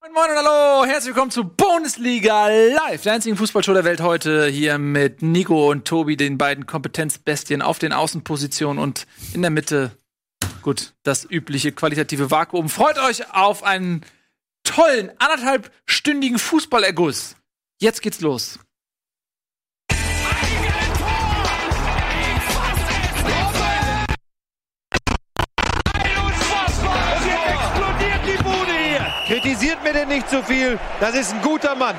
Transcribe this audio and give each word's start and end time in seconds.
Moin 0.00 0.12
Moin 0.12 0.30
und 0.30 0.36
hallo, 0.36 0.86
herzlich 0.86 1.12
willkommen 1.12 1.32
zu 1.32 1.42
Bundesliga 1.42 2.46
Live, 2.46 3.02
der 3.02 3.14
einzigen 3.14 3.36
Fußballshow 3.36 3.74
der 3.74 3.82
Welt 3.82 4.00
heute 4.00 4.46
hier 4.46 4.78
mit 4.78 5.22
Nico 5.22 5.72
und 5.72 5.86
Tobi, 5.88 6.16
den 6.16 6.38
beiden 6.38 6.66
Kompetenzbestien 6.66 7.62
auf 7.62 7.80
den 7.80 7.92
Außenpositionen 7.92 8.80
und 8.80 9.08
in 9.34 9.42
der 9.42 9.50
Mitte, 9.50 9.90
gut, 10.62 10.94
das 11.02 11.28
übliche 11.28 11.72
qualitative 11.72 12.30
Vakuum. 12.30 12.68
Freut 12.68 12.96
euch 12.98 13.34
auf 13.34 13.64
einen 13.64 14.04
tollen, 14.62 15.10
anderthalbstündigen 15.18 16.38
Fußballerguss. 16.38 17.34
Jetzt 17.80 18.00
geht's 18.00 18.20
los. 18.20 18.60
Kritisiert 29.48 29.82
mir 29.82 29.94
denn 29.94 30.08
nicht 30.08 30.28
zu 30.28 30.42
viel. 30.42 30.78
Das 31.00 31.14
ist 31.14 31.32
ein 31.32 31.40
guter 31.40 31.74
Mann. 31.74 31.96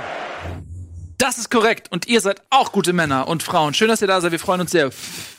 Das 1.17 1.39
ist 1.39 1.49
korrekt. 1.49 1.91
Und 1.91 2.07
ihr 2.07 2.21
seid 2.21 2.43
auch 2.51 2.71
gute 2.71 2.93
Männer 2.93 3.27
und 3.27 3.41
Frauen. 3.41 3.73
Schön, 3.73 3.87
dass 3.87 4.03
ihr 4.03 4.07
da 4.07 4.21
seid. 4.21 4.31
Wir 4.31 4.37
freuen 4.37 4.61
uns 4.61 4.69
sehr. 4.69 4.91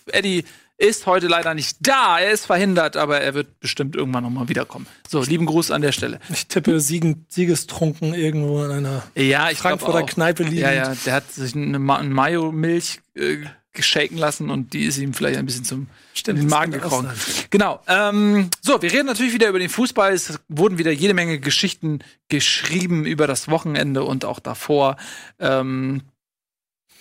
Eddie 0.06 0.45
ist 0.77 1.06
heute 1.06 1.28
leider 1.28 1.54
nicht 1.54 1.77
da. 1.82 2.18
Er 2.18 2.32
ist 2.32 2.46
verhindert, 2.46 2.96
aber 2.96 3.20
er 3.20 3.34
wird 3.34 3.60
bestimmt 3.60 3.95
irgendwann 3.95 4.24
nochmal 4.24 4.48
wiederkommen. 4.48 4.88
So, 5.09 5.23
lieben 5.23 5.46
Gruß 5.46 5.70
an 5.70 5.82
der 5.82 5.92
Stelle. 5.92 6.18
Ich 6.30 6.48
tippe 6.48 6.80
Siegen, 6.80 7.27
Siegestrunken 7.28 8.12
irgendwo 8.12 8.65
in 8.65 8.73
einer 8.73 9.04
ja, 9.15 9.48
ich 9.51 9.59
Frankfurter 9.59 10.02
Kneipe 10.02 10.42
liegen. 10.42 10.62
Ja, 10.62 10.73
ja, 10.73 10.96
der 11.06 11.15
hat 11.15 11.30
sich 11.30 11.54
eine, 11.54 11.79
Ma 11.79 11.98
eine 11.98 12.09
Mayo-Milch 12.09 13.02
äh, 13.15 13.37
geshaken 13.73 14.19
lassen 14.19 14.51
und 14.51 14.73
die 14.73 14.84
ist 14.84 14.98
ihm 14.98 15.15
vielleicht 15.15 15.38
ein 15.38 15.47
bisschen 15.47 15.65
zum 15.65 15.87
Stimmt, 16.12 16.41
in 16.41 16.47
den 16.47 16.51
Magen 16.51 16.73
gekrochen. 16.73 17.09
Genau. 17.51 17.80
Ähm, 17.87 18.51
so, 18.60 18.83
wir 18.83 18.93
reden 18.93 19.06
natürlich 19.06 19.33
wieder 19.33 19.48
über 19.48 19.60
den 19.60 19.69
Fußball. 19.69 20.12
Es 20.12 20.41
wurden 20.48 20.79
wieder 20.79 20.91
jede 20.91 21.15
Menge 21.15 21.38
Geschichten 21.38 22.01
geschrieben 22.29 23.06
über 23.06 23.27
das 23.27 23.48
Wochenende 23.48 24.02
und 24.02 24.24
auch 24.24 24.41
davor. 24.41 24.96
Ähm, 25.38 26.02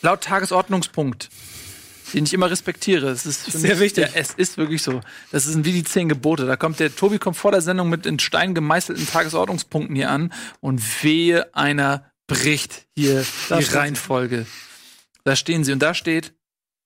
laut 0.02 0.22
Tagesordnungspunkt, 0.22 1.30
den 2.14 2.26
ich 2.26 2.34
immer 2.34 2.52
respektiere. 2.52 3.10
Es 3.10 3.26
ist 3.26 3.46
Sehr 3.46 3.72
mich, 3.72 3.80
wichtig. 3.80 4.06
Ja, 4.06 4.12
es 4.14 4.32
ist 4.32 4.58
wirklich 4.58 4.84
so. 4.84 5.02
Das 5.32 5.46
sind 5.46 5.66
wie 5.66 5.74
die 5.74 5.84
zehn 5.84 6.08
Gebote. 6.08 6.46
Da 6.46 6.56
kommt 6.56 6.80
der 6.80 6.96
Tobi 6.96 7.18
kommt 7.18 7.38
vor 7.38 7.52
der 7.52 7.62
Sendung 7.62 7.90
mit 7.90 8.06
in 8.06 8.20
Stein 8.20 8.54
gemeißelten 8.54 9.08
Tagesordnungspunkten 9.08 9.96
hier 9.96 10.12
an 10.12 10.32
und 10.60 11.04
wehe 11.04 11.54
einer 11.56 12.06
bricht 12.28 12.86
hier 12.96 13.26
Da 13.50 13.58
die. 13.58 13.66
Reihenfolge. 13.66 14.46
Da 15.24 15.36
stehen 15.36 15.64
sie 15.64 15.74
und 15.74 15.80
da 15.80 15.94
steht, 15.94 16.34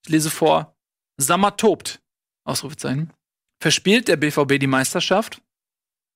ich 0.03 0.09
lese 0.09 0.29
vor, 0.29 0.75
Sammer 1.17 1.57
tobt. 1.57 2.01
Ausrufezeichen. 2.45 3.13
Verspielt 3.61 4.07
der 4.07 4.17
BVB 4.17 4.59
die 4.59 4.67
Meisterschaft? 4.67 5.41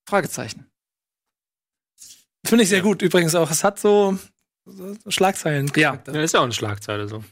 Fragezeichen. 0.08 0.70
Finde 2.46 2.64
ich 2.64 2.70
sehr 2.70 2.82
gut. 2.82 3.02
Übrigens 3.02 3.36
auch, 3.36 3.50
es 3.50 3.64
hat 3.64 3.80
so, 3.80 4.18
so 4.66 4.96
Schlagzeilen. 5.08 5.72
Ja. 5.76 6.02
Ja, 6.06 6.22
ist 6.22 6.34
ja 6.34 6.42
auch 6.42 6.46
eine 6.46 6.54
Schlagzeile 6.54 7.08
so. 7.08 7.24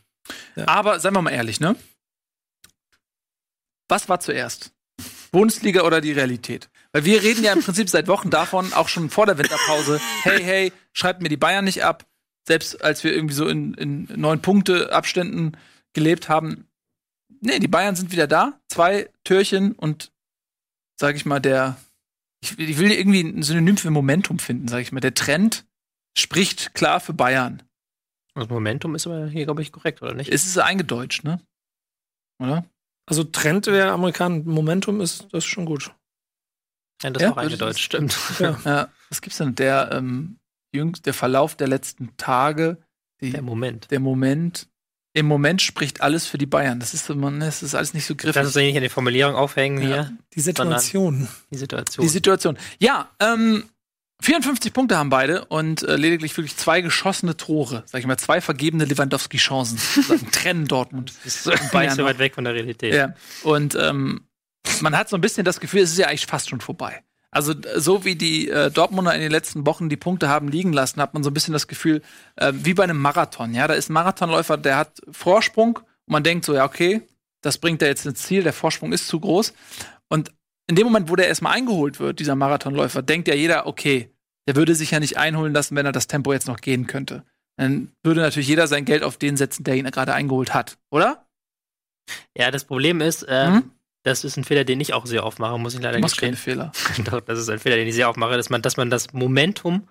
Aber 0.65 0.99
seien 0.99 1.13
wir 1.13 1.21
mal 1.21 1.31
ehrlich, 1.31 1.59
ne? 1.59 1.75
Was 3.87 4.09
war 4.09 4.19
zuerst? 4.19 4.71
Bundesliga 5.31 5.83
oder 5.83 6.01
die 6.01 6.13
Realität? 6.13 6.69
Weil 6.91 7.05
wir 7.05 7.21
reden 7.21 7.43
ja 7.43 7.53
im 7.53 7.61
Prinzip 7.61 7.89
seit 7.89 8.07
Wochen 8.07 8.29
davon, 8.29 8.73
auch 8.73 8.87
schon 8.87 9.09
vor 9.09 9.25
der 9.25 9.37
Winterpause, 9.37 9.99
hey, 10.23 10.41
hey, 10.41 10.73
schreibt 10.93 11.21
mir 11.21 11.29
die 11.29 11.37
Bayern 11.37 11.65
nicht 11.65 11.83
ab. 11.83 12.05
Selbst 12.47 12.81
als 12.81 13.03
wir 13.03 13.13
irgendwie 13.13 13.35
so 13.35 13.47
in, 13.47 13.73
in 13.73 14.07
neun 14.15 14.41
Punkte 14.41 14.93
Abständen 14.93 15.57
gelebt 15.95 16.29
haben. 16.29 16.67
Nee, 17.41 17.57
die 17.59 17.67
Bayern 17.67 17.95
sind 17.95 18.11
wieder 18.11 18.27
da. 18.27 18.59
Zwei 18.69 19.09
Türchen 19.23 19.71
und, 19.71 20.11
sag 20.99 21.15
ich 21.15 21.25
mal, 21.25 21.39
der, 21.39 21.77
ich, 22.43 22.57
ich 22.59 22.77
will 22.77 22.91
irgendwie 22.91 23.21
ein 23.21 23.41
Synonym 23.41 23.77
für 23.77 23.89
Momentum 23.89 24.37
finden, 24.37 24.67
sag 24.67 24.81
ich 24.81 24.91
mal. 24.91 24.99
Der 24.99 25.15
Trend 25.15 25.65
spricht 26.17 26.75
klar 26.75 26.99
für 26.99 27.13
Bayern. 27.13 27.63
Das 28.35 28.49
Momentum 28.49 28.95
ist 28.95 29.07
aber 29.07 29.27
hier, 29.27 29.45
glaube 29.45 29.61
ich, 29.61 29.71
korrekt, 29.71 30.01
oder 30.01 30.13
nicht? 30.13 30.29
Es 30.31 30.45
ist 30.45 30.57
eingedeutscht, 30.57 31.23
ne? 31.23 31.41
Oder? 32.39 32.65
Also 33.07 33.23
Trend 33.23 33.67
wäre 33.67 33.91
Amerikan, 33.91 34.45
Momentum 34.45 34.99
ist, 35.01 35.23
das 35.31 35.45
ist 35.45 35.45
schon 35.45 35.65
gut. 35.65 35.93
Ja, 37.01 37.09
das 37.11 37.21
Ja, 37.21 37.29
ist 37.29 37.33
auch 37.33 37.37
eingedeutscht, 37.37 37.81
stimmt. 37.83 38.17
Ja. 38.39 38.59
Ja, 38.65 38.89
was 39.09 39.21
gibt's 39.21 39.37
denn? 39.37 39.55
Der, 39.55 39.91
ähm, 39.91 40.37
jüngst, 40.73 41.05
der 41.05 41.13
Verlauf 41.13 41.55
der 41.55 41.67
letzten 41.67 42.15
Tage, 42.17 42.77
die, 43.21 43.31
Der 43.31 43.41
Moment. 43.41 43.89
der 43.91 43.99
Moment. 43.99 44.67
Im 45.15 45.27
Moment 45.27 45.61
spricht 45.61 46.01
alles 46.01 46.27
für 46.27 46.37
die 46.37 46.45
Bayern. 46.45 46.79
Das 46.81 46.93
ist, 46.93 47.07
man, 47.09 47.39
das 47.39 47.63
ist 47.63 47.73
alles 47.73 47.93
nicht 47.93 48.05
so 48.05 48.15
griffig. 48.15 48.35
Lass 48.35 48.47
uns 48.47 48.55
nicht 48.55 48.75
an 48.75 48.83
die 48.83 48.89
Formulierung 48.89 49.33
aufhängen 49.35 49.81
Ja. 49.81 49.87
hier, 49.87 50.17
Die 50.35 50.41
Situation. 50.41 51.29
die 51.49 51.57
Situation. 51.57 52.05
die 52.05 52.09
Situation. 52.09 52.57
Ja, 52.79 53.09
ähm, 53.21 53.63
54 54.21 54.73
Punkte 54.73 54.97
haben 54.97 55.09
beide 55.09 55.45
und 55.45 55.83
äh, 55.83 55.95
lediglich 55.95 56.35
wirklich 56.35 56.57
zwei 56.57 56.81
geschossene 56.81 57.37
Tore. 57.37 57.83
Sag 57.85 57.99
ich 58.01 58.07
mal, 58.07 58.17
zwei 58.17 58.41
vergebene 58.41 58.83
Lewandowski-Chancen. 58.83 59.79
trennen 60.33 60.67
Dortmund. 60.67 61.13
ist 61.23 61.47
und 61.47 61.71
Bayern 61.71 61.87
nicht 61.87 61.95
so 61.95 62.03
weit 62.03 62.19
weg 62.19 62.35
von 62.35 62.43
der 62.43 62.53
Realität. 62.53 62.93
Ja. 62.93 63.13
Und 63.43 63.73
ähm, 63.75 64.27
man 64.81 64.97
hat 64.97 65.07
so 65.07 65.15
ein 65.15 65.21
bisschen 65.21 65.45
das 65.45 65.61
Gefühl, 65.61 65.79
es 65.81 65.91
ist 65.91 65.97
ja 65.97 66.07
eigentlich 66.07 66.25
fast 66.27 66.49
schon 66.49 66.59
vorbei. 66.59 67.03
Also 67.35 67.53
so 67.75 68.05
wie 68.05 68.15
die 68.15 68.49
äh, 68.49 68.71
Dortmunder 68.71 69.13
in 69.13 69.19
den 69.19 69.29
letzten 69.29 69.65
Wochen 69.65 69.89
die 69.89 69.97
Punkte 69.97 70.29
haben 70.29 70.47
liegen 70.47 70.71
lassen, 70.71 71.01
hat 71.01 71.13
man 71.13 71.21
so 71.21 71.29
ein 71.29 71.33
bisschen 71.33 71.51
das 71.51 71.67
Gefühl, 71.67 72.01
äh, 72.37 72.53
wie 72.55 72.73
bei 72.73 72.85
einem 72.85 73.01
Marathon. 73.01 73.53
Ja, 73.53 73.67
da 73.67 73.73
ist 73.73 73.89
ein 73.89 73.93
Marathonläufer, 73.93 74.55
der 74.55 74.77
hat 74.77 75.01
Vorsprung 75.11 75.79
und 75.79 76.11
man 76.13 76.23
denkt 76.23 76.45
so, 76.45 76.55
ja 76.55 76.63
okay, 76.63 77.01
das 77.41 77.57
bringt 77.57 77.81
er 77.81 77.89
jetzt 77.89 78.05
ins 78.05 78.21
Ziel, 78.21 78.43
der 78.43 78.53
Vorsprung 78.53 78.93
ist 78.93 79.09
zu 79.09 79.19
groß. 79.19 79.53
Und 80.07 80.31
in 80.67 80.77
dem 80.77 80.85
Moment, 80.85 81.09
wo 81.09 81.17
der 81.17 81.27
erstmal 81.27 81.53
eingeholt 81.53 81.99
wird, 81.99 82.19
dieser 82.19 82.35
Marathonläufer, 82.35 83.01
denkt 83.01 83.27
ja 83.27 83.35
jeder, 83.35 83.67
okay, 83.67 84.09
der 84.47 84.55
würde 84.55 84.73
sich 84.73 84.91
ja 84.91 85.01
nicht 85.01 85.17
einholen 85.17 85.53
lassen, 85.53 85.75
wenn 85.75 85.85
er 85.85 85.91
das 85.91 86.07
Tempo 86.07 86.31
jetzt 86.31 86.47
noch 86.47 86.61
gehen 86.61 86.87
könnte. 86.87 87.25
Dann 87.57 87.91
würde 88.01 88.21
natürlich 88.21 88.47
jeder 88.47 88.67
sein 88.67 88.85
Geld 88.85 89.03
auf 89.03 89.17
den 89.17 89.35
setzen, 89.35 89.65
der 89.65 89.75
ihn 89.75 89.91
gerade 89.91 90.13
eingeholt 90.13 90.53
hat, 90.53 90.77
oder? 90.89 91.27
Ja, 92.37 92.49
das 92.49 92.63
Problem 92.63 93.01
ist, 93.01 93.23
äh, 93.23 93.49
Mhm. 93.49 93.71
Das 94.05 94.23
ist 94.23 94.37
ein 94.37 94.43
Fehler, 94.43 94.63
den 94.63 94.79
ich 94.79 94.93
auch 94.93 95.05
sehr 95.05 95.25
oft 95.25 95.39
mache, 95.39 95.57
muss 95.59 95.73
ich 95.73 95.81
leider 95.81 95.97
Du 95.97 96.01
machst 96.01 96.17
keine 96.17 96.31
gestehen. 96.33 96.71
Fehler. 96.73 97.03
Doch, 97.11 97.21
das 97.21 97.39
ist 97.39 97.49
ein 97.49 97.59
Fehler, 97.59 97.75
den 97.75 97.87
ich 97.87 97.95
sehr 97.95 98.09
oft 98.09 98.17
mache, 98.17 98.37
dass 98.37 98.49
man, 98.49 98.61
dass 98.61 98.77
man 98.77 98.89
das 98.89 99.11
Momentum, 99.13 99.87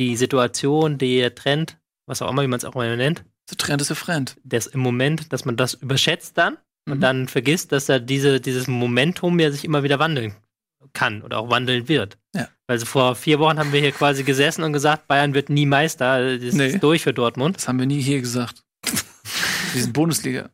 die 0.00 0.16
Situation, 0.16 0.98
der 0.98 1.34
Trend, 1.34 1.78
was 2.06 2.22
auch 2.22 2.30
immer, 2.30 2.42
wie 2.42 2.46
man 2.48 2.58
es 2.58 2.64
auch 2.64 2.74
immer 2.74 2.96
nennt, 2.96 3.24
So 3.48 3.54
Trend 3.56 3.80
ist 3.82 3.90
a 3.90 3.94
friend. 3.94 4.36
das 4.44 4.66
im 4.66 4.80
Moment, 4.80 5.32
dass 5.32 5.44
man 5.44 5.56
das 5.56 5.74
überschätzt 5.74 6.36
dann 6.38 6.56
und 6.88 6.96
Mhm. 6.98 7.00
dann 7.00 7.28
vergisst, 7.28 7.70
dass 7.72 7.88
er 7.88 8.00
diese, 8.00 8.40
dieses 8.40 8.66
Momentum 8.66 9.38
ja 9.38 9.50
sich 9.50 9.64
immer 9.64 9.82
wieder 9.82 9.98
wandeln 9.98 10.34
kann 10.94 11.22
oder 11.22 11.38
auch 11.38 11.50
wandeln 11.50 11.88
wird. 11.88 12.16
Ja. 12.34 12.48
Also 12.66 12.86
vor 12.86 13.14
vier 13.16 13.38
Wochen 13.38 13.58
haben 13.58 13.72
wir 13.72 13.80
hier 13.80 13.92
quasi 13.92 14.22
gesessen 14.24 14.62
und 14.64 14.72
gesagt, 14.72 15.08
Bayern 15.08 15.34
wird 15.34 15.50
nie 15.50 15.66
Meister. 15.66 16.38
Das 16.38 16.54
Nee. 16.54 16.68
ist 16.68 16.82
durch 16.82 17.02
für 17.02 17.12
Dortmund. 17.12 17.56
Das 17.56 17.68
haben 17.68 17.78
wir 17.78 17.86
nie 17.86 18.00
hier 18.00 18.20
gesagt. 18.20 18.64
Wir 19.74 19.82
sind 19.82 19.92
Bundesliga. 19.92 20.48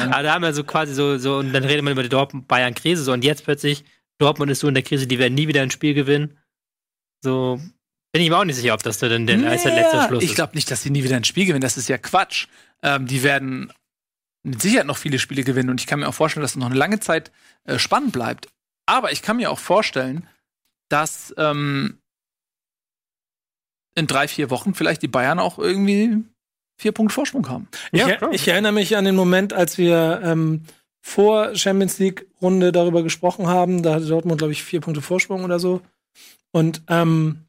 Aber 0.00 0.22
da 0.22 0.34
haben 0.34 0.42
wir 0.42 0.52
so 0.54 0.64
quasi 0.64 0.94
so, 0.94 1.18
so, 1.18 1.36
und 1.38 1.52
dann 1.52 1.64
redet 1.64 1.82
man 1.84 1.92
über 1.92 2.02
die 2.02 2.08
Dortmund-Bayern-Krise 2.08 3.02
so 3.04 3.12
und 3.12 3.24
jetzt 3.24 3.44
plötzlich, 3.44 3.84
Dortmund 4.18 4.50
ist 4.50 4.60
so 4.60 4.68
in 4.68 4.74
der 4.74 4.82
Krise, 4.82 5.06
die 5.06 5.18
werden 5.18 5.34
nie 5.34 5.48
wieder 5.48 5.62
ein 5.62 5.70
Spiel 5.70 5.94
gewinnen. 5.94 6.38
So, 7.22 7.60
bin 8.12 8.22
ich 8.22 8.28
mir 8.30 8.36
auch 8.38 8.44
nicht 8.44 8.56
sicher, 8.56 8.74
ob 8.74 8.82
das 8.82 8.98
dann 8.98 9.26
der, 9.26 9.36
der 9.38 9.50
letzte 9.50 9.68
Naja, 9.68 10.08
Schluss 10.08 10.22
ich 10.22 10.30
ist. 10.30 10.36
glaube 10.36 10.54
nicht, 10.54 10.70
dass 10.70 10.82
sie 10.82 10.90
nie 10.90 11.02
wieder 11.04 11.16
ein 11.16 11.24
Spiel 11.24 11.46
gewinnen. 11.46 11.62
Das 11.62 11.76
ist 11.76 11.88
ja 11.88 11.98
Quatsch. 11.98 12.46
Ähm, 12.82 13.06
die 13.06 13.22
werden 13.22 13.72
mit 14.44 14.60
Sicherheit 14.60 14.86
noch 14.86 14.96
viele 14.98 15.18
Spiele 15.18 15.44
gewinnen 15.44 15.70
und 15.70 15.80
ich 15.80 15.86
kann 15.86 16.00
mir 16.00 16.08
auch 16.08 16.14
vorstellen, 16.14 16.42
dass 16.42 16.52
es 16.52 16.56
noch 16.56 16.66
eine 16.66 16.74
lange 16.74 17.00
Zeit 17.00 17.30
äh, 17.64 17.78
spannend 17.78 18.12
bleibt. 18.12 18.48
Aber 18.86 19.12
ich 19.12 19.22
kann 19.22 19.36
mir 19.36 19.50
auch 19.50 19.58
vorstellen, 19.58 20.28
dass 20.88 21.32
ähm, 21.38 21.98
in 23.94 24.06
drei, 24.06 24.28
vier 24.28 24.50
Wochen 24.50 24.74
vielleicht 24.74 25.02
die 25.02 25.08
Bayern 25.08 25.38
auch 25.38 25.58
irgendwie 25.58 26.24
vier 26.82 26.92
Punkte 26.92 27.14
Vorsprung 27.14 27.48
haben. 27.48 27.68
Ich, 27.92 28.00
Ja, 28.00 28.16
klar. 28.16 28.32
ich 28.32 28.46
erinnere 28.46 28.72
mich 28.72 28.96
an 28.96 29.04
den 29.04 29.14
Moment, 29.14 29.52
als 29.52 29.78
wir 29.78 30.20
ähm, 30.24 30.62
vor 31.00 31.54
Champions 31.54 31.98
League 31.98 32.26
Runde 32.40 32.72
darüber 32.72 33.02
gesprochen 33.02 33.46
haben. 33.46 33.82
Da 33.82 33.94
hatte 33.94 34.06
Dortmund, 34.06 34.38
glaube 34.38 34.52
ich, 34.52 34.62
vier 34.62 34.80
Punkte 34.80 35.00
Vorsprung 35.00 35.44
oder 35.44 35.58
so. 35.58 35.80
Und 36.50 36.82
ähm, 36.88 37.44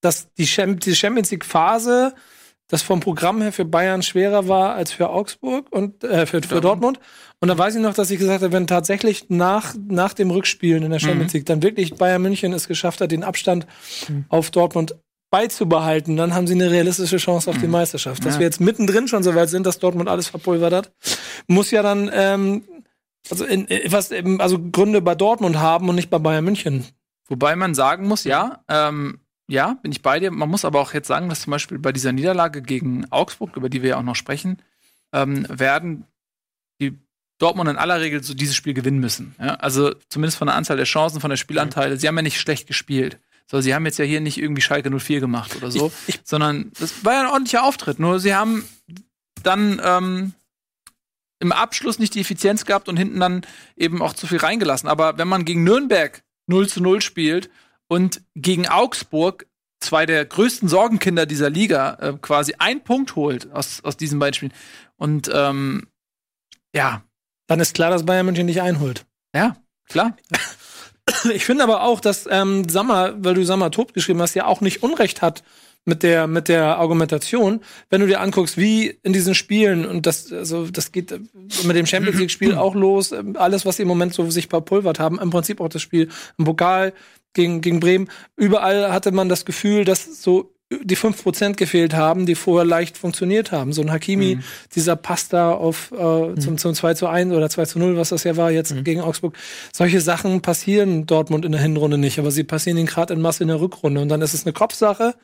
dass 0.00 0.32
die, 0.34 0.46
Cham 0.46 0.78
die 0.78 0.94
Champions 0.96 1.30
League 1.30 1.44
Phase, 1.44 2.14
das 2.68 2.82
vom 2.82 3.00
Programm 3.00 3.40
her 3.40 3.52
für 3.52 3.64
Bayern 3.64 4.02
schwerer 4.02 4.48
war 4.48 4.74
als 4.74 4.92
für 4.92 5.10
Augsburg 5.10 5.66
und 5.70 6.02
äh, 6.04 6.26
für, 6.26 6.42
für 6.42 6.60
Dortmund. 6.60 6.98
Und 7.40 7.48
da 7.48 7.56
weiß 7.56 7.76
ich 7.76 7.82
noch, 7.82 7.94
dass 7.94 8.10
ich 8.10 8.18
gesagt 8.18 8.42
habe, 8.42 8.52
wenn 8.52 8.66
tatsächlich 8.66 9.26
nach, 9.28 9.74
nach 9.88 10.14
dem 10.14 10.30
Rückspielen 10.30 10.82
in 10.82 10.90
der 10.90 10.98
Champions 10.98 11.32
League 11.34 11.46
dann 11.46 11.62
wirklich 11.62 11.94
Bayern 11.94 12.22
München 12.22 12.52
es 12.52 12.68
geschafft 12.68 13.00
hat, 13.00 13.12
den 13.12 13.24
Abstand 13.24 13.66
auf 14.28 14.50
Dortmund 14.50 14.96
beizubehalten, 15.32 16.16
dann 16.16 16.34
haben 16.34 16.46
sie 16.46 16.52
eine 16.52 16.70
realistische 16.70 17.16
Chance 17.16 17.50
auf 17.50 17.58
die 17.58 17.66
Meisterschaft. 17.66 18.24
Dass 18.24 18.34
Ja. 18.34 18.40
wir 18.40 18.46
jetzt 18.46 18.60
mittendrin 18.60 19.08
schon 19.08 19.22
so 19.22 19.34
weit 19.34 19.48
sind, 19.48 19.66
dass 19.66 19.78
Dortmund 19.78 20.08
alles 20.08 20.28
verpulvert 20.28 20.72
hat, 20.74 20.92
muss 21.46 21.70
ja 21.70 21.82
dann 21.82 22.10
ähm, 22.12 22.64
also 23.30 23.44
in, 23.46 23.64
in, 23.66 23.90
was 23.90 24.10
eben, 24.10 24.40
also 24.40 24.58
Gründe 24.58 25.00
bei 25.00 25.14
Dortmund 25.14 25.58
haben 25.58 25.88
und 25.88 25.94
nicht 25.94 26.10
bei 26.10 26.18
Bayern 26.18 26.44
München. 26.44 26.84
Wobei 27.28 27.56
man 27.56 27.74
sagen 27.74 28.06
muss, 28.06 28.24
ja, 28.24 28.62
ähm, 28.68 29.20
ja, 29.48 29.78
bin 29.82 29.90
ich 29.90 30.02
bei 30.02 30.20
dir. 30.20 30.30
Man 30.30 30.50
muss 30.50 30.66
aber 30.66 30.80
auch 30.80 30.92
jetzt 30.92 31.08
sagen, 31.08 31.28
dass 31.30 31.40
zum 31.40 31.50
Beispiel 31.50 31.78
bei 31.78 31.92
dieser 31.92 32.12
Niederlage 32.12 32.60
gegen 32.60 33.10
Augsburg, 33.10 33.56
über 33.56 33.70
die 33.70 33.82
wir 33.82 33.90
ja 33.90 33.96
auch 33.98 34.02
noch 34.02 34.16
sprechen, 34.16 34.58
ähm, 35.14 35.46
werden 35.48 36.04
die 36.80 36.98
Dortmund 37.38 37.70
in 37.70 37.76
aller 37.76 38.00
Regel 38.00 38.22
so 38.22 38.34
dieses 38.34 38.54
Spiel 38.54 38.74
gewinnen 38.74 38.98
müssen. 39.00 39.34
Ja? 39.38 39.54
Also 39.54 39.94
zumindest 40.10 40.36
von 40.36 40.46
der 40.46 40.56
Anzahl 40.56 40.76
der 40.76 40.84
Chancen, 40.84 41.20
von 41.20 41.30
der 41.30 41.36
Spielanteile. 41.38 41.96
Sie 41.96 42.06
haben 42.06 42.16
ja 42.16 42.22
nicht 42.22 42.38
schlecht 42.38 42.66
gespielt. 42.66 43.18
So, 43.52 43.60
sie 43.60 43.74
haben 43.74 43.84
jetzt 43.84 43.98
ja 43.98 44.04
hier 44.06 44.22
nicht 44.22 44.38
irgendwie 44.38 44.62
Schalke 44.62 44.90
04 44.90 45.20
gemacht 45.20 45.54
oder 45.56 45.70
so, 45.70 45.92
Ich- 46.08 46.14
ich- 46.16 46.20
sondern 46.24 46.72
das 46.80 47.04
war 47.04 47.12
ja 47.12 47.20
ein 47.20 47.26
ordentlicher 47.26 47.62
Auftritt. 47.64 47.98
Nur 47.98 48.18
sie 48.18 48.34
haben 48.34 48.66
dann 49.42 49.78
ähm, 49.84 50.32
im 51.38 51.52
Abschluss 51.52 51.98
nicht 51.98 52.14
die 52.14 52.20
Effizienz 52.20 52.64
gehabt 52.64 52.88
und 52.88 52.96
hinten 52.96 53.20
dann 53.20 53.42
eben 53.76 54.00
auch 54.00 54.14
zu 54.14 54.26
viel 54.26 54.38
reingelassen. 54.38 54.88
Aber 54.88 55.18
wenn 55.18 55.28
man 55.28 55.44
gegen 55.44 55.64
Nürnberg 55.64 56.22
0 56.46 56.66
zu 56.68 56.80
0 56.82 57.02
spielt 57.02 57.50
und 57.88 58.22
gegen 58.34 58.66
Augsburg 58.68 59.46
zwei 59.80 60.06
der 60.06 60.24
größten 60.24 60.68
Sorgenkinder 60.68 61.26
dieser 61.26 61.50
Liga 61.50 61.94
äh, 62.00 62.12
quasi 62.22 62.54
einen 62.58 62.82
Punkt 62.82 63.16
holt 63.16 63.52
aus, 63.52 63.84
aus 63.84 63.98
diesen 63.98 64.18
beiden 64.18 64.32
Spielen. 64.34 64.54
Und 64.96 65.28
ähm, 65.30 65.88
ja, 66.74 67.02
Dann 67.48 67.60
ist 67.60 67.74
klar, 67.74 67.90
dass 67.90 68.06
Bayern 68.06 68.24
München 68.24 68.46
nicht 68.46 68.62
einholt. 68.62 69.04
ja, 69.36 69.56
klar. 69.90 70.16
Ich 71.32 71.44
finde 71.44 71.64
aber 71.64 71.82
auch, 71.82 72.00
dass 72.00 72.28
ähm, 72.30 72.68
Sammer, 72.68 73.14
weil 73.18 73.34
du 73.34 73.44
Sammer 73.44 73.70
tot 73.70 73.94
geschrieben 73.94 74.20
hast, 74.20 74.34
ja 74.34 74.46
auch 74.46 74.60
nicht 74.60 74.82
Unrecht 74.82 75.22
hat 75.22 75.42
mit 75.84 76.02
der 76.02 76.26
mit 76.26 76.48
der 76.48 76.78
Argumentation. 76.78 77.60
Wenn 77.90 78.00
du 78.00 78.06
dir 78.06 78.20
anguckst, 78.20 78.56
wie 78.56 78.98
in 79.02 79.12
diesen 79.12 79.34
Spielen 79.34 79.84
und 79.84 80.06
das 80.06 80.32
also 80.32 80.66
das 80.66 80.92
geht 80.92 81.10
mit 81.64 81.76
dem 81.76 81.86
Champions 81.86 82.18
League 82.18 82.30
Spiel 82.30 82.54
auch 82.54 82.74
los, 82.74 83.12
ähm, 83.12 83.36
alles 83.36 83.66
was 83.66 83.76
sie 83.76 83.82
im 83.82 83.88
Moment 83.88 84.14
so 84.14 84.30
sich 84.30 84.48
verpulvert 84.48 85.00
haben, 85.00 85.18
im 85.18 85.30
Prinzip 85.30 85.60
auch 85.60 85.68
das 85.68 85.82
Spiel 85.82 86.08
im 86.38 86.44
Pokal 86.44 86.92
gegen 87.34 87.60
gegen 87.60 87.80
Bremen, 87.80 88.08
überall 88.36 88.92
hatte 88.92 89.10
man 89.10 89.28
das 89.28 89.44
Gefühl, 89.44 89.84
dass 89.84 90.22
so 90.22 90.54
die 90.82 90.96
5% 90.96 91.54
gefehlt 91.54 91.94
haben, 91.94 92.26
die 92.26 92.34
vorher 92.34 92.64
leicht 92.64 92.98
funktioniert 92.98 93.52
haben. 93.52 93.72
So 93.72 93.82
ein 93.82 93.90
Hakimi, 93.90 94.38
dieser 94.74 94.96
Pass 94.96 95.28
da 95.28 95.52
auf 95.52 95.92
äh, 95.92 96.34
zum, 96.38 96.58
zum 96.58 96.74
2 96.74 96.94
zu 96.94 97.06
1 97.06 97.32
oder 97.32 97.48
2 97.48 97.64
zu 97.66 97.78
0, 97.78 97.96
was 97.96 98.10
das 98.10 98.24
ja 98.24 98.36
war, 98.36 98.50
jetzt 98.50 98.74
gegen 98.84 99.00
Augsburg. 99.00 99.36
Solche 99.72 100.00
Sachen 100.00 100.42
passieren 100.42 101.06
Dortmund 101.06 101.44
in 101.44 101.52
der 101.52 101.60
Hinrunde 101.60 101.98
nicht, 101.98 102.18
aber 102.18 102.30
sie 102.30 102.44
passieren 102.44 102.78
ihnen 102.78 102.86
gerade 102.86 103.14
in 103.14 103.20
Masse 103.20 103.44
in 103.44 103.48
der 103.48 103.60
Rückrunde. 103.60 104.00
Und 104.00 104.08
dann 104.08 104.22
ist 104.22 104.34
es 104.34 104.44
eine 104.44 104.52
Kopfsache, 104.52 105.14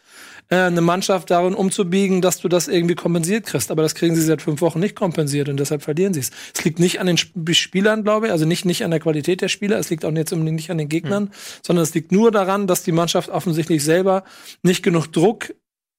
äh, 0.50 0.56
eine 0.56 0.81
Mannschaft 0.81 1.31
darin 1.31 1.55
umzubiegen, 1.55 2.23
dass 2.23 2.39
du 2.39 2.49
das 2.49 2.69
irgendwie 2.69 2.95
kompensiert 2.95 3.47
kriegst. 3.47 3.71
Aber 3.71 3.83
das 3.83 3.95
kriegen 3.95 4.15
sie 4.15 4.23
seit 4.23 4.43
fünf 4.43 4.61
Wochen 4.61 4.81
nicht 4.81 4.97
kompensiert 4.97 5.49
und 5.49 5.59
deshalb 5.59 5.83
verlieren 5.83 6.15
sie 6.15 6.21
es. 6.21 6.31
Es 6.55 6.65
liegt 6.65 6.79
nicht 6.79 7.00
an 7.00 7.06
den 7.06 7.17
Sp 7.21 7.35
Spielern, 7.53 8.03
glaube 8.03 8.27
ich, 8.27 8.33
also 8.33 8.47
nicht, 8.47 8.65
nicht 8.65 8.85
an 8.85 8.91
der 8.91 9.00
Qualität 9.00 9.41
der 9.41 9.49
Spieler, 9.49 9.79
es 9.79 9.91
liegt 9.91 10.05
auch 10.05 10.12
jetzt 10.12 10.33
unbedingt 10.33 10.56
nicht 10.56 10.71
an 10.71 10.79
den 10.79 10.89
Gegnern, 10.89 11.31
sondern 11.62 11.83
es 11.83 11.95
liegt 11.95 12.12
nur 12.12 12.31
daran, 12.31 12.67
dass 12.67 12.83
die 12.83 12.93
Mannschaft 12.93 13.29
offensichtlich 13.29 13.85
selber 13.85 14.25
nicht 14.62 14.83
genug 14.83 15.06
Druck 15.12 15.55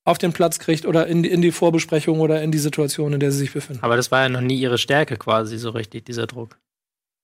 auf 0.05 0.17
den 0.17 0.33
Platz 0.33 0.59
kriegt 0.59 0.85
oder 0.85 1.07
in 1.07 1.23
die, 1.23 1.29
in 1.29 1.41
die 1.41 1.51
Vorbesprechung 1.51 2.19
oder 2.19 2.41
in 2.41 2.51
die 2.51 2.57
Situation, 2.57 3.13
in 3.13 3.19
der 3.19 3.31
sie 3.31 3.39
sich 3.39 3.53
befinden. 3.53 3.83
Aber 3.83 3.95
das 3.95 4.11
war 4.11 4.23
ja 4.23 4.29
noch 4.29 4.41
nie 4.41 4.59
ihre 4.59 4.77
Stärke 4.77 5.17
quasi 5.17 5.57
so 5.57 5.69
richtig, 5.69 6.05
dieser 6.05 6.25
Druck. 6.25 6.57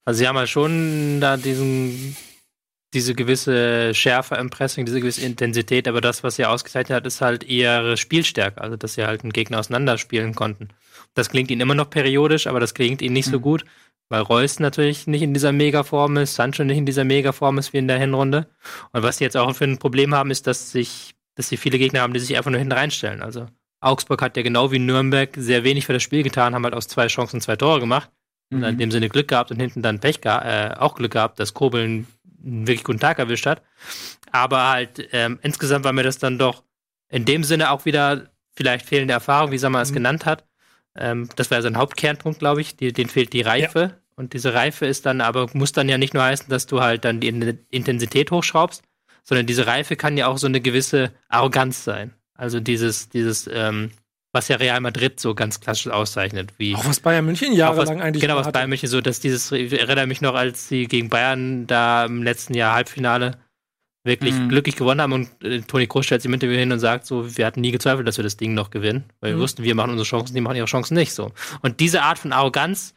Also 0.06 0.20
sie 0.20 0.28
haben 0.28 0.36
ja 0.36 0.46
schon 0.46 1.20
da 1.20 1.38
diesen, 1.38 2.16
diese 2.96 3.14
gewisse 3.14 3.94
Schärfe 3.94 4.36
im 4.36 4.50
Pressing, 4.50 4.86
diese 4.86 5.02
gewisse 5.02 5.22
Intensität, 5.22 5.88
aber 5.88 6.02
das, 6.02 6.24
was 6.24 6.38
sie 6.38 6.46
ausgezeichnet 6.46 6.96
hat, 6.96 7.06
ist 7.06 7.22
halt 7.22 7.44
ihre 7.44 7.98
Spielstärke, 7.98 8.62
also 8.62 8.78
dass 8.78 8.96
sie 8.96 9.06
halt 9.06 9.24
einen 9.24 9.34
Gegner 9.34 9.60
auseinanderspielen 9.60 10.34
konnten. 10.34 10.70
Das 11.14 11.30
klingt 11.30 11.52
ihnen 11.52 11.62
immer 11.62 11.76
noch 11.76 11.90
periodisch, 11.90 12.48
aber 12.48 12.60
das 12.60 12.74
klingt 12.74 13.02
ihnen 13.02 13.14
nicht 13.14 13.30
so 13.30 13.40
gut, 13.40 13.66
weil 14.10 14.22
Reus 14.22 14.60
natürlich 14.60 15.08
nicht 15.08 15.22
in 15.22 15.34
dieser 15.34 15.52
Megaform 15.52 16.18
ist, 16.18 16.36
Sancho 16.36 16.64
nicht 16.64 16.78
in 16.78 16.86
dieser 16.86 17.04
Megaform 17.04 17.58
ist 17.58 17.74
wie 17.74 17.78
in 17.78 17.88
der 17.88 18.00
Hinrunde. 18.00 18.48
Und 18.94 19.04
was 19.04 19.18
sie 19.18 19.26
jetzt 19.26 19.36
auch 19.36 19.54
für 19.54 19.66
ein 19.66 19.78
Problem 19.78 20.16
haben, 20.16 20.32
ist, 20.32 20.48
dass 20.48 20.72
sich, 20.72 21.16
dass 21.36 21.50
sie 21.50 21.58
viele 21.58 21.78
Gegner 21.78 22.02
haben, 22.02 22.14
die 22.14 22.20
sich 22.20 22.38
einfach 22.38 22.52
nur 22.52 22.60
hinten 22.60 22.74
reinstellen. 22.74 23.22
Also 23.22 23.48
Augsburg 23.82 24.22
hat 24.22 24.38
ja 24.38 24.44
genau 24.44 24.72
wie 24.72 24.80
Nürnberg 24.80 25.32
sehr 25.36 25.64
wenig 25.64 25.86
für 25.86 25.94
das 25.94 26.04
Spiel 26.04 26.24
getan, 26.24 26.56
haben 26.56 26.64
halt 26.64 26.76
aus 26.76 26.88
zwei 26.88 27.08
Chancen 27.08 27.42
zwei 27.42 27.56
Tore 27.56 27.80
gemacht. 27.82 28.10
Und 28.52 28.64
in 28.64 28.78
dem 28.78 28.92
Sinne 28.92 29.10
Glück 29.10 29.28
gehabt 29.28 29.50
und 29.52 29.60
hinten 29.60 29.82
dann 29.82 30.00
Pech 30.00 30.20
äh, 30.24 30.76
auch 30.78 30.96
Glück 30.96 31.12
gehabt, 31.12 31.40
dass 31.40 31.56
Kobel 31.56 32.06
einen 32.46 32.68
wirklich 32.68 32.84
guten 32.84 33.00
Tag 33.00 33.20
erwischt 33.20 33.46
hat. 33.46 33.62
Aber 34.32 34.70
halt, 34.70 35.10
ähm, 35.12 35.40
insgesamt 35.42 35.86
war 35.86 35.94
mir 35.94 36.04
das 36.04 36.18
dann 36.18 36.38
doch 36.38 36.64
in 37.10 37.26
dem 37.26 37.44
Sinne 37.44 37.72
auch 37.72 37.86
wieder 37.86 38.32
vielleicht 38.56 38.86
fehlende 38.86 39.14
Erfahrung, 39.14 39.52
wie 39.52 39.58
Sammer 39.58 39.82
es 39.82 39.94
genannt 39.94 40.26
hat. 40.26 40.46
Ähm, 40.96 41.30
das 41.36 41.52
wäre 41.52 41.62
sein 41.62 41.78
Hauptkernpunkt, 41.78 42.40
glaube 42.40 42.62
ich. 42.62 42.76
Die, 42.78 42.94
den 42.94 43.10
fehlt 43.10 43.34
die 43.34 43.42
Reife. 43.42 44.02
Und 44.16 44.34
diese 44.34 44.54
Reife 44.54 44.86
ist 44.86 45.06
dann 45.06 45.20
aber, 45.22 45.50
muss 45.54 45.74
dann 45.74 45.90
ja 45.90 45.98
nicht 45.98 46.14
nur 46.14 46.24
heißen, 46.24 46.48
dass 46.50 46.68
du 46.68 46.82
halt 46.82 47.04
dann 47.04 47.20
die 47.20 47.28
In- 47.28 47.60
Intensität 47.70 48.32
hochschraubst, 48.32 48.82
sondern 49.24 49.46
diese 49.46 49.68
Reife 49.68 49.98
kann 49.98 50.18
ja 50.18 50.28
auch 50.28 50.38
so 50.38 50.48
eine 50.48 50.62
gewisse 50.62 51.12
Arroganz 51.28 51.84
sein. 51.84 52.14
Also 52.34 52.60
dieses, 52.60 53.10
dieses, 53.10 53.50
ähm, 53.52 53.92
was 54.36 54.48
ja 54.50 54.58
Real 54.58 54.80
Madrid 54.82 55.20
so 55.20 55.34
ganz 55.34 55.60
klassisch 55.60 55.88
auszeichnet, 55.92 56.54
wie 56.60 56.76
Auch 56.76 56.86
was 56.86 57.00
Bayern 57.00 57.26
München 57.26 57.54
auch 57.54 57.58
jahrelang 57.58 57.98
was, 57.98 58.06
eigentlich 58.06 58.22
genau, 58.22 58.36
was 58.36 58.46
hatte. 58.46 58.54
Bayern 58.54 58.70
München 58.70 58.88
so, 58.90 59.02
dass 59.02 59.20
dieses, 59.20 59.52
ich 59.52 59.74
erinnere 59.74 60.06
mich 60.06 60.22
noch, 60.22 60.36
als 60.36 60.68
sie 60.68 60.86
gegen 60.86 61.10
Bayern 61.10 61.66
da 61.66 62.06
im 62.06 62.22
letzten 62.22 62.54
Jahr 62.54 62.76
Halbfinale 62.76 63.38
wirklich 64.04 64.36
Mhm. 64.36 64.50
glücklich 64.50 64.76
gewonnen 64.76 65.02
haben 65.02 65.14
und 65.14 65.30
äh, 65.44 65.62
Toni 65.62 65.88
Kroos 65.88 66.06
stellt 66.06 66.22
sich 66.22 66.30
im 66.30 66.34
Interview 66.36 66.56
hin 66.56 66.72
und 66.72 66.80
sagt 66.80 67.08
so, 67.08 67.36
wir 67.38 67.44
hatten 67.46 67.62
nie 67.62 67.72
gezweifelt, 67.72 68.08
dass 68.08 68.18
wir 68.18 68.24
das 68.24 68.38
Ding 68.38 68.54
noch 68.54 68.70
gewinnen, 68.70 69.06
weil 69.20 69.32
wir 69.32 69.38
Mhm. 69.38 69.42
wussten, 69.42 69.64
wir 69.64 69.74
machen 69.74 69.90
unsere 69.90 70.06
Chancen, 70.08 70.36
die 70.36 70.42
machen 70.42 70.58
ihre 70.58 70.68
Chancen 70.68 70.94
nicht 70.94 71.12
so. 71.14 71.32
Und 71.64 71.80
diese 71.80 72.04
Art 72.04 72.20
von 72.20 72.32
Arroganz 72.32 72.94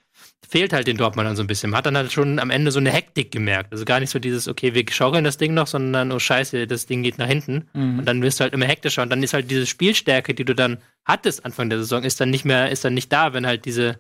fehlt 0.47 0.73
halt 0.73 0.87
den 0.87 0.97
Dortmundern 0.97 1.37
so 1.37 1.43
ein 1.43 1.47
bisschen. 1.47 1.71
Man 1.71 1.79
hat 1.79 1.87
dann 1.87 1.97
halt 1.97 2.13
schon 2.13 2.39
am 2.39 2.51
Ende 2.51 2.71
so 2.71 2.79
eine 2.79 2.91
Hektik 2.91 3.31
gemerkt. 3.31 3.73
Also 3.73 3.85
gar 3.85 4.01
nicht 4.01 4.11
so 4.11 4.19
dieses, 4.19 4.49
okay, 4.49 4.75
wir 4.75 4.85
schaukeln 4.91 5.25
das 5.25 5.37
Ding 5.37 5.53
noch, 5.55 5.67
sondern, 5.67 6.13
oh 6.13 6.19
scheiße, 6.19 6.67
das 6.67 6.87
Ding 6.87 7.03
geht 7.03 7.19
nach 7.19 7.27
hinten. 7.27 7.69
Mhm. 7.75 7.99
Und 7.99 8.05
dann 8.07 8.23
wirst 8.23 8.41
du 8.41 8.45
halt 8.45 8.55
immer 8.55 8.67
hektischer. 8.67 9.03
Und 9.03 9.11
dann 9.11 9.23
ist 9.23 9.35
halt 9.35 9.51
diese 9.51 9.67
Spielstärke, 9.67 10.35
die 10.35 10.45
du 10.45 10.55
dann 10.55 10.79
hattest 11.05 11.45
Anfang 11.45 11.69
der 11.69 11.79
Saison, 11.79 12.03
ist 12.03 12.21
dann 12.21 12.31
nicht 12.31 12.45
mehr, 12.45 12.71
ist 12.71 12.85
dann 12.85 12.95
nicht 12.95 13.13
da, 13.13 13.35
wenn 13.35 13.47
halt 13.47 13.65
diese, 13.65 13.99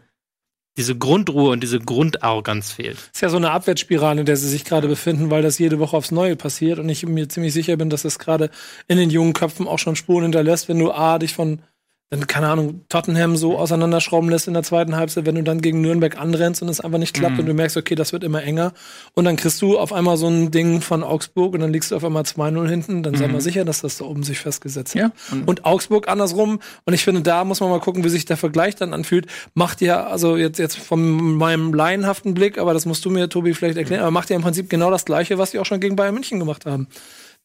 diese 0.78 0.96
Grundruhe 0.96 1.50
und 1.50 1.60
diese 1.62 1.80
Grundarroganz 1.80 2.72
fehlt. 2.72 2.98
ist 3.12 3.20
ja 3.20 3.28
so 3.28 3.36
eine 3.36 3.50
Abwärtsspirale, 3.50 4.20
in 4.20 4.26
der 4.26 4.36
sie 4.36 4.48
sich 4.48 4.64
gerade 4.64 4.88
befinden, 4.88 5.30
weil 5.30 5.42
das 5.42 5.58
jede 5.58 5.80
Woche 5.80 5.96
aufs 5.96 6.12
Neue 6.12 6.36
passiert 6.36 6.78
und 6.78 6.88
ich 6.88 7.04
mir 7.04 7.28
ziemlich 7.28 7.52
sicher 7.52 7.76
bin, 7.76 7.90
dass 7.90 8.02
das 8.02 8.18
gerade 8.18 8.50
in 8.86 8.96
den 8.96 9.10
jungen 9.10 9.32
Köpfen 9.32 9.66
auch 9.66 9.80
schon 9.80 9.96
Spuren 9.96 10.22
hinterlässt, 10.22 10.68
wenn 10.68 10.78
du 10.78 10.92
A, 10.92 11.18
dich 11.18 11.34
von, 11.34 11.62
dann, 12.10 12.26
keine 12.26 12.48
Ahnung, 12.48 12.84
Tottenham 12.88 13.36
so 13.36 13.58
auseinanderschrauben 13.58 14.30
lässt 14.30 14.48
in 14.48 14.54
der 14.54 14.62
zweiten 14.62 14.96
Halbzeit, 14.96 15.26
wenn 15.26 15.34
du 15.34 15.42
dann 15.42 15.60
gegen 15.60 15.82
Nürnberg 15.82 16.18
anrennst 16.18 16.62
und 16.62 16.68
es 16.70 16.80
einfach 16.80 16.96
nicht 16.98 17.12
klappt 17.14 17.38
und 17.38 17.44
du 17.44 17.52
merkst, 17.52 17.76
okay, 17.76 17.94
das 17.94 18.14
wird 18.14 18.24
immer 18.24 18.42
enger 18.42 18.72
und 19.12 19.26
dann 19.26 19.36
kriegst 19.36 19.60
du 19.60 19.78
auf 19.78 19.92
einmal 19.92 20.16
so 20.16 20.26
ein 20.26 20.50
Ding 20.50 20.80
von 20.80 21.04
Augsburg 21.04 21.52
und 21.52 21.60
dann 21.60 21.70
liegst 21.70 21.90
du 21.90 21.96
auf 21.96 22.04
einmal 22.04 22.22
2-0 22.22 22.66
hinten, 22.66 23.02
dann 23.02 23.14
sei 23.14 23.28
mal 23.28 23.42
sicher, 23.42 23.66
dass 23.66 23.82
das 23.82 23.98
da 23.98 24.06
oben 24.06 24.22
sich 24.22 24.38
festgesetzt 24.38 24.94
hat. 24.94 25.00
Ja, 25.02 25.10
und- 25.32 25.46
Und 25.48 25.64
Augsburg 25.66 26.08
andersrum. 26.08 26.60
Und 26.86 26.94
ich 26.94 27.04
finde, 27.04 27.20
da 27.20 27.44
muss 27.44 27.60
man 27.60 27.68
mal 27.68 27.80
gucken, 27.80 28.02
wie 28.04 28.08
sich 28.08 28.24
der 28.24 28.38
Vergleich 28.38 28.74
dann 28.74 28.94
anfühlt. 28.94 29.26
Macht 29.52 29.82
ja, 29.82 30.06
also 30.06 30.36
jetzt, 30.38 30.58
jetzt 30.58 30.78
von 30.78 31.34
meinem 31.36 31.74
laienhaften 31.74 32.32
Blick, 32.32 32.56
aber 32.56 32.72
das 32.72 32.86
musst 32.86 33.04
du 33.04 33.10
mir, 33.10 33.28
Tobi, 33.28 33.52
vielleicht 33.52 33.76
erklären, 33.76 34.00
aber 34.00 34.10
macht 34.12 34.30
ja 34.30 34.36
im 34.36 34.42
Prinzip 34.42 34.70
genau 34.70 34.90
das 34.90 35.04
Gleiche, 35.04 35.36
was 35.36 35.50
die 35.50 35.58
auch 35.58 35.66
schon 35.66 35.80
gegen 35.80 35.94
Bayern 35.96 36.14
München 36.14 36.38
gemacht 36.38 36.64
haben. 36.64 36.88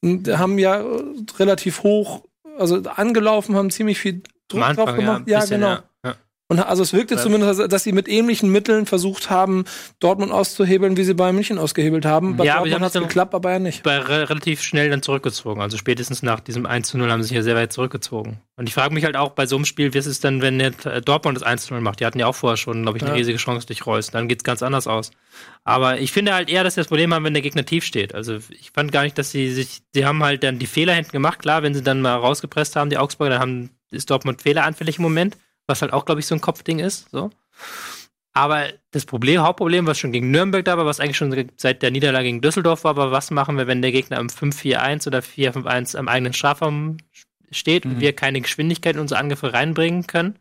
Und 0.02 0.28
haben 0.38 0.58
ja 0.58 0.82
äh, 0.82 1.04
relativ 1.38 1.84
hoch, 1.84 2.24
also 2.58 2.82
angelaufen, 2.96 3.56
haben 3.56 3.72
ziemlich 3.72 4.00
viel 4.00 4.22
Druck 4.48 4.62
drauf 4.76 4.96
gemacht. 4.96 5.20
ein 5.22 5.26
bisschen, 5.26 5.60
genau. 5.62 5.68
Ja, 5.74 5.84
ja. 6.06 6.16
Und 6.50 6.60
also 6.60 6.84
es 6.84 6.94
wirkte 6.94 7.16
Ja. 7.16 7.22
zumindest, 7.22 7.72
dass- 7.72 7.84
sie 7.84 7.94
mit 7.94 8.08
ähnlichen 8.08 8.52
Mitteln 8.52 8.86
versucht 8.86 9.30
haben, 9.32 9.64
Dortmund 10.00 10.32
auszuhebeln, 10.32 10.98
wie 10.98 11.04
sie 11.04 11.14
Bayern 11.16 11.34
München 11.36 11.58
ausgehebelt 11.58 12.06
haben. 12.06 12.36
Bei 12.38 12.44
Ja, 12.46 12.58
Dortmund 12.58 12.82
hat 12.82 12.88
es 12.88 12.94
dann- 12.94 13.04
geklappt, 13.04 13.34
aber 13.34 13.54
ja 13.54 13.60
nicht. 13.60 13.82
Bei 13.82 13.98
re 13.98 14.30
relativ 14.30 14.62
schnell 14.62 14.90
dann 14.90 15.02
zurückgezogen. 15.02 15.62
Also 15.62 15.78
spätestens 15.78 16.22
nach 16.22 16.42
diesem 16.42 16.66
1 16.68 16.90
zu 16.90 16.98
0 16.98 17.10
haben 17.10 17.24
sie 17.24 17.30
sich 17.30 17.38
ja 17.38 17.42
sehr 17.44 17.56
weit 17.56 17.74
zurückgezogen. 17.74 18.40
Und 18.58 18.68
ich 18.68 18.76
frage 18.76 18.94
mich 18.94 19.06
halt 19.06 19.16
auch 19.16 19.32
bei 19.32 19.48
so 19.48 19.56
einem 19.56 19.66
Spiel, 19.66 19.94
wie 19.94 19.98
ist 19.98 20.06
es 20.06 20.20
denn, 20.20 20.42
wenn 20.44 20.60
jetzt 20.60 20.86
äh, 20.86 21.02
Dortmund 21.02 21.38
das 21.38 21.44
1 21.44 21.66
zu 21.66 21.74
0 21.74 21.82
macht? 21.82 22.02
Die 22.02 22.06
hatten 22.06 22.20
ja 22.20 22.28
auch 22.28 22.36
vorher 22.36 22.58
schon, 22.58 22.84
glaube 22.84 22.98
ich, 22.98 23.04
eine 23.04 23.12
Ja. 23.14 23.18
riesige 23.18 23.38
Chance 23.40 23.66
durch 23.66 23.86
Reus. 23.88 24.12
Dann 24.12 24.28
geht's 24.28 24.44
ganz 24.44 24.62
anders 24.62 24.86
aus. 24.86 25.10
Aber 25.64 26.00
ich 26.00 26.12
finde 26.12 26.34
halt 26.34 26.50
eher, 26.50 26.64
dass 26.64 26.76
sie 26.76 26.82
das 26.82 26.88
Problem 26.88 27.14
haben, 27.14 27.24
wenn 27.24 27.34
der 27.34 27.42
Gegner 27.42 27.66
tief 27.66 27.84
steht. 27.86 28.14
Also 28.14 28.38
ich 28.50 28.70
fand 28.72 28.92
gar 28.92 29.04
nicht, 29.04 29.18
dass 29.18 29.32
sie 29.32 29.50
sich, 29.52 29.82
sie 29.94 30.06
haben 30.06 30.22
halt 30.24 30.44
dann 30.44 30.60
die 30.60 30.68
Fehler 30.68 30.94
hinten 30.94 31.12
gemacht. 31.14 31.40
Klar, 31.40 31.64
wenn 31.64 31.74
sie 31.74 31.82
dann 31.82 32.02
mal 32.02 32.16
rausgepresst 32.16 32.76
haben, 32.76 32.90
die 32.92 32.98
Augsburger, 32.98 33.32
dann 33.32 33.40
haben, 33.40 33.70
ist 33.94 34.10
Dortmund 34.10 34.42
fehleranfällig 34.42 34.98
im 34.98 35.04
Moment, 35.04 35.38
was 35.68 35.82
halt 35.82 35.94
auch, 35.94 36.06
glaube 36.06 36.20
ich, 36.22 36.28
so 36.28 36.36
ein 36.36 36.42
Kopfding 36.42 36.80
ist. 36.80 37.10
So. 37.12 37.30
Aber 38.34 38.66
das 38.92 39.06
Problem, 39.06 39.42
Hauptproblem, 39.42 39.86
was 39.86 40.00
schon 40.00 40.12
gegen 40.12 40.32
Nürnberg 40.32 40.66
da 40.66 40.78
war, 40.78 40.86
was 40.86 41.00
eigentlich 41.00 41.18
schon 41.18 41.52
seit 41.56 41.82
der 41.84 41.92
Niederlage 41.92 42.26
gegen 42.26 42.42
Düsseldorf 42.42 42.84
war, 42.84 42.96
war, 42.96 43.12
was 43.12 43.30
machen 43.30 43.58
wir, 43.58 43.68
wenn 43.68 43.82
der 43.84 43.92
Gegner 43.92 44.20
im 44.20 44.28
5-4-1 44.30 45.06
oder 45.08 45.20
4-5-1 45.20 45.96
am 45.96 46.08
eigenen 46.08 46.34
Strafraum 46.34 46.98
steht 47.52 47.86
und 47.86 47.96
Mhm. 47.96 48.00
wir 48.00 48.14
keine 48.14 48.42
Geschwindigkeit 48.42 48.96
in 48.96 49.02
unsere 49.02 49.20
Angriffe 49.20 49.54
reinbringen 49.54 50.08
können? 50.08 50.40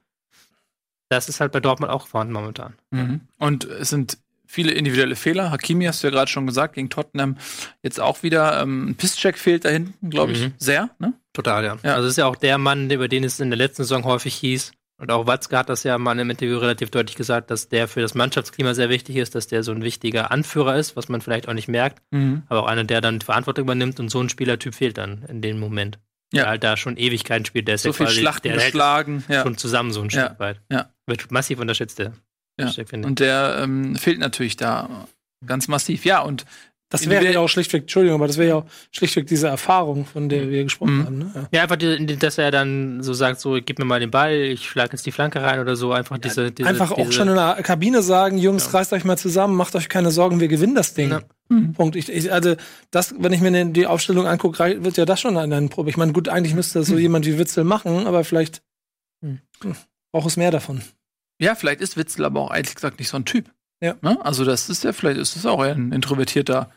Das 1.11 1.29
ist 1.29 1.41
halt 1.41 1.53
bei 1.53 1.61
Dortmund 1.61 1.93
auch 1.93 2.07
vorhanden 2.07 2.33
momentan. 2.33 2.75
Mhm. 2.91 3.21
Und 3.39 3.65
es 3.65 3.91
sind 3.91 4.17
viele 4.47 4.73
individuelle 4.73 5.15
Fehler. 5.17 5.51
Hakimi 5.51 5.85
hast 5.85 6.03
du 6.03 6.07
ja 6.07 6.11
gerade 6.11 6.31
schon 6.31 6.47
gesagt, 6.47 6.75
gegen 6.75 6.89
Tottenham 6.89 7.37
jetzt 7.83 8.01
auch 8.01 8.23
wieder. 8.23 8.63
Ähm, 8.63 8.89
ein 8.91 8.95
Pisscheck 8.95 9.37
fehlt 9.37 9.67
da 9.67 9.69
hinten, 9.69 10.09
glaube 10.09 10.33
ich, 10.33 10.41
Mhm. 10.41 10.55
sehr. 10.57 10.89
Ne? 10.99 11.13
Total, 11.33 11.65
ja. 11.65 11.79
Ja. 11.83 11.95
Also 11.95 12.07
es 12.07 12.13
ist 12.13 12.17
ja 12.19 12.27
auch 12.27 12.37
der 12.37 12.59
Mann, 12.59 12.91
über 12.91 13.09
den 13.09 13.25
es 13.25 13.41
in 13.41 13.51
der 13.51 13.57
letzten 13.57 13.83
Saison 13.85 14.05
häufig 14.05 14.35
hieß. 14.35 14.73
Und 15.01 15.11
auch 15.11 15.27
Watzke 15.27 15.57
hat 15.59 15.69
das 15.69 15.83
ja 15.83 15.99
mal 15.99 16.17
im 16.19 16.31
Interview 16.31 16.59
relativ 16.59 16.91
deutlich 16.91 17.17
gesagt, 17.17 17.51
dass 17.51 17.69
der 17.69 17.89
für 17.89 18.01
das 18.01 18.15
Mannschaftsklima 18.15 18.73
sehr 18.75 18.89
wichtig 18.89 19.17
ist, 19.17 19.35
dass 19.35 19.49
der 19.49 19.63
so 19.65 19.73
ein 19.73 19.83
wichtiger 19.83 20.31
Anführer 20.31 20.77
ist, 20.77 20.95
was 20.97 21.09
man 21.09 21.21
vielleicht 21.21 21.49
auch 21.49 21.55
nicht 21.55 21.67
merkt, 21.69 22.01
Mhm. 22.13 22.43
aber 22.49 22.63
auch 22.63 22.67
einer, 22.67 22.85
der 22.85 23.01
dann 23.01 23.19
die 23.19 23.25
Verantwortung 23.27 23.65
übernimmt 23.65 23.99
und 23.99 24.11
so 24.11 24.21
ein 24.21 24.29
Spielertyp 24.29 24.75
fehlt 24.75 24.99
dann 24.99 25.25
in 25.29 25.41
dem 25.43 25.59
Moment. 25.59 25.99
Ja. 26.33 26.43
Der 26.43 26.51
halt 26.51 26.65
da 26.65 26.77
schon 26.77 26.97
Ewigkeiten 26.97 27.45
spielt, 27.45 27.67
der 27.67 27.75
ist 27.75 27.83
So 27.83 27.89
ja 27.89 27.93
viel 27.95 28.07
quasi, 28.07 28.21
Schlachten 28.21 28.49
der 28.49 28.57
geschlagen. 28.59 29.25
Ja. 29.29 29.43
schon 29.43 29.57
zusammen 29.59 29.91
so 29.93 30.03
ein 30.03 30.09
Ja. 30.11 30.27
Stück 30.27 30.39
weit. 30.39 30.61
Ja. 30.71 30.89
Wird 31.07 31.33
massiv 31.33 31.59
unterschätzt, 31.59 31.99
der 31.99 32.13
Ja. 32.61 32.67
Pisscheck, 32.67 32.89
finde 32.89 33.07
ich. 33.07 33.11
Und 33.11 33.19
der 33.21 33.59
ähm, 33.61 33.97
fehlt 33.97 34.19
natürlich 34.21 34.57
da 34.57 35.09
ganz 35.45 35.67
massiv. 35.67 36.05
Ja, 36.05 36.21
und 36.21 36.45
Das 36.93 37.09
wäre 37.09 37.33
ja 37.33 37.41
auch 37.41 37.49
schlichtweg, 37.49 37.83
Entschuldigung, 37.83 38.21
aber 38.21 38.27
das 38.29 38.39
wäre 38.39 38.49
ja 38.49 38.55
auch 38.57 38.65
schlichtweg 38.93 39.27
diese 39.27 39.49
Erfahrung, 39.49 40.07
von 40.07 40.29
der 40.29 40.49
wir 40.51 40.63
gesprochen 40.63 40.99
Mhm. 40.99 41.05
haben. 41.07 41.19
Ne? 41.19 41.31
Ja. 41.35 41.49
Ja, 41.53 41.63
einfach, 41.63 41.77
die, 41.77 42.17
dass 42.17 42.39
er 42.39 42.51
dann 42.51 43.03
so 43.03 43.13
sagt, 43.13 43.41
so, 43.41 43.59
gib 43.65 43.79
mir 43.79 43.85
mal 43.85 43.99
den 43.99 44.11
Ball, 44.11 44.33
ich 44.35 44.69
schlag 44.69 44.93
jetzt 44.93 45.05
die 45.07 45.13
Flanke 45.13 45.43
rein 45.43 45.59
oder 45.59 45.75
so. 45.75 45.93
Einfach 45.93 46.19
diese, 46.19 46.53
diese 46.53 46.69
Einfach 46.69 46.93
diese, 46.95 47.09
auch 47.09 47.13
schon 47.13 47.29
in 47.29 47.35
der 47.35 47.55
Kabine 47.63 48.03
sagen, 48.03 48.39
Jungs, 48.39 48.73
reißt 48.73 48.93
euch 48.93 49.05
mal 49.05 49.19
zusammen, 49.19 49.57
macht 49.57 49.75
euch 49.75 49.89
keine 49.89 50.11
Sorgen, 50.13 50.39
wir 50.41 50.49
gewinnen 50.49 50.75
das 50.75 50.95
Ding. 50.95 51.11
Ja. 51.11 51.21
Punkt. 51.75 51.97
Ich, 51.97 52.09
ich, 52.11 52.33
also 52.33 52.55
das, 52.91 53.15
wenn 53.19 53.33
ich 53.35 53.41
mir 53.43 53.65
die- 53.67 53.87
Aufstellung 53.87 54.27
angucke, 54.27 54.83
wird 54.85 54.97
ja 54.97 55.05
das 55.05 55.21
schon 55.21 55.37
ein, 55.37 55.53
ein 55.53 55.69
Probe. 55.69 55.91
Ich 55.91 55.99
meine, 55.99 56.13
gut, 56.13 56.31
eigentlich 56.31 56.55
müsste 56.55 56.79
das 56.79 56.89
so 56.89 56.97
jemand 56.97 57.27
wie 57.27 57.39
Witzel 57.39 57.65
machen, 57.65 58.07
aber 58.07 58.25
vielleicht 58.25 58.63
Hm. 59.23 59.41
hm, 59.63 59.75
braucht 60.13 60.29
es 60.29 60.37
mehr 60.39 60.51
davon. 60.51 60.81
Ja, 61.39 61.55
vielleicht 61.55 61.81
ist 61.83 61.97
Witzel 61.99 62.25
aber 62.25 62.41
auch 62.41 62.55
ehrlich 62.55 62.75
gesagt 62.75 62.99
nicht 62.99 63.09
so 63.09 63.17
ein 63.19 63.25
Typ. 63.27 63.51
Ja. 63.83 63.97
Ne? 64.01 64.17
Also 64.25 64.45
das 64.45 64.71
ist 64.71 64.85
ja, 64.85 64.93
vielleicht 64.93 65.19
ist 65.19 65.37
es 65.37 65.45
auch 65.45 65.63
eher 65.63 65.75
ein 65.75 65.93
introvertierter 65.93 66.71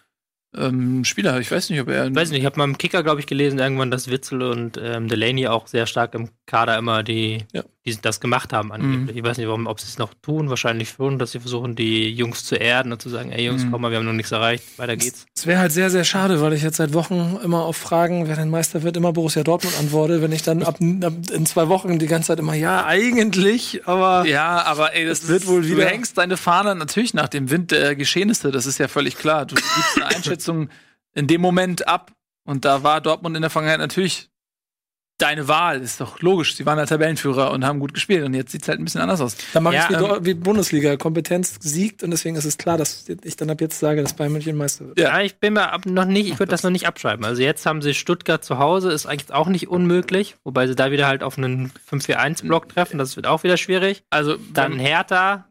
ähm, 0.57 1.03
Spieler. 1.05 1.39
Ich 1.39 1.51
weiß 1.51 1.69
nicht, 1.69 1.81
ob 1.81 1.89
er. 1.89 2.07
Ich 2.07 2.15
weiß 2.15 2.29
nicht, 2.31 2.39
ich 2.39 2.45
habe 2.45 2.57
mal 2.57 2.63
im 2.65 2.77
Kicker, 2.77 3.03
glaube 3.03 3.19
ich, 3.19 3.27
gelesen, 3.27 3.59
irgendwann, 3.59 3.91
dass 3.91 4.09
Witzel 4.09 4.41
und 4.43 4.77
ähm, 4.81 5.07
Delaney 5.07 5.47
auch 5.47 5.67
sehr 5.67 5.85
stark 5.85 6.13
im 6.15 6.29
Kader 6.45 6.77
immer 6.77 7.03
die, 7.03 7.45
Ja. 7.53 7.63
Die 7.87 7.95
das 8.01 8.19
gemacht 8.19 8.51
haben 8.51 8.71
angeblich. 8.71 9.15
Ich 9.17 9.23
weiß 9.23 9.37
nicht, 9.37 9.45
warum, 9.47 9.67
ob 9.67 9.79
sie 9.79 9.85
es 9.87 9.99
noch 9.99 10.13
tun, 10.23 10.49
wahrscheinlich 10.49 10.89
schon, 10.89 11.19
dass 11.19 11.31
sie 11.33 11.39
versuchen, 11.39 11.75
die 11.75 12.09
Jungs 12.09 12.43
zu 12.43 12.55
erden 12.55 12.91
und 12.91 12.99
zu 13.01 13.09
sagen, 13.09 13.31
ey 13.31 13.45
Jungs, 13.45 13.63
Mhm. 13.63 13.71
komm 13.71 13.81
mal, 13.81 13.91
wir 13.91 13.99
haben 13.99 14.05
noch 14.05 14.13
nichts 14.13 14.31
erreicht, 14.31 14.63
weiter 14.79 14.97
geht's. 14.97 15.25
Es 15.35 15.45
wäre 15.45 15.59
halt 15.59 15.71
sehr, 15.71 15.91
sehr 15.91 16.03
schade, 16.03 16.41
weil 16.41 16.53
ich 16.53 16.63
jetzt 16.63 16.77
seit 16.77 16.93
Wochen 16.95 17.37
immer 17.43 17.63
auf 17.63 17.77
Fragen, 17.77 18.27
wer 18.27 18.35
denn 18.35 18.49
Meister 18.49 18.81
wird, 18.81 18.97
immer 18.97 19.13
Borussia 19.13 19.43
Dortmund 19.43 19.77
antworte, 19.79 20.21
wenn 20.23 20.31
ich 20.31 20.41
dann 20.41 20.63
ab, 20.63 20.79
ab 21.03 21.13
in 21.31 21.45
zwei 21.45 21.67
Wochen 21.67 21.99
die 21.99 22.07
ganze 22.07 22.27
Zeit 22.27 22.39
immer, 22.39 22.55
ja, 22.55 22.85
eigentlich, 22.85 23.87
aber 23.87 24.25
Ja, 24.25 24.63
aber 24.63 24.95
ey, 24.95 25.05
das 25.05 25.27
wird 25.27 25.45
wohl 25.45 25.61
Du 25.61 25.69
wieder- 25.69 25.85
hängst 25.85 26.17
deine 26.17 26.37
Fahne 26.37 26.73
natürlich 26.75 27.13
nach 27.13 27.27
dem 27.29 27.51
Wind 27.51 27.69
der 27.71 27.95
Geschehnisse, 27.95 28.51
das 28.51 28.65
ist 28.65 28.79
ja 28.79 28.87
völlig 28.87 29.17
klar. 29.17 29.45
Du 29.45 29.53
gibst 29.55 29.95
eine 29.97 30.05
Einschätzung 30.15 30.69
in 31.13 31.27
dem 31.27 31.41
Moment 31.41 31.87
ab. 31.87 32.11
Und 32.47 32.63
da 32.65 32.83
war 32.83 33.01
Dortmund 33.01 33.35
in 33.35 33.41
der 33.41 33.49
Vergangenheit 33.49 33.79
natürlich 33.79 34.29
deine 35.17 35.48
Wahl. 35.48 35.81
Ist 35.81 36.01
doch 36.01 36.19
logisch. 36.22 36.55
Sie 36.55 36.65
waren 36.65 36.77
der 36.77 36.88
Tabellenführer 36.88 37.51
und 37.51 37.65
haben 37.65 37.79
gut 37.79 37.93
gespielt. 37.93 38.24
Und 38.25 38.34
jetzt 38.34 38.51
sieht's 38.51 38.67
halt 38.67 38.79
ein 38.79 38.86
bisschen 38.86 39.01
anders 39.01 39.22
aus. 39.22 39.36
da 39.53 39.60
mache 39.62 39.75
Ja, 39.75 39.88
ich 39.89 39.98
wie, 40.00 40.03
ähm, 40.03 40.25
wie 40.25 40.34
Bundesliga. 40.34 40.98
Kompetenz 40.98 41.55
siegt 41.62 42.03
und 42.03 42.12
deswegen 42.12 42.36
ist 42.36 42.45
es 42.45 42.57
klar, 42.57 42.77
dass 42.77 43.05
ich 43.07 43.36
dann 43.38 43.50
ab 43.50 43.62
jetzt 43.62 43.79
sage, 43.79 44.01
dass 44.01 44.13
Bayern 44.13 44.34
München 44.34 44.55
Meister 44.57 44.88
wird. 44.88 45.00
Ja. 45.00 45.17
Ja, 45.17 45.22
ich 45.22 45.38
bin 45.38 45.53
mir 45.53 45.72
ab 45.72 45.86
noch 45.86 46.05
nicht, 46.05 46.27
ich 46.29 46.39
würde 46.39 46.50
das 46.51 46.63
noch 46.63 46.72
nicht 46.72 46.88
abschreiben. 46.88 47.24
Also 47.25 47.41
jetzt 47.41 47.65
haben 47.65 47.81
sie 47.81 47.93
Stuttgart 47.93 48.43
zu 48.43 48.57
Hause, 48.60 48.91
ist 48.91 49.05
eigentlich 49.05 49.31
auch 49.34 49.48
nicht 49.48 49.67
unmöglich, 49.67 50.36
wobei 50.43 50.67
sie 50.67 50.75
da 50.75 50.91
wieder 50.91 51.07
halt 51.07 51.24
auf 51.24 51.38
einen 51.38 51.72
5-4-1-Block 51.89 52.69
treffen, 52.69 52.98
das 52.98 53.15
wird 53.15 53.27
auch 53.27 53.43
wieder 53.43 53.57
schwierig. 53.57 54.03
Also, 54.10 54.36
Dann 54.53 54.77
Hertha, 54.79 55.45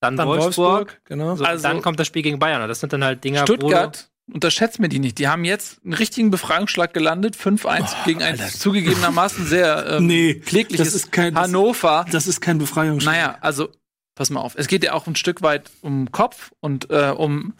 dann, 0.00 0.16
Dann 0.16 0.28
Wolfsburg, 0.28 0.56
Wolfsburg, 0.56 1.00
genau. 1.04 1.34
so, 1.36 1.44
Also- 1.44 1.62
dann 1.62 1.80
kommt 1.80 1.98
das 1.98 2.06
Spiel 2.06 2.22
gegen 2.22 2.38
Bayern. 2.38 2.66
Das 2.68 2.80
sind 2.80 2.92
dann 2.92 3.02
halt 3.04 3.24
Dinger, 3.24 3.42
Stuttgart, 3.42 4.10
unterschätzt 4.32 4.80
mir 4.80 4.88
die 4.88 4.98
nicht. 4.98 5.18
Die 5.18 5.28
haben 5.28 5.44
jetzt 5.44 5.80
einen 5.84 5.92
richtigen 5.94 6.30
Befreiungsschlag 6.30 6.94
gelandet. 6.94 7.36
5-1 7.36 8.04
gegen 8.04 8.22
ein 8.22 8.38
zugegebenermaßen 8.38 9.46
sehr 9.46 9.86
ähm, 9.98 10.06
Nee, 10.06 10.34
klägliches 10.34 10.88
das 10.88 10.94
ist 10.94 11.12
kein- 11.12 11.34
Hannover. 11.36 12.06
Das 12.10 12.26
ist 12.26 12.40
kein 12.40 12.58
Befreiungsschlag. 12.58 13.14
Naja, 13.14 13.38
also, 13.40 13.68
pass 14.14 14.30
mal 14.30 14.40
auf. 14.40 14.54
Es 14.56 14.66
geht 14.66 14.82
ja 14.84 14.92
auch 14.94 15.06
ein 15.06 15.16
Stück 15.16 15.42
weit 15.42 15.70
um 15.82 16.10
Kopf 16.10 16.52
und 16.60 16.90
äh, 16.90 17.10
um 17.16 17.54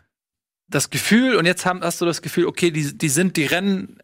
das 0.69 0.91
Gefühl. 0.91 1.37
Und 1.37 1.45
jetzt 1.47 1.67
haben, 1.67 1.83
hast 1.83 2.01
du 2.01 2.07
das 2.07 2.23
Gefühl, 2.23 2.47
okay, 2.47 2.71
die, 2.71 2.97
die 2.97 3.09
sind, 3.09 3.37
die 3.37 3.45
rennen, 3.45 3.99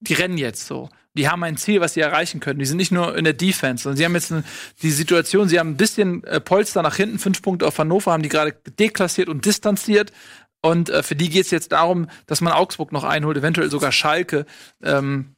die 0.00 0.14
rennen 0.14 0.36
jetzt 0.38 0.66
so. 0.66 0.88
Die 1.14 1.28
haben 1.28 1.42
ein 1.42 1.56
Ziel, 1.56 1.80
was 1.80 1.94
sie 1.94 2.00
erreichen 2.00 2.38
können. 2.40 2.58
Die 2.60 2.66
sind 2.66 2.76
nicht 2.76 2.92
nur 2.92 3.16
in 3.16 3.24
der 3.24 3.32
Defense, 3.32 3.82
sondern 3.84 3.96
sie 3.96 4.04
haben 4.04 4.14
jetzt 4.14 4.30
eine, 4.30 4.44
die 4.82 4.90
Situation, 4.90 5.48
sie 5.48 5.58
haben 5.58 5.70
ein 5.70 5.76
bisschen 5.76 6.22
äh, 6.24 6.40
Polster 6.40 6.82
nach 6.82 6.96
hinten, 6.96 7.18
fünf 7.18 7.42
Punkte 7.42 7.66
auf 7.66 7.78
Hannover, 7.78 8.12
haben 8.12 8.22
die 8.22 8.28
gerade 8.28 8.52
deklassiert 8.78 9.28
und 9.28 9.44
distanziert. 9.44 10.12
Und 10.62 10.90
äh, 10.90 11.02
für 11.02 11.16
die 11.16 11.28
geht 11.28 11.44
es 11.44 11.50
jetzt 11.50 11.72
darum, 11.72 12.08
dass 12.26 12.40
man 12.40 12.52
Augsburg 12.52 12.92
noch 12.92 13.04
einholt, 13.04 13.36
eventuell 13.36 13.70
sogar 13.70 13.92
Schalke. 13.92 14.46
Ähm, 14.82 15.36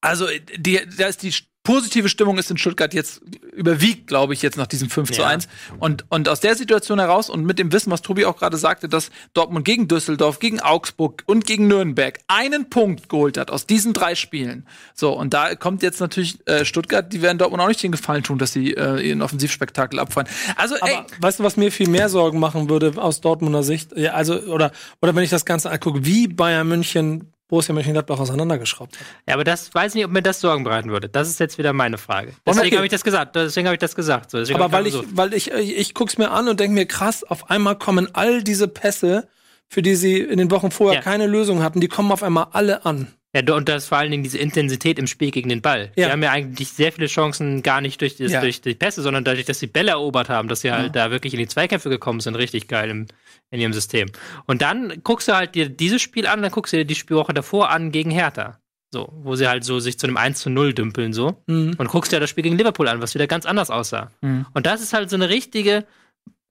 also, 0.00 0.26
die, 0.56 0.80
da 0.96 1.06
ist 1.08 1.22
die 1.22 1.32
positive 1.68 2.08
Stimmung 2.08 2.38
ist 2.38 2.50
in 2.50 2.56
Stuttgart 2.56 2.94
jetzt 2.94 3.20
überwiegt, 3.52 4.06
glaube 4.06 4.32
ich, 4.32 4.40
jetzt 4.40 4.56
nach 4.56 4.66
diesem 4.66 4.88
5 4.88 5.10
zu 5.10 5.20
Ja. 5.20 5.26
1. 5.28 5.48
Und, 5.78 6.06
und 6.08 6.26
aus 6.30 6.40
der 6.40 6.54
Situation 6.54 6.98
heraus 6.98 7.28
und 7.28 7.44
mit 7.44 7.58
dem 7.58 7.72
Wissen, 7.72 7.90
was 7.90 8.00
Tobi 8.00 8.24
auch 8.24 8.38
gerade 8.38 8.56
sagte, 8.56 8.88
dass 8.88 9.10
Dortmund 9.34 9.66
gegen 9.66 9.86
Düsseldorf, 9.86 10.38
gegen 10.38 10.60
Augsburg 10.60 11.24
und 11.26 11.44
gegen 11.44 11.68
Nürnberg 11.68 12.20
einen 12.26 12.70
Punkt 12.70 13.10
geholt 13.10 13.36
hat 13.36 13.50
aus 13.50 13.66
diesen 13.66 13.92
drei 13.92 14.14
Spielen. 14.14 14.66
So, 14.94 15.12
und 15.12 15.34
da 15.34 15.56
kommt 15.56 15.82
jetzt 15.82 16.00
natürlich 16.00 16.38
äh, 16.46 16.64
Stuttgart, 16.64 17.12
die 17.12 17.20
werden 17.20 17.36
Dortmund 17.36 17.62
auch 17.62 17.68
nicht 17.68 17.82
den 17.82 17.92
Gefallen 17.92 18.22
tun, 18.22 18.38
dass 18.38 18.54
sie 18.54 18.72
äh, 18.72 19.06
ihren 19.06 19.20
Offensivspektakel 19.20 19.98
abfallen. 19.98 20.26
Also, 20.56 20.74
ey, 20.76 20.94
Aber 20.94 21.06
weißt 21.20 21.40
du, 21.40 21.44
was 21.44 21.58
mir 21.58 21.70
viel 21.70 21.90
mehr 21.90 22.08
Sorgen 22.08 22.38
machen 22.38 22.70
würde 22.70 22.94
aus 22.96 23.20
Dortmunder 23.20 23.62
Sicht? 23.62 23.94
Ja, 23.94 24.14
also, 24.14 24.40
oder, 24.40 24.72
oder 25.02 25.14
wenn 25.14 25.22
ich 25.22 25.28
das 25.30 25.44
Ganze 25.44 25.70
angucke, 25.70 26.06
wie 26.06 26.28
Bayern 26.28 26.66
München 26.66 27.34
Borussia 27.48 27.74
Mönchengladbach 27.74 28.20
auseinandergeschraubt 28.20 28.98
hat. 29.00 29.06
Ja, 29.26 29.34
aber 29.34 29.44
das 29.44 29.74
weiß 29.74 29.94
nicht, 29.94 30.04
ob 30.04 30.10
mir 30.12 30.22
das 30.22 30.40
Sorgen 30.40 30.64
bereiten 30.64 30.90
würde. 30.90 31.08
Das 31.08 31.28
ist 31.28 31.40
jetzt 31.40 31.56
wieder 31.58 31.72
meine 31.72 31.96
Frage. 31.98 32.34
Deswegen 32.46 32.76
habe 32.76 32.86
ich 32.86 32.92
das 32.92 33.02
gesagt. 33.04 33.34
Deswegen 33.36 33.66
habe 33.66 33.74
ich 33.74 33.80
das 33.80 33.94
gesagt. 33.94 34.30
So, 34.30 34.38
Aber 34.54 34.70
weil 34.70 34.86
ich, 34.86 34.92
so- 34.92 35.04
weil 35.12 35.32
ich, 35.34 35.50
ich, 35.50 35.76
ich 35.76 35.94
guck's 35.94 36.18
mir 36.18 36.30
an 36.30 36.48
und 36.48 36.60
denke 36.60 36.74
mir, 36.74 36.86
krass, 36.86 37.24
auf 37.24 37.50
einmal 37.50 37.76
kommen 37.76 38.08
all 38.14 38.42
diese 38.42 38.68
Pässe, 38.68 39.28
für 39.66 39.82
die 39.82 39.94
sie 39.96 40.18
in 40.20 40.38
den 40.38 40.50
Wochen 40.50 40.70
vorher 40.70 40.96
Ja. 41.00 41.02
keine 41.02 41.26
Lösung 41.26 41.62
hatten, 41.62 41.80
die 41.80 41.88
kommen 41.88 42.12
auf 42.12 42.22
einmal 42.22 42.48
alle 42.52 42.84
an. 42.84 43.08
Ja, 43.34 43.54
und 43.54 43.68
das 43.68 43.86
vor 43.86 43.98
allen 43.98 44.10
Dingen 44.10 44.22
diese 44.22 44.38
Intensität 44.38 44.98
im 44.98 45.06
Spiel 45.06 45.30
gegen 45.30 45.50
den 45.50 45.60
Ball. 45.60 45.92
Ja. 45.96 46.06
Die 46.06 46.12
haben 46.12 46.22
ja 46.22 46.30
eigentlich 46.30 46.70
sehr 46.70 46.92
viele 46.92 47.08
Chancen 47.08 47.62
gar 47.62 47.82
nicht 47.82 48.00
durch, 48.00 48.16
das, 48.16 48.32
Ja. 48.32 48.40
durch 48.40 48.62
die 48.62 48.74
Pässe, 48.74 49.02
sondern 49.02 49.22
dadurch, 49.24 49.44
dass 49.44 49.58
sie 49.58 49.66
Bälle 49.66 49.90
erobert 49.90 50.30
haben, 50.30 50.48
dass 50.48 50.62
sie 50.62 50.72
halt 50.72 50.96
da 50.96 51.10
wirklich 51.10 51.34
in 51.34 51.38
die 51.38 51.46
Zweikämpfe 51.46 51.90
gekommen 51.90 52.20
sind, 52.20 52.36
richtig 52.36 52.68
geil 52.68 52.88
im, 52.88 53.06
in 53.50 53.60
ihrem 53.60 53.72
System. 53.72 54.08
Und 54.46 54.62
dann 54.62 55.02
guckst 55.04 55.28
du 55.28 55.34
halt 55.34 55.54
dir 55.54 55.68
dieses 55.68 56.02
Spiel 56.02 56.26
an, 56.26 56.42
dann 56.42 56.50
guckst 56.50 56.72
du 56.72 56.76
dir 56.78 56.84
die 56.84 56.94
Spielwoche 56.94 57.32
davor 57.32 57.70
an 57.70 57.90
gegen 57.92 58.10
Hertha. 58.10 58.58
So, 58.90 59.12
wo 59.22 59.36
sie 59.36 59.46
halt 59.48 59.64
so 59.64 59.80
sich 59.80 59.98
zu 59.98 60.06
einem 60.06 60.16
1 60.16 60.40
zu 60.40 60.48
0 60.50 60.72
dümpeln, 60.72 61.12
so. 61.12 61.42
Mhm. 61.46 61.74
Und 61.76 61.88
guckst 61.88 62.10
dir 62.12 62.20
das 62.20 62.30
Spiel 62.30 62.42
gegen 62.44 62.56
Liverpool 62.56 62.88
an, 62.88 63.02
was 63.02 63.14
wieder 63.14 63.26
ganz 63.26 63.44
anders 63.44 63.70
aussah. 63.70 64.10
Mhm. 64.22 64.46
Und 64.54 64.64
das 64.66 64.80
ist 64.80 64.92
halt 64.94 65.10
so 65.10 65.16
eine 65.16 65.28
richtige 65.28 65.84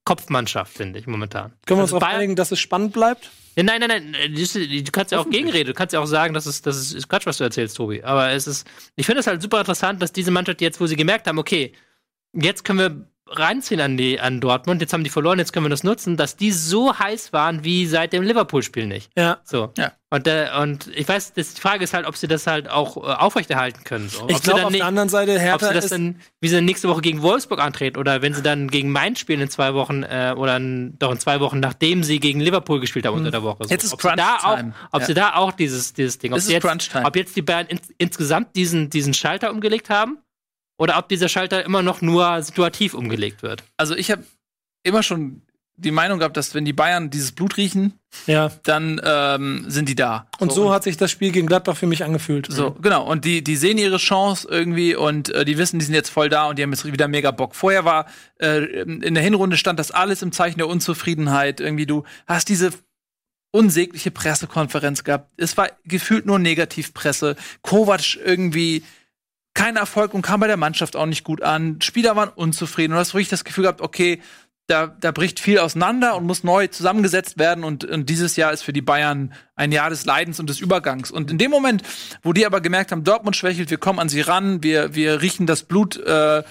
Kopfmannschaft, 0.06 0.72
finde 0.74 1.00
ich, 1.00 1.08
momentan. 1.08 1.52
Können 1.66 1.80
wir 1.80 1.82
Also 1.82 1.82
uns 1.82 1.90
darauf 1.92 2.02
Bayern- 2.02 2.16
einigen, 2.20 2.36
dass 2.36 2.52
es 2.52 2.60
spannend 2.60 2.94
bleibt? 2.94 3.30
Nein, 3.56 3.66
nein, 3.80 3.88
nein. 3.88 4.14
äh, 4.14 4.30
Du 4.30 4.92
kannst 4.92 5.12
ja 5.12 5.20
auch 5.20 5.30
gegenreden. 5.30 5.68
Du 5.68 5.74
kannst 5.74 5.94
ja 5.94 6.00
auch 6.00 6.06
sagen, 6.06 6.34
das 6.36 6.46
ist, 6.46 6.66
das 6.68 6.94
ist 6.94 7.10
Quatsch, 7.10 7.26
was 7.26 7.38
du 7.40 7.44
erzählst, 7.44 7.76
Tobi. 7.76 8.04
Aber 8.04 8.30
es 8.30 8.46
ist, 8.48 8.68
ich 8.96 9.06
finde 9.06 9.20
es 9.22 9.28
halt 9.28 9.42
super 9.42 9.60
interessant, 9.60 10.02
dass 10.02 10.14
diese 10.14 10.30
Mannschaft 10.32 10.62
jetzt, 10.62 10.80
wo 10.80 10.86
sie 10.86 10.96
gemerkt 10.96 11.28
haben, 11.28 11.40
okay, 11.40 11.74
jetzt 12.34 12.64
können 12.64 12.80
wir 12.80 13.08
reinziehen 13.30 13.82
an, 13.82 13.98
die, 13.98 14.20
an 14.20 14.40
Dortmund, 14.40 14.82
jetzt 14.82 14.94
haben 14.94 15.04
die 15.04 15.10
verloren, 15.10 15.40
jetzt 15.40 15.54
können 15.54 15.66
wir 15.66 15.70
das 15.70 15.84
nutzen, 15.84 16.18
dass 16.18 16.36
die 16.36 16.52
so 16.52 16.98
heiß 16.98 17.34
waren 17.34 17.64
wie 17.64 17.86
seit 17.86 18.14
dem 18.14 18.24
Liverpool-Spiel 18.24 18.88
nicht. 18.88 19.12
Ja. 19.18 19.40
So. 19.44 19.72
Ja. 19.78 19.94
Und, 20.10 20.26
äh, 20.26 20.48
und 20.62 20.88
ich 20.96 21.06
weiß, 21.06 21.34
das, 21.34 21.54
die 21.54 21.60
Frage 21.60 21.84
ist 21.84 21.94
halt, 21.94 22.06
ob 22.06 22.16
sie 22.16 22.28
das 22.28 22.48
halt 22.48 22.70
auch 22.70 22.96
äh, 22.96 23.02
aufrechterhalten 23.02 23.84
können. 23.84 24.08
So. 24.08 24.26
Ich 24.30 24.36
ob 24.36 24.44
sie 24.44 24.50
glaube, 24.52 24.66
auf 24.66 24.72
nicht, 24.72 24.80
der 24.80 24.88
anderen 24.88 25.10
Seite, 25.10 25.34
ob 25.34 25.40
Hertha 25.40 25.68
sie 25.68 25.74
das 25.74 25.86
ist, 25.86 25.92
dann, 25.92 26.22
wie 26.40 26.48
sie 26.48 26.62
nächste 26.62 26.88
Woche 26.88 27.02
gegen 27.02 27.22
Wolfsburg 27.22 27.60
antreten 27.60 27.98
oder 27.98 28.22
wenn 28.22 28.34
sie 28.34 28.42
dann 28.42 28.70
gegen 28.70 28.90
Mainz 28.92 29.20
spielen 29.20 29.42
in 29.42 29.50
zwei 29.50 29.74
Wochen 29.74 30.04
äh, 30.04 30.34
oder 30.38 30.56
in, 30.56 30.98
doch 30.98 31.12
in 31.12 31.20
zwei 31.20 31.42
Wochen, 31.42 31.60
nachdem 31.60 32.04
sie 32.04 32.22
gegen 32.22 32.40
Liverpool 32.40 32.80
gespielt 32.80 33.06
haben 33.06 33.18
unter 33.18 33.32
der 33.32 33.44
Woche. 33.44 33.66
So. 33.66 33.70
Jetzt 33.70 33.84
ist 33.84 33.94
ob 33.94 34.02
sie 34.02 34.16
da 34.16 34.36
auch, 34.38 34.42
Crunch-Time. 34.42 34.74
ob 34.94 35.02
Ja. 35.02 35.08
sie 35.08 35.14
da 35.14 35.36
auch 35.36 35.52
dieses, 35.52 35.94
dieses 35.94 36.18
Ding, 36.20 36.32
ob 36.32 36.40
jetzt, 36.40 36.66
Crunch-Time. 36.66 37.06
ob 37.06 37.16
jetzt 37.18 37.36
die 37.36 37.42
Bayern 37.42 37.68
ins, 37.68 37.90
insgesamt 37.98 38.56
diesen, 38.56 38.90
diesen 38.90 39.14
Schalter 39.14 39.52
umgelegt 39.52 39.90
haben 39.90 40.20
oder 40.78 40.98
ob 40.98 41.10
dieser 41.10 41.30
Schalter 41.30 41.66
immer 41.66 41.82
noch 41.82 42.02
nur 42.02 42.42
situativ 42.42 42.94
umgelegt 42.94 43.44
wird. 43.44 43.64
also 43.78 43.96
ich 43.96 44.12
habe 44.12 44.24
immer 44.84 45.04
schon 45.04 45.42
die 45.80 45.92
Meinung 45.92 46.18
gehabt, 46.18 46.36
dass 46.36 46.56
wenn 46.56 46.66
die 46.66 46.74
Bayern 46.74 47.12
dieses 47.12 47.32
Blut 47.32 47.56
riechen, 47.58 47.94
ja. 48.26 48.52
dann 48.64 49.00
ähm, 49.04 49.66
sind 49.68 49.88
die 49.88 49.96
da. 49.96 50.28
Und 50.40 50.52
so 50.52 50.74
hat 50.74 50.84
sich 50.84 50.98
das 50.98 51.12
Spiel 51.12 51.32
gegen 51.32 51.46
Gladbach 51.46 51.78
für 51.78 51.86
mich 51.86 52.04
angefühlt. 52.04 52.48
So, 52.50 52.72
genau. 52.72 53.06
Und 53.06 53.26
die, 53.26 53.44
die 53.44 53.56
sehen 53.56 53.78
ihre 53.78 53.98
Chance 53.98 54.48
irgendwie 54.50 54.96
und 54.96 55.30
äh, 55.30 55.46
die 55.46 55.60
wissen, 55.60 55.78
die 55.78 55.86
sind 55.86 55.94
jetzt 55.94 56.10
voll 56.10 56.30
da 56.30 56.48
und 56.48 56.58
die 56.58 56.64
haben 56.64 56.72
jetzt 56.72 56.84
wieder 56.92 57.08
mega 57.08 57.30
Bock. 57.30 57.54
Vorher 57.54 57.86
war, 57.86 58.08
äh, 58.40 58.82
in 58.82 59.14
der 59.14 59.24
Hinrunde 59.24 59.56
stand 59.56 59.78
das 59.78 59.92
alles 59.92 60.24
im 60.24 60.32
Zeichen 60.32 60.58
der 60.58 60.68
Unzufriedenheit. 60.68 61.60
Irgendwie, 61.60 61.86
du 61.86 62.04
hast 62.26 62.50
diese 62.50 62.72
unsägliche 63.52 64.10
Pressekonferenz 64.10 65.04
gehabt. 65.04 65.32
Es 65.38 65.58
war 65.58 65.70
gefühlt 65.86 66.26
nur 66.26 66.40
Negativpresse. 66.40 67.36
Kovac 67.62 68.18
irgendwie 68.26 68.84
kein 69.58 69.76
Erfolg 69.76 70.14
und 70.14 70.22
kam 70.22 70.40
bei 70.40 70.48
der 70.48 70.56
Mannschaft 70.56 70.96
auch 70.96 71.08
nicht 71.08 71.24
gut 71.24 71.42
an. 71.42 71.82
Spieler 71.82 72.16
waren 72.16 72.30
unzufrieden. 72.30 72.94
Und 72.94 72.98
du 72.98 73.00
hast 73.00 73.14
wirklich 73.16 73.28
das 73.28 73.44
Gefühl 73.44 73.64
gehabt, 73.64 73.82
okay, 73.82 74.22
da, 74.68 74.88
da 74.88 75.12
bricht 75.12 75.40
viel 75.40 75.58
auseinander 75.58 76.16
und 76.16 76.26
muss 76.26 76.44
neu 76.44 76.68
zusammengesetzt 76.68 77.40
werden. 77.40 77.64
Und, 77.64 77.84
und 77.84 78.08
dieses 78.08 78.36
Jahr 78.36 78.54
ist 78.54 78.62
für 78.62 78.72
die 78.72 78.84
Bayern 78.84 79.34
ein 79.56 79.72
Jahr 79.72 79.90
des 79.90 80.06
Leidens 80.06 80.40
und 80.40 80.48
des 80.48 80.60
Übergangs. 80.60 81.10
Und 81.10 81.32
in 81.32 81.40
dem 81.40 81.50
Moment, 81.50 81.82
wo 82.22 82.34
die 82.34 82.46
aber 82.46 82.62
gemerkt 82.62 82.92
haben, 82.92 83.04
Dortmund 83.04 83.36
schwächelt, 83.36 83.72
wir 83.72 83.80
kommen 83.80 83.98
an 84.00 84.10
sie 84.10 84.22
ran, 84.22 84.62
wir, 84.62 84.94
wir 84.94 85.22
riechen 85.22 85.48
das 85.48 85.64
Blut 85.64 85.98
äh, 85.98 86.40
äh, 86.40 86.44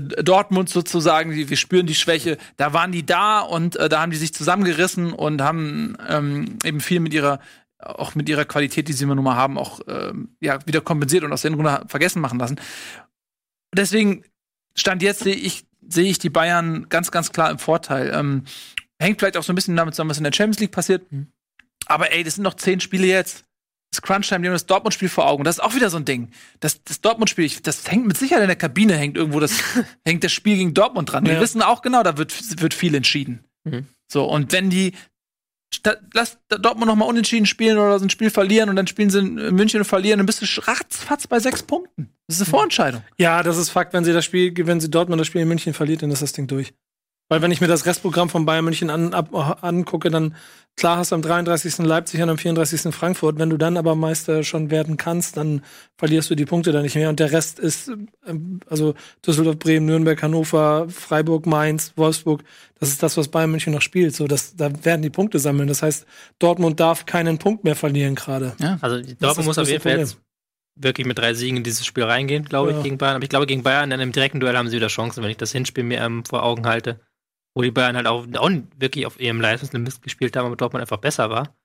Dortmund 0.00 0.70
sozusagen, 0.70 1.32
wir 1.32 1.56
spüren 1.56 1.86
die 1.86 1.94
Schwäche, 1.94 2.36
da 2.56 2.72
waren 2.72 2.90
die 2.90 3.06
da 3.06 3.40
und 3.40 3.76
äh, 3.76 3.88
da 3.88 4.00
haben 4.00 4.10
die 4.10 4.16
sich 4.16 4.34
zusammengerissen 4.34 5.12
und 5.12 5.40
haben 5.40 5.96
ähm, 6.08 6.58
eben 6.64 6.80
viel 6.80 6.98
mit 6.98 7.14
ihrer 7.14 7.38
auch 7.78 8.14
mit 8.14 8.28
ihrer 8.28 8.44
Qualität, 8.44 8.88
die 8.88 8.92
sie 8.92 9.04
immer 9.04 9.14
nun 9.14 9.24
mal 9.24 9.36
haben, 9.36 9.56
auch 9.58 9.80
ähm, 9.88 10.36
ja, 10.40 10.64
wieder 10.66 10.80
kompensiert 10.80 11.24
und 11.24 11.32
aus 11.32 11.42
der 11.42 11.52
Runde 11.52 11.84
vergessen 11.88 12.20
machen 12.20 12.38
lassen. 12.38 12.60
Deswegen 13.74 14.24
stand 14.74 15.02
jetzt 15.02 15.20
sehe 15.20 15.34
ich 15.34 15.66
sehe 15.88 16.10
ich 16.10 16.18
die 16.18 16.30
Bayern 16.30 16.88
ganz 16.88 17.10
ganz 17.10 17.32
klar 17.32 17.50
im 17.50 17.58
Vorteil. 17.58 18.12
Ähm, 18.14 18.44
hängt 19.00 19.18
vielleicht 19.20 19.36
auch 19.36 19.42
so 19.42 19.52
ein 19.52 19.56
bisschen 19.56 19.76
damit 19.76 19.94
zusammen, 19.94 20.10
was 20.10 20.18
in 20.18 20.24
der 20.24 20.32
Champions 20.32 20.60
League 20.60 20.72
passiert. 20.72 21.06
Aber 21.86 22.12
ey, 22.12 22.24
das 22.24 22.34
sind 22.34 22.44
noch 22.44 22.54
zehn 22.54 22.80
Spiele 22.80 23.06
jetzt. 23.06 23.44
Das 23.90 24.02
Crunchtime, 24.02 24.40
die 24.42 24.48
haben 24.48 24.54
das 24.54 24.66
Dortmund-Spiel 24.66 25.08
vor 25.08 25.26
Augen. 25.26 25.44
Das 25.44 25.56
ist 25.56 25.60
auch 25.62 25.74
wieder 25.74 25.88
so 25.88 25.96
ein 25.96 26.04
Ding. 26.04 26.30
Das, 26.60 26.82
das 26.84 27.00
Dortmund-Spiel, 27.00 27.48
das 27.62 27.90
hängt 27.90 28.06
mit 28.06 28.18
Sicherheit 28.18 28.42
in 28.42 28.48
der 28.48 28.56
Kabine, 28.56 28.94
hängt 28.94 29.16
irgendwo 29.16 29.40
das, 29.40 29.62
hängt 30.04 30.22
das 30.24 30.32
Spiel 30.32 30.56
gegen 30.58 30.74
Dortmund 30.74 31.10
dran. 31.10 31.24
Wir 31.24 31.34
Ja. 31.34 31.40
wissen 31.40 31.62
auch 31.62 31.80
genau, 31.80 32.02
da 32.02 32.18
wird, 32.18 32.60
wird 32.60 32.74
viel 32.74 32.94
entschieden. 32.94 33.44
Mhm. 33.64 33.86
So, 34.06 34.26
und 34.26 34.52
wenn 34.52 34.68
die, 34.68 34.92
lass 36.14 36.38
Dortmund 36.48 36.86
noch 36.86 36.96
mal 36.96 37.04
unentschieden 37.04 37.46
spielen 37.46 37.78
oder 37.78 37.98
so 37.98 38.06
ein 38.06 38.10
Spiel 38.10 38.30
verlieren 38.30 38.68
und 38.68 38.76
dann 38.76 38.86
spielen 38.86 39.10
sie 39.10 39.18
in 39.18 39.54
München 39.54 39.80
und 39.80 39.84
verlieren, 39.84 40.18
dann 40.18 40.26
bist 40.26 40.42
du 40.42 40.46
ratzfatz 40.62 41.26
bei 41.26 41.38
sechs 41.38 41.62
Punkten. 41.62 42.10
Das 42.26 42.36
ist 42.36 42.42
eine 42.42 42.50
Vorentscheidung. 42.50 43.02
Ja, 43.16 43.42
das 43.42 43.56
ist 43.56 43.70
Fakt. 43.70 43.92
Wenn 43.92 44.04
sie 44.04 44.12
das 44.12 44.24
Spiel, 44.24 44.52
wenn 44.66 44.80
sie 44.80 44.90
Dortmund 44.90 45.20
das 45.20 45.26
Spiel 45.26 45.42
in 45.42 45.48
München 45.48 45.74
verliert, 45.74 46.02
dann 46.02 46.10
ist 46.10 46.22
das 46.22 46.32
Ding 46.32 46.46
durch. 46.46 46.72
Weil 47.28 47.42
wenn 47.42 47.50
ich 47.50 47.60
mir 47.60 47.66
das 47.66 47.84
Restprogramm 47.84 48.30
von 48.30 48.46
Bayern 48.46 48.64
München 48.64 48.88
an, 48.88 49.12
ab, 49.12 49.28
angucke, 49.62 50.10
dann 50.10 50.34
klar 50.76 50.96
hast 50.96 51.10
du 51.12 51.14
am 51.16 51.22
33. 51.22 51.78
Leipzig 51.78 52.22
und 52.22 52.30
am 52.30 52.38
34. 52.38 52.94
Frankfurt. 52.94 53.38
Wenn 53.38 53.50
du 53.50 53.58
dann 53.58 53.76
aber 53.76 53.94
Meister 53.94 54.42
schon 54.44 54.70
werden 54.70 54.96
kannst, 54.96 55.36
dann 55.36 55.62
verlierst 55.98 56.30
du 56.30 56.34
die 56.34 56.46
Punkte 56.46 56.72
da 56.72 56.80
nicht 56.80 56.94
mehr. 56.94 57.10
Und 57.10 57.20
der 57.20 57.30
Rest 57.32 57.58
ist, 57.58 57.90
ähm, 58.26 58.60
also 58.66 58.94
Düsseldorf, 59.26 59.58
Bremen, 59.58 59.84
Nürnberg, 59.86 60.22
Hannover, 60.22 60.86
Freiburg, 60.88 61.44
Mainz, 61.44 61.92
Wolfsburg. 61.96 62.44
Das 62.80 62.88
ist 62.88 63.02
das, 63.02 63.16
was 63.18 63.28
Bayern 63.28 63.50
München 63.50 63.74
noch 63.74 63.82
spielt. 63.82 64.14
So, 64.14 64.26
das, 64.26 64.56
da 64.56 64.70
werden 64.84 65.02
die 65.02 65.10
Punkte 65.10 65.38
sammeln. 65.38 65.68
Das 65.68 65.82
heißt, 65.82 66.06
Dortmund 66.38 66.80
darf 66.80 67.04
keinen 67.04 67.38
Punkt 67.38 67.62
mehr 67.64 67.76
verlieren 67.76 68.14
gerade. 68.14 68.54
Also 68.80 69.00
Das 69.00 69.06
ist 69.06 69.22
Dortmund 69.22 69.46
muss 69.48 69.58
auf 69.58 69.68
jeden 69.68 69.82
Fall 69.82 69.98
jetzt 69.98 70.18
wirklich 70.80 71.06
mit 71.06 71.18
drei 71.18 71.34
Siegen 71.34 71.58
in 71.58 71.64
dieses 71.64 71.84
Spiel 71.84 72.04
reingehen, 72.04 72.44
glaube 72.44 72.70
Ja. 72.70 72.78
ich, 72.78 72.84
gegen 72.84 72.98
Bayern. 72.98 73.16
Aber 73.16 73.24
ich 73.24 73.28
glaube, 73.30 73.46
gegen 73.46 73.62
Bayern 73.64 73.90
in 73.90 74.00
einem 74.00 74.12
direkten 74.12 74.40
Duell 74.40 74.56
haben 74.56 74.68
sie 74.68 74.76
wieder 74.76 74.86
Chancen, 74.86 75.22
wenn 75.22 75.30
ich 75.30 75.36
das 75.36 75.52
Hinspiel 75.52 75.84
mir 75.84 76.00
ähm, 76.00 76.24
vor 76.24 76.44
Augen 76.44 76.66
halte. 76.66 77.00
Wo 77.58 77.62
die 77.62 77.72
Bayern 77.72 77.96
halt 77.96 78.06
auch, 78.06 78.24
auch 78.36 78.50
wirklich 78.78 79.04
auf 79.04 79.18
ihrem 79.18 79.40
Leistungslimit 79.40 80.00
gespielt 80.00 80.36
haben, 80.36 80.46
aber 80.46 80.54
Dortmund 80.54 80.80
einfach 80.80 80.98
besser 80.98 81.28
war. 81.28 81.57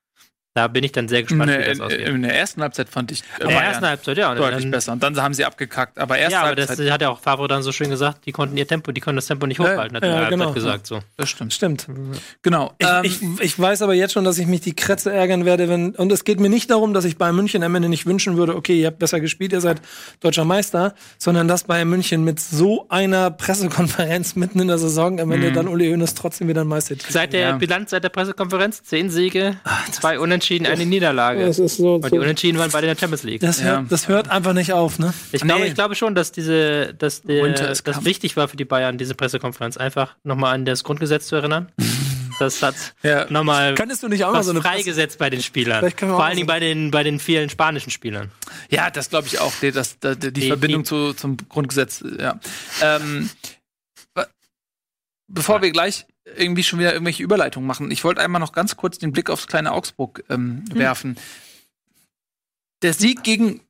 Da 0.56 0.68
bin 0.68 0.84
ich 0.84 0.92
dann 0.92 1.08
sehr 1.08 1.22
In 1.22 1.26
gespannt, 1.26 1.52
wie 1.52 1.56
der, 1.58 1.68
das 1.68 1.78
in, 1.78 1.84
ausgeht. 1.84 2.08
in 2.08 2.22
der 2.22 2.36
ersten 2.38 2.62
Halbzeit 2.62 2.88
fand 2.88 3.12
ich 3.12 3.24
In 3.40 3.48
der 3.48 3.60
ersten 3.60 3.88
Halbzeit, 3.88 4.18
ja. 4.20 4.36
Deutlich 4.36 4.62
dann, 4.62 4.72
besser. 4.72 4.92
Und 4.92 5.02
dann 5.02 5.20
haben 5.20 5.34
sie 5.34 5.46
abgekackt. 5.46 5.98
Aber 5.98 6.16
erste 6.20 6.34
ja, 6.34 6.44
aber 6.44 6.56
das 6.56 6.70
Halbzeit, 6.70 6.92
hat 6.92 7.02
ja 7.02 7.10
auch 7.10 7.20
Favre 7.20 7.48
dann 7.48 7.64
so 7.64 7.72
schön 7.72 7.90
gesagt, 7.90 8.28
die 8.28 8.32
konnten 8.32 8.56
ihr 8.56 8.68
Tempo, 8.68 8.92
die 8.92 9.02
konnten 9.02 9.16
das 9.16 9.26
Tempo 9.26 9.48
nicht 9.48 9.60
hochhalten, 9.60 9.98
hat 9.98 10.04
ja, 10.04 10.22
er 10.22 10.30
genau. 10.30 10.54
gesagt 10.54 10.86
so. 10.86 11.00
das 11.18 11.30
stimmt. 11.30 11.54
Stimmt. 11.54 11.88
Genau. 12.44 12.72
Ich, 12.78 12.88
Ähm, 12.88 13.04
ich, 13.04 13.22
ich 13.42 13.60
weiß 13.60 13.82
aber 13.82 13.96
jetzt 13.96 14.14
schon, 14.14 14.26
dass 14.26 14.38
ich 14.38 14.46
mich 14.46 14.62
die 14.62 14.76
Kretze 14.76 15.12
ärgern 15.12 15.44
werde, 15.46 15.70
wenn. 15.70 15.96
Und 15.96 16.12
es 16.12 16.24
geht 16.24 16.40
mir 16.40 16.50
nicht 16.50 16.70
darum, 16.70 16.94
dass 16.94 17.06
ich 17.06 17.18
Bayern 17.18 17.36
München 17.36 17.64
am 17.64 17.74
Ende 17.74 17.90
nicht 17.90 18.06
wünschen 18.06 18.38
würde, 18.38 18.56
okay, 18.56 18.80
ihr 18.80 18.88
habt 18.88 19.00
besser 19.00 19.20
gespielt, 19.20 19.54
ihr 19.54 19.62
seid 19.62 19.82
deutscher 20.20 20.46
Meister, 20.46 20.94
sondern 21.18 21.48
dass 21.48 21.64
Bayern 21.64 21.90
München 21.90 22.24
mit 22.24 22.40
so 22.40 22.86
einer 22.90 23.32
Pressekonferenz 23.32 24.36
mitten 24.36 24.60
in 24.60 24.68
der 24.68 24.78
Saison 24.78 25.20
am 25.20 25.32
Ende 25.32 25.52
dann 25.52 25.68
Uli 25.68 25.90
Hoeneß 25.90 26.14
trotzdem 26.14 26.48
wieder 26.48 26.62
ein 26.62 26.68
Meistertitel. 26.68 27.12
Seit 27.12 27.34
der 27.34 27.40
Ja. 27.42 27.52
Bilanz, 27.58 27.90
seit 27.90 28.04
der 28.04 28.10
Pressekonferenz, 28.10 28.84
zehn 28.84 29.10
Siege, 29.10 29.58
zwei 29.92 30.20
Unentschieden, 30.20 30.43
eine 30.52 30.86
Niederlage. 30.86 31.46
Das 31.46 31.60
ist 31.60 31.78
so. 31.78 31.96
Und 31.96 32.12
die 32.12 32.20
Unentschieden 32.20 32.58
waren 32.60 32.72
beide 32.72 32.88
in 32.88 32.94
der 32.94 33.00
Champions 33.00 33.24
League. 33.24 33.42
Das 33.42 33.60
Ja. 33.60 33.66
hört, 33.80 33.92
das 33.92 34.08
hört 34.08 34.30
einfach 34.30 34.54
nicht 34.54 34.74
auf, 34.74 35.00
ne? 35.00 35.14
Ich 35.32 35.42
Nee. 35.44 35.48
glaube, 35.48 35.68
ich 35.68 35.76
glaube 35.76 35.96
schon, 35.96 36.16
dass 36.16 36.32
diese, 36.32 36.94
dass 36.94 37.22
der, 37.22 37.54
das 37.54 37.84
wichtig 38.06 38.36
war 38.38 38.48
für 38.48 38.58
die 38.58 38.66
Bayern, 38.66 38.98
diese 38.98 39.16
Pressekonferenz, 39.16 39.78
einfach 39.78 40.16
nochmal 40.24 40.54
an 40.56 40.66
das 40.66 40.84
Grundgesetz 40.84 41.28
zu 41.28 41.36
erinnern. 41.36 41.72
Das 42.40 42.64
hat 42.64 42.74
Ja. 43.04 43.28
nochmal 43.30 43.76
Könntest 43.76 44.02
du 44.02 44.08
nicht 44.08 44.26
auch 44.26 44.32
mal 44.32 44.40
was 44.40 44.48
so 44.48 44.52
eine 44.54 44.60
Presse- 44.62 44.74
freigesetzt 44.78 45.20
bei 45.20 45.30
den 45.30 45.44
Spielern. 45.44 45.88
Vor 45.96 46.24
allen 46.26 46.36
Dingen 46.36 46.48
bei 46.48 46.60
den, 46.60 46.90
bei 46.90 47.04
den 47.04 47.20
vielen 47.20 47.48
spanischen 47.48 47.92
Spielern. 47.92 48.32
Ja, 48.72 48.90
das 48.90 49.12
glaube 49.12 49.28
ich 49.28 49.40
auch, 49.40 49.54
die, 49.62 49.72
das, 49.72 50.00
die, 50.00 50.16
die, 50.18 50.32
Die- 50.34 50.48
Verbindung 50.48 50.84
zu, 50.84 51.14
zum 51.14 51.38
Grundgesetz, 51.48 52.04
ja. 52.20 52.40
Ähm, 52.82 53.30
be- 54.16 54.28
bevor 55.28 55.62
wir 55.62 55.70
gleich 55.72 56.08
irgendwie 56.26 56.64
schon 56.64 56.80
wieder 56.80 56.94
irgendwelche 56.94 57.24
Überleitungen 57.24 57.68
machen, 57.68 57.92
ich 57.92 58.04
wollte 58.04 58.22
einmal 58.22 58.40
noch 58.40 58.54
ganz 58.54 58.78
kurz 58.78 58.98
den 58.98 59.12
Blick 59.12 59.30
aufs 59.30 59.48
kleine 59.48 59.72
Augsburg 59.72 60.24
ähm, 60.30 60.64
werfen. 60.74 61.18
Der 62.82 62.94
Sieg 62.94 63.24
gegen 63.24 63.62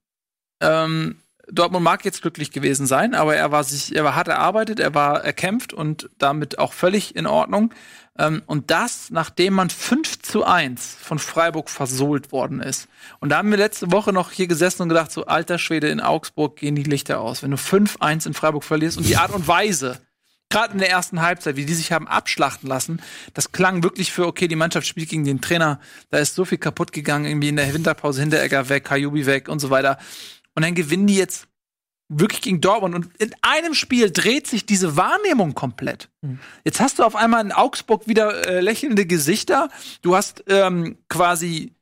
ähm, 0.62 1.18
Dortmund 1.52 1.84
mag 1.84 2.06
jetzt 2.06 2.22
glücklich 2.22 2.52
gewesen 2.52 2.86
sein, 2.88 3.16
aber 3.16 3.36
er 3.36 3.52
war 3.52 3.64
sich, 3.64 3.96
er 3.96 4.04
war 4.04 4.16
hart 4.16 4.30
erarbeitet, 4.30 4.80
er 4.80 4.94
war 4.94 5.24
erkämpft 5.24 5.74
und 5.74 6.10
damit 6.18 6.58
auch 6.58 6.74
völlig 6.74 7.16
in 7.16 7.28
Ordnung. 7.28 7.74
Ähm, 8.18 8.44
und 8.46 8.72
das, 8.72 9.10
nachdem 9.10 9.54
man 9.54 9.70
5 9.70 10.22
zu 10.22 10.46
1 10.46 10.98
von 11.00 11.20
Freiburg 11.20 11.70
versohlt 11.70 12.32
worden 12.32 12.62
ist. 12.62 12.88
Und 13.20 13.30
da 13.30 13.38
haben 13.38 13.50
wir 13.50 13.58
letzte 13.58 13.92
Woche 13.92 14.14
noch 14.14 14.32
hier 14.32 14.48
gesessen 14.48 14.84
und 14.84 14.90
gedacht, 14.90 15.12
so 15.12 15.26
alter 15.26 15.58
Schwede, 15.58 15.90
in 15.90 16.00
Augsburg 16.00 16.56
gehen 16.56 16.76
die 16.76 16.84
Lichter 16.84 17.20
aus. 17.20 17.44
Wenn 17.44 17.52
du 17.52 17.58
5-1 17.58 18.28
in 18.28 18.34
Freiburg 18.34 18.64
verlierst 18.64 18.98
und 18.98 19.08
die 19.08 19.18
Art 19.18 19.32
und 19.32 19.48
Weise, 19.48 20.00
gerade 20.54 20.74
in 20.74 20.80
der 20.80 20.90
ersten 20.90 21.22
Halbzeit, 21.22 21.56
wie 21.56 21.66
die 21.66 21.74
sich 21.74 21.92
haben 21.92 22.08
abschlachten 22.08 22.70
lassen, 22.70 23.02
das 23.34 23.52
klang 23.52 23.84
wirklich 23.84 24.14
für, 24.14 24.28
okay, 24.28 24.48
die 24.48 24.56
Mannschaft 24.56 24.88
spielt 24.88 25.10
gegen 25.10 25.26
den 25.26 25.42
Trainer, 25.42 25.80
da 26.12 26.20
ist 26.20 26.36
so 26.36 26.46
viel 26.46 26.60
kaputt 26.60 26.94
gegangen, 26.94 27.26
irgendwie 27.26 27.50
in 27.50 27.56
der 27.56 27.74
Winterpause 27.74 28.22
Hinteregger 28.22 28.70
weg, 28.70 28.86
Kajubi 28.86 29.26
weg 29.26 29.50
und 29.50 29.60
so 29.60 29.72
weiter. 29.72 29.98
Und 30.56 30.64
dann 30.64 30.76
gewinnen 30.76 31.08
die 31.08 31.16
jetzt 31.16 31.48
wirklich 32.08 32.42
gegen 32.42 32.62
Dortmund 32.62 32.94
und 32.94 33.10
in 33.18 33.34
einem 33.42 33.74
Spiel 33.74 34.12
dreht 34.12 34.46
sich 34.46 34.68
diese 34.68 34.96
Wahrnehmung 34.96 35.56
komplett. 35.56 36.10
Jetzt 36.64 36.80
hast 36.80 37.00
du 37.00 37.04
auf 37.04 37.16
einmal 37.16 37.44
in 37.44 37.52
Augsburg 37.52 38.08
wieder 38.08 38.48
äh, 38.48 38.60
lächelnde 38.62 39.08
Gesichter. 39.08 39.70
Du 40.04 40.16
hast 40.16 40.44
ähm, 40.48 41.00
quasi 41.10 41.74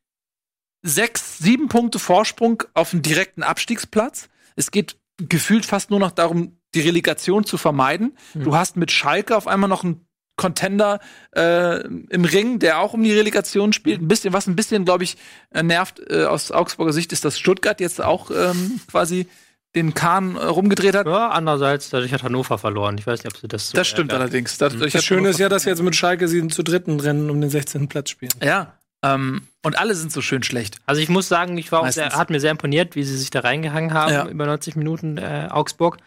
sechs, 0.84 1.39
sieben 1.39 1.67
Punkte 1.67 1.99
Vorsprung 1.99 2.63
auf 2.73 2.93
einen 2.93 3.01
direkten 3.01 3.43
Abstiegsplatz. 3.43 4.29
Es 4.55 4.71
geht 4.71 4.97
gefühlt 5.17 5.65
fast 5.65 5.89
nur 5.89 5.99
noch 5.99 6.12
darum, 6.12 6.61
die 6.75 6.81
Relegation 6.81 7.43
zu 7.45 7.57
vermeiden. 7.57 8.15
Du 8.34 8.55
hast 8.55 8.77
mit 8.77 8.91
Schalke 8.91 9.36
auf 9.36 9.47
einmal 9.47 9.69
noch 9.69 9.84
einen 9.84 10.05
Contender 10.38 10.99
äh, 11.36 11.81
im 11.86 12.25
Ring, 12.25 12.60
der 12.60 12.79
auch 12.79 12.93
um 12.93 13.03
die 13.03 13.13
Relegation 13.13 13.73
spielt. 13.73 14.01
Ein 14.01 14.07
bisschen, 14.07 14.34
was 14.34 14.47
ein 14.47 14.55
bisschen, 14.55 14.86
glaube 14.86 15.03
ich, 15.03 15.17
äh, 15.53 15.62
nervt 15.62 16.01
äh, 16.10 16.23
aus 16.25 16.51
Augsburger 16.51 16.93
Sicht, 16.93 17.12
ist, 17.12 17.25
dass 17.25 17.38
Stuttgart 17.38 17.79
jetzt 17.79 18.01
auch 18.01 18.31
ähm, 18.31 18.79
quasi 18.89 19.27
den 19.75 19.93
Kahn 19.93 20.36
äh, 20.36 20.43
rumgedreht 20.45 20.95
hat. 20.95 21.05
Ja, 21.05 21.29
andererseits, 21.29 21.89
dadurch 21.91 22.12
hat 22.13 22.23
Hannover 22.23 22.57
verloren. 22.57 22.97
Ich 22.97 23.05
weiß 23.05 23.23
nicht, 23.23 23.34
ob 23.34 23.39
sie 23.39 23.47
das 23.47 23.69
so 23.69 23.75
Das 23.77 23.88
stimmt 23.88 24.12
ärgert. 24.12 24.21
allerdings. 24.29 24.57
Dadurch 24.57 24.81
Das 24.81 24.95
hat 24.95 25.03
Schöne 25.03 25.29
ist 25.29 25.39
ja, 25.39 25.47
dass 25.49 25.65
jetzt 25.65 25.81
mit 25.84 25.95
Schalke 25.95 26.27
sie 26.27 26.47
zu 26.47 26.63
dritten 26.63 26.99
Rennen 26.99 27.29
um 27.29 27.39
den 27.39 27.49
16. 27.49 27.88
Platz 27.88 28.10
spielen. 28.10 28.31
Ja. 28.43 28.73
Ähm, 29.03 29.43
und 29.63 29.77
alle 29.79 29.93
sind 29.95 30.12
so 30.12 30.21
schön 30.21 30.43
schlecht. 30.43 30.77
Also 30.86 31.01
ich 31.01 31.10
muss 31.10 31.27
sagen, 31.27 31.57
ich 31.57 31.71
war 31.71 31.81
auch 31.81 31.89
sehr, 31.89 32.10
hat 32.12 32.29
mir 32.29 32.39
sehr 32.39 32.51
imponiert, 32.51 32.95
wie 32.95 33.03
sie 33.03 33.17
sich 33.17 33.29
da 33.29 33.41
reingehangen 33.41 33.93
haben 33.93 34.12
Ja. 34.13 34.27
über 34.27 34.45
90 34.45 34.75
Minuten 34.75 35.17
äh, 35.17 35.47
Augsburg. 35.51 35.97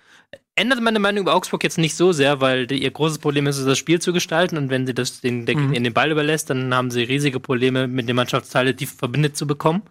Ändert 0.56 0.80
meine 0.80 1.00
Meinung 1.00 1.22
über 1.22 1.34
Augsburg 1.34 1.64
jetzt 1.64 1.78
nicht 1.78 1.96
so 1.96 2.12
sehr, 2.12 2.40
weil 2.40 2.68
die, 2.68 2.80
ihr 2.82 2.90
großes 2.92 3.18
Problem 3.18 3.48
ist, 3.48 3.64
das 3.66 3.76
Spiel 3.76 4.00
zu 4.00 4.12
gestalten 4.12 4.56
und 4.56 4.70
wenn 4.70 4.86
sie 4.86 4.94
das 4.94 5.20
den, 5.20 5.46
der, 5.46 5.56
Mhm. 5.56 5.72
in 5.72 5.82
den 5.82 5.92
Ball 5.92 6.12
überlässt, 6.12 6.48
dann 6.48 6.72
haben 6.72 6.92
sie 6.92 7.02
riesige 7.02 7.40
Probleme 7.40 7.88
mit 7.88 8.08
den 8.08 8.14
Mannschaftsteilen, 8.14 8.76
die 8.76 8.86
verbindet 8.86 9.36
zu 9.36 9.46
bekommen. 9.48 9.82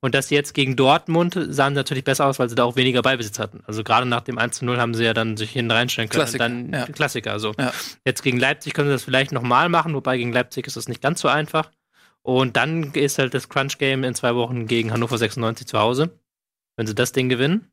Und 0.00 0.14
das 0.16 0.28
jetzt 0.30 0.52
gegen 0.52 0.74
Dortmund 0.76 1.34
sahen 1.50 1.74
sie 1.74 1.78
natürlich 1.78 2.02
besser 2.04 2.26
aus, 2.26 2.38
weil 2.40 2.48
sie 2.48 2.54
da 2.56 2.64
auch 2.64 2.74
weniger 2.76 3.02
Ballbesitz 3.02 3.38
hatten. 3.38 3.62
Also 3.66 3.84
gerade 3.84 4.04
nach 4.04 4.20
dem 4.22 4.36
1 4.36 4.58
zu 4.58 4.64
0 4.64 4.78
haben 4.78 4.94
sie 4.94 5.04
ja 5.04 5.14
dann 5.14 5.36
sich 5.36 5.52
hinten 5.52 5.70
reinstellen 5.70 6.10
können. 6.10 6.22
Klassiker, 6.24 6.44
Und 6.46 6.72
dann 6.72 6.80
ja. 6.80 6.86
Klassiker. 6.86 7.32
Also 7.32 7.54
Ja. 7.58 7.72
jetzt 8.04 8.22
gegen 8.22 8.38
Leipzig 8.40 8.74
können 8.74 8.88
sie 8.88 8.94
das 8.94 9.04
vielleicht 9.04 9.30
nochmal 9.32 9.68
machen, 9.68 9.94
wobei 9.94 10.18
gegen 10.18 10.32
Leipzig 10.32 10.66
ist 10.66 10.76
das 10.76 10.88
nicht 10.88 11.00
ganz 11.00 11.20
so 11.20 11.28
einfach. 11.28 11.70
Und 12.22 12.56
dann 12.56 12.92
ist 12.92 13.18
halt 13.18 13.32
das 13.32 13.48
Crunch-Game 13.48 14.04
in 14.04 14.14
zwei 14.14 14.34
Wochen 14.34 14.66
gegen 14.66 14.92
Hannover 14.92 15.16
96 15.16 15.66
zu 15.66 15.78
Hause. 15.78 16.10
Wenn 16.80 16.86
sie 16.86 16.94
das 16.94 17.12
Ding 17.12 17.28
gewinnen, 17.28 17.70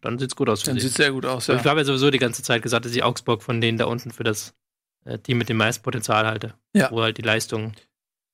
dann 0.00 0.18
sieht's 0.18 0.34
gut 0.34 0.48
aus 0.48 0.62
für 0.62 0.70
Dann 0.70 0.78
sie. 0.80 0.88
sieht 0.88 0.96
sehr 0.96 1.12
gut 1.12 1.26
aus, 1.26 1.46
Und 1.50 1.56
ja. 1.56 1.60
Ich 1.60 1.66
habe 1.66 1.80
ja 1.80 1.84
sowieso 1.84 2.10
die 2.10 2.16
ganze 2.18 2.42
Zeit 2.42 2.62
gesagt, 2.62 2.86
dass 2.86 2.92
ich 2.96 3.02
Augsburg 3.04 3.42
von 3.42 3.60
denen 3.60 3.76
da 3.76 3.84
unten 3.84 4.12
für 4.12 4.24
das 4.24 4.54
äh, 5.04 5.18
Team 5.18 5.36
mit 5.36 5.50
dem 5.50 5.58
meisten 5.58 5.82
Potenzial 5.82 6.24
halte. 6.26 6.54
Ja. 6.72 6.90
Wo 6.90 7.02
halt 7.02 7.18
die 7.18 7.22
Leistungen 7.22 7.74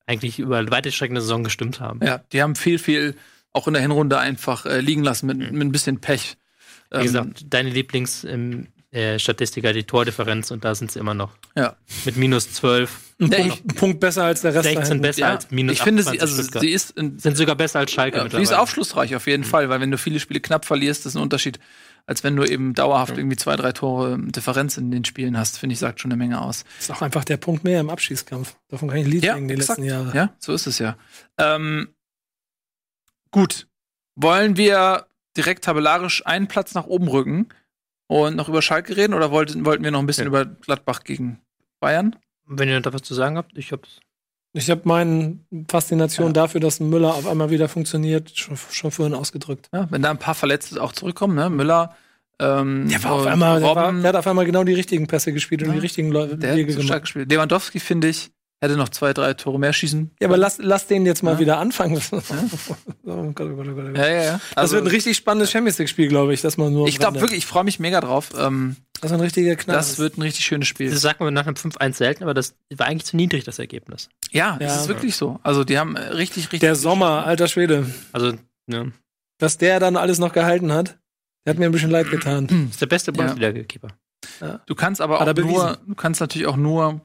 eigentlich 0.06 0.38
über 0.38 0.70
weite 0.70 0.92
Strecken 0.92 1.14
der 1.16 1.22
Saison 1.22 1.42
gestimmt 1.42 1.80
haben. 1.80 1.98
Ja, 2.06 2.18
die 2.32 2.40
haben 2.40 2.54
viel, 2.54 2.78
viel 2.78 3.16
auch 3.52 3.66
in 3.66 3.72
der 3.74 3.82
Hinrunde 3.82 4.16
einfach 4.20 4.64
äh, 4.64 4.80
liegen 4.80 5.02
lassen 5.02 5.26
mit, 5.26 5.38
mit 5.38 5.60
ein 5.60 5.72
bisschen 5.72 6.00
Pech. 6.00 6.36
Wie 6.92 6.98
Ähm, 6.98 7.02
gesagt, 7.02 7.52
deine 8.92 9.04
Lieblingsstatistiker, 9.04 9.72
die 9.72 9.84
Tordifferenz, 9.84 10.50
und 10.50 10.64
da 10.64 10.74
sind 10.74 10.92
sie 10.92 10.98
immer 10.98 11.14
noch. 11.14 11.32
Ja. 11.56 11.76
Mit 12.04 12.16
minus 12.16 12.52
12, 12.52 12.98
Ein 13.20 13.30
Ja, 13.30 13.38
Punkt, 13.38 13.64
ein 13.64 13.74
Punkt 13.74 14.00
besser 14.00 14.24
als 14.24 14.42
der 14.42 14.54
Rest. 14.54 14.66
da 14.66 14.70
16 14.70 14.84
hinten. 14.86 15.02
besser 15.02 15.20
ja, 15.20 15.28
als 15.30 15.50
minus 15.50 15.72
ich 15.74 15.82
finde 15.82 16.02
sie, 16.02 16.08
28 16.10 16.22
also 16.22 16.42
Stuttgart. 16.42 16.62
sie 16.62 16.70
ist, 16.70 16.90
in, 16.98 17.18
sind 17.18 17.36
sogar 17.36 17.56
besser 17.56 17.78
als 17.78 17.90
Schalke 17.92 18.18
ja, 18.18 18.28
sie 18.30 18.42
ist 18.42 18.52
aufschlussreich 18.52 19.16
auf 19.16 19.26
jeden 19.26 19.44
Fall, 19.44 19.68
weil 19.68 19.80
wenn 19.80 19.90
du 19.90 19.98
viele 19.98 20.20
Spiele 20.20 20.40
knapp 20.40 20.64
verlierst, 20.64 21.06
ist 21.06 21.14
ein 21.14 21.22
Unterschied, 21.22 21.58
als 22.06 22.24
wenn 22.24 22.36
du 22.36 22.44
eben 22.44 22.74
dauerhaft 22.74 23.16
irgendwie 23.16 23.36
zwei, 23.36 23.56
drei 23.56 23.72
Tore 23.72 24.18
Differenz 24.20 24.76
in 24.76 24.90
den 24.90 25.04
Spielen 25.04 25.38
hast, 25.38 25.58
finde 25.58 25.72
ich, 25.74 25.78
sagt 25.78 26.00
schon 26.00 26.10
eine 26.12 26.18
Menge 26.18 26.40
aus. 26.40 26.64
ist 26.78 26.90
auch 26.90 27.00
einfach 27.02 27.24
der 27.24 27.36
Punkt 27.36 27.64
mehr 27.64 27.80
im 27.80 27.90
Abschießkampf. 27.90 28.56
Davon 28.68 28.88
kann 28.88 28.98
ich 28.98 29.04
ein 29.06 29.10
Lied 29.10 29.22
singen 29.22 29.48
die 29.48 29.54
exakt. 29.54 29.78
letzten 29.78 29.84
Jahre. 29.84 30.16
Ja, 30.16 30.34
so 30.38 30.52
ist 30.52 30.66
es 30.66 30.78
ja. 30.78 30.96
Ähm, 31.38 31.88
gut. 33.30 33.68
Wollen 34.16 34.56
wir 34.56 35.06
direkt 35.36 35.64
tabellarisch 35.64 36.26
einen 36.26 36.48
Platz 36.48 36.74
nach 36.74 36.84
oben 36.86 37.08
rücken 37.08 37.48
und 38.20 38.36
noch 38.36 38.48
über 38.48 38.62
Schalke 38.62 38.96
reden 38.96 39.14
oder 39.14 39.30
wollten, 39.30 39.64
wollten 39.64 39.84
wir 39.84 39.90
noch 39.90 40.00
ein 40.00 40.06
bisschen 40.06 40.24
Ja. 40.24 40.28
über 40.28 40.44
Gladbach 40.44 41.04
gegen 41.04 41.40
Bayern? 41.80 42.16
Wenn 42.46 42.68
ihr 42.68 42.80
da 42.80 42.92
was 42.92 43.02
zu 43.02 43.14
sagen 43.14 43.36
habt, 43.36 43.56
ich 43.56 43.72
hab's. 43.72 44.00
Ich 44.54 44.68
habe 44.70 44.82
meine 44.84 45.38
Faszination 45.70 46.28
Ja. 46.28 46.32
dafür, 46.34 46.60
dass 46.60 46.78
Müller 46.80 47.14
auf 47.14 47.26
einmal 47.26 47.48
wieder 47.50 47.68
funktioniert, 47.68 48.30
schon, 48.36 48.56
schon 48.70 48.90
vorhin 48.90 49.14
ausgedrückt. 49.14 49.68
Ja, 49.72 49.86
wenn 49.90 50.02
da 50.02 50.10
ein 50.10 50.18
paar 50.18 50.34
Verletzte 50.34 50.82
auch 50.82 50.92
zurückkommen, 50.92 51.34
ne? 51.34 51.48
Müller, 51.48 51.96
ähm, 52.38 52.86
Der 52.88 53.02
war 53.04 53.12
auf 53.12 53.26
einmal, 53.26 53.60
der, 53.60 53.74
war, 53.74 53.92
der 53.92 54.08
hat 54.10 54.16
auf 54.16 54.26
einmal 54.26 54.44
genau 54.44 54.64
die 54.64 54.74
richtigen 54.74 55.06
Pässe 55.06 55.32
gespielt 55.32 55.62
und 55.62 55.72
die 55.72 55.78
richtigen 55.78 56.12
Wege 56.12 56.32
hat 56.32 56.40
so 56.40 56.46
stark 56.48 56.74
gemacht. 56.86 57.00
gespielt. 57.02 57.30
Lewandowski, 57.30 57.80
finde 57.80 58.08
ich, 58.08 58.30
hätte 58.62 58.76
noch 58.76 58.88
zwei, 58.88 59.12
drei 59.12 59.34
Tore 59.34 59.58
mehr 59.58 59.72
schießen. 59.72 60.12
Ja, 60.20 60.28
aber 60.28 60.36
lass, 60.36 60.58
lass 60.58 60.86
den 60.86 61.04
jetzt 61.04 61.22
mal 61.22 61.32
Ja. 61.34 61.38
wieder 61.40 61.58
anfangen. 61.58 62.00
oh 62.12 62.20
Gott, 62.22 62.78
oh 63.06 63.32
Gott, 63.32 63.48
oh 63.50 63.56
Gott, 63.56 63.66
oh 63.68 63.74
Gott. 63.74 63.96
Ja, 63.98 64.06
ja, 64.08 64.22
ja. 64.22 64.40
das 64.54 64.72
wird 64.72 64.84
ein 64.84 64.88
richtig 64.88 65.16
spannendes 65.16 65.50
Champions 65.50 65.78
League-Spiel, 65.78 66.08
glaube 66.08 66.32
ich, 66.32 66.40
dass 66.40 66.56
man 66.56 66.72
nur. 66.72 66.86
ich 66.88 66.98
glaube 66.98 67.20
wirklich, 67.20 67.38
ich 67.38 67.46
freue 67.46 67.64
mich 67.64 67.78
mega 67.80 68.00
drauf. 68.00 68.30
Ähm, 68.38 68.76
Das 69.00 69.10
ist 69.10 69.14
ein 69.14 69.20
richtiger 69.20 69.56
Knall. 69.56 69.76
das 69.76 69.98
wird 69.98 70.16
ein 70.16 70.22
richtig 70.22 70.44
schönes 70.44 70.68
Spiel. 70.68 70.90
Das 70.90 71.00
sagt 71.00 71.20
man 71.20 71.34
nach 71.34 71.46
einem 71.46 71.56
5-1 71.56 71.94
selten, 71.94 72.22
aber 72.22 72.34
das 72.34 72.54
war 72.76 72.86
eigentlich 72.86 73.04
zu 73.04 73.16
niedrig, 73.16 73.44
das 73.44 73.58
Ergebnis. 73.58 74.08
Ja, 74.30 74.52
Ja. 74.60 74.66
das 74.68 74.82
ist 74.82 74.88
wirklich 74.88 75.16
so. 75.16 75.40
Also 75.42 75.64
die 75.64 75.78
haben 75.78 75.96
äh, 75.96 76.00
richtig, 76.00 76.44
richtig. 76.44 76.60
der 76.60 76.76
Sommer, 76.76 77.26
alter 77.26 77.48
Schwede. 77.48 77.86
Also, 78.12 78.32
ne, 78.66 78.92
Dass 79.38 79.58
der 79.58 79.80
dann 79.80 79.96
alles 79.96 80.18
noch 80.18 80.32
gehalten 80.32 80.72
hat, 80.72 80.98
der 81.44 81.54
hat 81.54 81.58
mir 81.58 81.66
ein 81.66 81.72
bisschen 81.72 81.90
leid 81.90 82.10
getan. 82.10 82.68
ist 82.70 82.80
der 82.80 82.86
beste 82.86 83.12
Bundesliga-Keeper. 83.12 83.88
Du 84.66 84.74
kannst 84.76 85.00
aber 85.00 85.20
auch 85.20 85.34
nur, 85.34 85.78
du 85.84 85.94
kannst 85.96 86.20
natürlich 86.20 86.46
auch 86.46 86.56
nur 86.56 87.00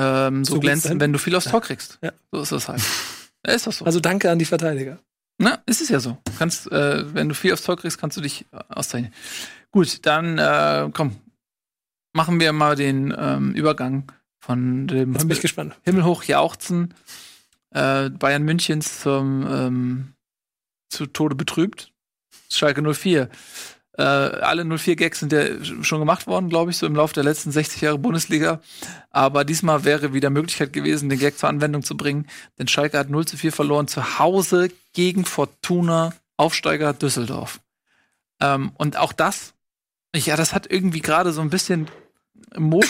ähm, 0.00 0.44
so, 0.44 0.54
So 0.54 0.60
glänzen, 0.60 1.00
wenn 1.00 1.12
du 1.12 1.18
viel 1.18 1.34
aufs 1.34 1.46
Tor 1.50 1.60
kriegst. 1.60 1.98
Ja. 2.02 2.12
So 2.32 2.40
ist 2.42 2.52
das 2.52 2.68
halt. 2.68 2.82
Ja, 3.46 3.52
ist 3.54 3.66
das 3.66 3.78
so. 3.78 3.84
Also 3.84 4.00
danke 4.00 4.30
an 4.30 4.38
die 4.38 4.44
Verteidiger. 4.44 4.98
Na, 5.38 5.58
ist 5.66 5.80
es 5.80 5.88
ja 5.88 6.00
so. 6.00 6.18
Kannst, 6.38 6.70
äh, 6.70 7.14
wenn 7.14 7.28
du 7.28 7.34
viel 7.34 7.52
aufs 7.52 7.62
Tor 7.62 7.76
kriegst, 7.76 7.98
kannst 7.98 8.16
du 8.16 8.20
dich 8.20 8.44
äh, 8.52 8.58
auszeichnen. 8.68 9.12
Gut, 9.70 10.04
dann 10.04 10.36
äh, 10.38 10.90
komm, 10.92 11.16
machen 12.12 12.40
wir 12.40 12.52
mal 12.52 12.76
den 12.76 13.14
ähm, 13.16 13.54
Übergang 13.54 14.12
von 14.40 14.86
dem 14.86 15.12
Jetzt 15.12 15.22
bin 15.22 15.36
ich 15.36 15.40
gespannt. 15.40 15.78
himmelhoch 15.84 16.24
jauchzen 16.24 16.94
äh, 17.70 18.10
Bayern 18.10 18.42
Münchens 18.42 19.00
zum 19.00 19.46
ähm, 19.48 20.12
zu 20.88 21.06
Tode 21.06 21.34
betrübt. 21.36 21.92
Schalke 22.50 22.82
04. 22.82 23.28
Äh, 24.00 24.02
alle 24.02 24.62
04-Gags 24.62 25.20
sind 25.20 25.30
ja 25.30 25.62
schon 25.82 25.98
gemacht 25.98 26.26
worden, 26.26 26.48
glaube 26.48 26.70
ich, 26.70 26.78
so 26.78 26.86
im 26.86 26.96
Laufe 26.96 27.12
der 27.12 27.22
letzten 27.22 27.52
60 27.52 27.82
Jahre 27.82 27.98
Bundesliga. 27.98 28.62
Aber 29.10 29.44
diesmal 29.44 29.84
wäre 29.84 30.14
wieder 30.14 30.30
Möglichkeit 30.30 30.72
gewesen, 30.72 31.10
den 31.10 31.18
Gag 31.18 31.36
zur 31.36 31.50
Anwendung 31.50 31.82
zu 31.82 31.98
bringen. 31.98 32.26
Denn 32.58 32.66
Schalke 32.66 32.98
hat 32.98 33.10
0 33.10 33.26
zu 33.26 33.36
4 33.36 33.52
verloren 33.52 33.88
zu 33.88 34.18
Hause 34.18 34.70
gegen 34.94 35.26
Fortuna 35.26 36.14
Aufsteiger 36.38 36.94
Düsseldorf. 36.94 37.60
Ähm, 38.40 38.72
und 38.78 38.96
auch 38.96 39.12
das, 39.12 39.52
ja, 40.16 40.34
das 40.34 40.54
hat 40.54 40.70
irgendwie 40.70 41.02
gerade 41.02 41.32
so 41.32 41.42
ein 41.42 41.50
bisschen 41.50 41.90
Mode 42.56 42.88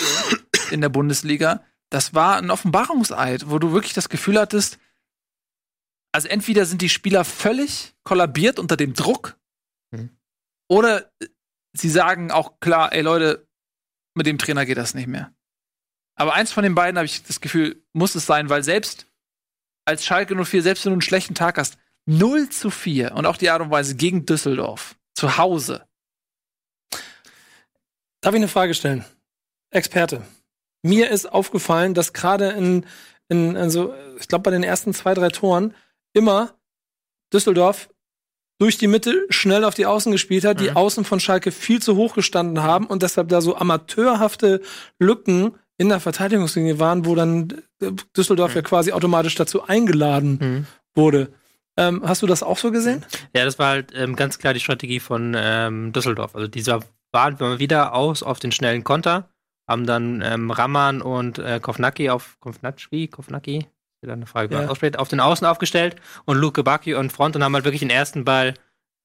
in 0.71 0.79
der 0.79 0.87
Bundesliga. 0.87 1.61
Das 1.89 2.13
war 2.13 2.37
ein 2.37 2.49
Offenbarungseid, 2.49 3.49
wo 3.49 3.59
du 3.59 3.73
wirklich 3.73 3.91
das 3.91 4.07
Gefühl 4.07 4.39
hattest, 4.39 4.79
also 6.13 6.29
entweder 6.29 6.65
sind 6.65 6.81
die 6.81 6.89
Spieler 6.89 7.25
völlig 7.25 7.93
kollabiert 8.03 8.59
unter 8.59 8.77
dem 8.77 8.93
Druck. 8.93 9.35
Oder 10.71 11.11
sie 11.73 11.89
sagen 11.89 12.31
auch 12.31 12.61
klar, 12.61 12.93
ey 12.93 13.01
Leute, 13.01 13.45
mit 14.15 14.25
dem 14.25 14.37
Trainer 14.37 14.65
geht 14.65 14.77
das 14.77 14.93
nicht 14.93 15.07
mehr. 15.07 15.33
Aber 16.15 16.33
eins 16.33 16.53
von 16.53 16.63
den 16.63 16.75
beiden 16.75 16.97
habe 16.97 17.05
ich 17.05 17.23
das 17.23 17.41
Gefühl, 17.41 17.83
muss 17.91 18.15
es 18.15 18.25
sein, 18.25 18.49
weil 18.49 18.63
selbst 18.63 19.05
als 19.83 20.05
Schalke 20.05 20.33
04, 20.33 20.63
selbst 20.63 20.85
wenn 20.85 20.91
du 20.91 20.95
einen 20.95 21.01
schlechten 21.01 21.35
Tag 21.35 21.57
hast, 21.57 21.77
0 22.05 22.47
zu 22.49 22.69
4 22.69 23.13
und 23.15 23.25
auch 23.25 23.35
die 23.35 23.49
Art 23.49 23.61
und 23.61 23.69
Weise 23.69 23.95
gegen 23.95 24.25
Düsseldorf, 24.25 24.95
zu 25.13 25.37
Hause. 25.37 25.85
Darf 28.21 28.33
ich 28.33 28.39
eine 28.39 28.47
Frage 28.47 28.73
stellen? 28.73 29.03
Experte. 29.71 30.25
Mir 30.83 31.09
ist 31.09 31.25
aufgefallen, 31.25 31.93
dass 31.93 32.13
gerade 32.13 32.51
in, 32.51 32.85
in, 33.27 33.57
also, 33.57 33.93
ich 34.19 34.29
glaube, 34.29 34.43
bei 34.43 34.51
den 34.51 34.63
ersten 34.63 34.93
zwei, 34.93 35.15
drei 35.15 35.29
Toren 35.29 35.75
immer 36.13 36.57
Düsseldorf 37.33 37.90
durch 38.61 38.77
die 38.77 38.85
Mitte 38.87 39.25
schnell 39.29 39.63
auf 39.63 39.73
die 39.73 39.87
Außen 39.87 40.11
gespielt 40.11 40.45
hat, 40.45 40.59
die 40.59 40.69
Mhm. 40.69 40.77
Außen 40.77 41.03
von 41.03 41.19
Schalke 41.19 41.51
viel 41.51 41.81
zu 41.81 41.95
hoch 41.95 42.13
gestanden 42.13 42.61
haben 42.61 42.85
und 42.85 43.01
deshalb 43.01 43.27
da 43.29 43.41
so 43.41 43.55
amateurhafte 43.57 44.61
Lücken 44.99 45.55
in 45.79 45.89
der 45.89 45.99
Verteidigungslinie 45.99 46.79
waren, 46.79 47.05
wo 47.05 47.15
dann 47.15 47.63
äh, 47.81 47.91
Düsseldorf 48.15 48.51
Mhm. 48.51 48.55
ja 48.57 48.61
quasi 48.61 48.91
automatisch 48.91 49.33
dazu 49.33 49.63
eingeladen 49.67 50.37
Mhm. 50.39 50.65
wurde. 50.95 51.33
Ähm, 51.75 52.03
hast 52.05 52.21
du 52.21 52.27
das 52.27 52.43
auch 52.43 52.59
so 52.59 52.69
gesehen? 52.71 53.03
Ja, 53.35 53.45
das 53.45 53.57
war 53.57 53.69
halt 53.69 53.93
ähm, 53.95 54.15
ganz 54.15 54.37
klar 54.37 54.53
die 54.53 54.59
Strategie 54.59 54.99
von 54.99 55.35
ähm, 55.35 55.91
Düsseldorf. 55.91 56.35
Also 56.35 56.47
dieser 56.47 56.81
waren 57.11 57.39
wir 57.39 57.57
wieder 57.57 57.95
aus 57.95 58.21
auf 58.21 58.39
den 58.39 58.51
schnellen 58.51 58.83
Konter, 58.83 59.27
haben 59.67 59.87
dann 59.87 60.21
ähm, 60.23 60.51
Raman 60.51 61.01
und 61.01 61.39
äh, 61.39 61.59
Kovnacki 61.59 62.09
auf 62.11 62.37
Kovnacki, 62.39 63.07
Kovnacki, 63.07 63.65
wieder 64.01 64.13
eine 64.13 64.25
Frage, 64.25 64.53
Ja. 64.55 64.67
ausspricht, 64.67 64.97
auf 64.97 65.07
den 65.09 65.19
Außen 65.19 65.45
aufgestellt 65.45 65.95
und 66.25 66.37
Luke 66.37 66.63
Bacchi 66.63 66.95
und 66.95 67.11
Front 67.11 67.35
und 67.35 67.43
haben 67.43 67.53
halt 67.53 67.65
wirklich 67.65 67.81
den 67.81 67.89
ersten 67.91 68.25
Ball 68.25 68.53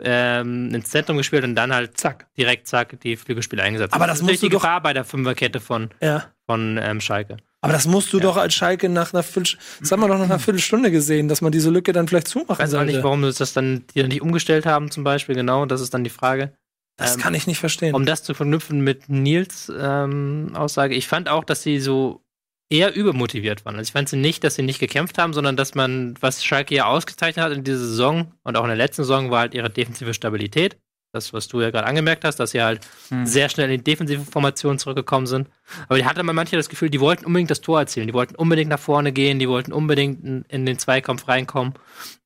ähm, 0.03 0.75
ins 0.75 0.91
Zentrum 0.91 1.17
gespielt 1.17 1.45
und 1.45 1.55
dann 1.55 1.73
halt 1.75 1.99
Zack. 1.99 2.27
direkt 2.37 2.67
zack 2.69 3.01
die 3.01 3.17
Flügelspieler 3.17 3.63
eingesetzt. 3.63 3.95
Aber 3.95 4.07
das 4.07 4.19
ist 4.19 4.23
musst 4.25 4.43
du 4.43 4.47
die 4.47 4.53
doch- 4.53 4.61
Gefahr 4.61 4.83
bei 4.83 4.93
der 4.93 5.05
Fünferkette 5.05 5.59
von 5.61 5.89
Ja. 6.03 6.25
von 6.47 6.79
ähm, 6.83 7.01
Schalke. 7.01 7.39
Aber 7.63 7.73
das 7.73 7.87
musst 7.87 8.13
du 8.13 8.19
Ja. 8.19 8.25
doch 8.25 8.37
als 8.37 8.55
Schalke 8.55 8.89
nach 8.91 9.15
einer 9.15 9.23
Viertelstunde, 9.23 9.65
das 9.81 9.93
haben 9.93 10.01
wir 10.01 10.09
doch 10.09 10.19
nach 10.19 10.25
einer 10.27 10.39
Viertelstunde 10.39 10.91
gesehen, 10.91 11.29
dass 11.29 11.41
man 11.41 11.51
diese 11.51 11.71
Lücke 11.71 11.93
dann 11.95 12.09
vielleicht 12.09 12.29
zumachen 12.29 12.53
Ich 12.53 12.59
weiß 12.59 12.75
auch 12.75 12.79
sollte. 12.79 12.93
nicht, 12.93 13.03
warum 13.05 13.25
sie 13.31 13.39
das 13.39 13.55
dann 13.55 13.85
die 13.95 14.01
dann 14.01 14.09
nicht 14.09 14.21
umgestellt 14.21 14.67
haben 14.67 14.91
zum 14.91 15.03
Beispiel. 15.03 15.35
Genau, 15.35 15.65
das 15.65 15.81
ist 15.81 15.95
dann 15.95 16.05
die 16.05 16.11
Frage. 16.11 16.53
das 16.99 17.17
ähm, 17.17 17.23
kann 17.23 17.35
ich 17.35 17.47
nicht 17.47 17.59
verstehen. 17.59 17.95
Um 17.95 18.05
das 18.05 18.23
zu 18.23 18.35
verknüpfen 18.35 18.81
mit 18.81 19.09
Nils 19.09 19.73
ähm, 19.79 20.51
Aussage, 20.55 20.95
ich 20.95 21.09
fand 21.09 21.29
auch, 21.31 21.45
dass 21.45 21.63
sie 21.63 21.81
so 21.81 22.23
eher 22.69 22.95
übermotiviert 22.95 23.65
waren. 23.65 23.77
Also 23.77 23.89
ich 23.89 23.93
fand 23.93 24.09
sie 24.09 24.17
nicht, 24.17 24.43
dass 24.45 24.57
sie 24.57 24.63
nicht 24.63 24.81
gekämpft 24.81 25.19
haben, 25.19 25.33
sondern 25.33 25.57
dass 25.57 25.75
man, 25.75 26.15
was 26.21 26.45
Schalke 26.45 26.75
ja 26.75 26.87
ausgezeichnet 26.87 27.45
hat 27.45 27.53
in 27.53 27.65
dieser 27.65 27.79
Saison 27.79 28.33
und 28.43 28.57
auch 28.57 28.63
in 28.63 28.69
der 28.69 28.77
letzten 28.77 29.03
Saison, 29.03 29.31
war 29.31 29.41
halt 29.41 29.55
ihre 29.55 29.71
defensive 29.71 30.15
Stabilität. 30.15 30.77
Das, 31.13 31.33
was 31.33 31.49
du 31.49 31.63
ja 31.63 31.71
gerade 31.71 31.87
angemerkt 31.87 32.25
hast, 32.25 32.37
dass 32.41 32.51
sie 32.51 32.61
halt 32.63 32.81
Hm. 33.09 33.25
sehr 33.25 33.49
schnell 33.49 33.71
in 33.71 33.79
die 33.79 33.85
defensive 33.85 34.25
Formation 34.25 34.79
zurückgekommen 34.79 35.27
sind. 35.27 35.49
Aber 35.89 35.97
die 35.97 36.05
hatte 36.05 36.23
man 36.23 36.35
manchmal 36.37 36.59
das 36.59 36.69
Gefühl, 36.69 36.91
die 36.91 37.01
wollten 37.01 37.25
unbedingt 37.25 37.51
das 37.51 37.63
Tor 37.63 37.79
erzielen. 37.79 38.07
Die 38.09 38.13
wollten 38.13 38.35
unbedingt 38.35 38.69
nach 38.69 38.81
vorne 38.81 39.13
gehen, 39.13 39.39
die 39.39 39.49
wollten 39.49 39.73
unbedingt 39.73 40.23
in, 40.25 40.45
in 40.49 40.67
den 40.67 40.79
Zweikampf 40.79 41.27
reinkommen. 41.29 41.73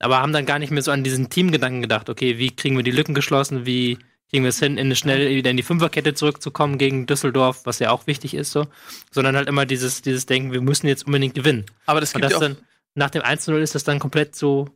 Aber 0.01 0.19
haben 0.21 0.33
dann 0.33 0.47
gar 0.47 0.59
nicht 0.59 0.71
mehr 0.73 0.83
so 0.83 0.91
an 0.91 1.05
diesen 1.05 1.31
Teamgedanken 1.31 1.83
gedacht, 1.83 2.09
okay, 2.09 2.39
wie 2.39 2.51
kriegen 2.51 2.77
wir 2.77 2.83
die 2.83 2.91
Lücken 2.91 3.15
geschlossen, 3.15 3.65
wie 3.67 3.99
kriegen 4.31 4.45
wir 4.45 4.49
es 4.51 4.59
hin, 4.59 4.79
in 4.79 4.87
eine 4.87 4.97
schnell 4.97 5.29
wieder 5.31 5.51
in 5.51 5.57
die 5.57 5.63
Fünferkette 5.63 6.15
zurückzukommen 6.15 6.79
gegen 6.79 7.07
Düsseldorf, 7.07 7.63
was 7.65 7.81
ja 7.81 7.91
auch 7.91 8.07
wichtig 8.07 8.35
ist, 8.35 8.53
so. 8.53 8.67
Sondern 9.11 9.37
halt 9.37 9.49
immer 9.49 9.67
dieses, 9.67 10.03
dieses 10.03 10.27
Denken, 10.27 10.53
wir 10.53 10.61
müssen 10.61 10.87
jetzt 10.87 11.07
unbedingt 11.07 11.35
gewinnen. 11.35 11.67
Aber 11.87 12.01
das 12.01 12.15
Und 12.15 12.21
gibt 12.21 12.33
das 12.33 12.41
ja 12.41 12.49
dann, 12.49 12.57
nach 12.95 13.11
dem 13.11 13.23
1-0 13.23 13.57
ist 13.59 13.75
das 13.75 13.85
dann 13.85 13.99
komplett 13.99 14.37
so, 14.37 14.69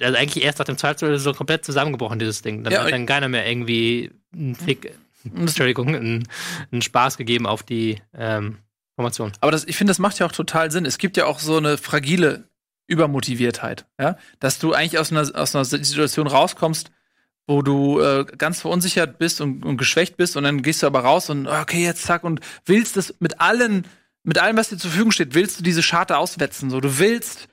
also 0.00 0.16
eigentlich 0.16 0.42
erst 0.42 0.58
nach 0.58 0.66
dem 0.66 0.76
2-0 0.76 1.06
ist 1.10 1.18
es 1.18 1.22
so 1.22 1.34
komplett 1.34 1.64
zusammengebrochen, 1.64 2.18
dieses 2.18 2.42
Ding. 2.42 2.64
Dann 2.64 2.72
Ja, 2.72 2.82
hat 2.84 2.92
dann 2.92 3.06
keiner 3.06 3.28
mehr 3.28 3.46
irgendwie 3.46 4.10
einen 4.32 4.54
Fick, 4.54 4.94
Und 5.24 5.40
Entschuldigung, 5.40 5.94
einen, 5.94 6.28
einen 6.72 6.82
Spaß 6.82 7.16
gegeben 7.16 7.46
auf 7.46 7.62
die 7.62 8.00
ähm, 8.14 8.58
Formation. 8.96 9.32
Aber 9.40 9.52
das, 9.52 9.64
ich 9.64 9.76
finde, 9.76 9.90
das 9.90 9.98
macht 9.98 10.18
ja 10.18 10.26
auch 10.26 10.32
total 10.32 10.70
Sinn. 10.70 10.86
Es 10.86 10.98
gibt 10.98 11.16
ja 11.16 11.26
auch 11.26 11.38
so 11.38 11.56
eine 11.56 11.78
fragile 11.78 12.48
Übermotiviertheit, 12.86 13.86
ja, 14.00 14.18
dass 14.40 14.58
du 14.58 14.72
eigentlich 14.72 14.98
aus 14.98 15.10
einer, 15.10 15.22
aus 15.34 15.54
einer 15.54 15.64
Situation 15.64 16.26
rauskommst, 16.26 16.90
wo 17.46 17.62
du 17.62 18.00
äh, 18.00 18.24
ganz 18.38 18.60
verunsichert 18.60 19.18
bist 19.18 19.40
und, 19.40 19.64
und 19.64 19.76
geschwächt 19.76 20.16
bist 20.16 20.36
und 20.36 20.44
dann 20.44 20.62
gehst 20.62 20.82
du 20.82 20.86
aber 20.86 21.00
raus 21.00 21.28
und 21.30 21.46
okay, 21.46 21.82
jetzt 21.82 22.04
zack 22.04 22.24
und 22.24 22.40
willst 22.64 22.96
es 22.96 23.14
mit 23.20 23.40
allen, 23.40 23.86
mit 24.22 24.38
allem, 24.38 24.56
was 24.56 24.70
dir 24.70 24.78
zur 24.78 24.90
Verfügung 24.90 25.12
steht, 25.12 25.34
willst 25.34 25.58
du 25.58 25.62
diese 25.62 25.82
Scharte 25.82 26.16
auswetzen. 26.16 26.70
So, 26.70 26.80
du 26.80 26.98
willst 26.98 27.48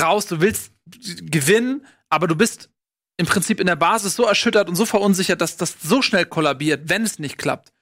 raus, 0.00 0.26
du 0.26 0.40
willst 0.40 0.72
gewinnen, 1.20 1.86
aber 2.08 2.26
du 2.26 2.34
bist 2.34 2.70
im 3.16 3.26
Prinzip 3.26 3.60
in 3.60 3.66
der 3.66 3.76
Basis 3.76 4.16
so 4.16 4.24
erschüttert 4.24 4.68
und 4.68 4.76
so 4.76 4.86
verunsichert, 4.86 5.40
dass 5.40 5.56
das 5.56 5.76
so 5.82 6.02
schnell 6.02 6.24
kollabiert, 6.24 6.88
wenn 6.88 7.02
es 7.02 7.18
nicht 7.18 7.38
klappt. 7.38 7.72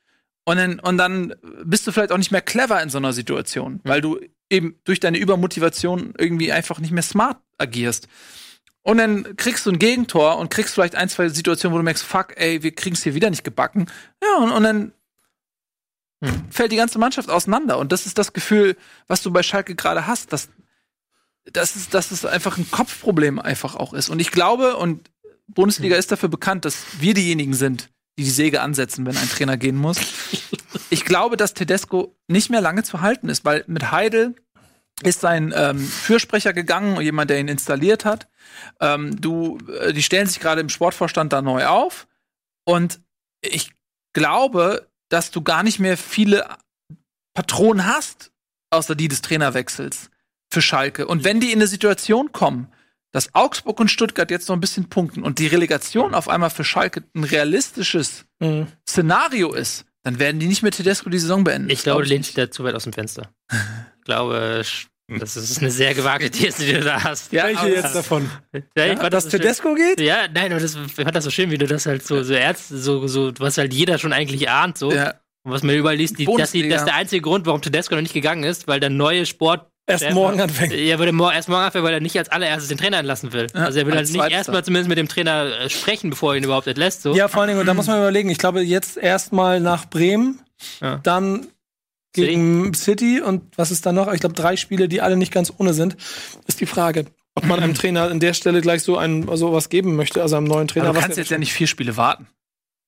Und 0.44 0.56
dann, 0.56 0.78
und 0.80 0.96
dann 0.96 1.34
bist 1.64 1.86
du 1.86 1.92
vielleicht 1.92 2.12
auch 2.12 2.18
nicht 2.18 2.30
mehr 2.30 2.40
clever 2.40 2.82
in 2.82 2.88
so 2.88 2.98
einer 2.98 3.12
Situation, 3.12 3.80
weil 3.84 4.00
du 4.00 4.20
eben 4.48 4.78
durch 4.84 5.00
deine 5.00 5.18
Übermotivation 5.18 6.14
irgendwie 6.16 6.52
einfach 6.52 6.78
nicht 6.78 6.92
mehr 6.92 7.02
smart 7.02 7.38
agierst. 7.58 8.08
Und 8.86 8.98
dann 8.98 9.36
kriegst 9.36 9.66
du 9.66 9.72
ein 9.72 9.80
Gegentor 9.80 10.38
und 10.38 10.48
kriegst 10.48 10.72
vielleicht 10.72 10.94
ein, 10.94 11.08
zwei 11.08 11.28
Situationen, 11.28 11.74
wo 11.74 11.78
du 11.78 11.82
merkst, 11.82 12.04
fuck, 12.04 12.34
ey, 12.36 12.62
wir 12.62 12.72
kriegen 12.72 12.94
es 12.94 13.02
hier 13.02 13.16
wieder 13.16 13.30
nicht 13.30 13.42
gebacken. 13.42 13.86
Ja, 14.22 14.36
und, 14.44 14.52
und 14.52 14.62
dann 14.62 14.92
fällt 16.50 16.70
die 16.70 16.76
ganze 16.76 17.00
Mannschaft 17.00 17.28
auseinander. 17.28 17.78
Und 17.78 17.90
das 17.90 18.06
ist 18.06 18.16
das 18.16 18.32
Gefühl, 18.32 18.76
was 19.08 19.22
du 19.22 19.32
bei 19.32 19.42
Schalke 19.42 19.74
gerade 19.74 20.06
hast, 20.06 20.32
dass, 20.32 20.50
dass, 21.52 21.74
es, 21.74 21.88
dass 21.88 22.12
es 22.12 22.24
einfach 22.24 22.58
ein 22.58 22.70
Kopfproblem 22.70 23.40
einfach 23.40 23.74
auch 23.74 23.92
ist. 23.92 24.08
Und 24.08 24.20
ich 24.20 24.30
glaube, 24.30 24.76
und 24.76 25.10
Bundesliga 25.48 25.96
ist 25.96 26.12
dafür 26.12 26.28
bekannt, 26.28 26.64
dass 26.64 26.84
wir 27.00 27.12
diejenigen 27.12 27.54
sind, 27.54 27.90
die 28.16 28.22
die 28.22 28.30
Säge 28.30 28.62
ansetzen, 28.62 29.04
wenn 29.04 29.16
ein 29.16 29.28
Trainer 29.28 29.56
gehen 29.56 29.76
muss. 29.76 29.98
Ich 30.88 31.04
glaube, 31.04 31.36
dass 31.36 31.52
Tedesco 31.52 32.16
nicht 32.28 32.48
mehr 32.48 32.60
lange 32.60 32.84
zu 32.84 33.00
halten 33.00 33.28
ist, 33.28 33.44
weil 33.44 33.64
mit 33.66 33.90
Heidel 33.90 34.36
ist 35.02 35.20
sein 35.20 35.52
ähm, 35.54 35.78
Fürsprecher 35.78 36.52
gegangen, 36.52 37.00
jemand, 37.00 37.30
der 37.30 37.38
ihn 37.38 37.48
installiert 37.48 38.04
hat. 38.04 38.28
Ähm, 38.80 39.20
du, 39.20 39.58
äh, 39.80 39.92
die 39.92 40.02
stellen 40.02 40.26
sich 40.26 40.40
gerade 40.40 40.60
im 40.60 40.68
Sportvorstand 40.68 41.32
da 41.32 41.42
neu 41.42 41.66
auf. 41.66 42.06
Und 42.64 43.00
ich 43.42 43.70
glaube, 44.14 44.88
dass 45.08 45.30
du 45.30 45.42
gar 45.42 45.62
nicht 45.62 45.78
mehr 45.78 45.96
viele 45.96 46.46
Patronen 47.34 47.86
hast, 47.86 48.32
außer 48.70 48.94
die 48.94 49.08
des 49.08 49.22
Trainerwechsels 49.22 50.10
für 50.50 50.62
Schalke. 50.62 51.06
Und 51.06 51.24
wenn 51.24 51.40
die 51.40 51.52
in 51.52 51.58
eine 51.58 51.66
Situation 51.66 52.32
kommen, 52.32 52.72
dass 53.12 53.34
Augsburg 53.34 53.78
und 53.80 53.90
Stuttgart 53.90 54.30
jetzt 54.30 54.48
noch 54.48 54.56
ein 54.56 54.60
bisschen 54.60 54.88
punkten 54.88 55.22
und 55.22 55.38
die 55.38 55.46
Relegation 55.46 56.14
auf 56.14 56.28
einmal 56.28 56.50
für 56.50 56.64
Schalke 56.64 57.04
ein 57.14 57.24
realistisches 57.24 58.24
Mhm. 58.38 58.66
Szenario 58.86 59.54
ist, 59.54 59.86
dann 60.02 60.18
werden 60.18 60.38
die 60.38 60.46
nicht 60.46 60.62
mit 60.62 60.76
Tedesco 60.76 61.08
die 61.08 61.18
Saison 61.18 61.42
beenden. 61.42 61.70
Ich 61.70 61.82
glaube, 61.82 62.00
glaub 62.00 62.08
du 62.08 62.14
lehnst 62.14 62.28
dich 62.28 62.34
da 62.34 62.50
zu 62.50 62.64
weit 62.64 62.74
aus 62.74 62.84
dem 62.84 62.92
Fenster. 62.92 63.30
ich 64.06 64.14
glaube, 64.14 64.62
Das 65.18 65.36
ist 65.36 65.58
eine 65.60 65.70
sehr 65.70 65.94
gewagte 65.94 66.30
These, 66.30 66.64
die 66.64 66.72
du 66.74 66.80
da 66.80 67.02
hast. 67.04 67.32
Ja, 67.32 67.44
Welche 67.46 67.68
jetzt 67.68 67.94
davon? 67.94 68.30
Ja, 68.52 68.86
ich 68.86 68.98
Ja, 68.98 69.10
dass 69.10 69.10
das 69.10 69.24
so 69.24 69.30
schön. 69.30 69.40
Tedesco 69.40 69.74
geht? 69.74 70.00
Ja, 70.00 70.28
nein, 70.32 70.52
aber 70.52 70.60
das, 70.60 70.76
ich 70.76 70.92
fand 70.94 71.14
das 71.14 71.24
so 71.24 71.30
schön, 71.30 71.50
wie 71.50 71.58
du 71.58 71.66
das 71.66 71.86
halt 71.86 72.06
so, 72.06 72.22
so 72.22 72.34
ernst, 72.34 72.68
so, 72.68 73.06
so, 73.06 73.32
was 73.38 73.58
halt 73.58 73.72
jeder 73.72 73.98
schon 73.98 74.12
eigentlich 74.12 74.48
ahnt, 74.48 74.78
so. 74.78 74.92
Ja. 74.92 75.14
Und 75.44 75.52
was 75.52 75.62
man 75.62 75.76
überall 75.76 75.94
liest, 75.96 76.18
die, 76.18 76.24
dass, 76.24 76.50
die, 76.50 76.68
dass 76.68 76.84
der 76.84 76.94
einzige 76.96 77.22
Grund, 77.22 77.46
warum 77.46 77.62
Tedesco 77.62 77.94
noch 77.94 78.02
nicht 78.02 78.14
gegangen 78.14 78.42
ist, 78.42 78.66
weil 78.66 78.80
der 78.80 78.90
neue 78.90 79.26
Sport. 79.26 79.68
Erst 79.88 80.10
morgen 80.10 80.40
anfängt. 80.40 80.72
Ja, 80.74 80.98
weil 80.98 81.06
der 81.06 81.12
morgen, 81.14 81.36
erst 81.36 81.48
morgen 81.48 81.62
anfängt, 81.62 81.84
weil 81.84 81.94
er 81.94 82.00
nicht 82.00 82.18
als 82.18 82.28
allererstes 82.28 82.66
den 82.66 82.76
Trainer 82.78 82.98
entlassen 82.98 83.32
will. 83.32 83.46
Ja, 83.54 83.66
also 83.66 83.78
er 83.78 83.86
will 83.86 83.94
halt 83.94 84.10
nicht 84.10 84.30
erstmal 84.32 84.64
zumindest 84.64 84.88
mit 84.88 84.98
dem 84.98 85.06
Trainer 85.06 85.60
äh, 85.60 85.70
sprechen, 85.70 86.10
bevor 86.10 86.32
er 86.32 86.38
ihn 86.38 86.42
überhaupt 86.44 86.66
entlässt. 86.66 87.02
So. 87.02 87.14
Ja, 87.14 87.28
vor 87.28 87.42
allen 87.42 87.50
Dingen, 87.50 87.60
und 87.60 87.66
da 87.66 87.74
muss 87.74 87.86
man 87.86 87.98
überlegen, 87.98 88.28
ich 88.28 88.38
glaube, 88.38 88.62
jetzt 88.62 88.96
erstmal 88.96 89.60
nach 89.60 89.84
Bremen, 89.88 90.40
Ja. 90.80 90.98
dann 91.04 91.46
gegen 92.16 92.74
City 92.74 93.20
und 93.20 93.42
was 93.56 93.70
ist 93.70 93.86
da 93.86 93.92
noch? 93.92 94.12
Ich 94.12 94.20
glaube, 94.20 94.34
drei 94.34 94.56
Spiele, 94.56 94.88
die 94.88 95.00
alle 95.00 95.16
nicht 95.16 95.32
ganz 95.32 95.52
ohne 95.56 95.74
sind. 95.74 95.96
Ist 96.46 96.60
die 96.60 96.66
Frage, 96.66 97.06
ob 97.34 97.44
man 97.46 97.60
einem 97.60 97.74
Trainer 97.78 98.10
an 98.10 98.20
der 98.20 98.34
Stelle 98.34 98.60
gleich 98.60 98.82
so 98.82 98.96
ein 98.96 99.28
so 99.36 99.52
was 99.52 99.68
geben 99.68 99.96
möchte, 99.96 100.22
also 100.22 100.36
einem 100.36 100.46
neuen 100.46 100.68
Trainer. 100.68 100.88
Aber 100.88 100.98
du 100.98 101.02
kannst 101.02 101.18
jetzt 101.18 101.30
ja 101.30 101.38
nicht 101.38 101.52
vier 101.52 101.66
Spiele 101.66 101.96
warten. 101.96 102.26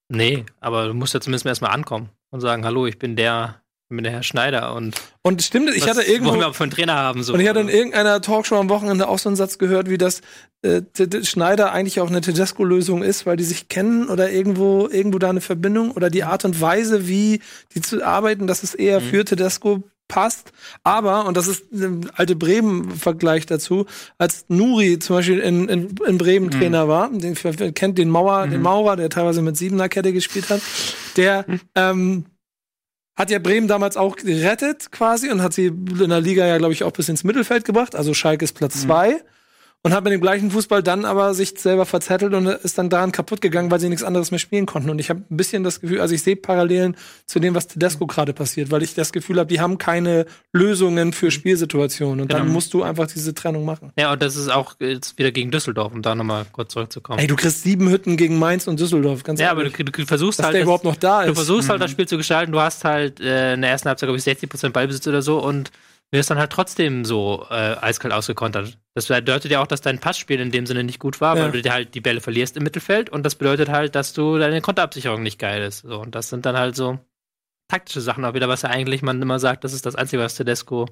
Nee, 0.09 0.45
aber 0.61 0.89
du 0.89 0.95
musst 0.95 1.15
ja 1.15 1.21
zumindest 1.21 1.47
erstmal 1.47 1.73
ankommen 1.73 2.09
und 2.31 2.41
sagen, 2.41 2.65
hallo, 2.65 2.87
ich 2.87 2.99
bin 2.99 3.15
der, 3.15 3.63
der 3.91 4.13
Herr 4.13 4.23
Schneider 4.23 4.75
und 4.75 4.97
und 5.23 5.43
stimmt, 5.43 5.71
ich 5.75 5.89
hatte 5.89 6.03
irgendwo 6.03 6.31
wollen 6.31 6.41
wir 6.41 6.61
einen 6.61 6.71
Trainer 6.71 6.95
haben. 6.95 7.23
So. 7.23 7.35
Und 7.35 7.41
ich 7.41 7.49
hatte 7.49 7.61
in 7.61 7.69
irgendeiner 7.69 8.21
Talkshow 8.21 8.57
am 8.57 8.69
Wochenende 8.69 9.09
auch 9.09 9.19
so 9.19 9.29
einen 9.29 9.37
Satz 9.37 9.59
gehört, 9.59 9.89
wie 9.89 9.99
das 9.99 10.21
äh, 10.63 10.83
Schneider 11.23 11.73
eigentlich 11.73 12.01
auch 12.01 12.09
eine 12.09 12.21
Tedesco-Lösung 12.21 13.03
ist, 13.03 13.27
weil 13.27 13.37
die 13.37 13.45
sich 13.45 13.69
kennen 13.69 14.09
oder 14.09 14.31
irgendwo, 14.31 14.89
irgendwo 14.89 15.19
da 15.19 15.31
eine 15.31 15.41
Verbindung 15.41 15.93
oder 15.93 16.11
die 16.11 16.25
Art 16.25 16.45
und 16.45 16.61
Weise, 16.61 17.09
wie 17.09 17.41
die 17.75 17.81
zu 17.81 18.05
arbeiten, 18.05 18.47
dass 18.47 18.63
es 18.63 18.75
eher 18.75 19.01
für 19.01 19.25
Tedesco 19.25 19.83
passt. 20.09 20.53
Aber, 20.83 21.27
und 21.27 21.37
das 21.37 21.47
ist 21.47 21.71
ein 21.73 22.11
alte 22.15 22.35
Bremen-Vergleich 22.35 23.47
dazu, 23.47 23.87
als 24.17 24.47
Nuri 24.49 24.99
zum 24.99 25.17
Beispiel 25.17 25.39
in, 25.39 25.69
in, 25.69 25.95
in 26.07 26.19
Bremen 26.19 26.51
Trainer 26.51 26.89
war, 26.89 27.11
den 27.11 27.35
kennt 27.75 27.99
den 27.99 28.09
Mauer, 28.09 28.47
den 28.47 28.63
Maurer, 28.63 28.97
der 28.97 29.11
teilweise 29.11 29.43
mit 29.43 29.57
siebener 29.57 29.89
Kette 29.89 30.13
gespielt 30.13 30.49
hat, 30.51 30.63
der 31.17 31.45
ähm, 31.75 32.25
hat 33.19 33.31
ja 33.31 33.41
Bremen 33.41 33.67
damals 33.67 33.97
auch 33.97 34.15
gerettet 34.17 34.93
quasi 34.93 35.29
und 35.31 35.43
hat 35.43 35.53
sie 35.53 35.67
in 35.67 36.09
der 36.09 36.21
Liga 36.21 36.47
ja, 36.47 36.57
glaube 36.57 36.73
ich, 36.73 36.85
auch 36.85 36.93
bis 36.93 37.09
ins 37.09 37.25
Mittelfeld 37.25 37.65
gebracht. 37.65 37.97
Also 37.97 38.15
Schalke 38.15 38.45
ist 38.45 38.53
Platz 38.53 38.83
zwei. 38.83 39.21
Und 39.89 39.95
hat 39.95 40.05
mit 40.05 40.13
dem 40.13 40.21
gleichen 40.21 40.51
Fußball 40.51 40.83
dann 40.83 41.05
aber 41.05 41.35
sich 41.35 41.55
selber 41.59 41.87
verzettelt 41.87 42.35
und 42.35 42.47
ist 42.47 42.79
dann 42.79 42.91
daran 42.91 43.13
kaputt 43.13 43.41
gegangen, 43.41 43.71
weil 43.71 43.81
sie 43.81 43.89
nichts 43.89 44.05
anderes 44.05 44.31
mehr 44.31 44.39
spielen 44.39 44.67
konnten. 44.67 44.91
Und 44.91 44.99
ich 44.99 45.11
habe 45.11 45.23
ein 45.31 45.37
bisschen 45.37 45.65
das 45.65 45.81
Gefühl, 45.81 46.01
also 46.01 46.15
ich 46.15 46.23
sehe 46.23 46.37
Parallelen 46.37 46.97
zu 47.27 47.41
dem, 47.41 47.55
was 47.55 47.67
Tedesco 47.69 48.07
gerade 48.07 48.33
passiert, 48.33 48.71
weil 48.71 48.83
ich 48.83 48.95
das 48.95 49.13
Gefühl 49.13 49.39
habe, 49.39 49.49
die 49.49 49.61
haben 49.61 49.79
keine 49.79 50.27
Lösungen 50.53 51.13
für 51.13 51.31
Spielsituationen. 51.31 52.21
Und 52.21 52.33
dann 52.33 52.43
Genau. 52.43 52.53
musst 52.53 52.73
du 52.75 52.83
einfach 52.83 53.07
diese 53.07 53.35
Trennung 53.35 53.65
machen. 53.65 53.93
Ja, 53.99 54.13
und 54.13 54.23
das 54.23 54.37
ist 54.37 54.49
auch 54.49 54.75
jetzt 54.81 55.19
wieder 55.19 55.31
gegen 55.33 55.51
Düsseldorf, 55.51 55.93
um 55.93 56.03
da 56.03 56.15
nochmal 56.15 56.47
kurz 56.53 56.73
zurückzukommen. 56.73 57.19
Ey, 57.19 57.27
du 57.27 57.37
kriegst 57.37 57.63
sieben 57.63 57.89
Hütten 57.91 58.17
gegen 58.17 58.39
Mainz 58.39 58.67
und 58.67 58.79
Düsseldorf, 58.81 59.23
ganz 59.23 59.41
ja, 59.41 59.51
aber 59.51 59.65
du, 59.65 59.71
du 59.71 60.07
versuchst 60.07 60.39
dass 60.39 60.47
halt. 60.47 60.55
der 60.55 60.61
das- 60.61 60.67
überhaupt 60.67 60.85
noch 60.85 60.97
da 60.97 61.25
Du 61.25 61.33
ist. 61.33 61.39
versuchst 61.39 61.69
halt 61.69 61.81
das 61.83 61.91
Spiel 61.91 62.07
zu 62.07 62.17
gestalten, 62.17 62.53
du 62.53 62.61
hast 62.61 62.85
halt 62.85 63.21
äh, 63.21 63.55
in 63.55 63.63
der 63.63 63.71
ersten 63.71 63.89
Halbzeit, 63.89 64.07
glaube 64.09 64.19
ich, 64.19 64.25
60% 64.25 64.71
Ballbesitz 64.71 65.07
oder 65.07 65.23
so 65.23 65.39
und 65.43 65.71
wirst 66.11 66.31
dann 66.31 66.39
halt 66.39 66.51
trotzdem 66.51 67.05
so 67.05 67.47
äh, 67.51 67.77
eiskalt 67.81 68.15
ausgekontert. 68.15 68.79
Das 68.95 69.07
bedeutet 69.09 69.51
ja 69.51 69.61
auch, 69.61 69.67
dass 69.67 69.81
dein 69.83 69.99
Passspiel 69.99 70.41
in 70.41 70.51
dem 70.51 70.67
Sinne 70.67 70.85
nicht 70.85 70.99
gut 70.99 71.21
war, 71.21 71.37
Ja. 71.37 71.45
weil 71.45 71.53
du 71.53 71.63
dir 71.63 71.73
halt 71.73 71.95
die 71.95 72.01
Bälle 72.01 72.21
verlierst 72.21 72.57
im 72.57 72.63
Mittelfeld 72.63 73.11
und 73.11 73.25
das 73.25 73.35
bedeutet 73.35 73.69
halt, 73.69 73.95
dass 73.95 74.13
du 74.15 74.39
deine 74.39 74.61
Konterabsicherung 74.61 75.23
nicht 75.23 75.39
geil 75.39 75.63
ist. 75.63 75.81
So, 75.81 76.01
und 76.01 76.15
das 76.15 76.31
sind 76.31 76.47
dann 76.47 76.57
halt 76.57 76.77
so 76.77 76.99
taktische 77.71 78.01
Sachen 78.01 78.25
auch 78.25 78.33
wieder, 78.35 78.49
was 78.49 78.63
ja 78.63 78.71
eigentlich 78.71 79.03
man 79.03 79.21
immer 79.21 79.39
sagt, 79.39 79.65
das 79.65 79.75
ist 79.75 79.85
das 79.85 79.95
Einzige, 79.97 80.23
was 80.23 80.35
Tedesco, 80.35 80.87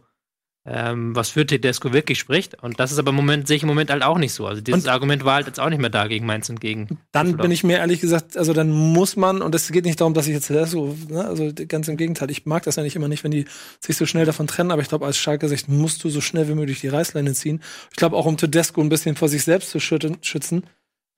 ähm, 0.67 1.15
was 1.15 1.31
für 1.31 1.47
Tedesco 1.47 1.93
wirklich 1.93 2.19
spricht. 2.19 2.63
Und 2.63 2.81
das 2.81 2.93
ist 2.93 2.99
aber 2.99 3.11
im 3.11 3.17
Moment, 3.17 3.47
sehe 3.47 3.57
ich 3.57 3.63
im 3.63 3.69
Moment 3.69 3.91
halt 3.91 4.03
auch 4.03 4.19
nicht 4.19 4.33
so. 4.33 4.47
Also 4.47 4.61
dieses 4.61 4.85
Und- 4.85 4.91
Argument 4.91 5.25
war 5.25 5.35
halt 5.35 5.47
jetzt 5.47 5.61
auch 5.61 5.69
nicht 5.69 5.81
mehr 5.81 5.91
da 5.91 6.07
gegen 6.09 6.27
Mainz 6.27 6.49
und 6.51 6.61
gegen. 6.61 6.99
Dann 7.13 7.37
bin 7.37 7.51
ich 7.51 7.63
mir 7.65 7.79
ehrlich 7.79 8.01
gesagt, 8.01 8.37
also 8.37 8.53
dann 8.53 8.71
muss 8.71 9.17
man, 9.17 9.43
und 9.43 9.55
es 9.55 9.71
geht 9.71 9.85
nicht 9.85 10.01
darum, 10.01 10.15
dass 10.15 10.27
ich 10.27 10.35
jetzt 10.35 10.49
so, 10.71 10.97
ne, 11.09 11.25
also 11.25 11.51
ganz 11.69 11.89
im 11.89 11.97
Gegenteil, 11.97 12.31
ich 12.31 12.47
mag 12.47 12.65
das 12.65 12.77
ja 12.77 12.83
nicht 12.83 12.97
immer 12.97 13.09
nicht, 13.09 13.23
wenn 13.25 13.31
die 13.31 13.45
sich 13.81 13.97
so 13.97 14.07
schnell 14.07 14.27
davon 14.27 14.47
trennen, 14.47 14.71
aber 14.71 14.83
ich 14.83 14.89
glaube, 14.89 15.07
als 15.07 15.17
Schalke-Sicht 15.19 15.69
musst 15.69 16.03
du 16.03 16.11
so 16.11 16.21
schnell 16.21 16.49
wie 16.49 16.55
möglich 16.55 16.81
die 16.81 16.89
Reißleine 16.89 17.33
ziehen. 17.35 17.63
Ich 17.91 17.97
glaube 17.97 18.17
auch, 18.17 18.27
um 18.27 18.37
Tedesco 18.37 18.81
ein 18.81 18.89
bisschen 18.89 19.17
vor 19.17 19.29
sich 19.29 19.45
selbst 19.45 19.71
zu 19.71 19.79
schützen, 19.81 20.65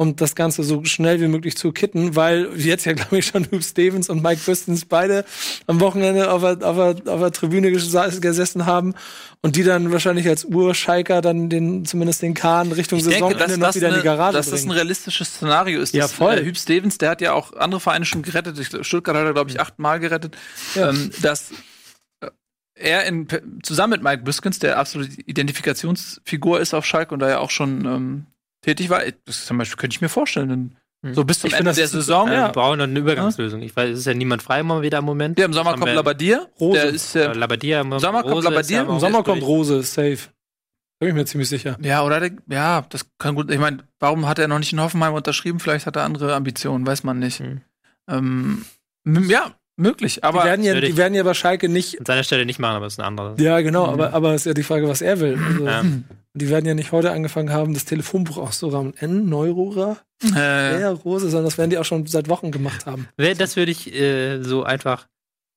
um 0.01 0.15
das 0.15 0.37
Ganze 0.37 0.63
so 0.63 0.85
schnell 0.85 1.21
wie 1.21 1.27
möglich 1.27 1.57
zu 1.57 1.73
kitten, 1.73 2.15
weil 2.15 2.49
jetzt 2.57 2.85
ja, 2.85 2.93
glaube 2.93 3.19
ich, 3.19 3.27
schon 3.27 3.45
Hugh 3.51 3.61
Stevens 3.63 4.09
und 4.09 4.23
Mike 4.23 4.41
Pistons 4.45 4.85
beide 4.85 5.25
am 5.67 5.81
Wochenende 5.81 6.31
auf 6.31 6.41
der, 6.41 6.63
auf 6.67 6.77
der, 6.77 7.13
auf 7.13 7.21
der 7.21 7.33
Tribüne 7.33 7.69
ges- 7.69 8.21
gesessen 8.21 8.65
haben 8.65 8.95
und 9.43 9.57
die 9.57 9.65
dann 9.65 9.91
wahrscheinlich 9.91 10.29
als 10.29 10.45
Urschalker 10.45 11.21
dann 11.21 11.49
den, 11.51 11.85
zumindest 11.85 12.23
den 12.23 12.35
Kahn 12.35 12.71
Richtung 12.71 13.01
Ich 13.01 13.05
denke, 13.07 13.19
Saisonende 13.35 13.59
dass, 13.59 13.59
noch 13.59 13.75
wieder 13.75 13.89
in 13.89 13.95
die 13.95 14.01
eine, 14.01 14.05
Garage 14.05 14.37
dass 14.37 14.51
das 14.51 14.61
ein 14.61 14.69
bringen. 14.69 14.79
realistisches 14.79 15.35
Szenario 15.35 15.81
ist. 15.81 15.93
Ja, 15.95 16.07
voll. 16.07 16.39
Äh, 16.39 16.45
Hüb 16.45 16.57
Stevens, 16.57 16.99
der 16.99 17.11
hat 17.11 17.21
ja 17.21 17.33
auch 17.33 17.53
andere 17.55 17.81
Vereine 17.81 18.05
schon 18.05 18.23
gerettet. 18.23 18.57
Stuttgart 18.87 19.17
hat 19.17 19.25
er, 19.25 19.33
glaube 19.33 19.51
ich, 19.51 19.61
achtmal 19.61 19.99
gerettet. 19.99 20.37
Ja. 20.77 20.91
Ähm, 20.91 21.11
dass 21.23 21.51
äh, 22.21 22.29
er 22.77 23.05
in, 23.05 23.27
zusammen 23.65 23.95
mit 23.95 24.03
Mike 24.05 24.23
Biskins, 24.23 24.61
der 24.61 24.79
absolute 24.79 25.21
Identifikationsfigur 25.23 26.61
ist 26.61 26.73
auf 26.73 26.87
Schalke 26.87 27.15
und 27.15 27.19
da 27.21 27.29
ja 27.29 27.39
auch 27.39 27.51
schon 27.51 27.85
ähm, 27.85 28.27
tätig 28.63 28.91
war, 28.91 29.03
das 29.25 29.47
zum 29.47 29.59
Beispiel 29.59 29.77
könnte 29.77 29.95
ich 29.95 30.01
mir 30.01 30.09
vorstellen. 30.09 30.49
Denn 30.49 30.77
Hm. 31.07 31.15
So 31.15 31.23
bis 31.23 31.39
zum 31.39 31.47
Ich 31.47 31.53
find, 31.55 31.61
Ende 31.61 31.69
das 31.71 31.77
der 31.77 31.85
ist- 31.85 31.93
Saison. 31.93 32.27
Ja, 32.27 32.35
Ja. 32.35 32.47
wir 32.49 32.53
brauchen 32.55 32.81
eine 32.81 32.99
Übergangslösung. 32.99 33.63
Ich 33.63 33.77
weiß, 33.77 33.91
es 33.91 34.01
ist 34.01 34.07
ja 34.07 34.15
niemand 34.15 34.43
frei 34.43 34.59
immer 34.59 34.83
wieder 34.83 34.99
im 34.99 35.05
Moment. 35.05 35.39
Ja, 35.39 35.45
im 35.45 35.53
Sommer 35.53 35.75
kommt 35.77 35.93
Labadier. 35.95 36.49
Rose. 36.59 36.73
Der 36.81 36.89
ist, 36.91 37.15
Äh, 37.15 37.27
äh, 37.27 37.33
Labadia 37.35 37.81
im 37.83 37.97
Sommer 38.01 38.25
kommt 38.25 38.43
Labbadia, 38.43 38.83
Im 38.83 38.99
Sommer 38.99 39.23
kommt 39.23 39.43
Rose, 39.45 39.85
safe. 39.85 40.19
Da 40.99 41.05
bin 41.07 41.11
ich 41.11 41.15
mir 41.15 41.25
ziemlich 41.25 41.49
sicher. 41.49 41.77
ja, 41.83 42.03
oder 42.03 42.19
der, 42.19 42.33
ja, 42.49 42.85
das 42.89 43.07
kann 43.19 43.37
gut. 43.37 43.49
Ich 43.53 43.61
meine, 43.61 43.85
warum 44.01 44.27
hat 44.27 44.41
er 44.41 44.49
noch 44.49 44.59
nicht 44.59 44.73
in 44.73 44.81
Hoffenheim 44.81 45.15
unterschrieben? 45.15 45.61
Vielleicht 45.61 45.87
hat 45.87 45.95
er 45.95 46.03
andere 46.03 46.35
Ambitionen, 46.35 46.85
weiß 46.85 47.05
man 47.05 47.21
nicht. 47.21 47.39
Hm. 47.39 47.61
Ähm, 48.11 48.65
ja, 49.29 49.53
möglich. 49.79 50.17
Die 50.17 50.23
Aber 50.23 50.45
werden, 50.45 50.65
ja, 50.65 50.79
die 50.81 50.97
werden 50.97 51.15
ja 51.15 51.23
bei 51.23 51.35
Schalke 51.35 51.69
nicht. 51.69 51.99
An 51.99 52.07
seiner 52.07 52.25
Stelle 52.25 52.45
nicht 52.47 52.59
machen, 52.59 52.77
aber 52.77 52.87
es 52.87 52.95
ist 52.95 52.99
eine 52.99 53.09
andere. 53.09 53.35
Ja, 53.39 53.61
genau, 53.61 53.87
aber, 53.87 54.13
aber 54.13 54.35
ist 54.35 54.47
ja 54.47 54.55
die 54.55 54.63
Frage, 54.63 54.89
was 54.89 55.01
er 55.01 55.21
will. 55.21 55.39
Also, 55.45 55.67
Ja. 55.67 55.85
Die 56.35 56.51
werden 56.51 56.67
ja 56.67 56.75
nicht 56.75 56.93
heute 56.93 57.11
angefangen 57.11 57.51
haben, 57.51 57.75
das 57.75 57.85
Telefonbuch 57.85 58.37
auszuräumen. 58.39 58.95
N, 58.99 59.29
Neurora, 59.29 59.97
äh, 60.37 60.81
ja, 60.81 60.91
Rose, 60.91 61.31
sondern 61.31 61.47
das 61.47 61.59
werden 61.59 61.71
die 61.71 61.79
auch 61.79 61.85
schon 61.85 62.07
seit 62.07 62.29
Wochen 62.29 62.53
gemacht 62.53 62.87
haben. 62.87 63.09
Das 63.17 63.57
würde 63.57 63.73
ich 63.73 63.93
äh, 63.93 64.41
so 64.43 64.63
einfach. 64.63 65.09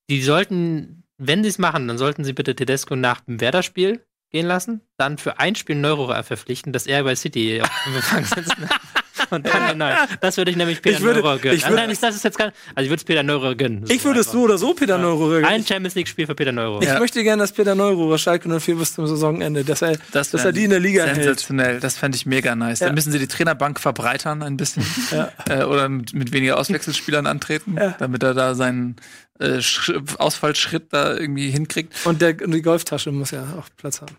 Die 0.09 0.23
sollten, 0.23 1.03
wenn 1.17 1.43
sie 1.43 1.49
es 1.49 1.59
machen, 1.59 1.87
dann 1.87 1.99
sollten 1.99 2.23
sie 2.23 2.33
bitte 2.33 2.55
Tedesco 2.55 2.95
nach 2.95 3.21
dem 3.21 3.39
Werder-Spiel 3.39 4.01
gehen 4.31 4.47
lassen, 4.47 4.81
dann 4.97 5.17
für 5.17 5.39
ein 5.39 5.55
Spiel 5.55 5.75
Neuro 5.75 6.07
verpflichten, 6.23 6.73
dass 6.73 6.87
er 6.87 7.03
bei 7.03 7.15
City 7.15 7.61
auf 7.61 7.69
dem 7.85 7.95
Empfang 7.95 8.25
sitzt. 8.25 8.55
Und 9.31 9.47
dann, 9.47 9.77
nein, 9.77 9.97
das 10.19 10.37
würde 10.37 10.51
ich 10.51 10.57
nämlich 10.57 10.81
Peter 10.81 10.97
Ich 10.97 11.03
würde- 11.03 11.21
Neuro 11.21 11.37
gönnen. 11.39 11.57
ich 11.57 11.63
würde- 11.63 11.75
nein, 11.75 11.89
ich, 11.89 11.99
das 11.99 12.15
ist 12.15 12.23
jetzt 12.23 12.37
gar, 12.37 12.47
also 12.75 12.83
ich 12.83 12.89
würde 12.89 12.97
es 12.99 13.03
Peter 13.03 13.23
Neuro 13.23 13.55
gönnen. 13.55 13.85
Ich 13.89 14.03
würde 14.03 14.19
es 14.19 14.31
so 14.31 14.41
oder 14.41 14.57
so 14.57 14.73
Peter 14.73 14.97
Neururer 14.97 15.47
Ein 15.47 15.65
Champions 15.65 15.95
League-Spiel 15.95 16.27
für 16.27 16.35
Peter 16.35 16.51
Neuro. 16.51 16.81
Ich 16.81 16.87
Ja. 16.87 16.99
möchte 16.99 17.23
gerne, 17.23 17.41
dass 17.43 17.51
Peter 17.51 17.73
Neururer 17.75 18.17
Schalke 18.17 18.49
04 18.49 18.75
bis 18.75 18.93
zum 18.93 19.07
Saisonende, 19.07 19.63
dass 19.63 19.81
er, 19.81 19.97
das 20.11 20.31
dass 20.31 20.45
er 20.45 20.51
die 20.51 20.65
in 20.65 20.69
der 20.69 20.79
Liga 20.79 21.03
hält. 21.05 21.15
sensationell. 21.15 21.79
Das 21.79 21.97
fände 21.97 22.15
ich 22.15 22.25
mega 22.25 22.55
nice. 22.55 22.79
Ja. 22.81 22.87
Dann 22.87 22.95
müssen 22.95 23.11
sie 23.11 23.19
die 23.19 23.27
Trainerbank 23.27 23.79
verbreitern 23.79 24.43
ein 24.43 24.57
bisschen. 24.57 24.83
Ja. 25.11 25.29
äh, 25.49 25.63
oder 25.63 25.89
mit, 25.89 26.13
mit 26.13 26.31
weniger 26.31 26.57
Auswechselspielern 26.57 27.25
antreten, 27.27 27.75
Ja. 27.77 27.95
damit 27.99 28.23
er 28.23 28.33
da 28.33 28.55
seinen 28.55 28.95
äh, 29.39 29.57
Sch- 29.57 30.17
Ausfallschritt 30.19 30.87
da 30.93 31.15
irgendwie 31.15 31.49
hinkriegt. 31.49 31.93
Und, 32.05 32.21
der, 32.21 32.35
und 32.43 32.51
die 32.51 32.61
Golftasche 32.61 33.11
muss 33.11 33.31
ja 33.31 33.43
auch 33.57 33.67
Platz 33.77 34.01
haben. 34.01 34.15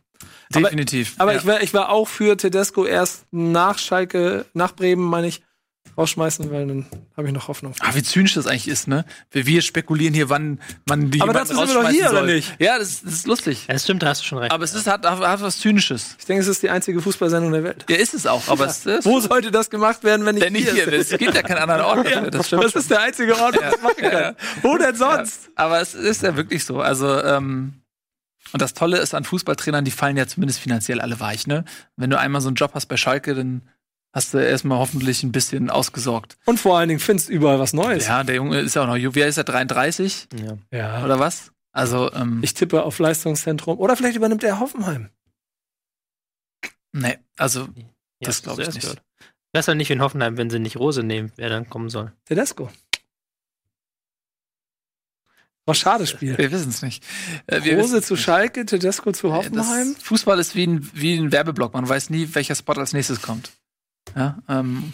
Aber- 0.54 0.62
Definitiv. 0.64 1.14
Aber 1.18 1.32
ja. 1.32 1.38
ich, 1.38 1.46
war, 1.46 1.62
ich 1.62 1.74
war 1.74 1.88
auch 1.90 2.08
für 2.08 2.36
Tedesco 2.36 2.84
erst 2.84 3.24
nach 3.30 3.78
Schalke, 3.78 4.46
nach 4.54 4.72
Bremen, 4.74 5.02
meine 5.04 5.28
ich, 5.28 5.42
rausschmeißen, 5.98 6.50
weil 6.50 6.66
dann 6.66 6.86
habe 7.18 7.26
ich 7.26 7.34
noch 7.34 7.48
Hoffnung. 7.48 7.74
Ah, 7.80 7.90
wie 7.94 8.02
zynisch 8.02 8.32
das 8.32 8.46
eigentlich 8.46 8.68
ist, 8.68 8.88
ne? 8.88 9.04
Wir, 9.30 9.44
wir 9.46 9.60
spekulieren 9.60 10.14
hier, 10.14 10.30
wann 10.30 10.58
man 10.88 11.10
die 11.10 11.20
Aber 11.20 11.34
dazu 11.34 11.48
sind 11.48 11.58
wir 11.58 11.64
doch 11.66 11.74
rausschmeißen 11.84 11.94
hier, 12.00 12.10
oder 12.10 12.18
soll. 12.20 12.34
nicht? 12.34 12.56
Ja, 12.58 12.78
das, 12.78 13.02
das 13.02 13.12
ist 13.12 13.26
lustig. 13.26 13.66
Ja, 13.68 13.74
das 13.74 13.84
stimmt, 13.84 14.02
da 14.02 14.06
hast 14.08 14.22
du 14.22 14.24
schon 14.26 14.38
recht. 14.38 14.52
Aber 14.52 14.64
es 14.64 14.72
ist, 14.74 14.86
hat, 14.86 15.04
hat 15.04 15.42
was 15.42 15.58
Zynisches. 15.58 16.16
Ich 16.18 16.24
denke, 16.24 16.40
es 16.42 16.48
ist 16.48 16.62
die 16.62 16.70
einzige 16.70 17.02
Fußballsendung 17.02 17.52
der 17.52 17.64
Welt. 17.64 17.84
Ja, 17.90 17.96
ist 17.96 18.14
es 18.14 18.26
auch. 18.26 18.48
Aber 18.48 18.64
es 18.66 18.86
ist 18.86 19.04
Wo 19.04 19.20
sollte 19.20 19.50
das 19.50 19.68
gemacht 19.68 20.02
werden, 20.02 20.24
wenn 20.24 20.36
ich 20.36 20.42
denn 20.44 20.54
nicht 20.54 20.70
hier. 20.70 20.88
ist? 20.90 21.12
Es 21.12 21.18
gibt 21.18 21.34
ja 21.34 21.42
keinen 21.42 21.58
anderen 21.58 21.82
Ort. 21.82 22.08
Ja, 22.08 22.22
das, 22.22 22.30
das 22.30 22.46
stimmt. 22.46 22.64
ist 22.74 22.90
der 22.90 23.00
einzige 23.02 23.38
Ort, 23.38 23.56
wo 23.56 23.60
man 23.60 23.70
das 23.72 23.82
machen 23.82 23.96
kann. 23.98 24.12
Ja. 24.12 24.34
Wo 24.62 24.78
denn 24.78 24.96
sonst? 24.96 25.50
Aber 25.56 25.80
es 25.82 25.94
ist 25.94 26.22
ja 26.22 26.34
wirklich 26.36 26.64
so. 26.64 26.80
Also, 26.80 27.20
ähm, 27.22 27.74
und 28.52 28.60
das 28.62 28.74
Tolle 28.74 28.98
ist 28.98 29.14
an 29.14 29.24
Fußballtrainern, 29.24 29.84
die 29.84 29.90
fallen 29.90 30.16
ja 30.16 30.26
zumindest 30.26 30.60
finanziell 30.60 31.00
alle 31.00 31.18
weich, 31.20 31.46
ne? 31.46 31.64
Wenn 31.96 32.10
du 32.10 32.18
einmal 32.18 32.40
so 32.40 32.48
einen 32.48 32.56
Job 32.56 32.72
hast 32.74 32.86
bei 32.86 32.96
Schalke, 32.96 33.34
dann 33.34 33.62
hast 34.14 34.34
du 34.34 34.38
erstmal 34.38 34.78
hoffentlich 34.78 35.22
ein 35.22 35.32
bisschen 35.32 35.70
ausgesorgt. 35.70 36.36
Und 36.44 36.60
vor 36.60 36.78
allen 36.78 36.88
Dingen 36.88 37.00
findest 37.00 37.28
du 37.30 37.32
überall 37.32 37.58
was 37.58 37.72
Neues. 37.72 38.06
Ja, 38.06 38.24
der 38.24 38.34
Junge 38.36 38.60
ist 38.60 38.74
ja 38.74 38.82
auch 38.82 38.86
noch, 38.86 38.96
jung. 38.96 39.14
wie 39.14 39.22
alt 39.22 39.30
ist 39.30 39.38
er, 39.38 39.44
33 39.44 40.28
ja. 40.44 40.58
Ja. 40.70 41.04
oder 41.04 41.18
was? 41.18 41.52
Also, 41.74 42.12
ähm, 42.12 42.40
Ich 42.42 42.52
tippe 42.52 42.82
auf 42.82 42.98
Leistungszentrum. 42.98 43.78
Oder 43.78 43.96
vielleicht 43.96 44.16
übernimmt 44.16 44.44
er 44.44 44.60
Hoffenheim. 44.60 45.08
nee, 46.92 47.18
also, 47.38 47.68
Ja, 47.74 47.84
Das 48.20 48.42
glaub 48.42 48.58
ich 48.58 48.68
nicht. 48.68 48.80
gehört. 48.82 49.02
Ich 49.54 49.58
weiß 49.66 49.74
nicht 49.74 49.90
in 49.90 50.00
Hoffenheim, 50.02 50.36
wenn 50.36 50.50
sie 50.50 50.58
nicht 50.58 50.76
Rose 50.76 51.02
nehmen, 51.02 51.32
wer 51.36 51.48
dann 51.48 51.68
kommen 51.68 51.88
soll. 51.90 52.12
Tedesco. 52.26 52.70
War 55.64 55.74
schade 55.76 56.08
Spiel. 56.08 56.36
Wir 56.38 56.50
wissen 56.50 56.70
es 56.70 56.82
nicht. 56.82 57.04
Äh, 57.46 57.62
wir 57.62 57.78
Rose 57.78 58.02
zu 58.02 58.16
Schalke, 58.16 58.66
Tedesco 58.66 59.12
zu 59.12 59.28
Äh, 59.28 59.32
Hoffenheim. 59.32 59.94
Das 59.94 60.02
Fußball 60.02 60.38
ist 60.40 60.56
wie 60.56 60.66
ein, 60.66 60.90
wie 60.92 61.14
ein 61.16 61.30
Werbeblock. 61.30 61.72
Man 61.74 61.88
weiß 61.88 62.10
nie, 62.10 62.28
welcher 62.32 62.56
Spot 62.56 62.72
als 62.72 62.92
nächstes 62.92 63.22
kommt. 63.22 63.52
Ja, 64.16 64.38
ähm, 64.48 64.92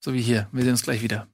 so 0.00 0.12
wie 0.12 0.20
hier. 0.20 0.48
Wir 0.50 0.64
sehen 0.64 0.72
uns 0.72 0.82
gleich 0.82 1.02
wieder. 1.02 1.28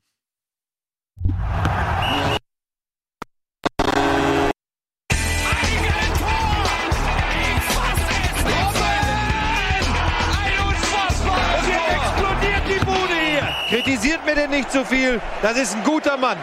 Und 11.24 11.68
jetzt 11.68 11.88
explodiert 11.96 12.62
die 12.68 12.84
Bude 12.84 13.14
hier. 13.14 13.48
Kritisiert 13.68 14.24
mir 14.24 14.34
denn 14.34 14.50
nicht 14.50 14.70
zu 14.70 14.84
viel. 14.84 15.20
Das 15.42 15.56
ist 15.58 15.74
ein 15.74 15.84
guter 15.84 16.16
Mann. 16.16 16.38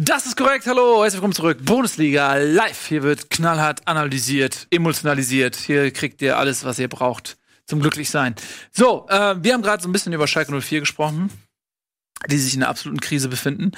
Das 0.00 0.26
ist 0.26 0.36
korrekt. 0.36 0.64
Hallo, 0.68 1.02
herzlich 1.02 1.14
willkommen 1.14 1.34
zurück. 1.34 1.58
Bundesliga 1.64 2.36
live. 2.36 2.86
Hier 2.86 3.02
wird 3.02 3.30
knallhart 3.30 3.88
analysiert, 3.88 4.68
emotionalisiert. 4.70 5.56
Hier 5.56 5.90
kriegt 5.90 6.22
ihr 6.22 6.38
alles, 6.38 6.64
was 6.64 6.78
ihr 6.78 6.86
braucht 6.86 7.36
zum 7.66 7.80
Glücklichsein. 7.80 8.36
So, 8.70 9.08
äh, 9.08 9.34
wir 9.42 9.52
haben 9.52 9.62
gerade 9.62 9.82
so 9.82 9.88
ein 9.88 9.92
bisschen 9.92 10.12
über 10.12 10.28
Schalke 10.28 10.52
04 10.52 10.78
gesprochen, 10.78 11.32
die 12.28 12.38
sich 12.38 12.54
in 12.54 12.62
einer 12.62 12.70
absoluten 12.70 13.00
Krise 13.00 13.26
befinden. 13.26 13.72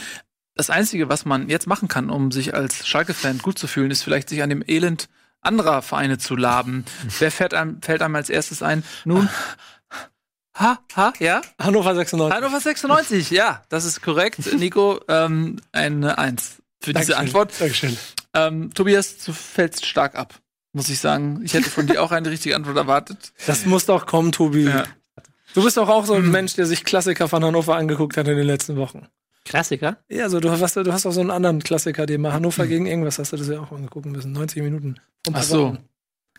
Das 0.55 0.69
Einzige, 0.69 1.09
was 1.09 1.25
man 1.25 1.49
jetzt 1.49 1.67
machen 1.67 1.89
kann, 1.89 2.11
um 2.11 2.31
sich 2.33 2.53
als 2.53 2.87
Schalke-Fan 2.87 3.39
gut 3.39 3.59
zu 3.59 3.67
fühlen, 3.67 3.91
ist 3.91 4.03
vielleicht 4.03 4.29
sich 4.29 4.43
an 4.43 4.51
dem 4.51 4.63
Elend 4.67 5.09
anderer 5.41 5.81
Vereine 5.81 6.19
zu 6.19 6.37
laben. 6.37 6.85
Wer 7.19 7.31
fällt 7.31 7.55
einem, 7.55 7.81
fällt 7.81 8.03
einem 8.03 8.17
als 8.17 8.29
erstes 8.29 8.63
ein? 8.63 8.85
Nun, 9.07 9.31
ha, 10.61 10.79
ha, 10.95 11.13
ja? 11.19 11.41
Hannover 11.59 11.95
96. 11.95 12.37
Hannover 12.37 12.61
96, 12.61 13.31
ja, 13.31 13.63
das 13.69 13.85
ist 13.85 14.03
korrekt. 14.03 14.53
Nico, 14.59 15.01
ähm, 15.09 15.57
eine 15.73 16.19
Eins 16.19 16.57
für 16.81 16.93
diese 16.93 17.13
Dankeschön. 17.13 17.17
Antwort. 17.17 17.53
Dankeschön. 17.59 17.97
Ähm, 18.35 18.73
Tobias, 18.75 19.19
du 19.25 19.33
fällst 19.33 19.87
stark 19.87 20.15
ab, 20.15 20.35
muss 20.73 20.89
ich 20.89 21.01
sagen. 21.01 21.41
Ich 21.43 21.55
hätte 21.55 21.71
von 21.71 21.87
dir 21.87 22.03
auch 22.03 22.13
eine 22.13 22.31
richtige 22.31 22.55
Antwort 22.55 22.77
erwartet. 22.77 23.33
Das 23.47 23.67
muss 23.67 23.87
doch 23.87 24.07
kommen, 24.07 24.33
Tobi. 24.33 24.65
Ja. 24.65 24.85
Du 25.55 25.65
bist 25.65 25.77
doch 25.77 25.89
auch 25.89 26.05
so 26.07 26.15
ein 26.15 26.31
Mensch, 26.31 26.55
der 26.55 26.67
sich 26.67 26.85
Klassiker 26.85 27.29
von 27.29 27.45
Hannover 27.45 27.75
angeguckt 27.75 28.17
hat 28.17 28.29
in 28.29 28.37
den 28.37 28.47
letzten 28.47 28.77
Wochen. 28.77 29.09
Klassiker? 29.45 29.97
Ja, 30.09 30.25
also 30.25 30.39
du 30.39 30.51
hast, 30.51 30.77
du 30.77 30.93
hast 30.93 31.07
auch 31.07 31.13
so 31.13 31.21
einen 31.21 31.31
anderen 31.31 31.63
Klassiker, 31.63 32.07
den 32.07 32.21
mal 32.21 32.33
Hannover 32.33 32.67
gegen 32.67 32.87
irgendwas 32.87 33.19
hast 33.19 33.33
du 33.33 33.37
das 33.37 33.49
ja 33.49 33.59
auch 33.61 33.73
angegucken 33.73 34.13
müssen. 34.13 34.33
90 34.33 34.63
Minuten. 34.63 34.97
Ach 35.33 35.43
so. 35.43 35.69
Wochen. 35.69 35.90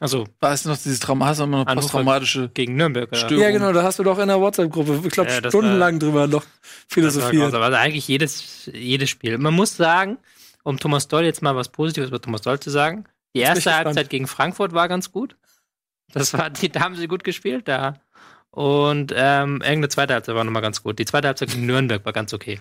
Also 0.01 0.27
Weißt 0.39 0.65
du 0.65 0.69
noch 0.69 0.77
dieses 0.77 0.99
Trauma? 0.99 1.27
Hast 1.27 1.39
du 1.39 1.43
immer 1.43 1.63
noch 1.63 1.73
posttraumatische 1.73 2.49
gegen 2.53 2.75
Nürnberg. 2.75 3.07
oder? 3.09 3.17
Störung? 3.17 3.43
Ja, 3.43 3.51
genau, 3.51 3.71
da 3.71 3.83
hast 3.83 3.99
du 3.99 4.03
doch 4.03 4.17
in 4.17 4.27
der 4.27 4.39
WhatsApp-Gruppe, 4.41 5.01
ich 5.05 5.11
glaube, 5.13 5.29
Ja, 5.29 5.37
stundenlang 5.47 5.99
drüber 5.99 6.25
noch 6.27 6.41
war 6.43 6.49
philosophiert. 6.87 7.43
grausam. 7.43 7.61
Also 7.61 7.77
eigentlich 7.77 8.07
jedes, 8.07 8.69
jedes 8.73 9.09
Spiel. 9.11 9.37
Man 9.37 9.53
muss 9.53 9.77
sagen, 9.77 10.17
um 10.63 10.77
Thomas 10.79 11.07
Doll 11.07 11.23
jetzt 11.23 11.41
mal 11.43 11.55
was 11.55 11.69
Positives 11.69 12.09
über 12.09 12.19
Thomas 12.19 12.41
Doll 12.41 12.59
zu 12.59 12.71
sagen, 12.71 13.05
die 13.35 13.41
erste 13.41 13.57
gespannt. 13.63 13.85
Halbzeit 13.85 14.09
gegen 14.09 14.27
Frankfurt 14.27 14.73
war 14.73 14.87
ganz 14.87 15.11
gut. 15.11 15.35
Das 16.13 16.33
war, 16.33 16.49
die, 16.49 16.69
da 16.69 16.81
haben 16.81 16.95
sie 16.95 17.07
gut 17.07 17.23
gespielt, 17.23 17.67
da. 17.67 17.93
Und 18.49 19.13
ähm, 19.15 19.61
irgendeine 19.61 19.89
zweite 19.89 20.13
Halbzeit 20.15 20.35
war 20.35 20.43
nochmal 20.43 20.61
ganz 20.63 20.83
gut. 20.83 20.97
Die 20.99 21.05
zweite 21.05 21.27
Halbzeit 21.27 21.51
gegen 21.51 21.65
Nürnberg 21.67 22.03
war 22.03 22.11
ganz 22.11 22.33
okay. 22.33 22.59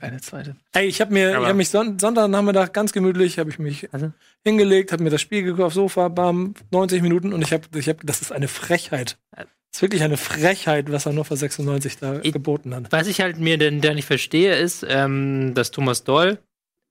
Eine 0.00 0.20
zweite. 0.20 0.56
Ey, 0.72 0.86
ich 0.86 1.00
habe 1.00 1.12
mir, 1.12 1.30
ich 1.40 1.46
hab 1.46 1.54
mich 1.56 1.68
Son 1.70 1.98
Sonntagnachmittag 1.98 2.72
ganz 2.72 2.92
gemütlich, 2.92 3.38
habe 3.38 3.50
ich 3.50 3.58
mich 3.58 3.92
Also? 3.92 4.12
hingelegt, 4.44 4.92
habe 4.92 5.02
mir 5.02 5.10
das 5.10 5.20
Spiel 5.20 5.42
geguckt 5.42 5.62
aufs 5.62 5.74
Sofa, 5.76 6.08
bam, 6.08 6.54
90 6.72 7.02
Minuten 7.02 7.32
und 7.32 7.42
ich 7.42 7.52
habe, 7.52 7.64
ich 7.78 7.88
habe, 7.88 7.98
das 8.04 8.20
ist 8.22 8.32
eine 8.32 8.48
Frechheit. 8.48 9.18
Das 9.34 9.46
ist 9.72 9.82
wirklich 9.82 10.02
eine 10.02 10.16
Frechheit, 10.16 10.90
was 10.90 11.06
Hannover 11.06 11.36
96 11.36 11.98
da 11.98 12.20
Ich- 12.22 12.32
geboten 12.32 12.74
hat. 12.74 12.90
Was 12.90 13.06
ich 13.06 13.20
halt 13.20 13.38
mir 13.38 13.58
denn 13.58 13.80
da 13.80 13.94
nicht 13.94 14.06
verstehe, 14.06 14.56
ist, 14.56 14.84
ähm, 14.88 15.52
dass 15.54 15.70
Thomas 15.70 16.02
Doll, 16.04 16.38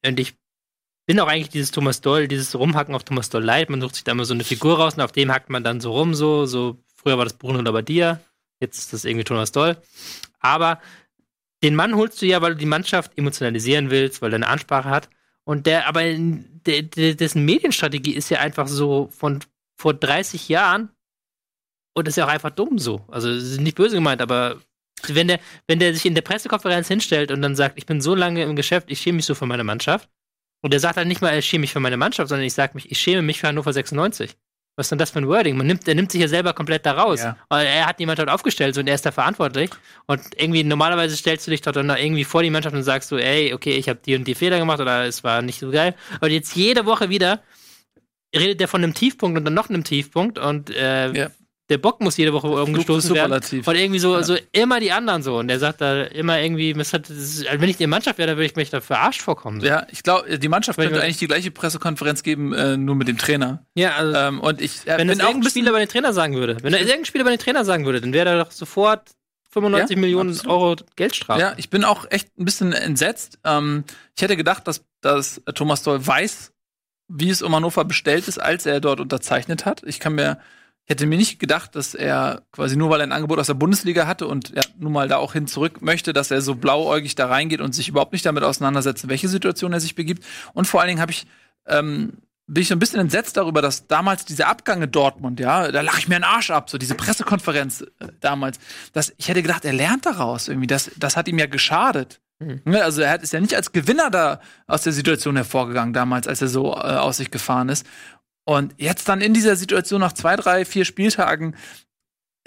und 0.06 0.20
ich 0.20 0.36
bin 1.08 1.20
auch 1.20 1.28
eigentlich 1.28 1.50
dieses 1.50 1.72
Thomas 1.72 2.02
Doll, 2.02 2.28
dieses 2.28 2.56
Rumhacken 2.58 2.96
auf 2.96 3.04
Thomas 3.04 3.30
Doll 3.30 3.44
leid. 3.44 3.70
Man 3.70 3.82
sucht 3.82 3.96
sich 3.96 4.04
da 4.04 4.12
immer 4.14 4.26
so 4.26 4.34
eine 4.34 4.44
Figur 4.44 4.78
raus 4.78 4.96
und 4.96 5.02
auf 5.02 5.12
dem 5.12 5.32
hackt 5.32 5.50
man 5.50 5.64
dann 5.64 5.82
so 5.82 5.92
rum, 5.92 6.14
so, 6.16 6.46
so, 6.46 6.78
früher 6.96 7.18
war 7.18 7.26
das 7.26 7.34
Bruno 7.34 7.62
Labbadia, 7.62 8.20
jetzt 8.60 8.78
ist 8.80 8.94
das 8.94 9.06
irgendwie 9.06 9.24
Thomas 9.26 9.52
Doll. 9.52 9.78
Aber 10.40 10.80
den 11.66 11.76
Mann 11.76 11.96
holst 11.96 12.22
du 12.22 12.28
ja, 12.28 12.44
weil 12.44 12.52
du 12.52 12.60
die 12.60 12.68
Mannschaft 12.68 13.18
emotionalisieren 13.18 13.90
willst, 13.90 14.22
weil 14.22 14.32
er 14.32 14.36
eine 14.36 14.48
Ansprache 14.48 14.90
hat. 14.90 15.10
Und 15.46 15.66
der, 15.66 15.88
aber 15.88 16.02
der, 16.04 16.84
der, 16.84 17.16
dessen 17.16 17.44
Medienstrategie 17.44 18.14
ist 18.14 18.30
ja 18.30 18.40
einfach 18.40 18.68
so 18.68 19.10
von 19.12 19.40
vor 19.76 19.96
30 19.96 20.48
Jahren 20.48 20.90
und 21.96 22.08
ist 22.08 22.18
ja 22.18 22.26
auch 22.26 22.30
einfach 22.30 22.52
dumm 22.52 22.78
so. 22.78 23.04
Also, 23.08 23.30
ist 23.32 23.60
nicht 23.60 23.76
böse 23.76 23.96
gemeint, 23.96 24.22
aber 24.22 24.62
wenn 25.08 25.28
der, 25.28 25.40
wenn 25.68 25.80
der 25.80 25.94
sich 25.96 26.06
in 26.06 26.14
der 26.14 26.22
Pressekonferenz 26.22 26.88
hinstellt 26.88 27.32
und 27.32 27.42
dann 27.42 27.56
sagt, 27.56 27.80
ich 27.80 27.88
bin 27.88 28.00
so 28.00 28.14
lange 28.14 28.44
im 28.44 28.56
Geschäft, 28.56 28.92
ich 28.92 29.02
schäme 29.02 29.16
mich 29.16 29.26
so 29.26 29.34
für 29.34 29.48
meine 29.48 29.64
Mannschaft. 29.64 30.08
Und 30.62 30.72
der 30.72 30.80
sagt 30.80 30.98
halt 30.98 31.08
nicht 31.08 31.22
mal, 31.22 31.30
er 31.30 31.42
schäme 31.42 31.62
mich 31.62 31.74
für 31.74 31.80
meine 31.80 31.98
Mannschaft, 31.98 32.30
sondern 32.30 32.46
ich 32.46 32.54
sage 32.54 32.74
mich, 32.76 32.92
ich 32.92 33.00
schäme 33.00 33.24
mich 33.24 33.40
für 33.40 33.48
Hannover 33.48 33.74
96. 33.74 34.36
Was 34.76 34.88
ist 34.88 34.90
denn 34.92 35.00
das 35.00 35.12
für 35.12 35.20
ein 35.20 35.28
Wording? 35.28 35.56
Man 35.56 35.68
nimmt, 35.68 35.88
der 35.88 35.96
nimmt 35.96 36.12
sich 36.12 36.20
ja 36.20 36.28
selber 36.28 36.54
komplett 36.54 36.86
da 36.86 36.92
raus. 36.92 37.22
Ja. 37.22 37.38
Weil 37.48 37.66
er 37.66 37.86
hat 37.86 38.00
die 38.00 38.06
Mannschaft 38.06 38.30
aufgestellt 38.30 38.76
so, 38.76 38.82
und 38.82 38.88
er 38.88 38.96
ist 38.96 39.06
da 39.06 39.12
verantwortlich. 39.12 39.70
Und 40.06 40.22
irgendwie, 40.36 40.64
normalerweise 40.64 41.16
stellst 41.16 41.48
du 41.48 41.52
dich 41.52 41.62
dort 41.62 41.78
dann 41.78 41.88
da 41.88 41.98
irgendwie 41.98 42.26
vor 42.26 42.44
die 42.44 42.50
Mannschaft 42.50 42.76
und 42.76 42.84
sagst 42.84 43.10
so, 43.10 43.18
ey, 43.18 43.54
okay, 43.54 43.72
ich 43.72 43.88
habe 43.88 44.00
die 44.06 44.16
und 44.16 44.26
die 44.26 44.36
Fehler 44.36 44.60
gemacht 44.60 44.82
oder 44.82 45.06
es 45.06 45.24
war 45.24 45.42
nicht 45.42 45.60
so 45.60 45.72
geil. 45.72 45.96
Aber 46.18 46.30
jetzt 46.30 46.56
jede 46.56 46.86
Woche 46.86 47.10
wieder 47.10 47.42
redet 48.36 48.60
er 48.60 48.68
von 48.68 48.84
einem 48.84 48.94
Tiefpunkt 48.94 49.38
und 49.38 49.46
dann 49.46 49.54
noch 49.54 49.70
einem 49.70 49.86
Tiefpunkt 49.86 50.38
und 50.38 50.70
äh, 50.70 51.12
Ja. 51.14 51.28
Der 51.70 51.78
Bock 51.80 52.00
muss 52.00 52.16
jede 52.18 52.32
Woche 52.34 52.48
irgendwo 52.48 52.78
gestoßen 52.78 53.16
werden. 53.16 53.32
Und 53.34 53.76
irgendwie 53.76 54.00
so, 54.00 54.16
Ja. 54.16 54.24
so 54.24 54.38
immer 54.52 54.80
die 54.80 54.92
anderen 54.92 55.24
so. 55.24 55.38
Und 55.38 55.48
der 55.48 55.60
sagt 55.60 55.82
da 55.82 56.04
immer 56.04 56.40
irgendwie, 56.40 56.74
hat, 56.76 57.10
ist, 57.10 57.48
also 57.48 57.62
wenn 57.62 57.70
ich 57.70 57.78
die 57.78 57.88
Mannschaft 57.88 58.20
wäre, 58.20 58.28
dann 58.28 58.38
würde 58.38 58.46
ich 58.46 58.56
mich 58.56 58.70
da 58.70 58.82
verarscht 58.82 59.22
vorkommen. 59.22 59.62
So. 59.62 59.68
Ja, 59.68 59.88
ich 59.92 60.04
glaube, 60.04 60.38
die 60.38 60.48
Mannschaft 60.48 60.78
könnte 60.80 61.02
eigentlich 61.02 61.18
die 61.18 61.28
gleiche 61.28 61.50
Pressekonferenz 61.52 62.22
geben, 62.22 62.54
äh, 62.54 62.78
nur 62.78 62.96
mit 62.96 63.08
dem 63.08 63.18
Trainer. 63.18 63.66
Ja, 63.74 63.96
also, 63.96 64.16
Ähm, 64.16 64.40
und 64.42 64.62
ich 64.62 64.86
äh, 64.88 64.98
wenn 64.98 65.08
das 65.08 65.18
irgendein 65.20 65.50
Spieler 65.50 65.72
bei 65.72 65.80
den 65.80 65.90
Trainer 65.90 66.14
sagen 66.14 66.36
würde, 66.36 66.58
wenn 66.62 66.74
er 66.74 66.80
irgendein 66.82 67.06
Spieler 67.06 67.24
bei 67.24 67.32
den 67.32 67.40
Trainer 67.40 67.66
sagen 67.66 67.86
würde, 67.86 68.00
dann 68.02 68.14
wäre 68.14 68.26
da 68.26 68.44
doch 68.44 68.52
sofort 68.52 69.10
95 69.50 69.96
Ja, 69.96 70.02
Millionen 70.02 70.32
absolut. 70.32 70.52
Euro 70.54 70.76
Geldstrafe. 70.96 71.40
Ja, 71.42 71.54
ich 71.58 71.70
bin 71.70 71.84
auch 71.84 72.06
echt 72.12 72.28
ein 72.38 72.46
bisschen 72.46 72.74
entsetzt. 72.74 73.40
Ähm, 73.44 73.86
ich 74.16 74.22
hätte 74.22 74.36
gedacht, 74.38 74.68
dass, 74.68 74.84
dass 75.02 75.42
Thomas 75.56 75.82
Doll 75.82 76.06
weiß, 76.06 76.52
wie 77.08 77.30
es 77.30 77.42
um 77.42 77.56
Hannover 77.56 77.86
bestellt 77.86 78.28
ist, 78.28 78.38
als 78.38 78.66
er 78.66 78.82
dort 78.82 79.00
unterzeichnet 79.00 79.66
hat. 79.66 79.82
Ich 79.86 80.00
kann 80.00 80.14
mir, 80.16 80.40
ich 80.86 80.92
hätte 80.92 81.08
mir 81.08 81.18
nicht 81.18 81.40
gedacht, 81.40 81.76
dass 81.76 81.96
er 81.96 82.44
quasi 82.52 82.76
nur 82.76 82.92
weil 82.92 83.02
er 83.02 83.08
ein 83.08 83.12
Angebot 83.12 83.40
aus 83.40 83.48
der 83.48 83.56
Bundesliga 83.56 84.06
hatte 84.06 84.28
und 84.28 84.54
er 84.54 84.64
nun 84.78 84.94
mal 84.94 85.08
da 85.08 85.18
auch 85.18 85.34
hin 85.34 85.48
zurück 85.48 85.82
möchte, 85.82 86.14
dass 86.14 86.30
er 86.30 86.42
so 86.42 86.54
blauäugig 86.54 87.16
da 87.16 87.26
reingeht 87.26 87.60
und 87.60 87.74
sich 87.74 87.90
überhaupt 87.90 88.14
nicht 88.14 88.26
damit 88.26 88.44
auseinandersetzt, 88.44 89.04
in 89.04 89.10
welche 89.10 89.28
Situation 89.28 89.74
er 89.74 89.80
sich 89.80 89.96
begibt. 89.96 90.24
Und 90.54 90.66
vor 90.68 90.82
allen 90.82 90.90
Dingen 90.90 91.02
habe 91.02 91.12
ich 91.12 91.26
ähm, 91.66 92.14
bin 92.48 92.62
ich 92.62 92.68
so 92.68 92.76
ein 92.76 92.80
bisschen 92.80 93.00
entsetzt 93.00 93.38
darüber, 93.38 93.64
dass 93.64 93.88
damals 93.88 94.26
diese 94.26 94.46
Abgange 94.46 94.88
Dortmund, 94.88 95.40
ja, 95.40 95.72
da 95.72 95.82
lache 95.82 95.98
ich 95.98 96.08
mir 96.08 96.16
einen 96.16 96.24
Arsch 96.24 96.52
ab, 96.52 96.70
so 96.70 96.78
diese 96.78 96.94
Pressekonferenz 96.94 97.82
äh, 97.82 98.08
damals. 98.20 98.60
Das, 98.94 99.14
ich 99.18 99.28
hätte 99.28 99.42
gedacht, 99.42 99.66
er 99.66 99.74
lernt 99.74 100.06
daraus 100.06 100.48
irgendwie. 100.48 100.68
Das, 100.68 100.92
das 100.98 101.18
hat 101.18 101.28
ihm 101.28 101.40
ja 101.40 101.48
geschadet. 101.48 102.22
Ne, 102.40 102.84
Also 102.84 103.02
er 103.02 103.12
hat, 103.12 103.24
ist 103.24 103.32
ja 103.32 103.40
nicht 103.40 103.56
als 103.56 103.72
Gewinner 103.72 104.10
da 104.12 104.42
aus 104.68 104.82
der 104.84 104.92
Situation 104.92 105.38
hervorgegangen 105.38 105.94
damals, 105.94 106.28
als 106.28 106.42
er 106.42 106.50
so 106.50 106.74
äh, 106.74 106.80
aus 106.80 107.18
sich 107.18 107.32
gefahren 107.32 107.70
ist. 107.70 107.88
Und 108.46 108.74
jetzt 108.78 109.10
dann 109.10 109.22
in 109.22 109.34
dieser 109.34 109.56
Situation 109.56 110.00
nach 110.00 110.14
zwei, 110.14 110.36
drei, 110.36 110.66
vier 110.66 110.86
Spieltagen 110.86 111.56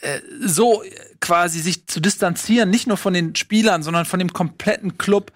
äh, 0.01 0.21
so 0.41 0.83
äh, 0.83 0.91
quasi 1.21 1.61
sich 1.61 1.87
zu 1.87 2.01
distanzieren, 2.01 2.71
nicht 2.71 2.87
nur 2.87 2.97
von 2.97 3.13
den 3.13 3.35
Spielern, 3.35 3.83
sondern 3.83 4.05
von 4.05 4.21
dem 4.21 4.33
kompletten 4.33 4.97
Club. 4.97 5.33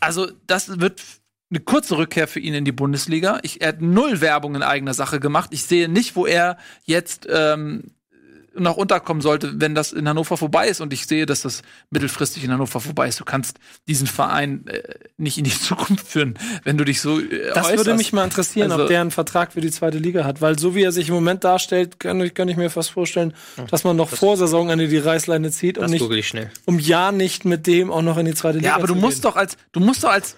Also 0.00 0.30
das 0.46 0.80
wird 0.80 1.02
eine 1.50 1.60
kurze 1.60 1.96
Rückkehr 1.98 2.26
für 2.26 2.40
ihn 2.40 2.54
in 2.54 2.64
die 2.64 2.72
Bundesliga. 2.72 3.38
Ich, 3.42 3.60
er 3.60 3.68
hat 3.68 3.80
null 3.80 4.20
Werbung 4.20 4.54
in 4.54 4.62
eigener 4.62 4.94
Sache 4.94 5.20
gemacht. 5.20 5.50
Ich 5.52 5.64
sehe 5.64 5.88
nicht, 5.88 6.16
wo 6.16 6.26
er 6.26 6.58
jetzt 6.84 7.26
ähm, 7.30 7.92
noch 8.58 8.76
unterkommen 8.76 9.20
sollte, 9.20 9.60
wenn 9.60 9.74
das 9.74 9.92
in 9.92 10.08
Hannover 10.08 10.36
vorbei 10.36 10.68
ist. 10.68 10.80
Und 10.80 10.92
ich 10.92 11.06
sehe, 11.06 11.26
dass 11.26 11.42
das 11.42 11.62
mittelfristig 11.90 12.44
in 12.44 12.52
Hannover 12.52 12.80
vorbei 12.80 13.08
ist. 13.08 13.20
Du 13.20 13.24
kannst 13.24 13.58
diesen 13.86 14.06
Verein 14.06 14.66
äh, 14.66 14.82
nicht 15.16 15.38
in 15.38 15.44
die 15.44 15.50
Zukunft 15.60 16.06
führen, 16.06 16.38
wenn 16.64 16.76
du 16.78 16.84
dich 16.84 17.00
so 17.00 17.20
äh, 17.20 17.50
Das 17.54 17.68
würde 17.68 17.80
äußerst. 17.82 17.98
mich 17.98 18.12
mal 18.12 18.24
interessieren, 18.24 18.70
Also- 18.72 18.84
ob 18.84 18.88
der 18.88 19.00
einen 19.00 19.10
Vertrag 19.10 19.52
für 19.52 19.60
die 19.60 19.70
zweite 19.70 19.98
Liga 19.98 20.24
hat. 20.24 20.40
Weil 20.40 20.58
so 20.58 20.74
wie 20.74 20.82
er 20.82 20.92
sich 20.92 21.08
im 21.08 21.14
Moment 21.14 21.44
darstellt, 21.44 22.00
kann, 22.00 22.20
ich- 22.20 22.34
kann 22.34 22.48
ich 22.48 22.56
mir 22.56 22.70
fast 22.70 22.90
vorstellen, 22.90 23.34
dass 23.70 23.84
man 23.84 23.96
noch 23.96 24.08
vor 24.08 24.36
Saisonende 24.36 24.88
die 24.88 24.98
Reißleine 24.98 25.50
zieht 25.50 25.78
und 25.78 25.82
Das 25.84 25.90
nicht 25.90 26.00
google 26.00 26.18
ich 26.18 26.28
schnell. 26.28 26.50
um 26.64 26.78
ja 26.78 27.12
nicht 27.12 27.44
mit 27.44 27.66
dem 27.66 27.90
auch 27.90 28.02
noch 28.02 28.18
in 28.18 28.26
die 28.26 28.34
zweite 28.34 28.58
Liga 28.58 28.70
Ja, 28.70 28.74
aber 28.76 28.86
du 28.86 28.94
zu 28.94 29.00
musst 29.00 29.16
gehen. 29.22 29.30
doch 29.30 29.36
als, 29.36 29.56
du 29.72 29.80
musst 29.80 30.04
doch 30.04 30.10
als, 30.10 30.36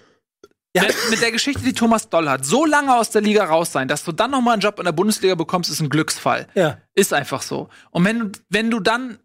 Ja. 0.74 0.82
mit, 0.84 0.94
mit 1.10 1.20
der 1.20 1.32
Geschichte, 1.32 1.62
die 1.64 1.72
Thomas 1.72 2.08
Doll 2.08 2.28
hat, 2.28 2.44
so 2.44 2.64
lange 2.64 2.94
aus 2.94 3.10
der 3.10 3.22
Liga 3.22 3.44
raus 3.44 3.72
sein, 3.72 3.88
dass 3.88 4.04
du 4.04 4.12
dann 4.12 4.30
noch 4.30 4.40
mal 4.40 4.52
einen 4.52 4.62
Job 4.62 4.78
in 4.78 4.84
der 4.84 4.92
Bundesliga 4.92 5.34
bekommst, 5.34 5.68
ist 5.68 5.80
ein 5.80 5.88
Glücksfall. 5.88 6.46
Ja. 6.54 6.78
Ist 6.94 7.12
einfach 7.12 7.42
so. 7.42 7.68
Und 7.90 8.04
wenn 8.04 8.18
du, 8.20 8.30
wenn 8.50 8.70
du 8.70 8.78
dann 8.78 9.18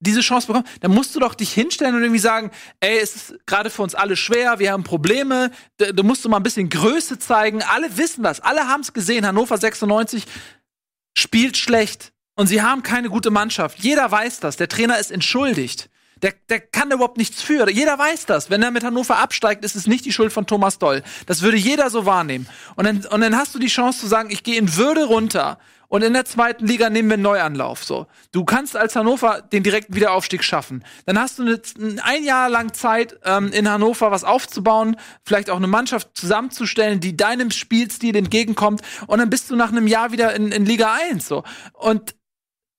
diese 0.00 0.20
Chance 0.20 0.46
bekommst, 0.46 0.70
dann 0.80 0.90
musst 0.90 1.14
du 1.14 1.20
doch 1.20 1.34
dich 1.34 1.52
hinstellen 1.52 1.94
und 1.94 2.02
irgendwie 2.02 2.18
sagen, 2.18 2.50
ey, 2.80 2.98
es 2.98 3.14
ist 3.14 3.46
gerade 3.46 3.70
für 3.70 3.82
uns 3.82 3.94
alle 3.94 4.16
schwer, 4.16 4.58
wir 4.58 4.72
haben 4.72 4.82
Probleme, 4.82 5.50
du, 5.76 5.92
du 5.92 6.02
musst 6.02 6.24
du 6.24 6.28
mal 6.28 6.38
ein 6.38 6.42
bisschen 6.42 6.68
Größe 6.68 7.18
zeigen. 7.18 7.62
Alle 7.62 7.96
wissen 7.96 8.22
das, 8.24 8.40
alle 8.40 8.66
haben 8.66 8.80
es 8.80 8.92
gesehen. 8.92 9.26
Hannover 9.26 9.58
96 9.58 10.24
spielt 11.16 11.56
schlecht 11.56 12.12
und 12.34 12.46
sie 12.46 12.62
haben 12.62 12.82
keine 12.82 13.10
gute 13.10 13.30
Mannschaft. 13.30 13.78
Jeder 13.78 14.10
weiß 14.10 14.40
das. 14.40 14.56
Der 14.56 14.68
Trainer 14.68 14.98
ist 14.98 15.12
entschuldigt. 15.12 15.88
Der, 16.22 16.32
der 16.48 16.60
kann 16.60 16.90
überhaupt 16.90 17.18
nichts 17.18 17.42
für. 17.42 17.68
Jeder 17.68 17.98
weiß 17.98 18.26
das. 18.26 18.48
Wenn 18.48 18.62
er 18.62 18.70
mit 18.70 18.84
Hannover 18.84 19.18
absteigt, 19.18 19.64
ist 19.64 19.74
es 19.74 19.86
nicht 19.86 20.04
die 20.04 20.12
Schuld 20.12 20.32
von 20.32 20.46
Thomas 20.46 20.78
Doll. 20.78 21.02
Das 21.26 21.42
würde 21.42 21.56
jeder 21.56 21.90
so 21.90 22.06
wahrnehmen. 22.06 22.48
Und 22.76 22.84
dann, 22.84 23.04
und 23.06 23.20
dann 23.20 23.36
hast 23.36 23.54
du 23.54 23.58
die 23.58 23.66
Chance 23.66 24.00
zu 24.00 24.06
sagen, 24.06 24.30
ich 24.30 24.44
gehe 24.44 24.56
in 24.56 24.76
Würde 24.76 25.04
runter 25.04 25.58
und 25.92 26.02
in 26.02 26.14
der 26.14 26.24
zweiten 26.24 26.66
Liga 26.66 26.88
nehmen 26.88 27.10
wir 27.10 27.14
einen 27.14 27.22
Neuanlauf. 27.22 27.84
So, 27.84 28.06
du 28.30 28.46
kannst 28.46 28.76
als 28.76 28.96
Hannover 28.96 29.42
den 29.42 29.62
direkten 29.62 29.94
Wiederaufstieg 29.94 30.42
schaffen. 30.42 30.84
Dann 31.04 31.18
hast 31.18 31.38
du 31.38 31.42
eine, 31.42 31.60
ein 32.02 32.24
Jahr 32.24 32.48
lang 32.48 32.72
Zeit, 32.72 33.18
ähm, 33.24 33.52
in 33.52 33.68
Hannover 33.68 34.10
was 34.10 34.24
aufzubauen, 34.24 34.96
vielleicht 35.22 35.50
auch 35.50 35.58
eine 35.58 35.66
Mannschaft 35.66 36.08
zusammenzustellen, 36.14 37.00
die 37.00 37.14
deinem 37.14 37.50
Spielstil 37.50 38.16
entgegenkommt. 38.16 38.80
Und 39.06 39.18
dann 39.18 39.28
bist 39.28 39.50
du 39.50 39.56
nach 39.56 39.70
einem 39.70 39.86
Jahr 39.86 40.12
wieder 40.12 40.34
in, 40.34 40.50
in 40.50 40.64
Liga 40.64 40.96
1. 41.10 41.28
So 41.28 41.42
und 41.74 42.14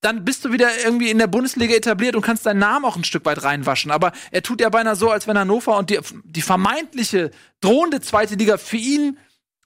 dann 0.04 0.26
bist 0.26 0.44
du 0.46 0.52
wieder 0.52 0.70
irgendwie 0.84 1.10
in 1.10 1.18
der 1.18 1.28
Bundesliga 1.28 1.74
etabliert 1.74 2.16
und 2.16 2.22
kannst 2.22 2.46
deinen 2.46 2.60
Namen 2.60 2.86
auch 2.86 2.96
ein 2.96 3.04
Stück 3.04 3.26
weit 3.26 3.44
reinwaschen. 3.44 3.92
Aber 3.92 4.12
er 4.32 4.44
tut 4.44 4.62
ja 4.62 4.70
beinahe 4.70 4.96
so, 4.96 5.10
als 5.10 5.28
wenn 5.28 5.38
Hannover 5.38 5.78
und 5.78 5.90
die, 5.90 6.00
die 6.24 6.42
vermeintliche 6.42 7.32
drohende 7.62 8.02
zweite 8.02 8.36
Liga 8.36 8.58
für 8.58 8.78
ihn 8.78 9.18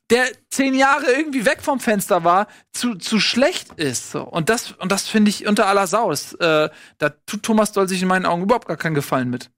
der 0.10 0.26
zehn 0.50 0.74
Jahre 0.74 1.12
irgendwie 1.12 1.46
weg 1.46 1.62
vom 1.62 1.80
Fenster 1.80 2.24
war, 2.24 2.48
zu, 2.72 2.96
zu 2.96 3.20
schlecht 3.20 3.74
ist. 3.74 4.12
So. 4.12 4.24
Und 4.24 4.50
das, 4.50 4.72
und 4.72 4.92
das 4.92 5.08
finde 5.08 5.30
ich 5.30 5.48
unter 5.48 5.68
aller 5.68 5.88
Sau. 5.88 6.10
Das, 6.12 6.34
äh, 6.34 6.70
da 6.98 7.10
tut 7.26 7.44
Thomas 7.44 7.74
Doll 7.74 7.90
sich 7.90 8.02
in 8.02 8.08
meinen 8.08 8.26
Augen 8.26 8.44
überhaupt 8.44 8.68
gar 8.68 8.78
keinen 8.78 8.96
Gefallen 8.96 9.30
mit. 9.30 9.50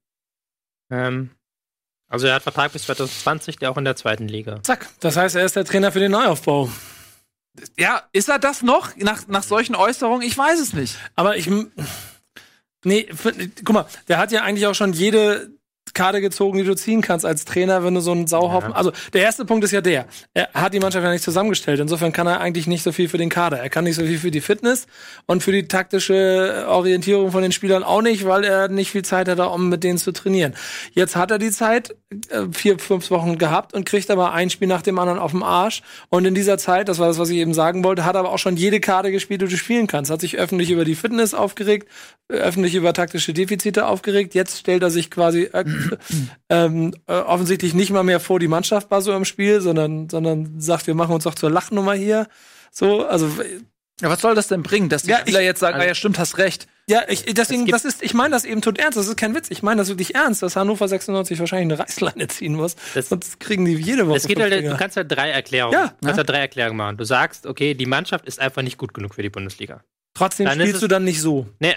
Ähm, 0.90 1.30
also 2.08 2.26
er 2.26 2.34
hat 2.34 2.42
Vertrag 2.42 2.72
bis 2.72 2.82
2020, 2.82 3.58
der 3.58 3.70
auch 3.70 3.76
in 3.76 3.84
der 3.84 3.94
zweiten 3.94 4.26
Liga. 4.26 4.60
Zack. 4.62 4.88
Das 4.98 5.16
heißt, 5.16 5.36
er 5.36 5.44
ist 5.44 5.54
der 5.54 5.64
Trainer 5.64 5.92
für 5.92 6.00
den 6.00 6.10
Neuaufbau. 6.10 6.68
Ja, 7.78 8.02
ist 8.12 8.28
er 8.28 8.38
das 8.38 8.62
noch 8.62 8.96
nach, 8.96 9.26
nach 9.28 9.42
solchen 9.42 9.74
Äußerungen? 9.74 10.26
Ich 10.26 10.36
weiß 10.36 10.60
es 10.60 10.72
nicht. 10.72 10.96
Aber 11.16 11.36
ich. 11.36 11.50
Nee, 12.84 13.08
guck 13.64 13.74
mal, 13.74 13.86
der 14.08 14.18
hat 14.18 14.32
ja 14.32 14.42
eigentlich 14.42 14.66
auch 14.66 14.74
schon 14.74 14.92
jede 14.92 15.50
Karte 15.92 16.20
gezogen, 16.20 16.58
die 16.58 16.64
du 16.64 16.74
ziehen 16.74 17.00
kannst 17.00 17.26
als 17.26 17.44
Trainer, 17.44 17.84
wenn 17.84 17.94
du 17.94 18.00
so 18.00 18.12
einen 18.12 18.26
Sauhaufen. 18.26 18.70
Ja. 18.70 18.76
Also 18.76 18.92
der 19.12 19.22
erste 19.22 19.44
Punkt 19.44 19.64
ist 19.64 19.72
ja 19.72 19.80
der. 19.80 20.06
Er 20.34 20.48
hat 20.54 20.72
die 20.72 20.80
Mannschaft 20.80 21.04
ja 21.04 21.10
nicht 21.10 21.24
zusammengestellt. 21.24 21.80
Insofern 21.80 22.12
kann 22.12 22.26
er 22.26 22.40
eigentlich 22.40 22.66
nicht 22.66 22.82
so 22.82 22.92
viel 22.92 23.08
für 23.08 23.18
den 23.18 23.28
Kader. 23.28 23.58
Er 23.58 23.70
kann 23.70 23.84
nicht 23.84 23.96
so 23.96 24.02
viel 24.02 24.18
für 24.18 24.30
die 24.30 24.40
Fitness 24.40 24.86
und 25.26 25.42
für 25.42 25.52
die 25.52 25.68
taktische 25.68 26.66
Orientierung 26.68 27.32
von 27.32 27.42
den 27.42 27.52
Spielern 27.52 27.82
auch 27.82 28.02
nicht, 28.02 28.24
weil 28.24 28.44
er 28.44 28.68
nicht 28.68 28.90
viel 28.90 29.04
Zeit 29.04 29.28
hatte, 29.28 29.48
um 29.48 29.68
mit 29.68 29.84
denen 29.84 29.98
zu 29.98 30.12
trainieren. 30.12 30.54
Jetzt 30.92 31.16
hat 31.16 31.30
er 31.30 31.38
die 31.38 31.50
Zeit, 31.50 31.96
vier, 32.52 32.78
fünf 32.80 33.10
Wochen 33.10 33.38
gehabt 33.38 33.72
und 33.72 33.84
kriegt 33.84 34.10
aber 34.10 34.32
ein 34.32 34.50
Spiel 34.50 34.66
nach 34.66 34.82
dem 34.82 34.98
anderen 34.98 35.20
auf 35.20 35.30
dem 35.30 35.44
Arsch. 35.44 35.82
Und 36.08 36.24
in 36.24 36.34
dieser 36.34 36.58
Zeit, 36.58 36.88
das 36.88 36.98
war 36.98 37.06
das, 37.06 37.18
was 37.18 37.30
ich 37.30 37.36
eben 37.36 37.54
sagen 37.54 37.84
wollte, 37.84 38.04
hat 38.04 38.16
er 38.16 38.20
aber 38.20 38.32
auch 38.32 38.38
schon 38.38 38.56
jede 38.56 38.80
Karte 38.80 39.12
gespielt, 39.12 39.42
die 39.42 39.46
du 39.46 39.56
spielen 39.56 39.86
kannst. 39.86 40.10
Hat 40.10 40.20
sich 40.20 40.36
öffentlich 40.36 40.70
über 40.72 40.84
die 40.84 40.96
Fitness 40.96 41.34
aufgeregt, 41.34 41.88
öffentlich 42.28 42.74
über 42.74 42.92
taktische 42.92 43.32
Defizite 43.32 43.86
aufgeregt. 43.86 44.34
Jetzt 44.34 44.58
stellt 44.58 44.82
er 44.82 44.90
sich 44.90 45.10
quasi 45.10 45.42
äh, 45.52 45.64
ähm, 46.48 46.94
äh, 47.06 47.12
offensichtlich 47.12 47.74
nicht 47.74 47.92
mal 47.92 48.02
mehr 48.02 48.18
vor 48.18 48.40
die 48.40 48.48
Mannschaft 48.48 48.90
war 48.90 49.02
so 49.02 49.12
im 49.12 49.24
Spiel, 49.24 49.60
sondern, 49.60 50.08
sondern 50.08 50.60
sagt, 50.60 50.88
wir 50.88 50.94
machen 50.94 51.14
uns 51.14 51.24
doch 51.24 51.36
zur 51.36 51.50
Lachnummer 51.50 51.94
hier. 51.94 52.26
So, 52.72 53.06
also. 53.06 53.30
Ja, 54.00 54.08
was 54.08 54.20
soll 54.20 54.34
das 54.34 54.48
denn 54.48 54.62
bringen, 54.62 54.88
dass 54.88 55.02
die 55.04 55.10
Ja, 55.10 55.18
Spieler 55.20 55.40
ich- 55.40 55.46
jetzt 55.46 55.60
sagen, 55.60 55.74
also- 55.74 55.84
ah 55.84 55.88
ja, 55.88 55.94
stimmt, 55.94 56.18
hast 56.18 56.38
recht. 56.38 56.66
Ja, 56.88 57.02
ich, 57.08 57.24
deswegen, 57.24 57.66
das 57.66 57.84
ist, 57.84 58.02
ich 58.02 58.14
meine 58.14 58.32
das 58.32 58.44
eben 58.44 58.62
tot 58.62 58.76
ernst. 58.78 58.98
Das 58.98 59.06
ist 59.06 59.16
kein 59.16 59.32
Witz. 59.34 59.48
Ich 59.50 59.62
meine 59.62 59.80
das 59.80 59.88
wirklich 59.88 60.14
ernst, 60.16 60.42
dass 60.42 60.56
Hannover 60.56 60.88
96 60.88 61.38
wahrscheinlich 61.38 61.72
eine 61.72 61.78
Reißleine 61.84 62.26
ziehen 62.28 62.54
muss. 62.54 62.74
Das- 62.94 63.08
Sonst 63.10 63.38
kriegen 63.38 63.64
die 63.64 63.74
jede 63.76 64.08
Woche. 64.08 64.16
Es 64.16 64.26
geht 64.26 64.40
halt, 64.40 64.52
du 64.64 64.76
kannst 64.76 64.96
halt 64.96 65.10
drei 65.10 65.30
Erklärungen, 65.30 65.74
Ja, 65.74 65.88
du 66.00 66.06
kannst 66.06 66.18
halt 66.18 66.28
drei 66.28 66.38
Erklärungen 66.38 66.76
machen. 66.76 66.96
Du 66.96 67.04
sagst, 67.04 67.46
okay, 67.46 67.74
die 67.74 67.86
Mannschaft 67.86 68.26
ist 68.26 68.40
einfach 68.40 68.62
nicht 68.62 68.76
gut 68.78 68.92
genug 68.92 69.14
für 69.14 69.22
die 69.22 69.30
Bundesliga. 69.30 69.84
Trotzdem 70.14 70.46
dann 70.46 70.54
spielst 70.58 70.74
es- 70.76 70.80
du 70.80 70.88
dann 70.88 71.04
nicht 71.04 71.20
so. 71.20 71.46
Ne, 71.60 71.76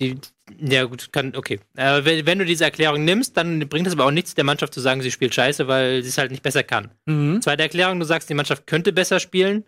die, 0.00 0.16
ja 0.60 0.84
gut, 0.84 1.12
kann, 1.12 1.34
okay. 1.34 1.58
Äh, 1.76 2.04
wenn, 2.04 2.24
wenn 2.26 2.38
du 2.38 2.44
diese 2.44 2.64
Erklärung 2.64 3.04
nimmst, 3.04 3.36
dann 3.36 3.68
bringt 3.68 3.86
es 3.86 3.94
aber 3.94 4.04
auch 4.06 4.10
nichts, 4.12 4.34
der 4.34 4.44
Mannschaft 4.44 4.72
zu 4.74 4.80
sagen, 4.80 5.02
sie 5.02 5.10
spielt 5.10 5.34
scheiße, 5.34 5.66
weil 5.66 6.02
sie 6.02 6.08
es 6.08 6.18
halt 6.18 6.30
nicht 6.30 6.42
besser 6.42 6.62
kann. 6.62 6.90
Mhm. 7.06 7.42
Zweite 7.42 7.62
Erklärung, 7.64 7.98
du 7.98 8.06
sagst, 8.06 8.28
die 8.30 8.34
Mannschaft 8.34 8.66
könnte 8.66 8.92
besser 8.92 9.18
spielen, 9.18 9.64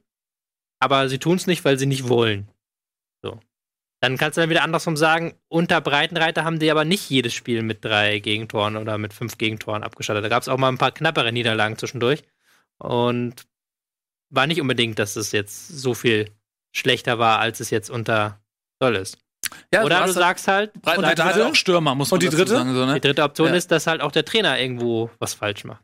aber 0.80 1.08
sie 1.08 1.18
tun 1.18 1.36
es 1.36 1.46
nicht, 1.46 1.64
weil 1.64 1.78
sie 1.78 1.86
nicht 1.86 2.08
wollen. 2.08 2.48
So. 3.22 3.38
Dann 4.02 4.16
kannst 4.16 4.36
du 4.36 4.40
dann 4.40 4.50
wieder 4.50 4.62
andersrum 4.62 4.96
sagen, 4.96 5.34
unter 5.48 5.80
Breitenreiter 5.80 6.44
haben 6.44 6.58
die 6.58 6.70
aber 6.70 6.84
nicht 6.86 7.08
jedes 7.10 7.34
Spiel 7.34 7.62
mit 7.62 7.84
drei 7.84 8.18
Gegentoren 8.18 8.76
oder 8.76 8.96
mit 8.98 9.12
fünf 9.12 9.36
Gegentoren 9.38 9.82
abgeschaltet. 9.84 10.24
Da 10.24 10.28
gab 10.30 10.42
es 10.42 10.48
auch 10.48 10.56
mal 10.58 10.68
ein 10.70 10.78
paar 10.78 10.90
knappere 10.92 11.32
Niederlagen 11.32 11.76
zwischendurch. 11.76 12.22
Und 12.78 13.46
war 14.30 14.46
nicht 14.46 14.60
unbedingt, 14.60 14.98
dass 14.98 15.16
es 15.16 15.32
jetzt 15.32 15.68
so 15.68 15.92
viel 15.92 16.30
schlechter 16.74 17.18
war, 17.18 17.40
als 17.40 17.60
es 17.60 17.68
jetzt 17.70 17.90
unter 17.90 18.40
Soll 18.80 18.96
ist. 18.96 19.18
Ja, 19.74 19.82
Oder 19.84 19.96
du, 19.96 20.02
hast 20.04 20.14
sagst 20.14 20.48
halt, 20.48 20.72
Breitenreiter 20.80 21.24
Und 21.24 21.34
die 21.34 21.40
hat 21.42 21.50
auch 21.50 21.54
Stürmer, 21.54 21.94
muss 21.94 22.10
man 22.10 22.16
Und 22.16 22.22
die 22.22 22.28
dritte? 22.34 22.52
sagen. 22.52 22.72
So, 22.72 22.86
die 22.86 22.92
ne? 22.92 23.00
dritte 23.00 23.22
Option 23.22 23.48
Ja. 23.48 23.54
ist, 23.54 23.70
dass 23.70 23.86
halt 23.86 24.00
auch 24.00 24.12
der 24.12 24.24
Trainer 24.24 24.58
irgendwo 24.58 25.10
was 25.18 25.34
falsch 25.34 25.64
macht. 25.64 25.82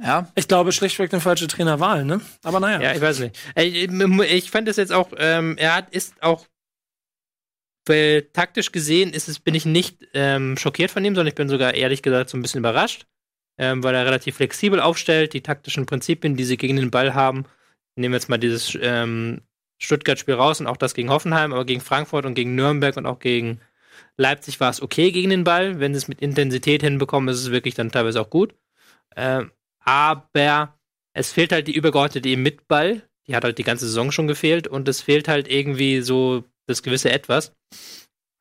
Ja, 0.00 0.30
Ich 0.36 0.46
glaube, 0.46 0.72
schlichtweg 0.72 1.12
eine 1.12 1.20
falsche 1.20 1.48
Trainerwahl, 1.48 2.04
ne? 2.04 2.20
Aber 2.44 2.60
naja. 2.60 2.80
Ja, 2.80 2.94
ich 2.94 3.00
weiß 3.00 3.18
nicht. 3.18 3.38
Ich, 3.56 4.50
fand 4.50 4.68
das 4.68 4.76
jetzt 4.76 4.92
auch, 4.92 5.10
ähm, 5.16 5.56
er 5.58 5.74
hat, 5.74 5.90
ist 5.90 6.22
auch 6.22 6.46
weil 7.88 8.28
taktisch 8.32 8.72
gesehen 8.72 9.12
ist 9.12 9.28
es, 9.28 9.38
bin 9.40 9.54
ich 9.54 9.64
nicht 9.64 10.08
ähm, 10.14 10.56
schockiert 10.56 10.90
von 10.90 11.04
ihm, 11.04 11.14
sondern 11.14 11.28
ich 11.28 11.34
bin 11.34 11.48
sogar 11.48 11.74
ehrlich 11.74 12.02
gesagt 12.02 12.30
so 12.30 12.36
ein 12.36 12.42
bisschen 12.42 12.58
überrascht, 12.58 13.06
ähm, 13.56 13.82
weil 13.82 13.94
er 13.94 14.04
relativ 14.04 14.36
flexibel 14.36 14.80
aufstellt, 14.80 15.32
die 15.32 15.40
taktischen 15.40 15.86
Prinzipien, 15.86 16.36
die 16.36 16.44
sie 16.44 16.56
gegen 16.56 16.76
den 16.76 16.90
Ball 16.90 17.14
haben. 17.14 17.44
Nehmen 17.96 18.12
wir 18.12 18.18
jetzt 18.18 18.28
mal 18.28 18.38
dieses 18.38 18.76
ähm, 18.80 19.40
Stuttgart-Spiel 19.78 20.34
raus 20.34 20.60
und 20.60 20.66
auch 20.66 20.76
das 20.76 20.94
gegen 20.94 21.10
Hoffenheim, 21.10 21.52
aber 21.52 21.64
gegen 21.64 21.80
Frankfurt 21.80 22.26
und 22.26 22.34
gegen 22.34 22.54
Nürnberg 22.54 22.96
und 22.96 23.06
auch 23.06 23.18
gegen 23.18 23.60
Leipzig 24.16 24.60
war 24.60 24.70
es 24.70 24.82
okay 24.82 25.10
gegen 25.10 25.30
den 25.30 25.44
Ball. 25.44 25.80
Wenn 25.80 25.94
sie 25.94 25.98
es 25.98 26.08
mit 26.08 26.20
Intensität 26.20 26.82
hinbekommen, 26.82 27.28
ist 27.28 27.40
es 27.40 27.50
wirklich 27.50 27.74
dann 27.74 27.90
teilweise 27.90 28.20
auch 28.20 28.30
gut. 28.30 28.54
Ähm, 29.16 29.50
aber 29.88 30.78
es 31.14 31.32
fehlt 31.32 31.50
halt 31.50 31.66
die 31.66 31.74
übergeordnete 31.74 32.28
eben 32.28 32.42
mit 32.42 32.68
Ball. 32.68 33.08
Die 33.26 33.34
hat 33.34 33.44
halt 33.44 33.56
die 33.56 33.64
ganze 33.64 33.86
Saison 33.86 34.12
schon 34.12 34.26
gefehlt 34.26 34.68
und 34.68 34.86
es 34.86 35.00
fehlt 35.00 35.28
halt 35.28 35.48
irgendwie 35.48 36.02
so 36.02 36.44
das 36.66 36.82
gewisse 36.82 37.10
Etwas. 37.10 37.54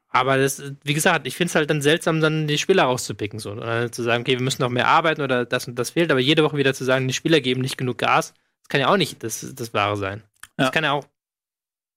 Aber 0.09 0.37
das, 0.37 0.61
wie 0.83 0.93
gesagt, 0.93 1.25
ich 1.25 1.37
finde 1.37 1.49
es 1.49 1.55
halt 1.55 1.69
dann 1.69 1.81
seltsam, 1.81 2.19
dann 2.19 2.47
die 2.47 2.57
Spieler 2.57 2.83
rauszupicken. 2.83 3.39
So. 3.39 3.51
Oder 3.51 3.91
zu 3.91 4.03
sagen, 4.03 4.21
okay, 4.21 4.37
wir 4.37 4.43
müssen 4.43 4.61
noch 4.61 4.69
mehr 4.69 4.87
arbeiten 4.87 5.21
oder 5.21 5.45
das 5.45 5.67
und 5.67 5.79
das 5.79 5.91
fehlt, 5.91 6.11
aber 6.11 6.19
jede 6.19 6.43
Woche 6.43 6.57
wieder 6.57 6.73
zu 6.73 6.83
sagen, 6.83 7.07
die 7.07 7.13
Spieler 7.13 7.39
geben 7.39 7.61
nicht 7.61 7.77
genug 7.77 7.97
Gas, 7.97 8.33
das 8.63 8.69
kann 8.69 8.81
ja 8.81 8.89
auch 8.89 8.97
nicht 8.97 9.23
das, 9.23 9.53
das 9.55 9.73
Wahre 9.73 9.95
sein. 9.95 10.23
Ja. 10.57 10.65
Das 10.65 10.71
kann 10.73 10.83
ja 10.83 10.91
auch. 10.91 11.07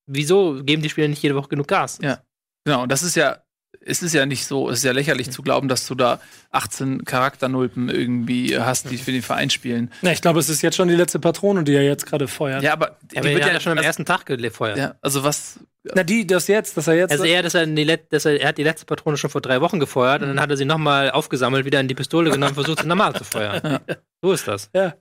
Wieso 0.07 0.63
geben 0.63 0.83
die 0.83 0.91
Spieler 0.91 1.09
nicht 1.09 1.23
jede 1.23 1.35
Woche 1.35 1.49
genug 1.49 1.67
Gas? 1.67 1.99
Ja. 2.03 2.23
genau. 2.65 2.87
Das 2.87 3.03
ist 3.03 3.17
ja, 3.17 3.43
es 3.81 4.03
ist 4.03 4.13
ja 4.13 4.27
nicht 4.27 4.47
so, 4.47 4.69
es 4.69 4.79
ist 4.79 4.85
ja 4.85 4.93
lächerlich 4.93 5.31
zu 5.31 5.43
glauben, 5.43 5.69
dass 5.69 5.87
du 5.87 5.95
da 5.95 6.21
18 6.51 7.05
Charakternulpen 7.05 7.89
irgendwie 7.89 8.59
hast, 8.59 8.91
die 8.91 8.99
für 8.99 9.13
den 9.13 9.23
Verein 9.23 9.51
spielen. 9.51 9.91
Na, 10.03 10.13
ich 10.13 10.21
glaube, 10.21 10.39
es 10.39 10.49
ist 10.49 10.63
jetzt 10.63 10.77
schon 10.77 10.89
die 10.89 10.95
letzte 10.95 11.19
Patrone, 11.19 11.65
die 11.65 11.75
er 11.75 11.83
jetzt 11.83 12.07
gerade 12.07 12.29
feuert. 12.29 12.63
Ja, 12.63 12.73
aber 12.73 12.99
Ja, 13.13 13.21
aber 13.21 13.31
die 13.31 13.43
hat 13.43 13.53
ja 13.53 13.61
schon 13.61 13.73
am 13.73 13.79
also, 13.79 13.87
ersten 13.87 14.05
Tag 14.05 14.27
gefeuert. 14.27 14.79
Ja, 14.79 14.95
also 15.01 15.25
was. 15.25 15.61
Na, 15.83 16.03
die, 16.03 16.27
das 16.27 16.47
jetzt, 16.47 16.77
dass 16.77 16.89
er 16.89 16.95
jetzt. 16.95 17.13
Also 17.13 17.25
eher, 17.25 17.43
dass 17.43 17.55
er, 17.55 17.67
die 17.67 17.99
dass 18.11 18.27
er, 18.27 18.41
er 18.41 18.49
hat 18.49 18.59
die 18.59 18.65
letzte 18.65 18.85
Patrone 18.85 19.17
schon 19.17 19.31
vor 19.31 19.41
drei 19.41 19.61
Wochen 19.61 19.81
gefeuert 19.81 20.23
und 20.23 20.29
dann 20.29 20.41
hat 20.41 20.51
er 20.51 20.57
sie 20.57 20.67
nochmal 20.67 21.11
aufgesammelt, 21.11 21.65
wieder 21.65 21.81
in 21.81 21.89
die 21.89 21.95
Pistole 21.95 22.31
genommen 22.31 22.51
und 22.51 22.55
versucht, 22.55 22.83
sie 22.83 22.87
normal 22.87 23.15
zu 23.15 23.25
feuern. 23.25 23.81
So 24.23 24.33
ist 24.33 24.47
das. 24.47 24.69
ja, 24.75 24.95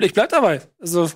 ich 0.00 0.12
bleib 0.12 0.28
dabei. 0.28 0.60
Also, 0.78 1.10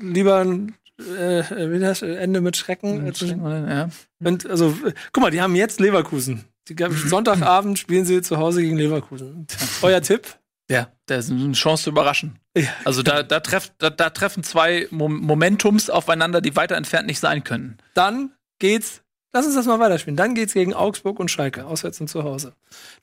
lieber 0.00 0.44
ein 0.44 0.76
äh, 1.18 1.70
wie 1.72 1.78
das, 1.78 2.02
Ende 2.02 2.40
mit 2.40 2.56
Schrecken. 2.56 3.04
als 3.06 3.22
ein- 3.22 3.68
Ja. 3.68 3.88
Und 4.24 4.48
also, 4.48 4.68
äh, 4.86 4.92
guck 5.12 5.22
mal, 5.22 5.30
die 5.30 5.40
haben 5.42 5.54
jetzt 5.56 5.80
Leverkusen. 5.80 6.44
Die, 6.68 6.76
Sonntagabend 7.08 7.78
spielen 7.78 8.04
sie 8.04 8.22
zu 8.22 8.36
Hause 8.38 8.62
gegen 8.62 8.76
Leverkusen. 8.76 9.46
Euer 9.82 10.00
Tipp? 10.00 10.26
ja, 10.70 10.88
das 11.06 11.26
ist 11.26 11.32
eine 11.32 11.52
Chance 11.52 11.84
zu 11.84 11.90
überraschen. 11.90 12.38
Ja. 12.56 12.68
Also 12.84 13.02
da, 13.02 13.22
da, 13.22 13.40
treff, 13.40 13.72
da, 13.78 13.90
da 13.90 14.08
treffen 14.10 14.42
zwei 14.42 14.86
Mom 14.90 15.16
Momentums 15.20 15.90
aufeinander, 15.90 16.40
die 16.40 16.54
weiter 16.56 16.76
entfernt 16.76 17.06
nicht 17.08 17.20
sein 17.20 17.44
können. 17.44 17.76
Dann 17.94 18.32
geht's. 18.58 19.02
Lass 19.34 19.46
uns 19.46 19.54
das 19.54 19.64
mal 19.66 19.80
weiterspielen. 19.80 20.16
Dann 20.16 20.34
geht's 20.34 20.52
gegen 20.52 20.72
Augsburg 20.74 21.18
und 21.18 21.30
Schalke, 21.30 21.64
auswärts 21.66 22.00
und 22.02 22.08
zu 22.08 22.22
Hause. 22.22 22.52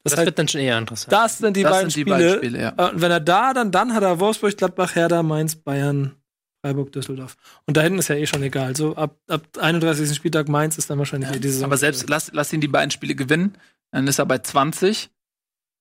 Das, 0.04 0.12
Das 0.12 0.18
heißt, 0.18 0.26
wird 0.28 0.40
dann 0.40 0.48
schon 0.48 0.62
eher 0.62 0.78
interessant. 0.78 1.12
das 1.12 1.40
sind 1.40 1.58
die 1.58 1.64
das 1.64 1.72
beiden 1.72 1.90
sind 1.90 1.98
die 1.98 2.02
Spiele. 2.12 2.16
beiden 2.28 2.38
Spiele, 2.38 2.62
ja. 2.62 2.74
Äh, 2.78 2.92
Und 2.92 3.02
wenn 3.02 3.12
er 3.12 3.20
da, 3.20 3.54
dann, 3.54 3.72
dann 3.72 3.94
hat 3.96 4.04
er 4.04 4.20
Wolfsburg, 4.20 4.56
Gladbach, 4.56 4.94
Hertha, 4.96 5.22
Mainz, 5.24 5.56
Bayern, 5.56 6.14
Freiburg, 6.62 6.92
Düsseldorf. 6.92 7.38
Und 7.66 7.78
da 7.78 7.82
hinten 7.82 8.00
ist 8.00 8.10
ja 8.10 8.16
eh 8.16 8.26
schon 8.26 8.44
egal. 8.44 8.76
So 8.76 8.96
ab, 8.96 9.18
ab 9.28 9.44
31. 9.60 10.14
Spieltag 10.16 10.50
Mainz 10.50 10.78
ist 10.78 10.90
dann 10.90 10.98
wahrscheinlich 11.00 11.30
eh 11.32 11.40
diese 11.40 11.54
Saison. 11.54 11.66
Aber 11.66 11.78
selbst 11.78 12.10
lass, 12.10 12.32
lass 12.34 12.52
ihn 12.52 12.62
die 12.62 12.68
beiden 12.68 12.92
Spiele 12.92 13.16
gewinnen, 13.16 13.56
dann 13.92 14.08
ist 14.08 14.20
er 14.20 14.26
bei 14.26 14.40
20. 14.40 15.10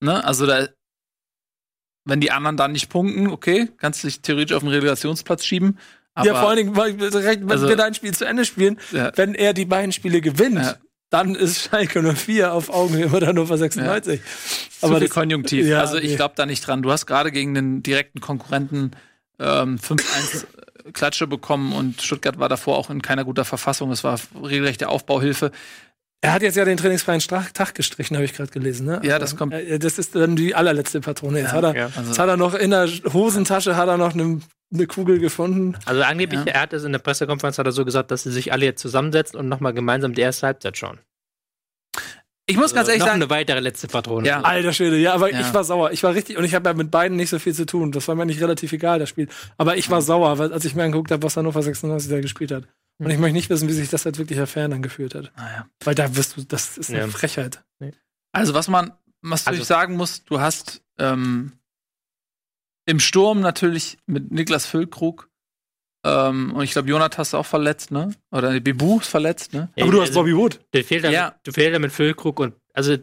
Ne? 0.01 0.25
Also 0.25 0.47
da, 0.47 0.69
wenn 2.05 2.21
die 2.21 2.31
anderen 2.31 2.57
dann 2.57 2.73
nicht 2.73 2.89
punkten, 2.89 3.29
okay, 3.29 3.69
kannst 3.79 4.03
du 4.03 4.09
dich 4.09 4.21
theoretisch 4.23 4.55
auf 4.57 4.63
den 4.63 4.71
Relegationsplatz 4.71 5.45
schieben. 5.45 5.79
Aber, 6.15 6.27
ja, 6.27 6.35
vor 6.41 6.49
allen 6.49 6.57
Dingen, 6.59 6.77
wenn 6.77 7.51
Also- 7.51 7.69
wir 7.69 7.77
dein 7.77 7.95
Spiel 7.95 8.15
zu 8.15 8.25
Ende 8.25 8.45
spielen, 8.45 8.79
Ja. 8.93 9.13
wenn 9.17 9.35
er 9.35 9.53
die 9.55 9.65
beiden 9.67 9.93
Spiele 9.93 10.21
gewinnt, 10.21 10.57
Ja. 10.59 10.77
dann 11.11 11.35
ist 11.35 11.61
Schalke 11.63 12.03
04 12.03 12.53
auf 12.53 12.71
Augenhöhe 12.71 13.09
mit 13.09 13.27
Hannover 13.27 13.59
96. 13.59 14.21
Aber 14.81 14.93
Aber 14.93 14.99
viel 15.01 15.09
das, 15.09 15.15
Konjunktiv. 15.15 15.67
ja, 15.67 15.81
also 15.81 15.97
ich 15.97 16.11
nee. 16.11 16.17
glaube 16.17 16.35
da 16.37 16.47
nicht 16.47 16.67
dran. 16.67 16.83
Du 16.83 16.91
hast 16.93 17.07
gerade 17.07 17.31
gegen 17.33 17.55
den 17.55 17.83
direkten 17.83 18.21
Konkurrenten 18.21 18.93
ähm, 19.41 19.79
5-1 19.79 20.47
Klatsche 20.93 21.27
bekommen 21.27 21.73
und 21.73 22.03
Stuttgart 22.03 22.39
war 22.39 22.49
davor 22.49 22.77
auch 22.79 22.91
in 22.91 23.03
keiner 23.03 23.25
guter 23.25 23.45
Verfassung. 23.45 23.91
Es 23.91 24.05
war 24.05 24.19
regelrechte 24.43 24.89
Aufbauhilfe. 24.89 25.51
Er 26.21 26.33
hat 26.33 26.43
jetzt 26.43 26.57
ja 26.57 26.65
den 26.65 26.77
trainingsfreien 26.77 27.21
Strach 27.21 27.51
Tag 27.53 27.75
gestrichen, 27.77 28.17
habe 28.17 28.25
ich 28.25 28.35
gerade 28.35 28.51
gelesen. 28.51 28.87
Ne? 28.87 29.01
Ja, 29.05 29.19
das 29.21 29.37
kommt- 29.37 29.55
äh, 29.55 29.79
Das 29.79 29.99
ist 29.99 30.15
dann 30.17 30.35
die 30.35 30.55
allerletzte 30.55 31.01
Patrone. 31.01 31.39
Jetzt 31.41 31.53
Ja, 31.53 31.57
hat, 31.59 31.65
er, 31.65 31.77
ja. 31.77 31.85
Also, 31.95 32.01
jetzt 32.11 32.19
hat 32.19 32.29
er 32.29 32.37
noch 32.37 32.55
in 32.55 32.71
der 32.71 32.89
Hosentasche 33.13 33.77
hat 33.77 33.89
er 33.89 33.99
noch 33.99 34.15
eine, 34.15 34.41
eine 34.75 34.87
Kugel 34.89 35.21
gefunden. 35.21 35.77
Also 35.85 36.03
angeblich, 36.03 36.41
Ja. 36.45 36.53
er 36.55 36.61
hat 36.63 36.73
es 36.73 36.83
in 36.83 36.91
der 36.93 36.99
Pressekonferenz 36.99 37.59
hat 37.59 37.67
er 37.67 37.73
so 37.73 37.85
gesagt, 37.85 38.11
dass 38.11 38.25
sie 38.25 38.33
sich 38.33 38.53
alle 38.53 38.65
jetzt 38.65 38.83
zusammensetzen 38.83 39.39
und 39.39 39.49
nochmal 39.49 39.73
gemeinsam 39.75 40.13
die 40.15 40.23
erste 40.23 40.47
Halbzeit 40.49 40.77
schauen. 40.77 40.99
Ich 42.49 42.57
muss 42.57 42.73
ganz 42.75 42.89
Also 42.89 42.91
ehrlich 42.91 43.01
noch 43.03 43.07
sagen, 43.09 43.23
eine 43.23 43.31
weitere 43.31 43.61
letzte 43.61 43.87
Patrone. 43.87 44.27
Ja. 44.27 44.41
Alter 44.41 44.73
Schwede, 44.73 44.97
ja, 44.99 45.15
aber 45.15 45.31
Ja. 45.33 45.41
ich 45.41 45.55
war 45.55 45.63
sauer. 45.63 45.93
Ich 45.93 46.03
war 46.03 46.15
richtig, 46.15 46.37
und 46.37 46.45
ich 46.45 46.55
habe 46.55 46.69
ja 46.69 46.75
mit 46.75 46.91
beiden 46.91 47.17
nicht 47.17 47.31
so 47.31 47.39
viel 47.39 47.55
zu 47.55 47.67
tun. 47.67 47.93
Das 47.93 48.09
war 48.09 48.15
mir 48.17 48.27
nicht 48.27 48.41
relativ 48.41 48.73
egal, 48.73 48.99
das 48.99 49.09
Spiel. 49.09 49.29
Aber 49.57 49.77
ich 49.77 49.89
war 49.91 50.03
sauer, 50.03 50.39
weil, 50.39 50.53
als 50.53 50.65
ich 50.65 50.75
mir 50.75 50.83
angeguckt 50.83 51.11
habe, 51.13 51.23
was 51.23 51.37
Hannover 51.37 51.63
96 51.63 52.11
da 52.11 52.21
gespielt 52.21 52.51
hat. 52.51 52.65
Und 53.01 53.11
ich 53.11 53.19
möchte 53.19 53.35
nicht 53.35 53.49
wissen, 53.51 53.69
wie 53.69 53.73
sich 53.75 53.91
das 53.91 54.05
als 54.07 54.19
wirklicher 54.19 54.49
Fan 54.49 54.73
angefühlt 54.73 55.15
hat. 55.15 55.31
naja. 55.37 55.69
Weil 55.85 55.95
da 55.95 56.17
wirst 56.17 56.37
du, 56.37 56.43
das 56.43 56.77
ist 56.79 56.91
eine 56.91 56.99
Ja. 57.01 57.07
Frechheit. 57.07 57.63
Also 58.33 58.55
was 58.55 58.67
man, 58.69 58.93
was 59.23 59.47
Also- 59.47 59.61
ich 59.61 59.67
sagen 59.67 59.97
muss, 59.97 60.25
du 60.25 60.41
hast 60.41 60.83
ähm, 60.99 61.53
im 62.87 62.99
Sturm 63.01 63.41
natürlich 63.41 63.99
mit 64.07 64.31
Niklas 64.33 64.67
Füllkrug 64.67 65.28
ähm, 66.29 66.53
und 66.55 66.63
ich 66.65 66.73
glaube, 66.73 66.89
Jonathan 66.89 67.23
ist 67.23 67.35
auch 67.35 67.47
verletzt, 67.47 67.91
ne? 67.91 68.11
Oder 68.31 68.59
Bebu 68.61 69.01
ist 69.01 69.09
verletzt, 69.09 69.53
ne? 69.53 69.69
Ja, 69.77 69.85
aber 69.85 69.93
du 69.93 70.01
hast 70.01 70.09
also, 70.11 70.21
Bobby 70.21 70.37
Wood. 70.37 70.61
Du 70.73 70.83
fehlt 70.85 71.05
damit, 71.05 71.15
Ja. 71.15 71.35
du 71.45 71.53
fehlt 71.53 71.75
damit 71.75 71.93
Füllkrug 71.93 72.41
und 72.41 72.55
also 72.73 72.97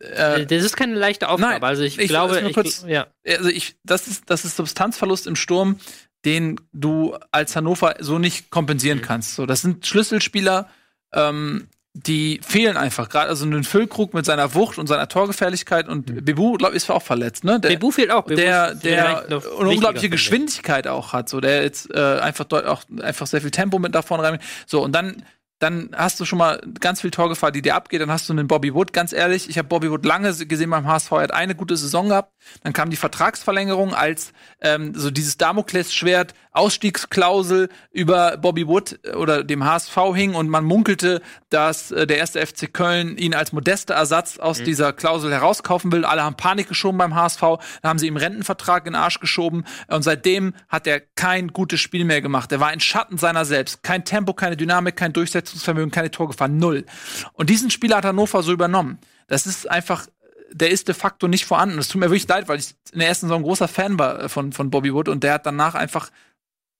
Äh, 0.00 0.46
das 0.46 0.64
ist 0.64 0.76
keine 0.76 0.94
leichte 0.94 1.28
Aufgabe. 1.28 1.52
nein, 1.52 1.62
also 1.64 1.82
ich, 1.82 1.98
ich- 1.98 2.08
glaube, 2.08 2.40
nur 2.40 2.48
ich, 2.50 2.54
kurz- 2.54 2.84
ja, 2.88 3.06
also 3.26 3.48
ich, 3.48 3.76
das 3.84 4.08
ist, 4.08 4.24
das 4.30 4.44
ist 4.44 4.56
Substanzverlust 4.56 5.26
im 5.28 5.36
Sturm, 5.36 5.78
den 6.24 6.58
du 6.72 7.16
als 7.30 7.54
Hannover 7.54 7.94
so 8.00 8.18
nicht 8.18 8.50
kompensieren 8.50 8.98
Mhm. 8.98 9.02
kannst. 9.02 9.36
So, 9.36 9.46
das 9.46 9.60
sind 9.62 9.86
Schlüsselspieler, 9.86 10.68
ähm, 11.12 11.68
die 11.96 12.40
fehlen 12.46 12.76
einfach. 12.76 13.08
Gerade 13.08 13.30
also 13.30 13.46
ein 13.46 13.64
Füllkrug 13.64 14.12
mit 14.12 14.26
seiner 14.26 14.54
Wucht 14.54 14.78
und 14.78 14.86
seiner 14.86 15.08
Torgefährlichkeit 15.08 15.88
und 15.88 16.24
Bebu, 16.24 16.54
glaube 16.54 16.74
ich, 16.74 16.82
ist 16.82 16.90
auch 16.90 17.02
verletzt, 17.02 17.44
ne? 17.44 17.58
Der, 17.58 17.70
Bebu 17.70 17.90
fehlt 17.90 18.10
auch. 18.10 18.24
Bebu 18.24 18.36
der, 18.36 18.74
der 18.74 19.24
noch 19.28 19.60
eine 19.60 19.70
unglaubliche. 19.70 20.10
Geschwindigkeit 20.10 20.86
auch 20.86 21.12
hat, 21.12 21.28
so 21.28 21.40
der 21.40 21.62
jetzt 21.62 21.90
äh, 21.94 22.18
einfach 22.20 22.44
auch 22.50 22.82
einfach 23.00 23.26
sehr 23.26 23.40
viel 23.40 23.50
Tempo 23.50 23.78
mit 23.78 23.94
da 23.94 24.02
vorne 24.02 24.24
rein. 24.24 24.38
So 24.66 24.82
und 24.82 24.92
dann 24.92 25.22
dann 25.58 25.90
hast 25.96 26.20
du 26.20 26.26
schon 26.26 26.38
mal 26.38 26.60
ganz 26.80 27.00
viel 27.00 27.10
Torgefahr, 27.10 27.50
die 27.50 27.62
dir 27.62 27.76
abgeht. 27.76 28.02
Dann 28.02 28.10
hast 28.10 28.28
du 28.28 28.34
einen 28.34 28.46
Bobby 28.46 28.74
Wood. 28.74 28.92
Ganz 28.92 29.12
ehrlich, 29.12 29.48
ich 29.48 29.56
habe 29.56 29.68
Bobby 29.68 29.90
Wood 29.90 30.04
lange 30.04 30.34
gesehen 30.46 30.68
beim 30.68 30.86
HSV. 30.86 31.12
Er 31.12 31.22
hat 31.22 31.34
eine 31.34 31.54
gute 31.54 31.76
Saison 31.76 32.10
gehabt. 32.10 32.32
Dann 32.62 32.74
kam 32.74 32.90
die 32.90 32.96
Vertragsverlängerung 32.96 33.94
als 33.94 34.32
ähm, 34.60 34.92
so 34.94 35.10
dieses 35.10 35.38
Damoklesschwert, 35.38 36.34
Ausstiegsklausel 36.52 37.68
über 37.90 38.36
Bobby 38.36 38.66
Wood 38.66 38.98
äh, 39.04 39.12
oder 39.12 39.44
dem 39.44 39.64
HSV 39.64 39.96
hing 40.14 40.34
und 40.34 40.48
man 40.48 40.64
munkelte, 40.64 41.22
dass 41.48 41.90
äh, 41.90 42.06
der 42.06 42.18
erste 42.18 42.44
FC 42.44 42.72
Köln 42.72 43.16
ihn 43.16 43.34
als 43.34 43.52
modester 43.52 43.94
Ersatz 43.94 44.38
aus 44.38 44.62
dieser 44.62 44.92
Klausel 44.92 45.32
herauskaufen 45.32 45.90
will. 45.92 46.04
Alle 46.04 46.22
haben 46.22 46.36
Panik 46.36 46.68
geschoben 46.68 46.98
beim 46.98 47.14
HSV. 47.14 47.40
Dann 47.40 47.88
haben 47.88 47.98
sie 47.98 48.08
ihm 48.08 48.16
Rentenvertrag 48.16 48.86
in 48.86 48.92
den 48.92 49.00
Arsch 49.00 49.20
geschoben 49.20 49.64
und 49.88 50.02
seitdem 50.02 50.54
hat 50.68 50.86
er 50.86 51.00
kein 51.00 51.48
gutes 51.48 51.80
Spiel 51.80 52.04
mehr 52.04 52.20
gemacht. 52.20 52.52
Er 52.52 52.60
war 52.60 52.68
ein 52.68 52.80
Schatten 52.80 53.16
seiner 53.16 53.44
selbst. 53.44 53.82
Kein 53.82 54.04
Tempo, 54.04 54.34
keine 54.34 54.56
Dynamik, 54.56 54.96
kein 54.96 55.12
Durchsetzungsvermögen, 55.46 55.90
keine 55.90 56.10
Torgefahr, 56.10 56.48
null. 56.48 56.84
Und 57.32 57.50
diesen 57.50 57.70
Spieler 57.70 57.98
hat 57.98 58.04
Hannover 58.04 58.42
so 58.42 58.52
übernommen. 58.52 58.98
Das 59.28 59.46
ist 59.46 59.70
einfach 59.70 60.06
der 60.52 60.70
ist 60.70 60.86
de 60.86 60.94
facto 60.94 61.26
nicht 61.26 61.44
vorhanden. 61.44 61.76
Es 61.78 61.88
tut 61.88 62.00
mir 62.00 62.06
wirklich 62.06 62.28
leid, 62.28 62.48
weil 62.48 62.60
ich 62.60 62.74
in 62.92 63.00
der 63.00 63.08
ersten 63.08 63.26
Saison 63.26 63.42
großer 63.42 63.68
Fan 63.68 63.98
war 63.98 64.22
äh, 64.22 64.28
von, 64.28 64.52
von 64.52 64.70
Bobby 64.70 64.94
Wood 64.94 65.08
und 65.08 65.22
der 65.24 65.34
hat 65.34 65.44
danach 65.44 65.74
einfach 65.74 66.10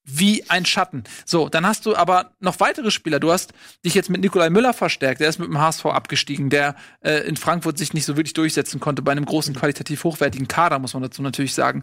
wie 0.05 0.49
ein 0.49 0.65
Schatten. 0.65 1.03
So, 1.25 1.49
dann 1.49 1.67
hast 1.67 1.85
du 1.85 1.97
aber 1.97 2.31
noch 2.39 2.61
weitere 2.61 2.93
Spieler. 2.93 3.19
Du 3.19 3.33
hast 3.33 3.53
dich 3.85 3.95
jetzt 3.95 4.09
mit 4.09 4.21
Nikolai 4.21 4.51
Müller 4.51 4.73
verstärkt. 4.73 5.21
Der 5.21 5.29
ist 5.29 5.41
mit 5.41 5.49
dem 5.49 5.59
HSV 5.59 5.85
abgestiegen, 5.87 6.49
der 6.49 6.77
äh, 7.01 7.27
in 7.27 7.37
Frankfurt 7.37 7.77
sich 7.77 7.93
nicht 7.93 8.05
so 8.05 8.17
wirklich 8.17 8.35
durchsetzen 8.35 8.79
konnte 8.79 9.03
bei 9.03 9.11
einem 9.11 9.27
großen 9.27 9.55
qualitativ 9.55 10.05
hochwertigen 10.05 10.47
Kader, 10.47 10.79
muss 10.79 10.95
man 10.95 11.03
dazu 11.03 11.23
natürlich 11.23 11.55
sagen. 11.55 11.83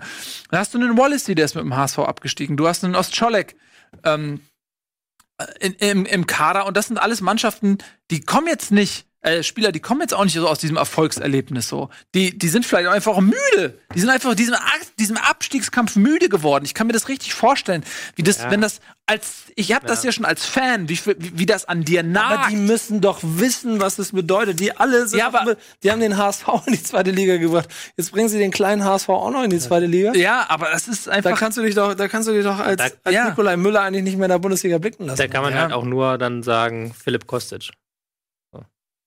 Dann 0.49 0.61
hast 0.61 0.73
du 0.73 0.79
einen 0.79 0.97
Wallacey, 0.97 1.35
der 1.35 1.45
ist 1.45 1.55
mit 1.55 1.65
dem 1.65 1.75
HSV 1.75 1.99
abgestiegen. 1.99 2.55
Du 2.55 2.65
hast 2.65 2.85
einen 2.85 2.95
Ostscholek 2.95 3.57
ähm, 4.05 4.39
in, 5.59 5.73
im, 5.73 6.05
im 6.05 6.27
Kader. 6.27 6.65
Und 6.65 6.77
das 6.77 6.87
sind 6.87 6.97
alles 6.97 7.21
Mannschaften, 7.21 7.77
die 8.11 8.21
kommen 8.21 8.47
jetzt 8.47 8.71
nicht 8.71 9.07
äh, 9.23 9.41
Spieler, 9.43 9.71
die 9.71 9.79
kommen 9.79 10.01
jetzt 10.01 10.13
auch 10.13 10.23
nicht 10.23 10.33
so 10.33 10.47
aus 10.47 10.59
diesem 10.59 10.77
Erfolgserlebnis 10.77 11.67
so. 11.69 11.89
Die, 12.13 12.37
die 12.37 12.47
sind 12.49 12.65
vielleicht 12.65 12.87
auch 12.87 12.93
einfach 12.93 13.19
müde. 13.19 13.77
Die 13.95 13.99
sind 13.99 14.09
einfach 14.09 14.35
diesem, 14.35 14.55
diesem 14.99 15.17
Abstiegskampf 15.17 15.95
müde 15.95 16.29
geworden. 16.29 16.65
Ich 16.65 16.73
kann 16.73 16.87
mir 16.87 16.93
das 16.93 17.07
richtig 17.09 17.33
vorstellen, 17.33 17.83
wie 18.15 18.23
das, 18.23 18.39
Ja. 18.39 18.51
wenn 18.51 18.61
das 18.61 18.79
als, 19.05 19.43
ich 19.57 19.73
habe 19.73 19.85
das 19.85 20.03
ja 20.05 20.13
schon 20.13 20.23
als 20.23 20.45
Fan, 20.45 20.87
wie, 20.87 20.97
wie, 21.17 21.39
wie 21.39 21.45
das 21.45 21.65
an 21.65 21.83
dir 21.83 22.03
nagt. 22.03 22.39
Aber 22.39 22.49
die 22.49 22.55
müssen 22.55 23.01
doch 23.01 23.19
wissen, 23.21 23.81
was 23.81 23.97
das 23.97 24.13
bedeutet. 24.13 24.61
Die 24.61 24.75
alle 24.77 25.07
sind 25.07 25.19
Ja, 25.19 25.27
aber- 25.27 25.57
die 25.83 25.91
haben 25.91 25.99
den 25.99 26.17
HSV 26.17 26.47
in 26.67 26.73
die 26.73 26.83
zweite 26.83 27.11
Liga 27.11 27.35
gebracht. 27.37 27.67
Jetzt 27.97 28.11
bringen 28.13 28.29
sie 28.29 28.39
den 28.39 28.51
kleinen 28.51 28.83
HSV 28.85 29.09
auch 29.09 29.29
noch 29.31 29.43
in 29.43 29.49
die 29.49 29.59
zweite 29.59 29.87
Liga. 29.87 30.13
ja, 30.15 30.45
aber 30.47 30.69
das 30.71 30.87
ist 30.87 31.07
Da 31.07 31.11
einfach. 31.11 31.37
kannst 31.37 31.57
du 31.57 31.61
dich 31.63 31.75
doch, 31.75 31.93
da 31.95 32.07
kannst 32.07 32.29
du 32.29 32.33
dich 32.33 32.43
doch 32.45 32.59
als, 32.59 32.77
Da- 32.77 32.89
als 33.03 33.13
ja. 33.15 33.29
Nikolai 33.29 33.57
Müller 33.57 33.81
eigentlich 33.81 34.03
nicht 34.03 34.15
mehr 34.17 34.25
in 34.25 34.31
der 34.31 34.39
Bundesliga 34.39 34.77
blicken 34.77 35.05
lassen. 35.05 35.17
Da 35.17 35.27
kann 35.27 35.43
man 35.43 35.53
Ja. 35.53 35.61
halt 35.63 35.73
auch 35.73 35.83
nur 35.85 36.17
dann 36.17 36.41
sagen, 36.43 36.93
Philipp 36.93 37.27
Kostic. 37.27 37.71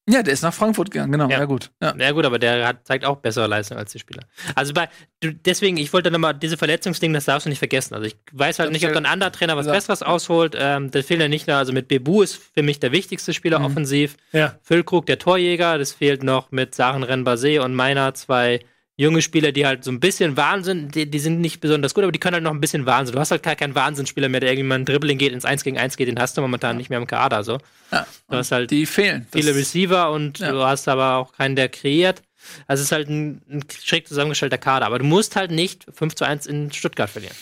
Ja, 0.08 0.22
der 0.22 0.32
ist 0.32 0.42
nach 0.42 0.54
Frankfurt 0.54 0.90
gegangen, 0.90 1.12
genau. 1.12 1.28
Ja, 1.28 1.38
Ja. 1.40 1.44
gut. 1.44 1.70
Ja. 1.82 1.94
Ja 1.98 2.10
gut, 2.12 2.24
aber 2.24 2.38
der 2.38 2.66
hat, 2.68 2.86
zeigt 2.86 3.04
auch 3.04 3.16
bessere 3.16 3.46
Leistung 3.46 3.76
als 3.76 3.92
die 3.92 3.98
Spieler. 3.98 4.22
Also 4.54 4.72
bei, 4.72 4.88
deswegen, 5.22 5.76
ich 5.76 5.92
wollte 5.92 6.10
nochmal, 6.10 6.34
diese 6.34 6.56
Verletzungsding, 6.56 7.12
das 7.12 7.24
darfst 7.24 7.46
du 7.46 7.50
nicht 7.50 7.58
vergessen. 7.58 7.94
Also 7.94 8.06
ich 8.06 8.16
weiß 8.32 8.58
halt 8.58 8.68
Das 8.68 8.72
nicht, 8.80 8.88
ob 8.88 8.96
ein 8.96 9.06
anderer 9.06 9.32
Trainer 9.32 9.56
was. 9.56 9.66
Besseres 9.66 10.02
ausholt. 10.02 10.54
Ähm, 10.58 10.90
das 10.90 11.06
fehlt 11.06 11.20
ja 11.20 11.28
nicht 11.28 11.46
nur, 11.48 11.56
also 11.56 11.72
mit 11.72 11.88
Bebu 11.88 12.22
ist 12.22 12.36
für 12.36 12.62
mich 12.62 12.78
der 12.80 12.92
wichtigste 12.92 13.34
Spieler 13.34 13.58
Mhm. 13.58 13.64
offensiv. 13.66 14.16
Ja. 14.32 14.58
Füllkrug, 14.62 15.06
der 15.06 15.18
Torjäger, 15.18 15.78
das 15.78 15.92
fehlt 15.92 16.22
noch 16.22 16.50
mit 16.50 16.74
Sachen 16.74 17.02
Renbase 17.02 17.62
und 17.62 17.74
meiner 17.74 18.14
zwei 18.14 18.60
junge 18.96 19.20
Spieler, 19.22 19.52
die 19.52 19.66
halt 19.66 19.84
so 19.84 19.90
ein 19.90 20.00
bisschen 20.00 20.36
Wahnsinn, 20.36 20.88
die, 20.88 21.10
die 21.10 21.18
sind 21.18 21.40
nicht 21.40 21.60
besonders 21.60 21.92
gut, 21.92 22.02
aber 22.04 22.12
die 22.12 22.18
können 22.18 22.34
halt 22.34 22.44
noch 22.44 22.50
ein 22.52 22.60
bisschen 22.60 22.86
Wahnsinn. 22.86 23.14
Du 23.14 23.20
hast 23.20 23.30
halt 23.30 23.42
gar 23.42 23.54
keinen 23.56 23.74
Wahnsinnsspieler 23.74 24.28
mehr, 24.30 24.40
der 24.40 24.50
irgendwie 24.52 24.68
mal 24.68 24.76
ein 24.76 24.84
Dribbling 24.86 25.18
geht, 25.18 25.32
ins 25.32 25.44
1 25.44 25.64
gegen 25.64 25.76
1 25.78 25.96
geht, 25.96 26.08
den 26.08 26.18
hast 26.18 26.36
du 26.36 26.40
momentan 26.40 26.76
nicht 26.78 26.88
mehr 26.88 26.98
im 26.98 27.06
Kader, 27.06 27.44
so. 27.44 27.58
Ja. 27.92 28.06
Du 28.30 28.36
hast 28.36 28.52
halt 28.52 28.70
Die 28.70 28.86
fehlen. 28.86 29.26
Das- 29.30 29.40
viele 29.42 29.54
Receiver 29.54 30.10
und 30.10 30.38
Ja. 30.38 30.50
du 30.52 30.62
hast 30.64 30.88
aber 30.88 31.16
auch 31.16 31.32
keinen, 31.32 31.56
der 31.56 31.68
kreiert. 31.68 32.22
Also 32.66 32.80
es 32.80 32.86
ist 32.86 32.92
halt 32.92 33.08
ein, 33.10 33.42
ein 33.50 33.64
schräg 33.82 34.06
zusammengestellter 34.08 34.56
Kader, 34.58 34.86
aber 34.86 34.98
du 34.98 35.04
musst 35.04 35.36
halt 35.36 35.50
nicht 35.50 35.84
5 35.92 36.14
zu 36.14 36.24
1 36.24 36.46
in 36.46 36.72
Stuttgart 36.72 37.10
verlieren. 37.10 37.34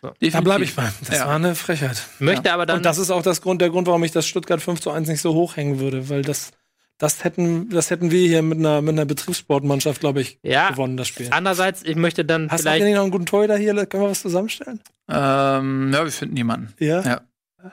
Da 0.00 0.10
definitiv. 0.10 0.44
bleibe 0.44 0.64
ich 0.64 0.74
bei. 0.74 0.90
Das 1.06 1.18
Ja. 1.18 1.26
war 1.26 1.34
eine 1.36 1.54
Frechheit. 1.54 2.02
Möchte 2.18 2.52
aber 2.52 2.66
dann 2.66 2.78
Und 2.78 2.86
das 2.86 2.98
ist 2.98 3.10
auch 3.10 3.22
das 3.22 3.40
Grund, 3.42 3.60
der 3.60 3.68
Grund, 3.70 3.86
warum 3.88 4.02
ich 4.04 4.12
das 4.12 4.26
Stuttgart 4.26 4.62
5 4.62 4.80
zu 4.80 4.90
1 4.90 5.08
nicht 5.08 5.20
so 5.20 5.34
hochhängen 5.34 5.80
würde, 5.80 6.08
weil 6.08 6.22
das, 6.22 6.52
das 6.98 7.22
hätten, 7.24 7.68
das 7.70 7.90
hätten 7.90 8.10
wir 8.10 8.26
hier 8.28 8.42
mit 8.42 8.58
einer, 8.58 8.82
mit 8.82 8.92
einer 8.92 9.04
Betriebssportmannschaft, 9.04 10.00
glaube 10.00 10.20
ich, 10.20 10.38
Ja. 10.42 10.70
gewonnen, 10.70 10.96
das 10.96 11.08
Spiel. 11.08 11.28
andererseits, 11.30 11.82
ich 11.84 11.96
möchte 11.96 12.24
dann 12.24 12.50
Hast 12.50 12.60
du 12.64 12.68
vielleicht 12.70 12.84
nicht 12.84 12.94
noch 12.96 13.02
einen 13.02 13.10
guten 13.12 13.26
Torhüter 13.26 13.56
hier? 13.56 13.74
Können 13.86 14.02
wir 14.04 14.10
was 14.10 14.22
zusammenstellen? 14.22 14.80
Ähm, 15.08 15.90
ja, 15.92 16.04
wir 16.04 16.10
finden 16.12 16.34
niemanden. 16.34 16.74
Ja. 16.78 17.02
Ja. 17.02 17.20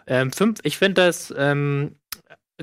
ähm, 0.07 0.31
fünf, 0.31 0.59
ich 0.63 0.77
finde 0.77 1.01
das 1.05 1.33
ähm, 1.37 1.95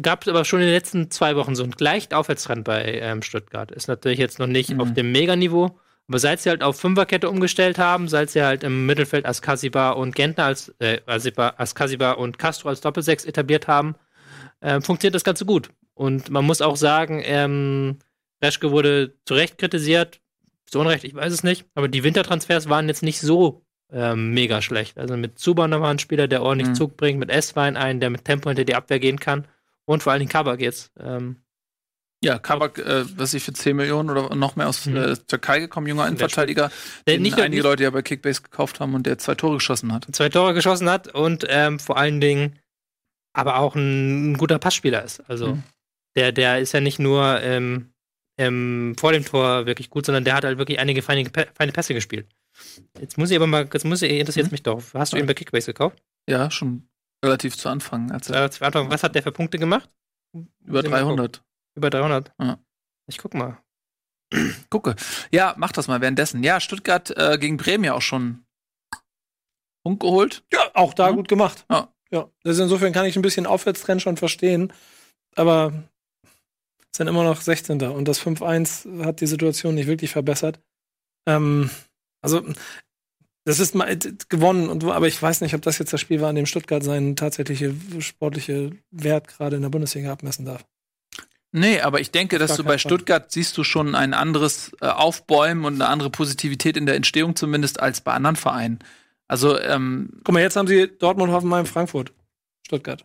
gab 0.00 0.22
es 0.22 0.28
aber 0.28 0.44
schon 0.44 0.60
in 0.60 0.66
den 0.66 0.74
letzten 0.74 1.10
zwei 1.10 1.36
Wochen 1.36 1.54
so 1.54 1.62
einen 1.64 1.74
leichten 1.78 2.14
Aufwärtstrend 2.14 2.64
bei 2.64 2.82
ähm, 3.02 3.22
Stuttgart. 3.22 3.70
Ist 3.70 3.88
natürlich 3.88 4.18
jetzt 4.18 4.38
noch 4.38 4.46
nicht 4.46 4.70
Mhm. 4.70 4.80
auf 4.80 4.92
dem 4.94 5.12
Meganiveau, 5.12 5.78
aber 6.08 6.18
seit 6.18 6.40
sie 6.40 6.48
halt 6.50 6.62
auf 6.62 6.80
Fünferkette 6.80 7.28
umgestellt 7.28 7.78
haben, 7.78 8.08
seit 8.08 8.30
sie 8.30 8.42
halt 8.42 8.64
im 8.64 8.86
Mittelfeld 8.86 9.26
Askasiba 9.26 9.90
und 9.90 10.14
Gentner 10.14 10.44
als 10.44 10.74
äh, 10.78 11.00
Asiba- 11.06 11.54
Askasiba 11.58 12.12
und 12.12 12.38
Castro 12.38 12.68
als 12.70 12.80
Doppelsechs 12.80 13.24
etabliert 13.24 13.68
haben, 13.68 13.94
ähm, 14.62 14.80
funktioniert 14.80 15.14
das 15.14 15.24
Ganze 15.24 15.44
gut. 15.44 15.68
Und 15.94 16.30
man 16.30 16.44
muss 16.44 16.60
auch 16.62 16.76
sagen, 16.76 17.22
ähm, 17.24 17.98
Reschke 18.42 18.70
wurde 18.70 19.14
zu 19.24 19.34
Recht 19.34 19.58
kritisiert, 19.58 20.20
zu 20.66 20.80
Unrecht, 20.80 21.04
ich 21.04 21.14
weiß 21.14 21.32
es 21.32 21.42
nicht, 21.44 21.66
aber 21.74 21.88
die 21.88 22.02
Wintertransfers 22.02 22.68
waren 22.68 22.88
jetzt 22.88 23.02
nicht 23.02 23.20
so 23.20 23.62
ähm, 23.94 24.32
mega 24.32 24.62
schlecht. 24.62 24.96
Also 24.98 25.18
mit 25.18 25.38
Zuban 25.38 25.68
nochmal 25.68 25.90
ein 25.90 25.98
Spieler, 25.98 26.26
der 26.26 26.42
ordentlich 26.42 26.70
Mhm. 26.70 26.74
Zug 26.76 26.96
bringt, 26.96 27.18
mit 27.18 27.28
S-Wein 27.28 27.76
einen, 27.76 28.00
der 28.00 28.08
mit 28.08 28.24
Tempo 28.24 28.48
hinter 28.48 28.64
die 28.64 28.74
Abwehr 28.74 28.98
gehen 28.98 29.20
kann 29.20 29.46
und 29.84 30.02
vor 30.02 30.12
allen 30.12 30.20
Dingen 30.20 30.30
Kabak 30.32 30.60
jetzt. 30.60 30.90
Ähm, 30.98 31.36
Ja, 32.24 32.38
Kabak, 32.38 32.78
äh, 32.78 33.04
was 33.18 33.34
ich 33.34 33.42
für 33.42 33.52
10 33.52 33.76
Millionen 33.76 34.08
oder 34.08 34.34
noch 34.34 34.54
mehr 34.56 34.68
aus 34.68 34.86
Mhm. 34.86 34.96
äh, 34.96 35.16
Türkei 35.26 35.58
gekommen, 35.58 35.88
junger 35.88 36.06
Innenverteidiger, 36.06 36.70
der 37.06 37.14
den 37.16 37.22
nicht 37.22 37.36
einige 37.36 37.56
nicht- 37.56 37.62
Leute 37.64 37.82
ja 37.82 37.90
bei 37.90 38.00
Kickbase 38.00 38.40
gekauft 38.42 38.78
haben 38.80 38.94
und 38.94 39.06
der 39.06 39.18
zwei 39.18 39.34
Tore 39.34 39.56
geschossen 39.56 39.92
hat. 39.92 40.06
zwei 40.12 40.28
Tore 40.30 40.54
geschossen 40.54 40.88
hat 40.88 41.12
und 41.14 41.44
ähm, 41.48 41.78
vor 41.80 41.98
allen 41.98 42.20
Dingen 42.22 42.58
aber 43.34 43.58
auch 43.58 43.74
ein, 43.74 44.32
ein 44.32 44.36
guter 44.38 44.58
Passspieler 44.58 45.02
ist. 45.04 45.20
Also 45.28 45.48
Mhm. 45.56 45.62
Der, 46.16 46.32
der 46.32 46.58
ist 46.60 46.72
ja 46.72 46.80
nicht 46.80 46.98
nur 46.98 47.40
ähm, 47.42 47.92
ähm, 48.38 48.94
vor 48.98 49.12
dem 49.12 49.24
Tor 49.24 49.66
wirklich 49.66 49.90
gut, 49.90 50.06
sondern 50.06 50.24
der 50.24 50.34
hat 50.34 50.44
halt 50.44 50.58
wirklich 50.58 50.78
einige 50.78 51.02
feine, 51.02 51.30
feine 51.54 51.72
Pässe 51.72 51.94
gespielt. 51.94 52.28
Jetzt 53.00 53.18
muss 53.18 53.30
ich 53.30 53.36
aber 53.36 53.46
mal, 53.46 53.68
jetzt 53.72 53.84
muss 53.84 54.02
ich, 54.02 54.10
interessiert 54.12 54.46
Mhm. 54.46 54.52
mich 54.52 54.62
doch. 54.62 54.82
Hast 54.94 55.12
du 55.12 55.16
ihn 55.16 55.26
bei 55.26 55.34
Kickbase 55.34 55.66
gekauft? 55.72 56.02
Ja, 56.28 56.50
schon 56.50 56.88
relativ 57.24 57.56
zu 57.56 57.68
Anfang. 57.68 58.10
Als 58.10 58.28
er 58.30 58.44
Äh, 58.44 58.50
zu 58.50 58.64
Anfang, 58.64 58.90
was 58.90 59.02
hat 59.02 59.14
der 59.14 59.22
für 59.22 59.32
Punkte 59.32 59.58
gemacht? 59.58 59.88
über 60.34 60.78
Muss 60.78 60.84
ich 60.84 60.90
mal 60.90 61.00
300. 61.02 61.42
Über 61.76 61.90
300? 61.90 62.32
Ja. 62.40 62.58
Ich 63.08 63.18
guck 63.18 63.34
mal. 63.34 63.58
Gucke. 64.70 64.96
Ja, 65.30 65.54
mach 65.58 65.72
das 65.72 65.88
mal 65.88 66.00
währenddessen. 66.00 66.42
Ja, 66.42 66.58
Stuttgart 66.60 67.10
äh, 67.16 67.38
gegen 67.38 67.56
Bremen 67.58 67.84
ja 67.84 67.94
auch 67.94 68.02
schon 68.02 68.44
Punkt 69.84 70.00
geholt. 70.00 70.44
Ja, 70.52 70.70
auch 70.74 70.94
da 70.94 71.10
Mhm. 71.10 71.16
gut 71.16 71.28
gemacht. 71.28 71.64
Ja. 71.70 71.92
ja. 72.10 72.30
Also 72.44 72.62
insofern 72.62 72.92
kann 72.92 73.04
ich 73.06 73.16
ein 73.16 73.22
bisschen 73.22 73.46
Aufwärtstrend 73.46 74.00
schon 74.02 74.16
verstehen. 74.16 74.72
Aber 75.36 75.72
sind 76.96 77.08
immer 77.08 77.24
noch 77.24 77.40
16. 77.40 77.82
Und 77.82 78.06
das 78.06 78.20
5-1 78.20 79.04
hat 79.04 79.20
die 79.20 79.26
Situation 79.26 79.74
nicht 79.74 79.86
wirklich 79.86 80.12
verbessert. 80.12 80.60
Ähm, 81.26 81.70
also, 82.20 82.42
das 83.44 83.58
ist 83.58 83.74
mal 83.74 83.96
gewonnen, 84.28 84.68
und, 84.68 84.84
aber 84.84 85.08
ich 85.08 85.20
weiß 85.20 85.40
nicht, 85.40 85.54
ob 85.54 85.62
das 85.62 85.78
jetzt 85.78 85.92
das 85.92 86.00
Spiel 86.00 86.20
war, 86.20 86.28
an 86.28 86.36
dem 86.36 86.46
Stuttgart 86.46 86.82
seinen 86.82 87.16
tatsächliche 87.16 87.74
sportliche 87.98 88.70
Wert 88.90 89.28
gerade 89.28 89.56
in 89.56 89.62
der 89.62 89.68
Bundesliga 89.70 90.12
abmessen 90.12 90.44
darf. 90.44 90.64
Nee, 91.54 91.80
aber 91.80 92.00
ich 92.00 92.10
denke, 92.10 92.38
dass 92.38 92.56
du 92.56 92.64
bei. 92.64 92.78
Stuttgart 92.78 93.30
siehst 93.30 93.58
du 93.58 93.64
schon 93.64 93.94
ein 93.94 94.14
anderes 94.14 94.72
äh, 94.80 94.86
Aufbäumen 94.86 95.66
und 95.66 95.74
eine 95.74 95.88
andere 95.88 96.08
Positivität 96.08 96.78
in 96.78 96.86
der 96.86 96.94
Entstehung 96.94 97.36
zumindest 97.36 97.78
als 97.78 98.00
bei 98.00 98.12
anderen 98.12 98.36
Vereinen. 98.36 98.78
Also, 99.28 99.58
ähm, 99.58 100.08
Guck 100.24 100.32
mal, 100.32 100.40
jetzt 100.40 100.56
haben 100.56 100.66
sie 100.66 100.88
Dortmund, 100.98 101.30
Hoffenheim, 101.30 101.66
Frankfurt, 101.66 102.12
Stuttgart. 102.66 103.04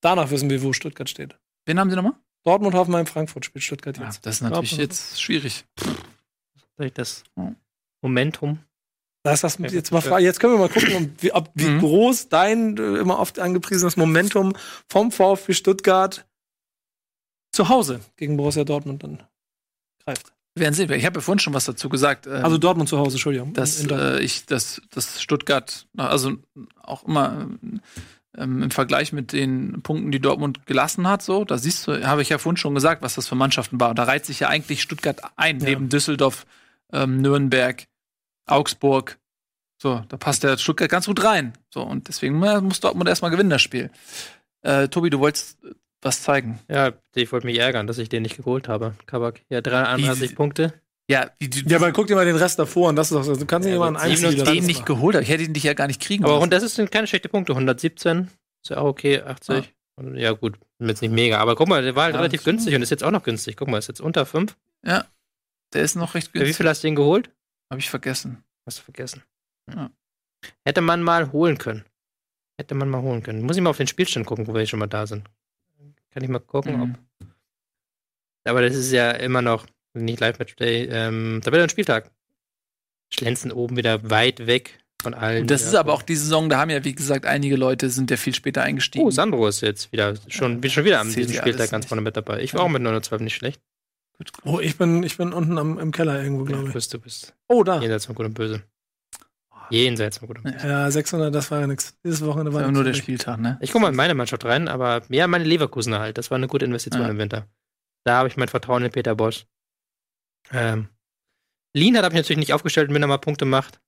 Danach 0.00 0.30
wissen 0.30 0.50
wir, 0.50 0.62
wo 0.62 0.72
Stuttgart 0.72 1.08
steht. 1.08 1.36
wen 1.66 1.78
haben 1.78 1.88
sie 1.88 1.96
nochmal? 1.96 2.14
Dortmund, 2.44 2.74
Hoffenheim, 2.74 3.06
Frankfurt 3.06 3.44
spielt 3.44 3.64
Stuttgart 3.64 3.96
Ja, 3.98 4.04
jetzt. 4.04 4.24
das 4.26 4.36
ist 4.36 4.40
natürlich 4.42 4.70
Dortmund. 4.70 4.90
jetzt 4.92 5.20
schwierig. 5.22 5.64
Das 6.94 7.24
Ja. 7.36 7.54
Momentum. 8.02 8.58
Da 9.22 9.32
ist 9.32 9.42
das 9.44 9.56
Ja, 9.58 9.66
jetzt 9.68 9.90
mal 9.90 10.02
ja. 10.04 10.18
Jetzt 10.18 10.38
können 10.40 10.52
wir 10.54 10.58
mal 10.58 10.68
gucken, 10.68 11.14
wie, 11.20 11.32
ob, 11.32 11.50
wie 11.54 11.66
Mhm. 11.68 11.78
groß 11.80 12.28
dein 12.28 12.76
äh, 12.76 12.98
immer 12.98 13.18
oft 13.18 13.38
angepriesenes 13.38 13.96
Momentum 13.96 14.54
vom 14.88 15.10
VfB 15.10 15.54
Stuttgart 15.54 16.26
zu 17.52 17.68
Hause 17.70 18.00
gegen 18.16 18.36
Borussia 18.36 18.64
Dortmund 18.64 19.02
dann 19.02 19.22
greift. 20.04 20.32
Wir 20.56 20.62
werden 20.64 20.74
sehen. 20.74 20.92
Ich 20.92 21.06
habe 21.06 21.18
ja 21.18 21.20
vorhin 21.22 21.38
schon 21.38 21.54
was 21.54 21.64
dazu 21.64 21.88
gesagt. 21.88 22.26
ähm, 22.26 22.44
Also 22.44 22.58
Dortmund 22.58 22.88
zu 22.90 22.98
Hause, 22.98 23.12
Entschuldigung. 23.14 23.54
dass 23.54 23.82
äh, 23.86 24.20
ich, 24.20 24.44
dass, 24.44 24.82
dass 24.90 25.22
Stuttgart, 25.22 25.86
also 25.96 26.34
auch 26.82 27.04
immer 27.04 27.48
ähm, 28.36 28.62
im 28.62 28.70
Vergleich 28.70 29.12
mit 29.12 29.32
den 29.32 29.82
Punkten, 29.82 30.10
die 30.12 30.20
Dortmund 30.20 30.66
gelassen 30.66 31.06
hat, 31.08 31.22
so, 31.22 31.44
da 31.44 31.58
siehst 31.58 31.86
du, 31.86 32.06
habe 32.06 32.22
ich 32.22 32.28
ja 32.30 32.38
vorhin 32.38 32.56
schon 32.56 32.74
gesagt, 32.74 33.02
was 33.02 33.14
das 33.14 33.28
für 33.28 33.34
Mannschaften 33.34 33.80
war. 33.80 33.94
Da 33.94 34.04
reiht 34.04 34.26
sich 34.26 34.40
ja 34.40 34.48
eigentlich 34.48 34.82
Stuttgart 34.82 35.20
ein, 35.36 35.60
Ja. 35.60 35.66
neben 35.70 35.88
Düsseldorf, 35.88 36.46
ähm, 36.92 37.20
Nürnberg, 37.20 37.84
Augsburg. 38.46 39.18
So, 39.80 40.02
da 40.08 40.16
passt 40.16 40.44
der 40.44 40.56
Stuttgart 40.58 40.90
ganz 40.90 41.06
gut 41.06 41.22
rein. 41.24 41.52
So, 41.70 41.82
und 41.82 42.08
deswegen 42.08 42.42
äh, 42.42 42.60
muss 42.60 42.80
Dortmund 42.80 43.08
erstmal 43.08 43.30
gewinnen, 43.30 43.50
das 43.50 43.62
Spiel. 43.62 43.90
Äh, 44.62 44.88
Tobi, 44.88 45.10
du 45.10 45.18
wolltest 45.18 45.58
was 46.00 46.22
zeigen. 46.22 46.58
Ja, 46.68 46.92
ich 47.14 47.32
wollte 47.32 47.46
mich 47.46 47.58
ärgern, 47.58 47.86
dass 47.86 47.98
ich 47.98 48.08
den 48.08 48.22
nicht 48.22 48.36
geholt 48.36 48.68
habe. 48.68 48.94
Kabak. 49.06 49.40
Ja, 49.48 49.60
33 49.60 50.30
Wie- 50.30 50.34
Punkte. 50.34 50.74
Ja, 51.10 51.30
wie 51.38 51.48
du, 51.50 51.58
ja, 51.68 51.76
aber 51.76 51.92
guck 51.92 52.06
dir 52.06 52.14
mal 52.14 52.24
den 52.24 52.36
Rest 52.36 52.58
davor 52.58 52.88
an. 52.88 52.96
Das 52.96 53.10
ist 53.10 53.14
doch, 53.14 53.22
so. 53.24 53.36
du 53.36 53.44
kannst 53.46 53.66
nicht 53.66 53.72
Ja, 53.72 53.76
immer 53.76 53.88
aber 53.98 54.00
einen 54.00 54.12
ich 54.14 54.20
den 54.44 54.64
nicht 54.64 54.86
geholt 54.86 55.14
habe. 55.14 55.22
Ich 55.22 55.28
hätte 55.28 55.42
ihn 55.44 55.52
dich 55.52 55.64
ja 55.64 55.74
gar 55.74 55.86
nicht 55.86 56.00
kriegen 56.00 56.24
Aber 56.24 56.40
und 56.40 56.50
das 56.52 56.62
sind 56.74 56.90
keine 56.90 57.06
schlechte 57.06 57.28
Punkte. 57.28 57.52
117 57.52 58.30
ist 58.64 58.70
ja 58.70 58.78
auch 58.78 58.86
okay, 58.86 59.20
80. 59.20 59.74
Und 59.96 60.16
Ja, 60.16 60.32
gut, 60.32 60.58
jetzt 60.80 61.02
nicht 61.02 61.10
mega. 61.12 61.38
Aber 61.38 61.56
guck 61.56 61.68
mal, 61.68 61.82
der 61.82 61.94
war 61.94 62.04
halt 62.04 62.14
Ja, 62.14 62.20
relativ 62.20 62.40
das- 62.40 62.44
günstig 62.46 62.74
und 62.74 62.82
ist 62.82 62.90
jetzt 62.90 63.04
auch 63.04 63.10
noch 63.10 63.22
günstig. 63.22 63.56
Guck 63.56 63.68
mal, 63.68 63.78
ist 63.78 63.88
jetzt 63.88 64.00
unter 64.00 64.24
5. 64.24 64.56
Der 64.82 65.82
ist 65.82 65.96
noch 65.96 66.14
recht 66.14 66.32
Wie 66.32 66.38
günstig. 66.38 66.56
viel 66.56 66.68
hast 66.68 66.82
du 66.84 66.88
den 66.88 66.94
geholt? 66.96 67.30
Habe 67.70 67.80
ich 67.80 67.90
vergessen. 67.90 68.44
Hast 68.66 68.78
du 68.78 68.82
vergessen. 68.82 69.22
Ja. 69.70 69.90
Hätte 70.64 70.80
man 70.80 71.02
mal 71.02 71.32
holen 71.32 71.58
können. 71.58 71.84
Hätte 72.58 72.74
man 72.74 72.88
mal 72.88 73.02
holen 73.02 73.22
können. 73.22 73.42
Muss 73.42 73.56
ich 73.56 73.62
mal 73.62 73.70
auf 73.70 73.76
den 73.76 73.88
Spielstand 73.88 74.24
gucken, 74.26 74.46
wo 74.46 74.54
wir 74.54 74.64
schon 74.66 74.78
mal 74.78 74.86
da 74.86 75.06
sind. 75.06 75.28
Kann 76.12 76.22
ich 76.22 76.28
mal 76.28 76.38
gucken, 76.38 76.80
ob. 76.80 76.88
Mhm. 76.88 77.32
Aber 78.46 78.62
das 78.62 78.74
ist 78.76 78.92
ja 78.92 79.10
immer 79.12 79.42
noch 79.42 79.66
nicht 79.94 80.20
Live-Match-Day. 80.20 80.88
Ähm, 80.90 81.40
da 81.44 81.52
wird 81.52 81.62
ein 81.62 81.68
Spieltag. 81.68 82.10
Schlenzen 83.12 83.52
oben 83.52 83.76
wieder 83.76 84.10
weit 84.10 84.46
weg 84.46 84.78
von 85.00 85.14
allen. 85.14 85.42
Und 85.42 85.50
das 85.50 85.62
ist 85.62 85.74
aber 85.74 85.92
auch 85.92 86.02
die 86.02 86.16
Saison, 86.16 86.48
da 86.48 86.58
haben 86.58 86.70
ja, 86.70 86.82
wie 86.84 86.94
gesagt, 86.94 87.26
einige 87.26 87.56
Leute 87.56 87.90
sind 87.90 88.10
ja 88.10 88.16
viel 88.16 88.34
später 88.34 88.62
eingestiegen. 88.62 89.04
Oh, 89.04 89.10
Sandro 89.10 89.46
ist 89.46 89.60
jetzt 89.60 89.92
wieder 89.92 90.14
schon, 90.28 90.62
wie- 90.62 90.70
schon 90.70 90.84
wieder 90.84 91.00
am 91.00 91.08
Zählt 91.08 91.28
diesem 91.28 91.34
ja 91.36 91.40
Spieltag 91.42 91.70
ganz 91.70 91.86
vorne 91.86 92.00
mit 92.02 92.16
dabei. 92.16 92.40
Ich 92.42 92.54
war 92.54 92.62
auch 92.62 92.68
mit 92.68 92.82
912 92.82 93.20
nicht 93.22 93.34
schlecht. 93.36 93.60
Oh, 94.44 94.60
ich 94.60 94.78
bin, 94.78 95.02
ich 95.02 95.16
bin 95.16 95.32
unten 95.32 95.58
am, 95.58 95.78
im 95.78 95.90
Keller 95.92 96.22
irgendwo, 96.22 96.44
Du 96.44 96.52
glaube 96.52 96.68
ich. 96.68 96.72
bist, 96.74 96.94
du 96.94 96.98
bist 97.00 97.34
Oh, 97.48 97.62
da. 97.64 97.80
jenseits 97.80 98.06
von 98.06 98.14
Gut 98.14 98.26
und 98.26 98.34
Böse. 98.34 98.62
Jenseits 99.70 100.18
von 100.18 100.28
Gut 100.28 100.38
und 100.38 100.44
Böse. 100.44 100.66
Ja, 100.66 100.90
600, 100.90 101.34
das 101.34 101.50
war 101.50 101.60
ja 101.60 101.66
nix. 101.66 101.96
Dieses 102.04 102.24
Wochenende 102.24 102.52
war 102.52 102.60
war 102.62 102.68
nix 102.68 102.74
nur 102.74 102.84
der. 102.84 102.94
Spieltag, 102.94 103.40
ne? 103.40 103.58
Ich 103.60 103.72
gucke 103.72 103.82
mal 103.82 103.88
in 103.90 103.96
meine 103.96 104.14
Mannschaft 104.14 104.44
rein, 104.44 104.68
aber 104.68 105.02
ja, 105.08 105.26
meine 105.26 105.44
Leverkusener 105.44 105.98
halt. 106.00 106.16
Das 106.18 106.30
war 106.30 106.36
eine 106.36 106.46
gute 106.48 106.64
Investition 106.64 107.02
Ja. 107.02 107.10
im 107.10 107.18
Winter. 107.18 107.46
Da 108.04 108.18
habe 108.18 108.28
ich 108.28 108.36
mein 108.36 108.48
Vertrauen 108.48 108.84
in 108.84 108.90
Peter 108.90 109.14
Bosch. 109.14 109.46
Ähm, 110.50 110.88
Lien 111.74 111.96
hat 111.96 112.04
habe 112.04 112.14
ich 112.14 112.18
natürlich 112.20 112.38
nicht 112.38 112.52
aufgestellt, 112.52 112.92
wenn 112.92 113.02
er 113.02 113.08
mal 113.08 113.18
Punkte 113.18 113.44
macht. 113.44 113.80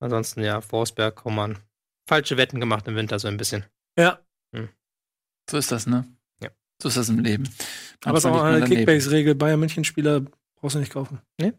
Ansonsten, 0.00 0.42
ja, 0.42 0.60
Forsberg, 0.60 1.16
Kommand. 1.16 1.60
Falsche 2.08 2.36
Wetten 2.36 2.60
gemacht 2.60 2.86
im 2.88 2.94
Winter, 2.96 3.18
so 3.18 3.28
ein 3.28 3.36
bisschen. 3.36 3.64
Ja, 3.98 4.20
So 5.50 5.56
ist 5.58 5.72
das, 5.72 5.86
ne? 5.86 6.06
Ja. 6.42 6.50
So 6.82 6.88
ist 6.88 6.96
das 6.96 7.08
im 7.08 7.20
Leben. 7.20 7.48
aber 8.04 8.18
es 8.18 8.24
ist 8.24 8.30
auch 8.30 8.42
eine 8.42 8.60
daneben. 8.60 8.76
Kickbase-Regel. 8.76 9.34
Bayern 9.34 9.60
München-Spieler 9.60 10.22
brauchst 10.56 10.74
du 10.76 10.80
nicht 10.80 10.92
kaufen. 10.92 11.20
Nee? 11.40 11.52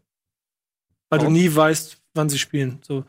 Weil 1.10 1.18
du 1.18 1.24
Warum? 1.24 1.32
nie 1.32 1.54
weißt, 1.54 2.02
wann 2.14 2.28
sie 2.28 2.38
spielen. 2.38 2.80
So, 2.82 3.04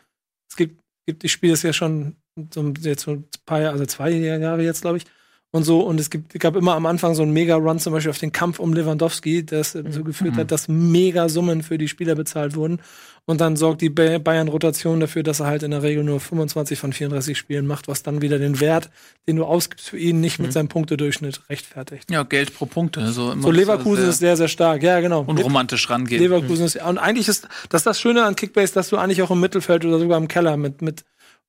es 0.50 0.56
gibt, 0.56 0.82
gibt 1.06 1.24
ich 1.24 1.32
spiele 1.32 1.54
es 1.54 1.64
ja 1.64 1.74
schon 1.74 2.16
so 2.54 2.66
jetzt 2.80 3.04
so 3.04 3.12
ein 3.12 3.30
paar 3.46 3.60
Jahre, 3.62 3.74
also 3.74 3.86
zwei 3.86 4.12
Jahre 4.12 4.64
jetzt, 4.64 4.82
glaube 4.82 4.98
ich. 4.98 5.06
Und 5.52 5.64
so, 5.64 5.80
und 5.82 6.00
es 6.00 6.12
gibt, 6.12 6.40
gab 6.40 6.56
immer 6.56 6.76
am 6.76 6.86
Anfang 6.86 7.16
so 7.16 7.24
einen 7.24 7.34
Mega-Run, 7.34 7.80
zum 7.80 7.92
Beispiel 7.94 8.12
auf 8.12 8.20
den 8.20 8.32
Kampf 8.32 8.60
um 8.60 8.72
Lewandowski, 8.72 9.44
der 9.44 9.62
es 9.62 9.72
so 9.72 10.04
geführt 10.04 10.36
Mhm. 10.36 10.38
hat, 10.42 10.52
dass 10.52 10.68
Mega-Summen 10.68 11.64
für 11.64 11.80
die 11.80 11.88
Spieler 11.88 12.14
bezahlt 12.14 12.56
wurden. 12.56 12.80
Und 13.26 13.42
dann 13.42 13.56
sorgt 13.56 13.82
die 13.82 13.90
Ba- 13.90 14.20
Bayern-Rotation 14.20 15.00
dafür, 15.00 15.24
dass 15.24 15.40
er 15.40 15.48
halt 15.48 15.64
in 15.64 15.72
der 15.72 15.82
Regel 15.82 16.04
nur 16.04 16.20
25 16.20 16.78
von 16.78 16.94
34 16.94 17.36
Spielen 17.38 17.66
macht, 17.66 17.88
was 17.88 18.04
dann 18.04 18.22
wieder 18.22 18.38
den 18.38 18.60
Wert, 18.60 18.90
den 19.28 19.38
du 19.38 19.44
ausgibst 19.46 19.90
für 19.90 19.98
ihn, 19.98 20.20
nicht 20.22 20.38
mit 20.38 20.50
Mhm. 20.50 20.52
seinem 20.52 20.68
Punktedurchschnitt 20.68 21.42
rechtfertigt. 21.50 22.12
Ja, 22.12 22.22
Geld 22.24 22.54
pro 22.56 22.66
Punkte. 22.68 23.12
So, 23.12 23.32
immer 23.32 23.42
So, 23.42 23.52
Leverkusen 23.52 24.02
sehr 24.02 24.10
ist 24.10 24.20
sehr, 24.20 24.38
sehr 24.38 24.48
stark. 24.50 24.84
Ja, 24.84 25.00
genau. 25.00 25.22
unromantisch 25.28 25.90
rangehen. 25.90 26.22
Leverkusen 26.22 26.66
ist, 26.66 26.76
und 26.76 27.00
eigentlich 27.00 27.28
ist, 27.28 27.48
das 27.70 27.80
ist 27.82 27.86
das 27.88 28.00
Schöne 28.00 28.24
an 28.24 28.36
Kickbase, 28.36 28.74
dass 28.74 28.90
du 28.90 28.98
eigentlich 28.98 29.22
auch 29.24 29.32
im 29.32 29.40
Mittelfeld 29.40 29.84
oder 29.86 29.98
sogar 30.00 30.18
im 30.20 30.28
Keller 30.28 30.58
mit, 30.58 30.82
mit 30.84 31.04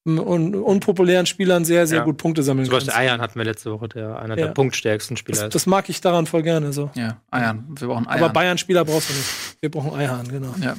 un, 0.06 0.54
unpopulären 0.54 1.26
Spielern 1.26 1.64
sehr, 1.64 1.86
sehr 1.86 1.98
Ja. 1.98 2.04
gut 2.04 2.16
Punkte 2.16 2.42
sammeln 2.42 2.64
Zum 2.66 2.72
Beispiel 2.72 2.88
kannst. 2.92 2.98
Eiern 2.98 3.20
hatten 3.20 3.38
wir 3.38 3.44
letzte 3.44 3.70
Woche, 3.72 3.88
der 3.88 4.18
einer 4.18 4.38
Ja. 4.38 4.46
der 4.46 4.52
punktstärksten 4.54 5.16
Spieler 5.16 5.36
Das, 5.36 5.44
ist. 5.48 5.54
das 5.54 5.66
mag 5.66 5.88
ich 5.88 6.00
daran 6.00 6.26
voll 6.26 6.42
gerne, 6.42 6.72
so. 6.72 6.90
Ja, 6.94 7.20
Eiern. 7.30 7.66
Wir 7.78 7.88
brauchen 7.88 8.06
Eiern. 8.08 8.22
Aber 8.24 8.32
Bayern-Spieler 8.32 8.84
brauchst 8.84 9.10
du 9.10 9.14
nicht. 9.14 9.56
Wir 9.60 9.70
brauchen 9.70 9.94
Eihahn, 9.98 10.26
genau. 10.28 10.54
Ja. 10.62 10.76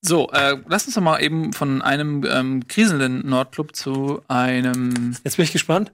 So, 0.00 0.28
äh, 0.30 0.56
lass 0.68 0.86
uns 0.86 0.94
doch 0.94 1.02
mal 1.02 1.20
eben 1.20 1.52
von 1.52 1.82
einem 1.82 2.24
ähm, 2.28 2.66
kriselnden 2.68 3.28
Nordclub 3.28 3.74
zu 3.74 4.22
einem 4.28 5.16
Jetzt 5.24 5.36
bin 5.36 5.44
ich 5.44 5.52
gespannt. 5.52 5.92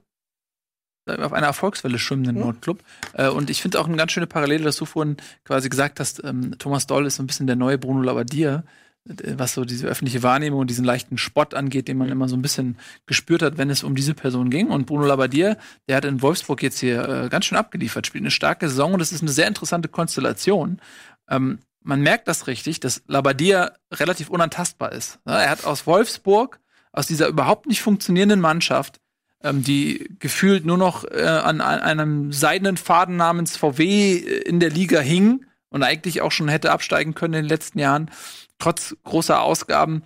auf 1.07 1.33
einer 1.33 1.45
Erfolgswelle 1.47 1.99
schwimmenden 1.99 2.35
Mhm. 2.35 2.41
Nordclub. 2.41 2.79
Äh, 3.13 3.27
und 3.29 3.51
ich 3.51 3.61
finde 3.61 3.79
auch 3.79 3.87
eine 3.87 3.95
ganz 3.97 4.11
schöne 4.11 4.25
Parallele, 4.25 4.63
dass 4.63 4.77
du 4.77 4.85
vorhin 4.85 5.17
quasi 5.43 5.69
gesagt 5.69 5.99
hast, 5.99 6.23
ähm, 6.23 6.55
Thomas 6.57 6.87
Doll 6.87 7.05
ist 7.05 7.17
so 7.17 7.23
ein 7.23 7.27
bisschen 7.27 7.45
der 7.45 7.55
neue 7.55 7.77
Bruno 7.77 8.01
Labbadia, 8.01 8.63
was 9.05 9.53
so 9.53 9.65
diese 9.65 9.87
öffentliche 9.87 10.23
Wahrnehmung 10.23 10.59
und 10.59 10.69
diesen 10.69 10.85
leichten 10.85 11.17
Spott 11.17 11.53
angeht, 11.53 11.87
den 11.87 11.97
man 11.97 12.09
immer 12.09 12.27
so 12.27 12.35
ein 12.35 12.41
bisschen 12.41 12.77
gespürt 13.05 13.43
hat, 13.43 13.57
wenn 13.57 13.69
es 13.69 13.83
um 13.83 13.95
diese 13.95 14.15
Person 14.15 14.49
ging. 14.49 14.69
Und 14.69 14.87
Bruno 14.87 15.05
Labbadia, 15.05 15.57
der 15.87 15.97
hat 15.97 16.05
in 16.05 16.21
Wolfsburg 16.21 16.63
jetzt 16.63 16.79
hier 16.79 17.07
äh, 17.07 17.29
ganz 17.29 17.45
schön 17.45 17.57
abgeliefert, 17.57 18.07
spielt 18.07 18.23
eine 18.23 18.31
starke 18.31 18.67
Saison 18.67 18.93
und 18.93 18.99
das 18.99 19.11
ist 19.11 19.21
eine 19.21 19.31
sehr 19.31 19.47
interessante 19.47 19.89
Konstellation. 19.89 20.81
Ähm, 21.29 21.59
man 21.83 22.01
merkt 22.01 22.27
das 22.27 22.47
richtig, 22.47 22.79
dass 22.79 23.03
Labadia 23.07 23.73
relativ 23.93 24.31
unantastbar 24.31 24.91
ist. 24.91 25.19
Er 25.25 25.51
hat 25.51 25.65
aus 25.65 25.85
Wolfsburg, 25.85 26.59
aus 26.91 27.05
dieser 27.05 27.27
überhaupt 27.27 27.67
nicht 27.67 27.81
funktionierenden 27.81 28.39
Mannschaft, 28.39 28.99
ähm, 29.43 29.63
die 29.63 30.09
gefühlt 30.17 30.65
nur 30.65 30.79
noch 30.79 31.03
äh, 31.03 31.21
an, 31.21 31.61
an 31.61 31.79
einem 31.79 32.31
seidenen 32.31 32.77
Faden 32.77 33.17
namens 33.17 33.55
VW 33.55 34.15
in 34.15 34.59
der 34.59 34.71
Liga 34.71 34.99
hing 34.99 35.45
und 35.69 35.83
eigentlich 35.83 36.21
auch 36.21 36.31
schon 36.31 36.47
hätte 36.47 36.71
absteigen 36.71 37.13
können 37.13 37.35
in 37.35 37.43
den 37.43 37.49
letzten 37.49 37.77
Jahren, 37.77 38.09
trotz 38.59 38.95
großer 39.03 39.41
Ausgaben, 39.41 40.03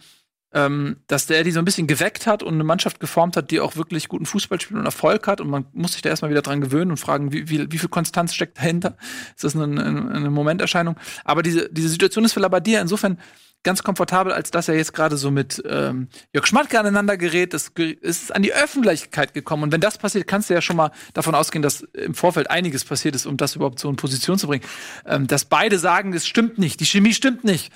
ähm, 0.52 0.98
dass 1.08 1.28
der 1.28 1.44
die 1.44 1.52
so 1.52 1.60
ein 1.60 1.66
bisschen 1.66 1.88
geweckt 1.88 2.26
hat 2.26 2.42
und 2.42 2.56
eine 2.56 2.64
Mannschaft 2.64 3.00
geformt 3.00 3.38
hat, 3.38 3.52
die 3.52 3.60
auch 3.60 3.76
wirklich 3.76 4.08
guten 4.08 4.26
Fußball 4.26 4.60
spielt 4.60 4.80
und 4.80 4.86
Erfolg 4.86 5.28
hat. 5.28 5.42
Und 5.42 5.50
man 5.50 5.66
muss 5.74 5.94
sich 5.94 6.02
da 6.02 6.10
erstmal 6.10 6.32
wieder 6.32 6.42
dran 6.42 6.62
gewöhnen 6.62 6.92
und 6.92 6.98
fragen, 6.98 7.32
wie, 7.32 7.50
wie, 7.50 7.72
wie 7.72 7.78
viel 7.78 7.90
Konstanz 7.90 8.34
steckt 8.34 8.58
dahinter? 8.58 8.98
Ist 9.36 9.44
das 9.44 9.56
eine, 9.56 9.84
eine, 9.84 10.30
Momenterscheinung? 10.32 10.96
Aber 11.24 11.44
diese, 11.44 11.70
diese 11.72 11.90
Situation 11.90 12.26
ist 12.26 12.34
für 12.34 12.40
Labadia 12.40 12.82
insofern 12.82 13.20
ganz 13.62 13.84
komfortabel, 13.84 14.32
als 14.32 14.52
dass 14.52 14.70
er 14.70 14.76
jetzt 14.76 14.94
gerade 14.94 15.18
so 15.18 15.32
mit 15.32 15.62
ähm, 15.68 16.08
Jörg 16.34 16.48
Schmatke 16.48 16.80
aneinander 16.80 17.18
gerät. 17.18 17.54
Ge- 17.76 17.92
ist 17.92 18.34
an 18.34 18.42
die 18.42 18.54
Öffentlichkeit 18.54 19.34
gekommen. 19.34 19.64
Und 19.64 19.72
wenn 19.72 19.82
das 19.82 19.98
passiert, 19.98 20.28
kannst 20.28 20.50
du 20.50 20.54
ja 20.54 20.62
schon 20.62 20.78
mal 20.78 20.92
davon 21.14 21.36
ausgehen, 21.36 21.62
dass 21.62 21.82
im 21.82 22.16
Vorfeld 22.16 22.50
einiges 22.50 22.86
passiert 22.86 23.16
ist, 23.16 23.26
um 23.26 23.38
das 23.38 23.56
überhaupt 23.56 23.80
so 23.80 23.90
in 23.90 23.98
Position 23.98 24.40
zu 24.40 24.48
bringen. 24.48 24.64
Ähm, 25.06 25.28
dass 25.28 25.46
beide 25.46 25.78
sagen, 25.78 26.14
es 26.14 26.26
stimmt 26.26 26.58
nicht, 26.58 26.80
die 26.80 26.86
Chemie 26.86 27.14
stimmt 27.14 27.44
nicht 27.44 27.72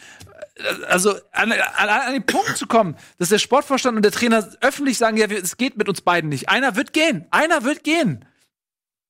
also 0.88 1.16
an, 1.32 1.51
an, 1.51 1.89
an 1.89 2.14
den 2.14 2.26
Punkt 2.26 2.58
zu 2.58 2.68
kommen, 2.68 2.95
dass 3.18 3.30
der 3.30 3.39
Sportvorstand 3.39 3.97
und 3.97 4.04
der 4.04 4.12
Trainer 4.12 4.47
öffentlich 4.62 4.97
sagen, 4.97 5.18
ja, 5.18 5.26
es 5.28 5.58
geht 5.58 5.78
mit 5.78 5.89
uns 5.89 6.01
beiden 6.01 6.30
nicht. 6.30 6.49
Einer 6.49 6.76
wird 6.76 6.93
gehen, 6.93 7.26
einer 7.32 7.64
wird 7.64 7.84
gehen. 7.84 8.26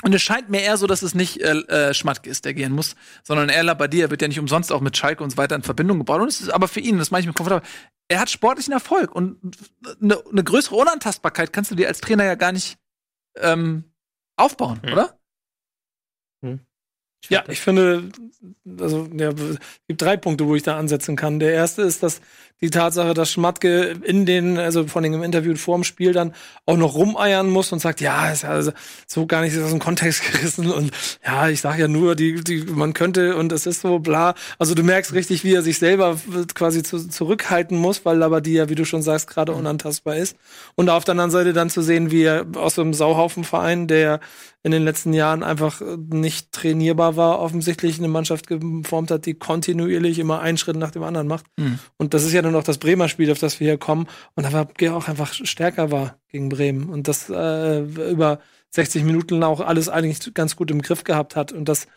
Und 0.04 0.14
es 0.14 0.22
scheint 0.22 0.50
mir 0.50 0.62
eher 0.62 0.76
so, 0.76 0.86
dass 0.86 1.02
es 1.02 1.16
nicht 1.16 1.40
äh, 1.40 1.52
äh, 1.52 1.94
Schmatke 1.94 2.30
ist, 2.30 2.44
der 2.44 2.54
gehen 2.54 2.74
muss, 2.74 2.96
sondern 3.24 3.48
er 3.48 3.64
Labadia 3.64 4.10
wird 4.10 4.22
ja 4.22 4.28
nicht 4.28 4.40
umsonst 4.40 4.72
auch 4.72 4.82
mit 4.82 4.98
Schalke 4.98 5.24
und 5.24 5.30
so 5.30 5.38
weiter 5.38 5.56
in 5.56 5.64
Verbindung 5.64 5.98
gebracht. 6.00 6.20
Und 6.20 6.28
es 6.28 6.42
ist 6.42 6.50
aber 6.50 6.68
für 6.68 6.82
ihn, 6.82 6.98
das 6.98 7.10
mache 7.10 7.22
ich 7.22 7.28
mir 7.28 7.34
komfortabel, 7.34 7.68
er 8.10 8.20
hat 8.20 8.30
sportlichen 8.30 8.74
Erfolg 8.74 9.16
und 9.16 9.40
eine, 10.02 10.22
eine 10.30 10.44
größere 10.44 10.76
Unantastbarkeit 10.76 11.54
kannst 11.54 11.72
du 11.72 11.76
dir 11.76 11.88
als 11.88 12.02
Trainer 12.02 12.26
ja 12.26 12.36
gar 12.36 12.52
nicht 12.52 12.78
ähm, 13.38 13.86
aufbauen, 14.36 14.82
Hm. 14.84 14.92
oder? 14.92 15.20
Ja, 17.30 17.44
ich 17.48 17.62
finde, 17.62 18.10
also 18.80 19.08
ja, 19.16 19.30
es 19.30 19.58
gibt 19.88 20.02
drei 20.02 20.18
Punkte, 20.18 20.46
wo 20.46 20.56
ich 20.56 20.64
da 20.64 20.78
ansetzen 20.78 21.16
kann. 21.16 21.40
Der 21.40 21.54
erste 21.54 21.82
ist, 21.84 22.04
dass 22.04 22.22
die 22.64 22.70
Tatsache, 22.70 23.14
dass 23.14 23.30
Schmatke 23.30 23.94
in 24.04 24.26
den, 24.26 24.58
also 24.58 24.86
allem 24.94 25.14
im 25.14 25.22
Interview 25.22 25.54
vor 25.58 25.76
dem 25.76 25.84
Spiel 25.84 26.14
dann 26.14 26.34
auch 26.66 26.78
noch 26.78 26.96
rumeiern 26.96 27.50
muss 27.50 27.74
und 27.74 27.80
sagt, 27.80 28.00
ja, 28.00 28.32
ist 28.32 28.44
ja 28.44 28.50
also 28.50 28.72
so 29.06 29.26
gar 29.26 29.42
nicht 29.42 29.58
aus 29.58 29.70
dem 29.70 29.80
Kontext 29.80 30.24
gerissen 30.32 30.72
und 30.72 30.92
ja, 31.26 31.50
ich 31.50 31.60
sage 31.60 31.82
ja 31.82 31.88
nur, 31.90 32.16
die, 32.16 32.42
die, 32.42 32.64
man 32.64 32.94
könnte 32.94 33.36
und 33.36 33.52
es 33.52 33.66
ist 33.66 33.82
so 33.82 34.00
bla. 34.00 34.34
Also 34.60 34.76
du 34.76 34.84
merkst 34.84 35.12
richtig, 35.12 35.44
wie 35.44 35.54
er 35.54 35.62
sich 35.62 35.78
selber 35.78 36.18
quasi 36.56 36.84
zu, 36.84 37.06
zurückhalten 37.10 37.78
muss, 37.78 38.06
weil 38.06 38.18
Labadia, 38.18 38.70
wie 38.70 38.76
du 38.76 38.86
schon 38.86 39.02
sagst, 39.02 39.28
gerade 39.28 39.52
mhm. 39.52 39.60
unantastbar 39.60 40.16
ist. 40.16 40.38
Und 40.76 40.90
auf 40.90 41.04
der 41.04 41.12
anderen 41.14 41.32
Seite 41.32 41.52
dann 41.52 41.70
zu 41.70 41.82
sehen, 41.82 42.12
wie 42.12 42.24
er 42.24 42.46
aus 42.56 42.76
so 42.76 42.82
einem 42.82 42.94
Sauhaufenverein, 42.94 43.90
der 43.90 44.22
in 44.66 44.72
den 44.72 44.84
letzten 44.84 45.12
Jahren 45.12 45.44
einfach 45.44 45.82
nicht 45.98 46.54
trainierbar 46.54 47.18
war, 47.18 47.40
offensichtlich 47.40 48.00
eine 48.00 48.08
Mannschaft 48.08 48.48
geformt 48.48 49.12
hat, 49.12 49.26
die 49.26 49.34
kontinuierlich 49.34 50.20
immer 50.20 50.40
einen 50.40 50.58
Schritt 50.58 50.78
nach 50.78 50.92
dem 50.92 51.04
anderen 51.04 51.28
macht. 51.28 51.46
Mhm. 51.58 51.80
Und 51.98 52.14
das 52.14 52.24
ist 52.24 52.32
ja 52.32 52.42
dann 52.42 52.53
auch 52.56 52.64
das 52.64 52.78
Bremer 52.78 53.10
Spiel, 53.10 53.32
auf 53.32 53.40
das 53.40 53.60
wir 53.60 53.68
hier 53.68 53.78
kommen. 53.78 54.08
Und 54.36 54.44
da 54.52 54.68
auch 54.94 55.08
einfach 55.08 55.34
stärker 55.34 55.92
war 55.92 56.18
gegen 56.30 56.50
Bremen. 56.50 56.90
Und 56.90 57.08
das 57.08 57.30
äh, 57.30 57.80
über 57.82 58.40
60 58.74 59.04
Minuten 59.04 59.44
auch 59.44 59.60
alles 59.60 59.88
eigentlich 59.88 60.34
ganz 60.34 60.56
gut 60.56 60.72
im 60.72 60.82
Griff 60.82 61.04
gehabt 61.04 61.36
hat. 61.36 61.52
Und 61.52 61.70
das 61.70 61.88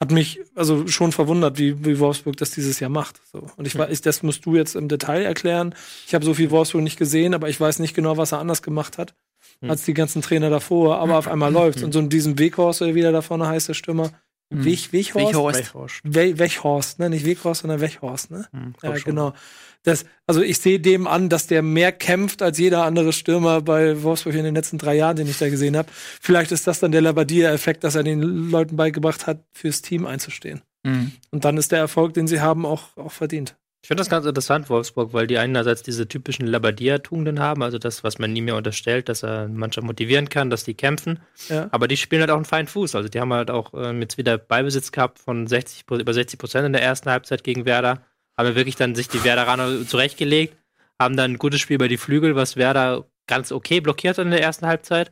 hat 0.00 0.10
mich 0.10 0.40
also 0.56 0.88
schon 0.88 1.12
verwundert, 1.12 1.58
wie, 1.58 1.84
wie 1.84 2.00
Wolfsburg 2.00 2.36
das 2.36 2.50
dieses 2.50 2.80
Jahr 2.80 2.90
macht. 2.90 3.20
So. 3.32 3.46
Und 3.56 3.66
ich 3.66 3.78
weiß, 3.78 4.00
das 4.00 4.24
musst 4.24 4.44
du 4.44 4.56
jetzt 4.56 4.74
im 4.74 4.88
Detail 4.88 5.22
erklären. 5.22 5.76
Ich 6.06 6.14
habe 6.14 6.24
so 6.24 6.34
viel 6.34 6.50
Wolfsburg 6.50 6.82
nicht 6.82 6.98
gesehen, 6.98 7.34
aber 7.34 7.48
ich 7.48 7.60
weiß 7.60 7.78
nicht 7.78 7.94
genau, 7.94 8.16
was 8.16 8.32
er 8.32 8.40
anders 8.40 8.62
gemacht 8.62 8.98
hat 8.98 9.14
hm. 9.60 9.70
als 9.70 9.84
die 9.84 9.94
ganzen 9.94 10.22
Trainer 10.22 10.50
davor. 10.50 10.98
Aber 10.98 11.18
auf 11.18 11.28
einmal 11.28 11.52
läuft's. 11.52 11.84
Und 11.84 11.92
so 11.92 12.00
in 12.00 12.08
diesem 12.08 12.36
Weghorst, 12.36 12.80
der 12.80 13.12
da 13.12 13.22
vorne 13.22 13.46
heißt, 13.46 13.68
der 13.68 13.74
Stürmer, 13.74 14.10
hm. 14.54 14.64
Weg, 14.64 14.92
Weghorst? 14.92 15.58
Weghorst. 15.58 16.00
We 16.04 16.38
Weghorst, 16.38 16.98
ne? 16.98 17.10
Nicht 17.10 17.26
Weghorst, 17.26 17.62
sondern 17.62 17.80
Weghorst, 17.80 18.30
ne? 18.30 18.46
Hm, 18.52 18.74
ja, 18.82 18.92
genau. 18.98 19.34
Das, 19.82 20.06
also 20.26 20.40
ich 20.40 20.58
sehe 20.58 20.80
dem 20.80 21.06
an, 21.06 21.28
dass 21.28 21.46
der 21.46 21.60
mehr 21.62 21.92
kämpft 21.92 22.40
als 22.40 22.58
jeder 22.58 22.84
andere 22.84 23.12
Stürmer 23.12 23.60
bei 23.60 24.02
Wolfsburg 24.02 24.34
in 24.34 24.44
den 24.44 24.54
letzten 24.54 24.78
drei 24.78 24.96
Jahren, 24.96 25.16
den 25.16 25.28
ich 25.28 25.38
da 25.38 25.48
gesehen 25.50 25.76
habe. 25.76 25.88
Vielleicht 25.92 26.52
ist 26.52 26.66
das 26.66 26.80
dann 26.80 26.90
der 26.90 27.02
Labadia-Effekt, 27.02 27.84
dass 27.84 27.94
er 27.94 28.02
den 28.02 28.22
Leuten 28.50 28.76
beigebracht 28.76 29.26
hat, 29.26 29.44
fürs 29.52 29.82
Team 29.82 30.06
einzustehen. 30.06 30.62
Mhm. 30.84 31.12
Und 31.30 31.44
dann 31.44 31.58
ist 31.58 31.70
der 31.70 31.80
Erfolg, 31.80 32.14
den 32.14 32.26
sie 32.26 32.40
haben, 32.40 32.64
auch, 32.64 32.96
auch 32.96 33.12
verdient. 33.12 33.56
Ich 33.84 33.88
finde 33.88 34.00
das 34.00 34.08
ganz 34.08 34.24
interessant, 34.24 34.70
Wolfsburg, 34.70 35.12
weil 35.12 35.26
die 35.26 35.36
einerseits 35.36 35.82
diese 35.82 36.08
typischen 36.08 36.46
Labadia-Tugenden 36.46 37.38
haben, 37.38 37.62
also 37.62 37.76
das, 37.76 38.02
was 38.02 38.18
man 38.18 38.32
nie 38.32 38.40
mehr 38.40 38.56
unterstellt, 38.56 39.10
dass 39.10 39.22
er 39.22 39.46
Mannschaft 39.46 39.86
motivieren 39.86 40.30
kann, 40.30 40.48
dass 40.48 40.64
die 40.64 40.72
kämpfen. 40.72 41.20
Ja. 41.50 41.68
Aber 41.70 41.86
die 41.86 41.98
spielen 41.98 42.22
halt 42.22 42.30
auch 42.30 42.36
einen 42.36 42.46
feinen 42.46 42.66
Fuß. 42.66 42.94
Also 42.94 43.10
die 43.10 43.20
haben 43.20 43.34
halt 43.34 43.50
auch 43.50 43.74
ähm, 43.74 44.00
jetzt 44.00 44.16
wieder 44.16 44.38
Beibesitz 44.38 44.90
gehabt 44.90 45.18
von 45.18 45.46
60, 45.46 45.84
über 46.00 46.14
60 46.14 46.38
Prozent 46.38 46.64
in 46.64 46.72
der 46.72 46.82
ersten 46.82 47.10
Halbzeit 47.10 47.44
gegen 47.44 47.66
Werder. 47.66 48.00
Haben 48.38 48.54
wirklich 48.54 48.76
dann 48.76 48.94
sich 48.94 49.08
die 49.08 49.22
Werderaner 49.22 49.86
zurechtgelegt, 49.86 50.56
haben 50.98 51.18
dann 51.18 51.32
ein 51.32 51.38
gutes 51.38 51.60
Spiel 51.60 51.74
über 51.74 51.88
die 51.88 51.98
Flügel, 51.98 52.36
was 52.36 52.56
Werder 52.56 53.04
ganz 53.26 53.52
okay 53.52 53.80
blockiert 53.80 54.16
in 54.16 54.30
der 54.30 54.40
ersten 54.40 54.66
Halbzeit. 54.66 55.10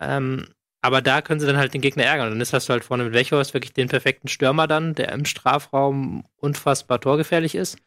Ähm, 0.00 0.48
aber 0.82 1.00
da 1.00 1.22
können 1.22 1.38
sie 1.38 1.46
dann 1.46 1.58
halt 1.58 1.74
den 1.74 1.80
Gegner 1.80 2.06
ärgern. 2.06 2.26
Und 2.26 2.32
dann 2.32 2.40
ist 2.40 2.52
das 2.54 2.68
halt 2.68 2.82
vorne 2.82 3.04
mit 3.04 3.12
Wechhorst 3.12 3.54
wirklich 3.54 3.72
den 3.72 3.86
perfekten 3.86 4.26
Stürmer 4.26 4.66
dann, 4.66 4.96
der 4.96 5.12
im 5.12 5.26
Strafraum 5.26 6.24
unfassbar 6.38 7.00
torgefährlich 7.00 7.54
ist 7.54 7.78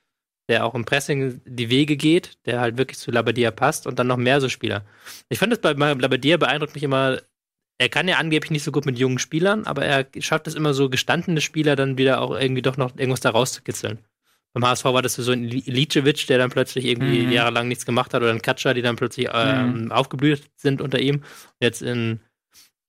der 0.49 0.65
auch 0.65 0.75
im 0.75 0.85
Pressing 0.85 1.41
die 1.45 1.69
Wege 1.69 1.95
geht, 1.95 2.37
der 2.45 2.59
halt 2.59 2.77
wirklich 2.77 2.97
zu 2.97 3.11
Labadia 3.11 3.51
passt 3.51 3.87
und 3.87 3.99
dann 3.99 4.07
noch 4.07 4.17
mehr 4.17 4.41
so 4.41 4.49
Spieler. 4.49 4.83
Ich 5.29 5.39
fand 5.39 5.51
das 5.51 5.59
bei 5.59 5.73
Labadia 5.73 6.37
beeindruckt 6.37 6.75
mich 6.75 6.83
immer, 6.83 7.19
er 7.77 7.89
kann 7.89 8.07
ja 8.07 8.17
angeblich 8.17 8.51
nicht 8.51 8.63
so 8.63 8.71
gut 8.71 8.85
mit 8.85 8.97
jungen 8.97 9.19
Spielern, 9.19 9.65
aber 9.65 9.85
er 9.85 10.05
schafft 10.19 10.47
es 10.47 10.55
immer 10.55 10.73
so 10.73 10.89
gestandene 10.89 11.41
Spieler 11.41 11.75
dann 11.75 11.97
wieder 11.97 12.21
auch 12.21 12.37
irgendwie 12.37 12.61
doch 12.61 12.77
noch 12.77 12.95
irgendwas 12.97 13.21
da 13.21 13.31
rauszukitzeln. 13.31 13.99
Beim 14.53 14.67
HSV 14.67 14.85
war 14.85 15.01
das 15.01 15.15
so 15.15 15.31
ein 15.31 15.45
Ilicevic, 15.45 16.27
der 16.27 16.37
dann 16.37 16.51
plötzlich 16.51 16.85
irgendwie 16.85 17.25
mhm. 17.25 17.31
jahrelang 17.31 17.67
nichts 17.67 17.85
gemacht 17.85 18.13
hat, 18.13 18.21
oder 18.21 18.31
ein 18.31 18.41
Katscher, 18.41 18.75
die 18.75 18.83
dann 18.83 18.95
plötzlich 18.95 19.29
ähm, 19.33 19.85
mhm. 19.85 19.91
aufgeblüht 19.91 20.43
sind 20.55 20.79
unter 20.79 20.99
ihm. 20.99 21.23
Jetzt 21.59 21.81
in 21.81 22.19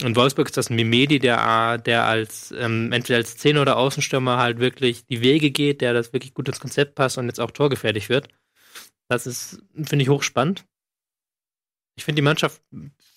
in 0.03 0.17
Wolfsburg 0.17 0.49
ist 0.49 0.57
das 0.57 0.71
Mimedi, 0.71 1.19
der, 1.19 1.79
der 1.79 2.05
als 2.05 2.53
ähm, 2.53 2.91
entweder 2.93 3.19
als 3.19 3.37
Zehner 3.37 3.63
oder 3.63 3.77
Außenstürmer 3.77 4.39
halt 4.39 4.59
wirklich 4.59 5.07
die 5.07 5.21
Wege 5.21 5.51
geht, 5.51 5.81
der 5.81 5.93
das 5.93 6.13
wirklich 6.13 6.35
gut 6.35 6.49
ins 6.49 6.61
Konzept 6.61 6.95
passt 6.95 7.17
und 7.19 7.27
jetzt 7.27 7.41
auch 7.41 7.53
torgefährlich 7.53 8.09
wird. 8.09 8.29
Das 9.09 9.27
ist, 9.27 9.63
finde 9.75 10.03
ich, 10.03 10.09
hochspannend. 10.09 10.65
Ich 11.97 12.05
finde 12.05 12.17
die 12.17 12.23
Mannschaft, 12.23 12.61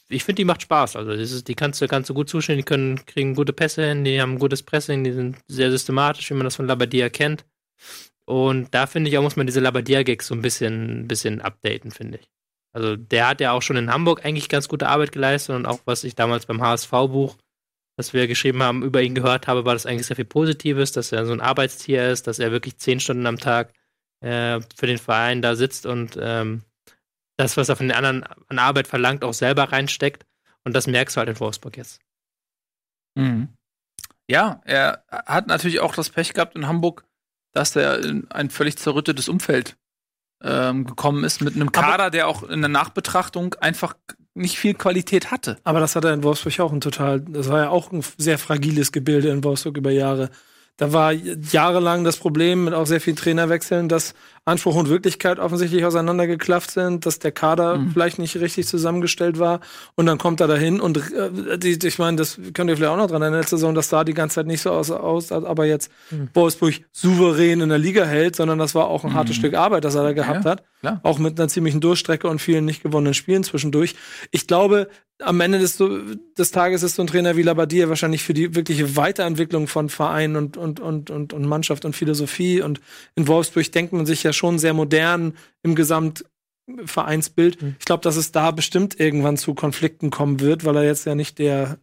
ich 0.09 0.23
finde, 0.23 0.41
die 0.41 0.45
macht 0.45 0.61
Spaß. 0.61 0.95
Also 0.95 1.11
ist, 1.11 1.47
die 1.47 1.55
kannst 1.55 1.81
du, 1.81 1.87
kannst 1.87 2.09
du 2.09 2.13
gut 2.13 2.29
zuschauen, 2.29 2.57
die 2.57 2.63
können, 2.63 3.05
kriegen 3.05 3.35
gute 3.35 3.53
Pässe 3.53 3.87
hin, 3.87 4.03
die 4.03 4.21
haben 4.21 4.39
gutes 4.39 4.63
Pressing, 4.63 5.03
die 5.03 5.13
sind 5.13 5.37
sehr 5.47 5.71
systematisch, 5.71 6.29
wie 6.29 6.35
man 6.35 6.43
das 6.43 6.55
von 6.55 6.67
Labadia 6.67 7.09
kennt. 7.09 7.45
Und 8.25 8.73
da 8.73 8.87
finde 8.87 9.09
ich 9.09 9.17
auch, 9.17 9.23
muss 9.23 9.35
man 9.35 9.47
diese 9.47 9.61
Labadia-Gags 9.61 10.27
so 10.27 10.35
ein 10.35 10.41
bisschen, 10.41 11.07
bisschen 11.07 11.41
updaten, 11.41 11.91
finde 11.91 12.19
ich. 12.19 12.29
Also 12.73 12.95
der 12.95 13.27
hat 13.27 13.41
ja 13.41 13.51
auch 13.51 13.61
schon 13.61 13.77
in 13.77 13.91
Hamburg 13.91 14.25
eigentlich 14.25 14.49
ganz 14.49 14.67
gute 14.67 14.87
Arbeit 14.87 15.11
geleistet 15.11 15.55
und 15.55 15.65
auch 15.65 15.79
was 15.85 16.03
ich 16.03 16.15
damals 16.15 16.45
beim 16.45 16.61
HSV-Buch, 16.61 17.37
das 17.97 18.13
wir 18.13 18.27
geschrieben 18.27 18.61
haben, 18.61 18.83
über 18.83 19.01
ihn 19.01 19.15
gehört 19.15 19.47
habe, 19.47 19.65
war 19.65 19.73
das 19.73 19.85
eigentlich 19.85 20.07
sehr 20.07 20.15
viel 20.15 20.25
Positives, 20.25 20.91
dass 20.91 21.11
er 21.11 21.25
so 21.25 21.33
ein 21.33 21.41
Arbeitstier 21.41 22.09
ist, 22.09 22.27
dass 22.27 22.39
er 22.39 22.51
wirklich 22.51 22.77
zehn 22.77 22.99
Stunden 22.99 23.25
am 23.25 23.39
Tag 23.39 23.73
äh, 24.21 24.59
für 24.75 24.87
den 24.87 24.99
Verein 24.99 25.41
da 25.41 25.55
sitzt 25.55 25.85
und 25.85 26.17
ähm, 26.21 26.63
das, 27.37 27.55
was 27.55 27.69
er 27.69 27.75
von 27.75 27.87
den 27.87 27.95
anderen 27.95 28.23
an 28.47 28.59
Arbeit 28.59 28.87
verlangt, 28.87 29.23
auch 29.23 29.33
selber 29.33 29.71
reinsteckt. 29.71 30.25
Und 30.63 30.73
das 30.73 30.87
merkst 30.87 31.15
du 31.15 31.19
halt 31.19 31.29
in 31.29 31.39
Wolfsburg 31.39 31.77
jetzt. 31.77 32.01
Mhm. 33.15 33.49
Ja, 34.29 34.61
er 34.65 35.05
hat 35.09 35.47
natürlich 35.47 35.79
auch 35.79 35.95
das 35.95 36.09
Pech 36.09 36.33
gehabt 36.33 36.55
in 36.55 36.67
Hamburg, 36.67 37.05
dass 37.53 37.75
er 37.75 38.03
in 38.03 38.29
ein 38.31 38.49
völlig 38.49 38.77
zerrüttetes 38.77 39.29
Umfeld 39.29 39.77
ähm, 40.43 40.85
gekommen 40.85 41.23
ist 41.23 41.41
mit 41.41 41.55
einem 41.55 41.71
Kader, 41.71 42.05
aber, 42.05 42.09
der 42.09 42.27
auch 42.27 42.43
in 42.43 42.61
der 42.61 42.69
Nachbetrachtung 42.69 43.55
einfach 43.55 43.95
nicht 44.33 44.57
viel 44.57 44.75
Qualität 44.75 45.31
hatte. 45.31 45.57
Aber 45.63 45.79
das 45.79 45.95
hat 45.95 46.05
er 46.05 46.13
in 46.13 46.23
Wolfsburg 46.23 46.59
auch 46.59 46.71
ein 46.71 46.81
total, 46.81 47.21
das 47.21 47.49
war 47.49 47.63
ja 47.63 47.69
auch 47.69 47.91
ein 47.91 48.03
sehr 48.17 48.37
fragiles 48.37 48.91
Gebilde 48.91 49.29
in 49.29 49.43
Wolfsburg 49.43 49.77
über 49.77 49.91
Jahre. 49.91 50.29
Da 50.77 50.93
war 50.93 51.11
jahrelang 51.11 52.03
das 52.03 52.17
Problem 52.17 52.65
mit 52.65 52.75
auch 52.75 52.85
sehr 52.85 53.01
vielen 53.01 53.15
Trainerwechseln, 53.15 53.89
dass 53.89 54.13
Anspruch 54.47 54.75
und 54.75 54.87
Wirklichkeit 54.87 55.39
offensichtlich 55.39 55.83
auseinandergeklafft 55.83 56.71
sind, 56.71 57.05
dass 57.05 57.19
der 57.19 57.33
Kader 57.33 57.77
mhm. 57.77 57.91
vielleicht 57.91 58.17
nicht 58.17 58.37
richtig 58.37 58.65
zusammengestellt 58.65 59.39
war 59.39 59.59
und 59.95 60.05
dann 60.05 60.17
kommt 60.17 60.39
er 60.39 60.47
dahin 60.47 60.79
und 60.79 60.97
äh, 61.11 61.57
die, 61.57 61.77
ich 61.85 61.99
meine, 61.99 62.15
das 62.15 62.39
könnt 62.53 62.69
ihr 62.69 62.77
vielleicht 62.77 62.93
auch 62.93 62.97
noch 62.97 63.07
dran 63.07 63.21
erinnern, 63.21 63.41
letzte 63.41 63.57
Saison, 63.57 63.75
das 63.75 63.89
sah 63.89 64.05
die 64.05 64.13
ganze 64.13 64.35
Zeit 64.35 64.47
nicht 64.47 64.61
so 64.61 64.71
aus, 64.71 64.89
aus 64.89 65.33
aber 65.33 65.65
jetzt 65.65 65.91
mhm. 66.11 66.29
Wolfsburg 66.33 66.75
souverän 66.93 67.59
in 67.59 67.67
der 67.67 67.77
Liga 67.77 68.05
hält, 68.05 68.37
sondern 68.37 68.57
das 68.57 68.73
war 68.73 68.87
auch 68.87 69.03
ein 69.03 69.11
mhm. 69.11 69.15
hartes 69.15 69.35
Stück 69.35 69.53
Arbeit, 69.53 69.83
das 69.83 69.95
er 69.95 70.03
da 70.03 70.13
gehabt 70.13 70.45
ja, 70.45 70.51
hat. 70.51 70.63
Klar. 70.79 70.99
Auch 71.03 71.19
mit 71.19 71.39
einer 71.39 71.49
ziemlichen 71.49 71.81
Durchstrecke 71.81 72.27
und 72.27 72.39
vielen 72.39 72.63
nicht 72.63 72.83
gewonnenen 72.83 73.15
Spielen 73.15 73.43
zwischendurch. 73.43 73.95
Ich 74.31 74.47
glaube, 74.47 74.87
am 75.19 75.41
Ende 75.41 75.57
des, 75.57 75.81
des 76.37 76.51
Tages 76.51 76.83
ist 76.83 76.95
so 76.95 77.01
ein 77.01 77.07
Trainer 77.07 77.35
wie 77.35 77.41
Labadia 77.41 77.89
wahrscheinlich 77.89 78.23
für 78.23 78.35
die 78.35 78.53
wirkliche 78.53 78.95
Weiterentwicklung 78.95 79.67
von 79.67 79.89
Verein 79.89 80.35
und, 80.35 80.57
und, 80.57 80.79
und, 80.79 81.09
und, 81.09 81.33
und 81.33 81.45
Mannschaft 81.45 81.85
und 81.85 81.95
Philosophie 81.95 82.61
und 82.61 82.79
in 83.15 83.27
Wolfsburg 83.27 83.71
denkt 83.71 83.93
man 83.93 84.05
sich 84.05 84.21
ja 84.21 84.33
schon 84.37 84.59
sehr 84.59 84.73
modern 84.73 85.33
im 85.63 85.75
Gesamtvereinsbild. 85.75 87.61
Mhm. 87.61 87.75
Ich 87.79 87.85
glaube, 87.85 88.03
dass 88.03 88.15
es 88.15 88.31
da 88.31 88.51
bestimmt 88.51 88.99
irgendwann 88.99 89.37
zu 89.37 89.53
Konflikten 89.53 90.09
kommen 90.09 90.39
wird, 90.39 90.65
weil 90.65 90.75
er 90.77 90.83
jetzt 90.83 91.05
ja 91.05 91.15
nicht 91.15 91.39
der 91.39 91.79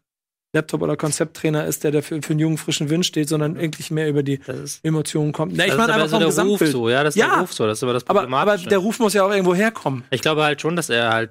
Laptop- 0.55 0.83
oder 0.83 0.97
Konzepttrainer 0.97 1.67
ist, 1.67 1.85
der 1.85 1.91
dafür 1.91 2.23
für 2.23 2.31
einen 2.31 2.39
jungen, 2.39 2.59
frischen 2.59 2.89
Wind 2.89 3.05
steht, 3.05 3.29
sondern 3.29 3.57
eigentlich 3.57 3.91
mehr 3.91 4.09
über 4.09 4.23
die 4.23 4.39
Emotionen 4.83 5.33
kommt. 5.33 5.55
Na, 5.57 5.67
ich 5.67 5.77
meine 5.77 5.93
einfach 5.93 6.09
so 6.09 6.17
vom 6.17 6.27
Gesamtbild. 6.27 6.71
So, 6.71 6.89
ja, 6.89 7.03
das 7.03 7.17
ist 7.17 7.21
ja, 7.21 7.29
der 7.29 7.41
Ruf 7.41 7.53
so, 7.53 7.67
das 7.67 7.79
ist 7.79 7.83
aber 7.83 7.93
das 7.93 8.05
Problematische. 8.05 8.43
Aber, 8.43 8.53
aber 8.53 8.71
der 8.71 8.79
Ruf 8.79 8.99
muss 9.01 9.15
ja 9.15 9.27
auch 9.27 9.31
irgendwo 9.31 9.55
herkommen. 9.55 10.05
Ich 10.11 10.23
glaube 10.23 10.45
halt 10.45 10.61
schon, 10.61 10.77
dass 10.77 10.89
er 10.89 11.13
halt 11.13 11.31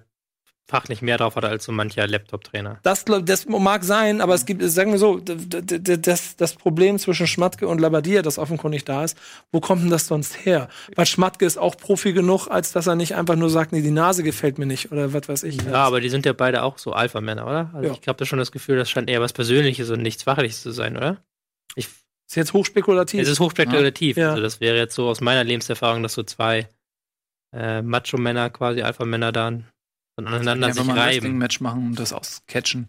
fachlich 0.66 1.02
mehr 1.02 1.18
drauf 1.18 1.36
hat 1.36 1.46
als 1.46 1.66
so 1.66 1.72
mancher 1.72 2.08
Laptop-Trainer. 2.08 2.80
Das, 2.84 3.06
das 3.06 3.46
mag 3.48 3.84
sein, 3.84 4.22
aber 4.22 4.34
es 4.34 4.46
gibt, 4.46 4.64
sagen 4.64 4.92
wir 4.92 4.98
so, 4.98 5.20
das, 5.20 6.36
das 6.38 6.56
Problem 6.56 6.98
zwischen 7.00 7.28
Schmatke 7.28 7.68
und 7.68 7.82
Labadia, 7.82 8.22
das 8.22 8.38
offenkundig 8.38 8.86
da 8.86 9.04
ist, 9.04 9.18
wo 9.52 9.60
kommt 9.60 9.84
denn 9.84 9.90
das 9.90 10.08
sonst 10.08 10.46
her? 10.46 10.70
Weil 10.96 11.06
Schmatke 11.06 11.46
ist 11.46 11.58
auch 11.58 11.76
Profi 11.76 12.14
genug, 12.14 12.48
als 12.48 12.72
dass 12.72 12.88
er 12.88 12.96
nicht 12.96 13.16
einfach 13.16 13.36
nur 13.36 13.50
sagt, 13.50 13.74
nee, 13.74 13.82
die 13.82 13.92
Nase 13.92 14.24
gefällt 14.24 14.58
mir 14.58 14.66
nicht 14.66 14.92
oder 14.92 15.14
was 15.14 15.28
weiß 15.28 15.44
ich. 15.44 15.62
Ja, 15.62 15.84
aber 15.84 16.00
die 16.00 16.10
sind 16.10 16.26
ja 16.26 16.34
beide 16.34 16.64
auch 16.64 16.78
so 16.78 16.94
Alpha-Männer, 16.94 17.46
oder? 17.46 17.72
Also 17.74 17.90
ja. 17.90 17.98
ich 18.02 18.08
habe 18.08 18.18
da 18.18 18.26
schon 18.26 18.40
das 18.40 18.52
Gefühl, 18.52 18.78
das 18.78 18.90
scheint 18.90 19.10
eher 19.10 19.22
was 19.22 19.34
Persönliches 19.34 19.90
und 19.90 20.02
nichts 20.02 20.24
Fachliches 20.24 20.62
zu 20.62 20.72
sein, 20.72 20.96
oder? 20.96 21.18
Ich, 21.76 21.88
ist 21.88 22.36
jetzt 22.36 22.54
hochspekulativ. 22.54 23.22
Es 23.22 23.28
ist 23.28 23.42
hochspekulativ. 23.42 24.16
Ja. 24.16 24.30
Also 24.30 24.42
das 24.42 24.62
wäre 24.62 24.78
jetzt 24.78 24.96
so 24.96 25.10
aus 25.10 25.20
meiner 25.20 25.44
Lebenserfahrung, 25.44 26.04
dass 26.04 26.14
so 26.14 26.24
zwei 26.24 26.70
äh, 27.54 27.82
Macho-Männer, 27.82 28.50
quasi 28.50 28.82
Alpha-Männer 28.82 29.32
dann 29.34 29.66
und 30.16 30.28
aneinander 30.28 30.74
sich 30.74 30.84
mal 30.84 30.98
reiben. 30.98 31.28
ein 31.28 31.38
Match 31.38 31.60
machen 31.60 31.88
und 31.88 32.00
das 32.00 32.14
auscatchen. 32.14 32.88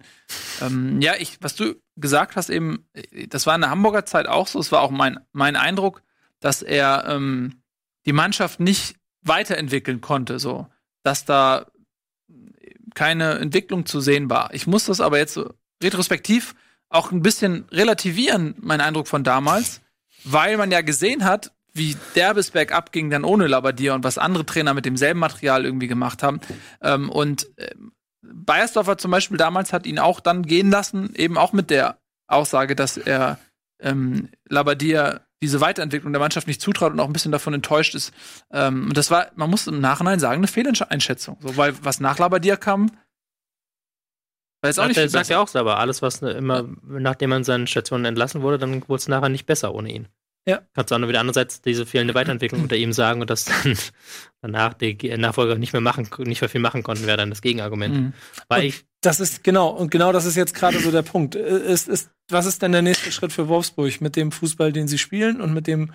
ähm, 0.61 1.01
ja, 1.01 1.15
ich, 1.19 1.39
was 1.41 1.55
du 1.55 1.75
gesagt 1.97 2.37
hast 2.37 2.51
eben, 2.51 2.87
das 3.29 3.47
war 3.47 3.55
in 3.55 3.63
der 3.63 3.71
Hamburger 3.71 4.05
Zeit 4.05 4.27
auch 4.27 4.47
so. 4.47 4.59
Es 4.59 4.73
war 4.73 4.83
auch 4.83 4.91
mein, 4.91 5.19
mein 5.33 5.57
Eindruck, 5.57 6.03
dass 6.41 6.63
er 6.63 7.07
ähm, 7.09 7.63
die 8.05 8.13
Mannschaft 8.13 8.61
nicht 8.61 8.97
weiterentwickeln 9.23 10.01
konnte, 10.01 10.39
so, 10.39 10.69
dass 11.03 11.25
da 11.25 11.67
keine 12.95 13.39
Entwicklung 13.39 13.87
zu 13.87 14.01
sehen 14.01 14.31
war. 14.31 14.53
Ich 14.53 14.67
muss 14.67 14.85
das 14.85 15.01
aber 15.01 15.19
jetzt 15.19 15.35
so 15.35 15.53
retrospektiv 15.83 16.55
auch 16.89 17.11
ein 17.11 17.23
bisschen 17.23 17.65
relativieren, 17.71 18.55
mein 18.61 18.81
Eindruck 18.81 19.09
von 19.09 19.25
damals, 19.25 19.81
weil 20.25 20.57
man 20.57 20.71
ja 20.71 20.81
gesehen 20.83 21.25
hat, 21.25 21.53
wie 21.75 21.97
derbes 22.15 22.53
Bergab 22.53 22.93
ging 22.93 23.11
dann 23.11 23.25
ohne 23.25 23.47
Labadia 23.47 23.95
und 23.95 24.05
was 24.05 24.19
andere 24.19 24.47
Trainer 24.47 24.75
mit 24.75 24.85
demselben 24.85 25.21
Material 25.21 25.65
irgendwie 25.65 25.89
gemacht 25.89 26.23
haben. 26.23 26.41
Ähm, 26.81 27.11
und 27.11 27.49
äh, 27.59 27.75
Beiersdorfer 28.23 28.97
zum 28.97 29.11
Beispiel 29.11 29.37
damals 29.37 29.73
hat 29.73 29.87
ihn 29.87 29.99
auch 29.99 30.21
dann 30.21 30.45
gehen 30.45 30.71
lassen, 30.71 31.15
eben 31.15 31.37
auch 31.37 31.53
mit 31.53 31.71
der 31.71 31.99
Aussage, 32.27 32.75
dass 32.75 32.97
er 32.97 33.39
ähm, 33.81 34.31
Labadia 34.49 35.21
diese 35.43 35.61
Weiterentwicklung 35.61 36.13
der 36.13 36.21
Mannschaft 36.21 36.47
nicht 36.47 36.61
zutraut 36.61 36.93
und 36.93 37.01
auch 37.01 37.07
ein 37.07 37.13
bisschen 37.13 37.33
davon 37.33 37.53
enttäuscht 37.53 37.95
ist. 37.95 38.15
Ähm, 38.51 38.85
und 38.89 38.97
das 38.97 39.11
war, 39.11 39.31
man 39.35 39.51
muss 39.51 39.67
im 39.67 39.81
Nachhinein 39.81 40.21
sagen, 40.21 40.39
eine 40.39 40.47
Fehleinschätzung. 40.47 41.37
So, 41.41 41.57
weil 41.57 41.75
was 41.85 42.01
nach 42.01 42.19
Labadia 42.19 42.57
kam, 42.57 42.91
war 44.63 44.71
jetzt 44.71 44.81
auch 44.81 44.87
nicht 44.87 45.11
sagt 45.11 45.29
er 45.29 45.41
auch 45.41 45.49
selber, 45.49 45.79
alles, 45.79 46.01
was 46.01 46.23
ne, 46.23 46.31
immer, 46.31 46.67
nachdem 46.87 47.29
man 47.29 47.45
seinen 47.45 47.67
Stationen 47.67 48.07
entlassen 48.07 48.41
wurde, 48.41 48.57
dann 48.57 48.89
wurde 48.89 49.01
es 49.01 49.09
nachher 49.09 49.29
nicht 49.29 49.45
besser 49.45 49.75
ohne 49.75 49.93
ihn. 49.93 50.09
Ja. 50.47 50.63
Kannst 50.75 50.91
du 50.91 50.95
auch 50.95 50.99
nur 50.99 51.09
wieder 51.09 51.21
andererseits 51.21 51.63
diese 51.63 51.87
fehlende 51.87 52.15
Weiterentwicklung 52.15 52.63
unter 52.63 52.77
ihm 52.77 52.93
sagen 52.93 53.23
und 53.23 53.31
dass 53.31 53.47
dann 53.47 53.77
danach 54.43 54.75
die 54.75 54.95
Nachfolger 55.17 55.57
nicht 55.57 55.73
mehr 55.73 55.81
machen, 55.81 56.09
nicht 56.19 56.41
mehr 56.41 56.51
viel 56.51 56.61
machen 56.61 56.83
konnten, 56.83 57.07
wäre 57.07 57.17
dann 57.17 57.31
das 57.31 57.41
Gegenargument. 57.41 57.95
Mhm. 57.95 58.13
Weil 58.49 58.65
ich 58.65 58.85
das 59.05 59.21
ist 59.21 59.45
genau, 59.45 59.69
und 59.69 59.91
genau 59.91 60.13
das 60.13 60.25
ist 60.25 60.37
jetzt 60.37 60.55
gerade 60.55 60.81
so 60.81 60.91
der 60.91 61.03
Punkt. 61.03 61.35
Ist, 61.35 61.89
ist, 61.89 62.11
was 62.31 62.47
ist 62.47 62.63
denn 62.63 62.73
der 62.73 62.83
nächste 62.83 63.13
Schritt 63.13 63.33
für 63.33 63.49
Wolfsburg 63.49 64.01
mit 64.01 64.17
dem 64.17 64.33
Fußball, 64.33 64.73
den 64.73 64.89
sie 64.89 64.99
spielen 64.99 65.41
und 65.41 65.53
mit 65.53 65.67
dem, 65.67 65.93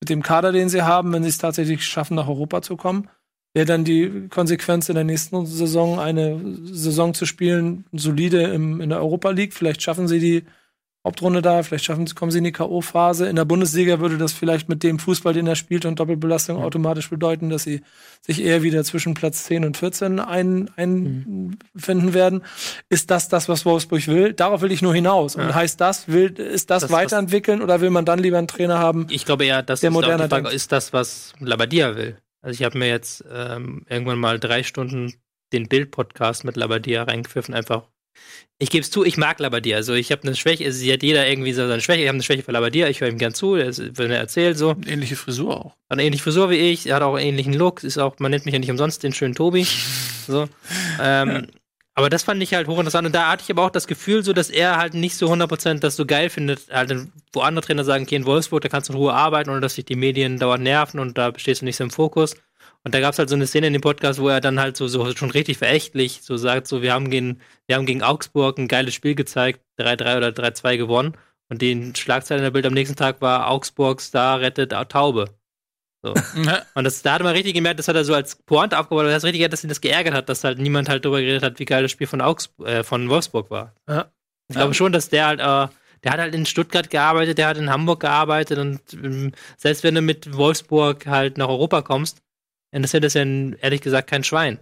mit 0.00 0.08
dem 0.08 0.22
Kader, 0.22 0.52
den 0.52 0.68
sie 0.68 0.82
haben, 0.82 1.12
wenn 1.12 1.24
sie 1.24 1.28
es 1.28 1.38
tatsächlich 1.38 1.84
schaffen, 1.84 2.14
nach 2.14 2.28
Europa 2.28 2.62
zu 2.62 2.76
kommen? 2.76 3.08
Wäre 3.54 3.66
dann 3.66 3.84
die 3.84 4.28
Konsequenz 4.30 4.88
in 4.88 4.94
der 4.94 5.04
nächsten 5.04 5.44
Saison 5.44 5.98
eine 5.98 6.40
Saison 6.62 7.14
zu 7.14 7.26
spielen, 7.26 7.84
solide 7.92 8.44
im, 8.44 8.80
in 8.80 8.90
der 8.90 9.00
Europa 9.00 9.30
League? 9.30 9.52
Vielleicht 9.52 9.82
schaffen 9.82 10.08
sie 10.08 10.20
die 10.20 10.44
Hauptrunde 11.04 11.42
da, 11.42 11.64
vielleicht 11.64 11.84
schaffen, 11.84 12.06
kommen 12.14 12.30
sie 12.30 12.38
in 12.38 12.44
die 12.44 12.52
K.O.-Phase. 12.52 13.26
In 13.26 13.34
der 13.34 13.44
Bundesliga 13.44 13.98
würde 13.98 14.18
das 14.18 14.32
vielleicht 14.32 14.68
mit 14.68 14.84
dem 14.84 15.00
Fußball, 15.00 15.32
den 15.34 15.48
er 15.48 15.56
spielt 15.56 15.84
und 15.84 15.98
Doppelbelastung 15.98 16.58
ja. 16.58 16.64
automatisch 16.64 17.10
bedeuten, 17.10 17.50
dass 17.50 17.64
sie 17.64 17.82
sich 18.20 18.40
eher 18.40 18.62
wieder 18.62 18.84
zwischen 18.84 19.14
Platz 19.14 19.42
10 19.44 19.64
und 19.64 19.76
14 19.76 20.20
ein, 20.20 20.70
einfinden 20.76 21.56
mhm. 21.84 22.14
werden. 22.14 22.42
Ist 22.88 23.10
das 23.10 23.28
das, 23.28 23.48
was 23.48 23.64
Wolfsburg 23.64 24.06
will? 24.06 24.32
Darauf 24.32 24.62
will 24.62 24.70
ich 24.70 24.80
nur 24.80 24.94
hinaus. 24.94 25.34
Ja. 25.34 25.42
Und 25.42 25.54
heißt 25.54 25.80
das, 25.80 26.06
will, 26.06 26.30
ist 26.38 26.70
das, 26.70 26.82
das 26.82 26.92
weiterentwickeln 26.92 27.62
oder 27.62 27.80
will 27.80 27.90
man 27.90 28.04
dann 28.04 28.20
lieber 28.20 28.38
einen 28.38 28.46
Trainer 28.46 28.78
haben? 28.78 29.08
Ich 29.10 29.24
glaube 29.24 29.44
eher, 29.44 29.64
das 29.64 29.82
ist, 29.82 29.92
Frage, 29.92 30.50
ist 30.50 30.70
das, 30.70 30.92
was 30.92 31.32
Labadia 31.40 31.96
will. 31.96 32.16
Also 32.42 32.60
ich 32.60 32.64
habe 32.64 32.78
mir 32.78 32.88
jetzt 32.88 33.24
ähm, 33.32 33.84
irgendwann 33.88 34.18
mal 34.18 34.38
drei 34.38 34.62
Stunden 34.62 35.14
den 35.52 35.68
Bild-Podcast 35.68 36.44
mit 36.44 36.56
Labadia 36.56 37.02
reingepfiffen, 37.02 37.54
einfach 37.54 37.88
ich 38.58 38.70
gebe 38.70 38.82
es 38.82 38.90
zu, 38.90 39.04
ich 39.04 39.16
mag 39.16 39.40
Labadier. 39.40 39.76
Also 39.76 39.94
ich 39.94 40.12
habe 40.12 40.22
eine 40.22 40.36
Schwäche, 40.36 40.64
es 40.64 40.80
hat 40.88 41.02
jeder 41.02 41.28
irgendwie 41.28 41.52
so 41.52 41.66
seine 41.66 41.80
Schwäche. 41.80 42.02
Ich 42.02 42.08
habe 42.08 42.14
eine 42.14 42.22
Schwäche 42.22 42.44
für 42.44 42.52
Labadier, 42.52 42.88
ich 42.88 43.00
höre 43.00 43.08
ihm 43.08 43.18
gern 43.18 43.34
zu, 43.34 43.54
wenn 43.54 44.10
er 44.10 44.18
erzählt 44.18 44.56
so. 44.56 44.76
Ähnliche 44.86 45.16
Frisur 45.16 45.56
auch. 45.56 45.72
Hat 45.90 45.98
eine 45.98 46.04
ähnliche 46.04 46.22
Frisur 46.22 46.48
wie 46.50 46.56
ich, 46.56 46.86
er 46.86 46.96
hat 46.96 47.02
auch 47.02 47.16
einen 47.16 47.26
ähnlichen 47.26 47.54
Look, 47.54 47.82
ist 47.82 47.98
auch, 47.98 48.18
man 48.20 48.30
nennt 48.30 48.44
mich 48.44 48.52
ja 48.52 48.60
nicht 48.60 48.70
umsonst 48.70 49.02
den 49.02 49.12
schönen 49.12 49.34
Tobi. 49.34 49.66
So. 50.28 50.48
Ähm, 51.00 51.48
aber 51.94 52.08
das 52.08 52.22
fand 52.22 52.42
ich 52.42 52.54
halt 52.54 52.68
hochinteressant. 52.68 53.06
Und 53.06 53.14
da 53.14 53.30
hatte 53.30 53.42
ich 53.42 53.50
aber 53.50 53.64
auch 53.64 53.70
das 53.70 53.86
Gefühl, 53.86 54.22
so, 54.22 54.32
dass 54.32 54.50
er 54.50 54.76
halt 54.76 54.94
nicht 54.94 55.16
so 55.16 55.26
100% 55.30 55.80
das 55.80 55.96
so 55.96 56.06
geil 56.06 56.30
findet, 56.30 56.70
halt, 56.70 56.94
wo 57.32 57.40
andere 57.40 57.66
Trainer 57.66 57.84
sagen, 57.84 58.04
okay, 58.04 58.14
in 58.14 58.24
Wolfsburg, 58.24 58.62
da 58.62 58.68
kannst 58.68 58.88
du 58.88 58.92
in 58.94 58.98
Ruhe 58.98 59.12
arbeiten, 59.12 59.50
ohne 59.50 59.60
dass 59.60 59.74
sich 59.74 59.84
die 59.84 59.96
Medien 59.96 60.38
dauernd 60.38 60.62
nerven 60.62 61.00
und 61.00 61.18
da 61.18 61.32
stehst 61.36 61.60
du 61.60 61.64
nicht 61.64 61.76
so 61.76 61.84
im 61.84 61.90
Fokus. 61.90 62.36
Und 62.84 62.94
da 62.94 63.00
gab 63.00 63.12
es 63.12 63.18
halt 63.18 63.28
so 63.28 63.36
eine 63.36 63.46
Szene 63.46 63.68
in 63.68 63.72
dem 63.72 63.82
Podcast, 63.82 64.18
wo 64.20 64.28
er 64.28 64.40
dann 64.40 64.58
halt 64.58 64.76
so, 64.76 64.88
so 64.88 65.14
schon 65.14 65.30
richtig 65.30 65.58
verächtlich 65.58 66.20
so 66.22 66.36
sagt, 66.36 66.66
so 66.66 66.82
wir 66.82 66.92
haben 66.92 67.10
gegen, 67.10 67.40
wir 67.66 67.76
haben 67.76 67.86
gegen 67.86 68.02
Augsburg 68.02 68.58
ein 68.58 68.66
geiles 68.66 68.94
Spiel 68.94 69.14
gezeigt, 69.14 69.60
3-3 69.78 70.16
oder 70.16 70.28
3-2 70.28 70.76
gewonnen. 70.78 71.16
Und 71.48 71.62
die 71.62 71.92
Schlagzeile 71.96 72.38
in 72.38 72.44
der 72.44 72.50
Bild 72.50 72.66
am 72.66 72.72
nächsten 72.72 72.96
Tag 72.96 73.20
war 73.20 73.50
Augsburg 73.50 74.00
Star 74.00 74.40
rettet 74.40 74.70
Taube. 74.88 75.26
So. 76.02 76.14
Und 76.74 76.84
das, 76.84 77.02
da 77.02 77.14
hat 77.14 77.22
man 77.22 77.34
richtig 77.34 77.54
gemerkt, 77.54 77.78
das 77.78 77.86
hat 77.86 77.94
er 77.94 78.04
so 78.04 78.14
als 78.14 78.34
Pointe 78.36 78.78
aufgebaut, 78.78 79.04
aber 79.04 79.12
das 79.12 79.22
richtig, 79.22 79.48
dass 79.50 79.62
ihn 79.62 79.68
das 79.68 79.80
geärgert 79.80 80.14
hat, 80.14 80.28
dass 80.28 80.42
halt 80.42 80.58
niemand 80.58 80.88
halt 80.88 81.04
darüber 81.04 81.20
geredet 81.20 81.44
hat, 81.44 81.60
wie 81.60 81.64
geil 81.64 81.82
das 81.82 81.92
Spiel 81.92 82.08
von, 82.08 82.20
Augsburg, 82.20 82.66
äh, 82.66 82.82
von 82.82 83.08
Wolfsburg 83.08 83.50
war. 83.50 83.74
Ja. 83.88 84.10
Ich 84.48 84.56
glaube 84.56 84.70
ja. 84.70 84.74
schon, 84.74 84.92
dass 84.92 85.08
der 85.08 85.26
halt, 85.26 85.40
äh, 85.40 85.72
der 86.02 86.12
hat 86.12 86.18
halt 86.18 86.34
in 86.34 86.46
Stuttgart 86.46 86.90
gearbeitet, 86.90 87.38
der 87.38 87.46
hat 87.46 87.56
in 87.56 87.70
Hamburg 87.70 88.00
gearbeitet 88.00 88.58
und 88.58 88.80
ähm, 88.94 89.32
selbst 89.56 89.84
wenn 89.84 89.94
du 89.94 90.00
mit 90.00 90.36
Wolfsburg 90.36 91.06
halt 91.06 91.38
nach 91.38 91.48
Europa 91.48 91.82
kommst, 91.82 92.22
interessiert 92.72 93.04
das 93.04 93.14
ja 93.14 93.22
ehrlich 93.22 93.80
gesagt 93.80 94.10
kein 94.10 94.24
Schwein. 94.24 94.58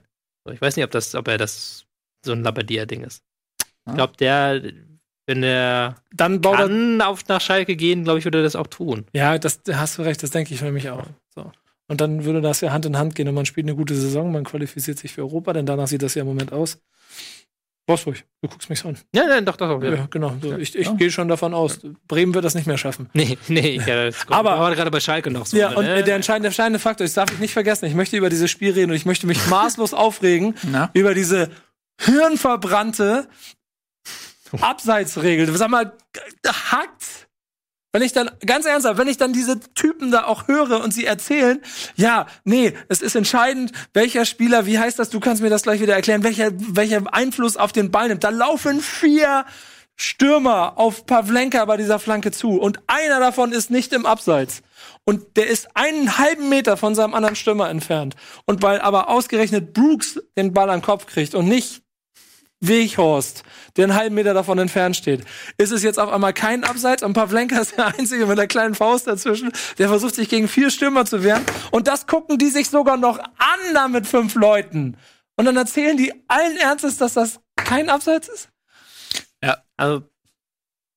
Ich 0.50 0.60
weiß 0.60 0.76
nicht, 0.76 0.84
ob 0.84 0.90
das, 0.90 1.14
ob 1.14 1.28
er 1.28 1.38
das 1.38 1.86
so 2.24 2.32
ein 2.32 2.42
Labadier-Ding 2.42 3.02
ist. 3.02 3.22
Ich 3.86 3.94
glaube, 3.94 4.16
der, 4.18 4.62
wenn 5.26 5.42
er 5.42 5.96
dann 6.14 6.40
baut 6.40 6.56
kann 6.56 7.00
auf 7.00 7.26
nach 7.28 7.40
Schalke 7.40 7.76
gehen, 7.76 8.04
glaube 8.04 8.18
ich, 8.18 8.24
würde 8.24 8.38
er 8.38 8.44
das 8.44 8.56
auch 8.56 8.66
tun. 8.66 9.06
Ja, 9.12 9.38
das 9.38 9.60
hast 9.72 9.98
du 9.98 10.02
recht, 10.02 10.22
das 10.22 10.30
denke 10.30 10.52
ich 10.52 10.60
für 10.60 10.72
mich 10.72 10.90
auch. 10.90 11.06
So. 11.34 11.50
Und 11.88 12.00
dann 12.00 12.24
würde 12.24 12.40
das 12.40 12.60
ja 12.60 12.72
Hand 12.72 12.86
in 12.86 12.96
Hand 12.96 13.14
gehen 13.14 13.28
und 13.28 13.34
man 13.34 13.46
spielt 13.46 13.66
eine 13.66 13.76
gute 13.76 13.94
Saison, 13.94 14.30
man 14.30 14.44
qualifiziert 14.44 14.98
sich 14.98 15.12
für 15.12 15.22
Europa, 15.22 15.52
denn 15.52 15.66
danach 15.66 15.88
sieht 15.88 16.02
das 16.02 16.14
ja 16.14 16.22
im 16.22 16.28
Moment 16.28 16.52
aus. 16.52 16.78
Wolfsburg, 17.90 18.24
du 18.40 18.48
guckst 18.48 18.70
mich 18.70 18.84
an. 18.84 18.96
Ja, 19.14 19.26
nein, 19.26 19.44
doch, 19.44 19.56
doch. 19.56 19.82
Ja, 19.82 19.94
ja 19.94 20.06
genau. 20.10 20.34
So, 20.40 20.56
ich 20.56 20.76
ich 20.76 20.86
ja. 20.86 20.92
gehe 20.94 21.10
schon 21.10 21.28
davon 21.28 21.52
aus, 21.52 21.80
Bremen 22.08 22.32
wird 22.32 22.44
das 22.44 22.54
nicht 22.54 22.66
mehr 22.66 22.78
schaffen. 22.78 23.10
Nee, 23.12 23.36
nee, 23.48 23.80
ja, 23.86 24.10
aber 24.28 24.58
war 24.58 24.74
gerade 24.74 24.90
bei 24.90 25.00
Schalke 25.00 25.30
noch 25.30 25.46
so. 25.46 25.56
Ja, 25.56 25.70
und 25.70 25.84
ne? 25.84 26.02
der, 26.02 26.16
entscheidende, 26.16 26.44
der 26.44 26.48
entscheidende 26.48 26.78
Faktor, 26.78 27.04
das 27.04 27.14
darf 27.14 27.30
ich 27.32 27.38
nicht 27.38 27.52
vergessen, 27.52 27.86
ich 27.86 27.94
möchte 27.94 28.16
über 28.16 28.30
dieses 28.30 28.50
Spiel 28.50 28.72
reden 28.72 28.90
und 28.90 28.96
ich 28.96 29.06
möchte 29.06 29.26
mich 29.26 29.46
maßlos 29.50 29.92
aufregen 29.92 30.54
Na? 30.70 30.90
über 30.94 31.14
diese 31.14 31.50
hirnverbrannte 32.00 33.28
Abseitsregel. 34.60 35.54
Sag 35.56 35.70
mal, 35.70 35.92
hackt 36.46 37.28
wenn 37.92 38.02
ich 38.02 38.12
dann, 38.12 38.30
ganz 38.46 38.66
ernsthaft, 38.66 38.98
wenn 38.98 39.08
ich 39.08 39.16
dann 39.16 39.32
diese 39.32 39.58
Typen 39.74 40.10
da 40.10 40.24
auch 40.24 40.46
höre 40.46 40.82
und 40.82 40.94
sie 40.94 41.04
erzählen, 41.04 41.60
ja, 41.96 42.26
nee, 42.44 42.72
es 42.88 43.02
ist 43.02 43.16
entscheidend, 43.16 43.72
welcher 43.92 44.24
Spieler, 44.24 44.66
wie 44.66 44.78
heißt 44.78 44.98
das, 44.98 45.10
du 45.10 45.18
kannst 45.18 45.42
mir 45.42 45.50
das 45.50 45.62
gleich 45.62 45.80
wieder 45.80 45.94
erklären, 45.94 46.22
welcher, 46.22 46.50
welcher 46.54 47.02
Einfluss 47.12 47.56
auf 47.56 47.72
den 47.72 47.90
Ball 47.90 48.08
nimmt. 48.08 48.22
Da 48.22 48.30
laufen 48.30 48.80
vier 48.80 49.44
Stürmer 49.96 50.78
auf 50.78 51.04
Pavlenka 51.04 51.64
bei 51.64 51.76
dieser 51.76 51.98
Flanke 51.98 52.30
zu 52.30 52.60
und 52.60 52.80
einer 52.86 53.20
davon 53.20 53.52
ist 53.52 53.70
nicht 53.70 53.92
im 53.92 54.06
Abseits. 54.06 54.62
Und 55.04 55.36
der 55.36 55.48
ist 55.48 55.68
einen 55.74 56.16
halben 56.16 56.48
Meter 56.48 56.76
von 56.76 56.94
seinem 56.94 57.14
anderen 57.14 57.36
Stürmer 57.36 57.68
entfernt. 57.68 58.16
Und 58.46 58.62
weil 58.62 58.80
aber 58.80 59.08
ausgerechnet 59.08 59.74
Brooks 59.74 60.18
den 60.36 60.52
Ball 60.54 60.70
am 60.70 60.80
Kopf 60.80 61.06
kriegt 61.06 61.34
und 61.34 61.48
nicht 61.48 61.82
Weghorst, 62.60 63.42
der 63.76 63.84
einen 63.84 63.94
halben 63.94 64.14
Meter 64.14 64.34
davon 64.34 64.58
entfernt 64.58 64.96
steht, 64.96 65.24
ist 65.56 65.72
es 65.72 65.82
jetzt 65.82 65.98
auf 65.98 66.12
einmal 66.12 66.34
kein 66.34 66.64
Abseits 66.64 67.02
und 67.02 67.14
Pavlenka 67.14 67.58
ist 67.58 67.76
der 67.76 67.86
Einzige 67.98 68.26
mit 68.26 68.38
einer 68.38 68.46
kleinen 68.46 68.74
Faust 68.74 69.06
dazwischen, 69.06 69.52
der 69.78 69.88
versucht 69.88 70.14
sich 70.14 70.28
gegen 70.28 70.46
vier 70.48 70.70
Stürmer 70.70 71.06
zu 71.06 71.24
wehren 71.24 71.44
und 71.70 71.88
das 71.88 72.06
gucken 72.06 72.38
die 72.38 72.50
sich 72.50 72.68
sogar 72.68 72.96
noch 72.96 73.18
an 73.18 73.74
da 73.74 73.88
mit 73.88 74.06
fünf 74.06 74.34
Leuten. 74.34 74.96
Und 75.36 75.46
dann 75.46 75.56
erzählen 75.56 75.96
die 75.96 76.12
allen 76.28 76.56
Ernstes, 76.58 76.98
dass 76.98 77.14
das 77.14 77.40
kein 77.56 77.88
Abseits 77.88 78.28
ist? 78.28 78.50
Ja, 79.42 79.56
also 79.76 80.02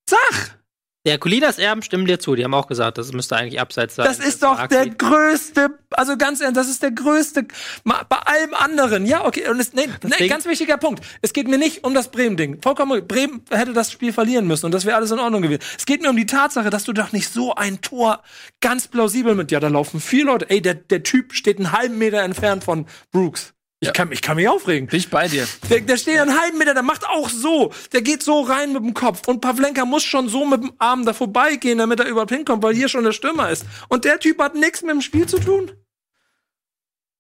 Sag! 0.09 0.62
Der 1.05 1.17
Colinas 1.17 1.57
Erben 1.57 1.81
stimmen 1.81 2.05
dir 2.05 2.17
zu. 2.17 2.33
Die 2.33 2.45
haben 2.45 2.53
auch 2.53 2.67
gesagt, 2.67 2.97
das 2.97 3.11
müsste 3.11 3.35
eigentlich 3.35 3.59
abseits 3.59 3.95
sein. 3.95 4.05
Das 4.05 4.19
ist 4.19 4.41
das 4.41 4.57
doch 4.57 4.67
der 4.67 4.87
größte, 4.87 5.77
also 5.91 6.15
ganz 6.15 6.39
ehrlich, 6.39 6.55
das 6.55 6.69
ist 6.69 6.81
der 6.81 6.91
größte, 6.91 7.45
bei 7.83 8.17
allem 8.17 8.53
anderen. 8.53 9.05
Ja, 9.05 9.25
okay. 9.25 9.49
Und 9.49 9.59
es, 9.59 9.73
nee, 9.73 9.89
nee, 10.17 10.27
ganz 10.29 10.45
wichtiger 10.45 10.77
Punkt. 10.77 11.03
Es 11.21 11.33
geht 11.33 11.49
mir 11.49 11.57
nicht 11.57 11.83
um 11.83 11.93
das 11.93 12.09
Bremen-Ding. 12.09 12.61
Vollkommen, 12.61 13.05
Bremen 13.05 13.41
hätte 13.49 13.73
das 13.73 13.91
Spiel 13.91 14.13
verlieren 14.13 14.47
müssen 14.47 14.67
und 14.67 14.71
das 14.71 14.85
wäre 14.85 14.95
alles 14.95 15.11
in 15.11 15.19
Ordnung 15.19 15.41
gewesen. 15.41 15.61
Es 15.77 15.85
geht 15.85 16.01
mir 16.01 16.09
um 16.09 16.15
die 16.15 16.25
Tatsache, 16.25 16.69
dass 16.69 16.85
du 16.85 16.93
doch 16.93 17.11
nicht 17.11 17.27
so 17.27 17.53
ein 17.53 17.81
Tor 17.81 18.23
ganz 18.61 18.87
plausibel 18.87 19.35
mit, 19.35 19.51
ja, 19.51 19.59
da 19.59 19.67
laufen 19.67 19.99
vier 19.99 20.23
Leute. 20.23 20.49
Ey, 20.49 20.61
der, 20.61 20.75
der 20.75 21.03
Typ 21.03 21.33
steht 21.33 21.57
einen 21.57 21.73
halben 21.73 21.97
Meter 21.97 22.21
entfernt 22.21 22.63
von 22.63 22.85
Brooks. 23.11 23.53
Ich, 23.83 23.87
ja. 23.87 23.91
kann, 23.91 24.13
ich 24.13 24.21
kann 24.21 24.37
mich 24.37 24.47
aufregen. 24.47 24.87
Bin 24.87 24.97
ich 24.97 25.09
bei 25.09 25.27
dir. 25.27 25.45
Der, 25.69 25.81
der 25.81 25.97
steht 25.97 26.17
einen 26.17 26.39
halben 26.39 26.57
Meter, 26.57 26.73
der 26.73 26.83
macht 26.83 27.05
auch 27.05 27.27
so. 27.27 27.73
Der 27.91 28.01
geht 28.01 28.23
so 28.23 28.39
rein 28.39 28.71
mit 28.71 28.81
dem 28.81 28.93
Kopf. 28.93 29.27
Und 29.27 29.41
Pavlenka 29.41 29.83
muss 29.83 30.03
schon 30.03 30.29
so 30.29 30.45
mit 30.45 30.63
dem 30.63 30.71
Arm 30.77 31.05
da 31.05 31.11
vorbeigehen, 31.11 31.79
damit 31.79 31.99
er 31.99 32.07
überhaupt 32.07 32.31
hinkommt, 32.31 32.63
weil 32.63 32.73
hier 32.73 32.87
schon 32.87 33.03
der 33.03 33.11
Stürmer 33.11 33.49
ist. 33.49 33.65
Und 33.89 34.05
der 34.05 34.19
Typ 34.19 34.39
hat 34.39 34.55
nichts 34.55 34.83
mit 34.83 34.91
dem 34.91 35.01
Spiel 35.01 35.25
zu 35.25 35.37
tun. 35.37 35.71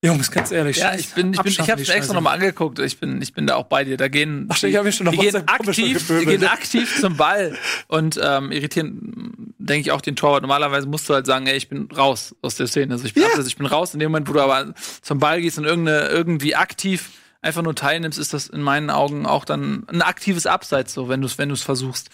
Jungs, 0.01 0.31
ganz 0.31 0.51
ehrlich. 0.51 0.77
Ja, 0.77 0.95
ich 0.95 1.09
bin, 1.09 1.33
ich 1.33 1.41
bin, 1.41 1.51
ich 1.51 1.59
hab's 1.59 1.89
extra 1.89 2.13
nochmal 2.13 2.35
angeguckt. 2.35 2.79
Ich 2.79 2.99
bin, 2.99 3.21
ich 3.21 3.33
bin 3.33 3.45
da 3.45 3.55
auch 3.55 3.65
bei 3.65 3.83
dir. 3.83 3.97
Da 3.97 4.07
gehen, 4.07 4.47
Ach, 4.49 4.63
ich 4.63 4.75
habe 4.75 4.85
mich 4.85 4.95
schon 4.95 5.05
noch 5.05 5.13
die 5.13 5.19
gehen 5.19 5.47
aktiv, 5.47 6.07
die 6.07 6.25
gehen 6.25 6.45
aktiv 6.45 6.99
zum 6.99 7.17
Ball 7.17 7.57
und 7.87 8.19
ähm, 8.21 8.51
irritieren, 8.51 9.33
denke 9.63 9.81
ich 9.81 9.91
auch 9.91 10.01
den 10.01 10.15
Torwart. 10.15 10.41
Normalerweise 10.41 10.87
musst 10.87 11.09
du 11.09 11.13
halt 11.13 11.25
sagen, 11.25 11.47
ey, 11.47 11.55
ich 11.55 11.69
bin 11.69 11.89
raus 11.91 12.35
aus 12.41 12.55
der 12.55 12.67
Szene. 12.67 12.93
Also 12.93 13.05
ich 13.05 13.13
bin, 13.13 13.23
yeah. 13.23 13.31
also 13.35 13.47
ich 13.47 13.57
bin 13.57 13.65
raus. 13.65 13.93
In 13.93 13.99
dem 13.99 14.11
Moment, 14.11 14.29
wo 14.29 14.33
du 14.33 14.41
aber 14.41 14.73
zum 15.01 15.19
Ball 15.19 15.41
gehst 15.41 15.57
und 15.57 15.65
irgendeine, 15.65 16.07
irgendwie 16.09 16.55
aktiv 16.55 17.11
einfach 17.41 17.61
nur 17.61 17.75
teilnimmst, 17.75 18.19
ist 18.19 18.33
das 18.33 18.47
in 18.47 18.61
meinen 18.61 18.89
Augen 18.89 19.25
auch 19.25 19.45
dann 19.45 19.85
ein 19.89 20.01
aktives 20.01 20.45
Abseits, 20.45 20.93
so 20.93 21.09
wenn 21.09 21.21
du 21.21 21.27
es, 21.27 21.37
wenn 21.37 21.49
du 21.49 21.55
es 21.55 21.63
versuchst. 21.63 22.09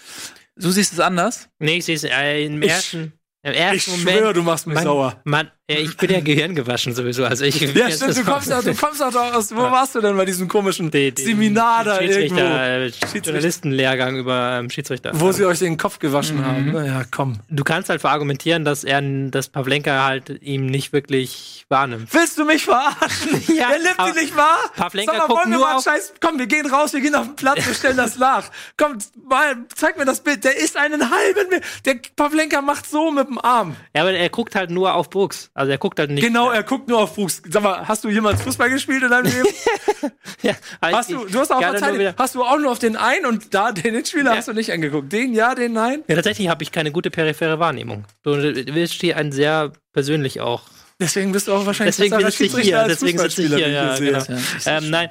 Du 0.56 0.70
siehst 0.70 0.92
es 0.92 1.00
anders? 1.00 1.48
Nee, 1.58 1.78
ich 1.78 1.84
sehe 1.84 1.94
es 1.94 2.04
äh, 2.04 2.44
im 2.44 2.62
ich, 2.62 2.70
ersten. 2.70 3.12
Im 3.42 3.54
ersten 3.54 3.76
ich 3.76 3.98
Moment, 3.98 4.18
schwöre, 4.18 4.32
du 4.34 4.42
machst 4.42 4.66
mich 4.66 4.74
man, 4.74 4.84
sauer. 4.84 5.20
Man, 5.24 5.50
Ja, 5.70 5.78
ich 5.78 5.96
bin 5.96 6.10
ja 6.10 6.20
gehirngewaschen 6.20 6.94
sowieso. 6.94 7.24
Also 7.24 7.44
ich, 7.44 7.60
Ja, 7.60 7.88
stimmt, 7.90 8.16
du 8.16 8.24
kommst, 8.24 8.52
auch, 8.52 8.62
du 8.64 8.74
kommst 8.74 9.00
auch 9.02 9.14
aus, 9.14 9.54
wo 9.54 9.60
warst 9.60 9.94
du 9.94 10.00
denn 10.00 10.16
bei 10.16 10.24
diesem 10.24 10.48
komischen 10.48 10.90
die, 10.90 11.12
die, 11.12 11.22
Seminar 11.22 11.84
da 11.84 12.00
irgendwo? 12.00 12.36
Schiedsrichter, 12.36 13.14
äh, 13.16 13.18
Journalistenlehrgang 13.20 14.16
über 14.16 14.58
ähm, 14.58 14.68
Schiedsrichter. 14.70 15.12
Wo 15.14 15.30
sie 15.32 15.44
euch 15.46 15.60
den 15.60 15.76
Kopf 15.76 15.98
gewaschen 16.00 16.44
haben. 16.44 16.72
Naja, 16.72 17.04
komm. 17.10 17.38
Du 17.48 17.62
kannst 17.62 17.88
halt 17.88 18.00
verargumentieren, 18.00 18.64
dass 18.64 18.82
er, 18.82 19.00
dass 19.30 19.48
Pavlenka 19.48 20.04
halt 20.04 20.42
ihm 20.42 20.66
nicht 20.66 20.92
wirklich 20.92 21.64
wahrnimmt. 21.68 22.12
Willst 22.12 22.36
du 22.38 22.44
mich 22.44 22.64
verarschen? 22.64 23.40
Ja, 23.60 23.70
er 23.72 23.78
nimmt 23.78 23.98
aber 23.98 24.12
die 24.12 24.20
nicht 24.20 24.36
wahr? 24.36 24.58
Pavlenka 24.76 25.12
Sag 25.12 25.20
mal, 25.20 25.26
guckt 25.28 25.40
wollen 25.40 25.50
wir 25.52 25.58
nur 25.58 25.66
mal 25.66 25.76
auf- 25.76 25.84
Scheiß, 25.84 26.14
komm, 26.20 26.38
wir 26.38 26.46
gehen 26.46 26.66
raus, 26.66 26.92
wir 26.92 27.00
gehen 27.00 27.14
auf 27.14 27.26
den 27.26 27.36
Platz, 27.36 27.66
wir 27.66 27.74
stellen 27.74 27.96
das 27.96 28.16
nach. 28.18 28.50
Komm, 28.76 28.98
mal, 29.28 29.56
zeig 29.74 29.98
mir 29.98 30.04
das 30.04 30.20
Bild. 30.20 30.42
Der 30.44 30.56
ist 30.56 30.76
einen 30.76 31.10
halben, 31.10 31.60
der 31.84 31.96
Pavlenka 32.16 32.60
macht 32.60 32.88
so 32.88 33.10
mit 33.10 33.28
dem 33.28 33.38
Arm. 33.38 33.76
Ja, 33.94 34.02
aber 34.02 34.12
er 34.12 34.28
guckt 34.30 34.54
halt 34.54 34.70
nur 34.70 34.94
auf 34.94 35.10
Brooks. 35.10 35.50
Also 35.60 35.72
er 35.72 35.76
guckt 35.78 35.98
halt 35.98 36.10
nicht. 36.10 36.24
Genau, 36.24 36.50
er 36.50 36.62
guckt 36.62 36.88
nur 36.88 37.00
auf 37.00 37.14
Fuchs. 37.16 37.42
Sag 37.50 37.62
mal, 37.62 37.86
hast 37.86 38.02
du 38.02 38.08
jemals 38.08 38.40
Fußball 38.40 38.70
gespielt 38.70 39.02
in 39.02 39.10
deinem 39.10 39.26
Leben? 39.26 39.46
Ja, 40.42 40.54
halt 40.80 40.94
Hast 40.94 41.10
du, 41.10 41.26
du 41.26 41.38
hast 41.38 41.52
auch 41.52 41.60
Hast 41.62 42.34
du 42.34 42.42
auch 42.42 42.58
nur 42.58 42.70
auf 42.72 42.78
den 42.78 42.96
einen 42.96 43.26
und 43.26 43.52
da 43.52 43.72
den 43.72 44.02
Spieler 44.06 44.30
Ja. 44.30 44.36
hast 44.38 44.48
du 44.48 44.54
nicht 44.54 44.72
angeguckt. 44.72 45.12
Den 45.12 45.34
ja, 45.34 45.54
den 45.54 45.74
nein. 45.74 46.02
Ja, 46.08 46.14
tatsächlich 46.14 46.48
habe 46.48 46.62
ich 46.62 46.72
keine 46.72 46.92
gute 46.92 47.10
periphere 47.10 47.58
Wahrnehmung. 47.58 48.06
Du 48.22 48.40
bist 48.40 48.94
hier 48.94 49.18
ein 49.18 49.32
sehr 49.32 49.72
persönlich 49.92 50.40
auch. 50.40 50.62
Deswegen 50.98 51.32
bist 51.32 51.48
du 51.48 51.52
auch 51.52 51.66
wahrscheinlich 51.66 51.96
Deswegen 51.96 52.18
sitze 52.24 52.44
ich 52.44 52.52
hier. 52.66 52.80
als 52.80 52.88
Deswegen 52.88 53.18
sitze 53.18 53.42
ich 53.42 53.54
hier. 53.54 53.68
Ja, 53.68 53.98
genau. 53.98 54.18
Ja, 54.18 54.78
Ähm, 54.78 54.88
nein. 54.88 55.10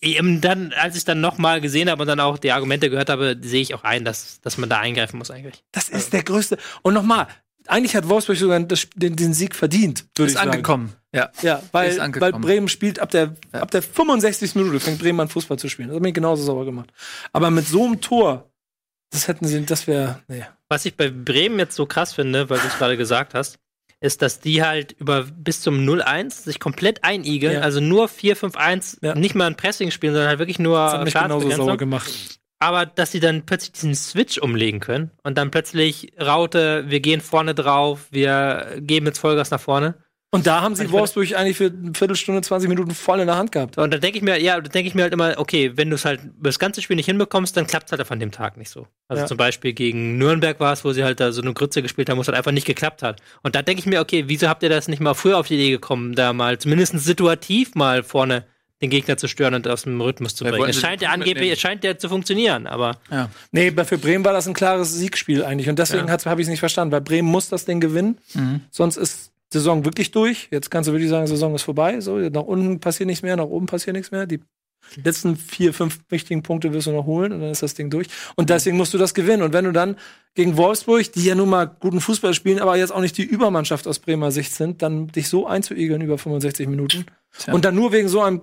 Eben 0.00 0.40
dann, 0.40 0.72
als 0.72 0.96
ich 0.96 1.04
dann 1.04 1.20
nochmal 1.20 1.60
gesehen 1.60 1.90
habe 1.90 2.00
und 2.00 2.08
dann 2.08 2.20
auch 2.20 2.38
die 2.38 2.52
Argumente 2.52 2.88
gehört 2.88 3.10
habe, 3.10 3.36
sehe 3.42 3.60
ich 3.60 3.74
auch 3.74 3.84
ein, 3.84 4.06
dass, 4.06 4.40
dass 4.40 4.56
man 4.56 4.70
da 4.70 4.78
eingreifen 4.78 5.18
muss 5.18 5.30
eigentlich. 5.30 5.62
Das 5.72 5.90
ist 5.90 6.14
der 6.14 6.22
größte. 6.22 6.56
Und 6.80 6.94
nochmal, 6.94 7.26
eigentlich 7.70 7.96
hat 7.96 8.08
Wolfsburg 8.08 8.36
sogar 8.36 8.60
das, 8.60 8.88
den, 8.94 9.16
den 9.16 9.32
Sieg 9.34 9.54
verdient, 9.54 10.06
würde 10.16 10.26
Ist 10.26 10.32
ich 10.32 10.38
sagen. 10.38 10.50
angekommen. 10.50 10.92
Ja. 11.14 11.30
Ja, 11.42 11.62
weil, 11.72 11.90
Ist 11.90 12.20
weil. 12.20 12.32
Bremen 12.32 12.68
spielt 12.68 12.98
ab 13.00 13.10
der, 13.10 13.34
ab 13.52 13.70
der 13.70 13.82
65. 13.82 14.54
Minute 14.54 14.78
fängt 14.80 14.98
Bremen 15.00 15.20
an 15.20 15.28
Fußball 15.28 15.58
zu 15.58 15.68
spielen. 15.68 15.88
Das 15.88 15.96
hat 15.96 16.02
mich 16.02 16.14
genauso 16.14 16.42
sauber 16.44 16.64
gemacht. 16.64 16.90
Aber 17.32 17.50
mit 17.50 17.66
so 17.66 17.84
einem 17.84 18.00
Tor, 18.00 18.50
das 19.10 19.26
hätten 19.28 19.46
sie, 19.46 19.64
das 19.66 19.86
wäre, 19.86 20.20
nee. 20.28 20.44
Was 20.68 20.84
ich 20.84 20.96
bei 20.96 21.10
Bremen 21.10 21.58
jetzt 21.58 21.74
so 21.74 21.86
krass 21.86 22.14
finde, 22.14 22.48
weil 22.48 22.58
du 22.60 22.66
es 22.68 22.78
gerade 22.78 22.96
gesagt 22.96 23.34
hast, 23.34 23.58
ist, 24.02 24.22
dass 24.22 24.40
die 24.40 24.62
halt 24.62 24.92
über 24.92 25.24
bis 25.24 25.60
zum 25.60 25.78
0-1 25.86 26.44
sich 26.44 26.58
komplett 26.60 27.04
einigeln, 27.04 27.54
Ja. 27.54 27.60
also 27.60 27.80
nur 27.80 28.08
4-5-1, 28.08 28.98
Ja. 29.02 29.14
nicht 29.14 29.34
mal 29.34 29.46
ein 29.46 29.56
Pressing 29.56 29.90
spielen, 29.90 30.12
sondern 30.14 30.28
halt 30.28 30.38
wirklich 30.38 30.58
nur 30.58 30.78
Das 30.78 30.92
hat 30.94 31.04
mich 31.04 31.12
genauso 31.14 31.50
sauber 31.50 31.50
Schadensbegrenzung. 31.50 31.78
gemacht. 31.78 32.39
Aber 32.60 32.86
dass 32.86 33.10
sie 33.10 33.20
dann 33.20 33.46
plötzlich 33.46 33.72
diesen 33.72 33.94
Switch 33.94 34.38
umlegen 34.38 34.80
können 34.80 35.10
und 35.22 35.38
dann 35.38 35.50
plötzlich 35.50 36.12
Raute, 36.20 36.84
wir 36.88 37.00
gehen 37.00 37.20
vorne 37.22 37.54
drauf, 37.54 38.06
wir 38.10 38.76
geben 38.80 39.06
jetzt 39.06 39.18
Vollgas 39.18 39.50
nach 39.50 39.60
vorne. 39.60 39.94
Und 40.32 40.46
da 40.46 40.60
haben 40.60 40.76
sie 40.76 40.92
Wolfsburg 40.92 41.34
eigentlich 41.34 41.56
für 41.56 41.72
eine 41.72 41.92
Viertelstunde, 41.92 42.40
20 42.40 42.68
Minuten 42.68 42.92
voll 42.92 43.18
in 43.18 43.26
der 43.26 43.36
Hand 43.36 43.50
gehabt. 43.50 43.78
Und 43.78 43.92
dann 43.92 44.00
denke 44.00 44.16
ich 44.16 44.22
mir, 44.22 44.40
ja, 44.40 44.60
da 44.60 44.68
denke 44.68 44.86
ich 44.86 44.94
mir 44.94 45.02
halt 45.02 45.12
immer, 45.12 45.34
okay, 45.38 45.72
wenn 45.74 45.90
du 45.90 45.96
es 45.96 46.04
halt 46.04 46.20
das 46.40 46.60
ganze 46.60 46.82
Spiel 46.82 46.94
nicht 46.94 47.06
hinbekommst, 47.06 47.56
dann 47.56 47.66
klappt 47.66 47.86
es 47.86 47.98
halt 47.98 48.10
an 48.10 48.20
dem 48.20 48.30
Tag 48.30 48.56
nicht 48.56 48.70
so. 48.70 48.86
Also 49.08 49.22
Ja. 49.22 49.26
zum 49.26 49.38
Beispiel 49.38 49.72
gegen 49.72 50.18
Nürnberg 50.18 50.60
war 50.60 50.72
es, 50.72 50.84
wo 50.84 50.92
sie 50.92 51.02
halt 51.02 51.18
da 51.18 51.32
so 51.32 51.42
eine 51.42 51.52
Grütze 51.52 51.82
gespielt 51.82 52.08
haben, 52.08 52.16
wo 52.18 52.20
es 52.20 52.28
halt 52.28 52.38
einfach 52.38 52.52
nicht 52.52 52.66
geklappt 52.66 53.02
hat. 53.02 53.20
Und 53.42 53.56
da 53.56 53.62
denke 53.62 53.80
ich 53.80 53.86
mir, 53.86 54.00
okay, 54.00 54.24
wieso 54.28 54.48
habt 54.48 54.62
ihr 54.62 54.68
das 54.68 54.86
nicht 54.86 55.00
mal 55.00 55.14
früher 55.14 55.36
auf 55.36 55.48
die 55.48 55.54
Idee 55.54 55.70
gekommen, 55.70 56.14
da 56.14 56.32
mal 56.32 56.58
zumindest 56.58 56.96
situativ 57.00 57.74
mal 57.74 58.04
vorne 58.04 58.44
den 58.82 58.90
Gegner 58.90 59.16
zu 59.16 59.28
stören 59.28 59.54
und 59.54 59.68
aus 59.68 59.82
dem 59.82 60.00
Rhythmus 60.00 60.34
zu 60.34 60.44
Ja, 60.44 60.50
bringen? 60.50 60.68
Es 60.70 60.80
scheint 60.80 61.02
ja 61.02 61.08
mitnehmen. 61.10 61.22
angeblich, 61.30 61.52
es 61.52 61.60
scheint 61.60 61.84
ja 61.84 61.98
zu 61.98 62.08
funktionieren, 62.08 62.66
aber 62.66 62.98
ja. 63.10 63.28
Nee, 63.52 63.70
für 63.84 63.98
Bremen 63.98 64.24
war 64.24 64.32
das 64.32 64.46
ein 64.48 64.54
klares 64.54 64.92
Siegspiel 64.94 65.44
eigentlich. 65.44 65.68
Und 65.68 65.78
deswegen 65.78 66.08
Ja. 66.08 66.18
habe 66.24 66.40
ich 66.40 66.46
es 66.46 66.50
nicht 66.50 66.60
verstanden, 66.60 66.92
weil 66.92 67.00
Bremen 67.02 67.28
muss 67.28 67.48
das 67.48 67.64
Ding 67.66 67.80
gewinnen. 67.80 68.18
Mhm. 68.34 68.60
Sonst 68.70 68.96
ist 68.96 69.32
Saison 69.52 69.84
wirklich 69.84 70.12
durch. 70.12 70.48
Jetzt 70.50 70.70
kannst 70.70 70.88
du 70.88 70.92
wirklich 70.92 71.10
sagen, 71.10 71.26
Saison 71.26 71.54
ist 71.54 71.62
vorbei. 71.62 72.00
So, 72.00 72.16
nach 72.18 72.42
unten 72.42 72.78
passiert 72.80 73.08
nichts 73.08 73.22
mehr, 73.22 73.36
nach 73.36 73.44
oben 73.46 73.66
passiert 73.66 73.96
nichts 73.96 74.12
mehr. 74.12 74.24
Die 74.26 74.40
letzten 75.04 75.36
vier, 75.36 75.74
fünf 75.74 75.98
wichtigen 76.08 76.42
Punkte 76.42 76.72
wirst 76.72 76.86
du 76.86 76.92
noch 76.92 77.04
holen 77.04 77.32
und 77.32 77.40
dann 77.40 77.50
ist 77.50 77.62
das 77.62 77.74
Ding 77.74 77.90
durch. 77.90 78.06
Und 78.36 78.48
deswegen 78.50 78.76
musst 78.76 78.94
du 78.94 78.98
das 78.98 79.12
gewinnen. 79.12 79.42
Und 79.42 79.52
wenn 79.52 79.64
du 79.64 79.72
dann 79.72 79.96
gegen 80.34 80.56
Wolfsburg, 80.56 81.12
die 81.12 81.24
ja 81.24 81.34
nun 81.34 81.50
mal 81.50 81.66
guten 81.66 82.00
Fußball 82.00 82.32
spielen, 82.32 82.60
aber 82.60 82.76
jetzt 82.76 82.92
auch 82.92 83.00
nicht 83.00 83.18
die 83.18 83.24
Übermannschaft 83.24 83.86
aus 83.86 83.98
Bremer 83.98 84.30
Sicht 84.30 84.52
sind, 84.54 84.82
dann 84.82 85.08
dich 85.08 85.28
so 85.28 85.46
einzuigeln 85.46 86.00
über 86.00 86.16
65 86.16 86.66
Minuten 86.68 87.06
Tja. 87.38 87.52
und 87.52 87.64
dann 87.64 87.74
nur 87.74 87.92
wegen 87.92 88.08
so 88.08 88.22
einem 88.22 88.40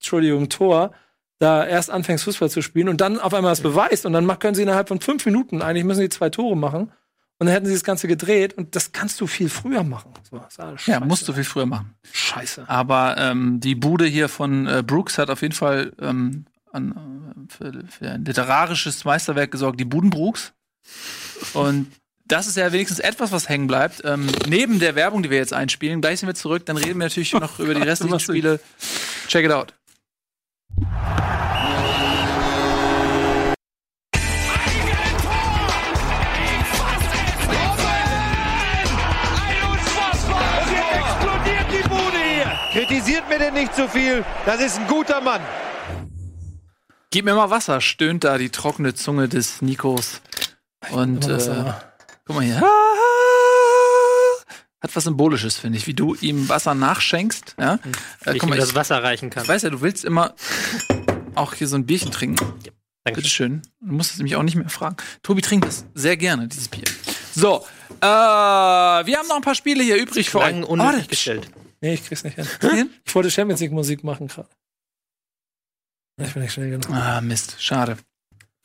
Entschuldigung, 0.00 0.48
Tor, 0.48 0.92
da 1.38 1.64
erst 1.64 1.90
anfängst 1.90 2.24
Fußball 2.24 2.50
zu 2.50 2.62
spielen 2.62 2.88
und 2.88 3.00
dann 3.00 3.18
auf 3.18 3.34
einmal 3.34 3.52
das 3.52 3.60
beweist 3.60 4.06
und 4.06 4.12
dann 4.12 4.38
können 4.38 4.54
sie 4.54 4.62
innerhalb 4.62 4.88
von 4.88 5.00
fünf 5.00 5.24
Minuten, 5.26 5.62
eigentlich 5.62 5.84
müssen 5.84 6.00
die 6.00 6.08
zwei 6.08 6.30
Tore 6.30 6.56
machen 6.56 6.92
und 7.38 7.46
dann 7.46 7.48
hätten 7.48 7.66
sie 7.66 7.72
das 7.72 7.84
Ganze 7.84 8.08
gedreht 8.08 8.54
und 8.54 8.76
das 8.76 8.92
kannst 8.92 9.20
du 9.20 9.26
viel 9.26 9.48
früher 9.48 9.82
machen. 9.82 10.12
So, 10.30 10.42
ja, 10.86 11.00
musst 11.00 11.28
du 11.28 11.32
viel 11.32 11.44
früher 11.44 11.66
machen. 11.66 11.94
Scheiße. 12.12 12.64
Aber 12.68 13.16
ähm, 13.18 13.60
die 13.60 13.74
Bude 13.74 14.06
hier 14.06 14.28
von 14.28 14.66
äh, 14.66 14.82
Brooks 14.86 15.16
hat 15.16 15.30
auf 15.30 15.40
jeden 15.42 15.54
Fall 15.54 15.92
ähm, 16.00 16.44
an, 16.72 17.46
äh, 17.48 17.52
für, 17.52 17.84
für 17.88 18.10
ein 18.10 18.24
literarisches 18.24 19.04
Meisterwerk 19.04 19.50
gesorgt, 19.50 19.80
die 19.80 19.86
Budenbrooks. 19.86 20.52
Und 21.54 21.90
das 22.26 22.46
ist 22.46 22.56
ja 22.56 22.72
wenigstens 22.72 23.00
etwas, 23.00 23.32
was 23.32 23.48
hängen 23.48 23.66
bleibt. 23.66 24.02
Ähm, 24.04 24.26
neben 24.46 24.78
der 24.78 24.94
Werbung, 24.94 25.22
die 25.22 25.30
wir 25.30 25.38
jetzt 25.38 25.52
einspielen, 25.52 26.00
gleich 26.00 26.20
sind 26.20 26.28
wir 26.28 26.34
zurück, 26.34 26.64
dann 26.66 26.76
reden 26.76 26.98
wir 26.98 27.06
natürlich 27.06 27.32
noch 27.32 27.58
über 27.58 27.74
die 27.74 27.82
restlichen 27.82 28.20
Spiele. 28.20 28.60
Check 29.26 29.46
it 29.46 29.52
out. 29.52 29.74
Kritisiert 42.72 43.28
mir 43.28 43.38
denn 43.38 43.54
nicht 43.54 43.74
zu 43.74 43.88
viel. 43.88 44.24
Das 44.46 44.60
ist 44.60 44.78
ein 44.78 44.86
guter 44.86 45.20
Mann. 45.20 45.40
Gib 47.10 47.24
mir 47.24 47.34
mal 47.34 47.50
Wasser, 47.50 47.80
stöhnt 47.80 48.22
da 48.22 48.38
die 48.38 48.50
trockene 48.50 48.94
Zunge 48.94 49.28
des 49.28 49.60
Nikos. 49.60 50.20
Und 50.92 51.28
äh, 51.28 51.72
guck 52.24 52.36
mal 52.36 52.44
hier. 52.44 52.62
Hat 54.82 54.96
was 54.96 55.04
Symbolisches, 55.04 55.58
finde 55.58 55.76
ich, 55.78 55.86
wie 55.86 55.94
du 55.94 56.14
ihm 56.14 56.48
Wasser 56.48 56.74
nachschenkst. 56.74 57.56
Ja? 57.58 57.78
Äh, 58.24 58.36
ich 58.36 58.42
ihm 58.42 58.50
das 58.50 58.74
Wasser 58.74 59.02
reichen 59.02 59.28
kann. 59.30 59.42
ich 59.42 59.48
weiß 59.48 59.62
ja, 59.62 59.70
du 59.70 59.82
willst 59.82 60.04
immer 60.04 60.34
auch 61.34 61.54
hier 61.54 61.68
so 61.68 61.76
ein 61.76 61.84
Bierchen 61.86 62.10
trinken. 62.10 62.44
Danke. 63.04 63.20
Bitteschön. 63.20 63.62
Du 63.80 63.92
musst 63.92 64.12
es 64.12 64.18
nämlich 64.18 64.36
auch 64.36 64.42
nicht 64.42 64.56
mehr 64.56 64.68
fragen. 64.68 64.96
Tobi 65.22 65.42
trinkt 65.42 65.66
das 65.66 65.84
sehr 65.94 66.16
gerne, 66.16 66.48
dieses 66.48 66.68
Bier. 66.68 66.84
So, 67.34 67.64
äh, 68.00 68.04
wir 68.04 69.18
haben 69.18 69.28
noch 69.28 69.36
ein 69.36 69.42
paar 69.42 69.54
Spiele 69.54 69.82
hier 69.82 69.96
übrig 69.96 70.30
für 70.30 70.38
Lang 70.38 70.64
euch. 70.64 70.68
unnötig 70.68 71.04
Oh, 71.04 71.08
gestellt. 71.08 71.50
Nee, 71.80 71.94
ich 71.94 72.04
krieg's 72.04 72.24
nicht 72.24 72.34
hin. 72.36 72.46
Hin? 72.60 72.90
Ich 73.04 73.14
wollte 73.14 73.30
Champions 73.30 73.60
League 73.60 73.72
Musik 73.72 74.04
machen 74.04 74.28
gerade. 74.28 74.48
Ich 76.20 76.32
bin 76.34 76.42
nicht 76.42 76.52
schnell 76.52 76.70
genug. 76.70 76.90
Ah, 76.90 77.20
Mist, 77.22 77.56
schade. 77.58 77.96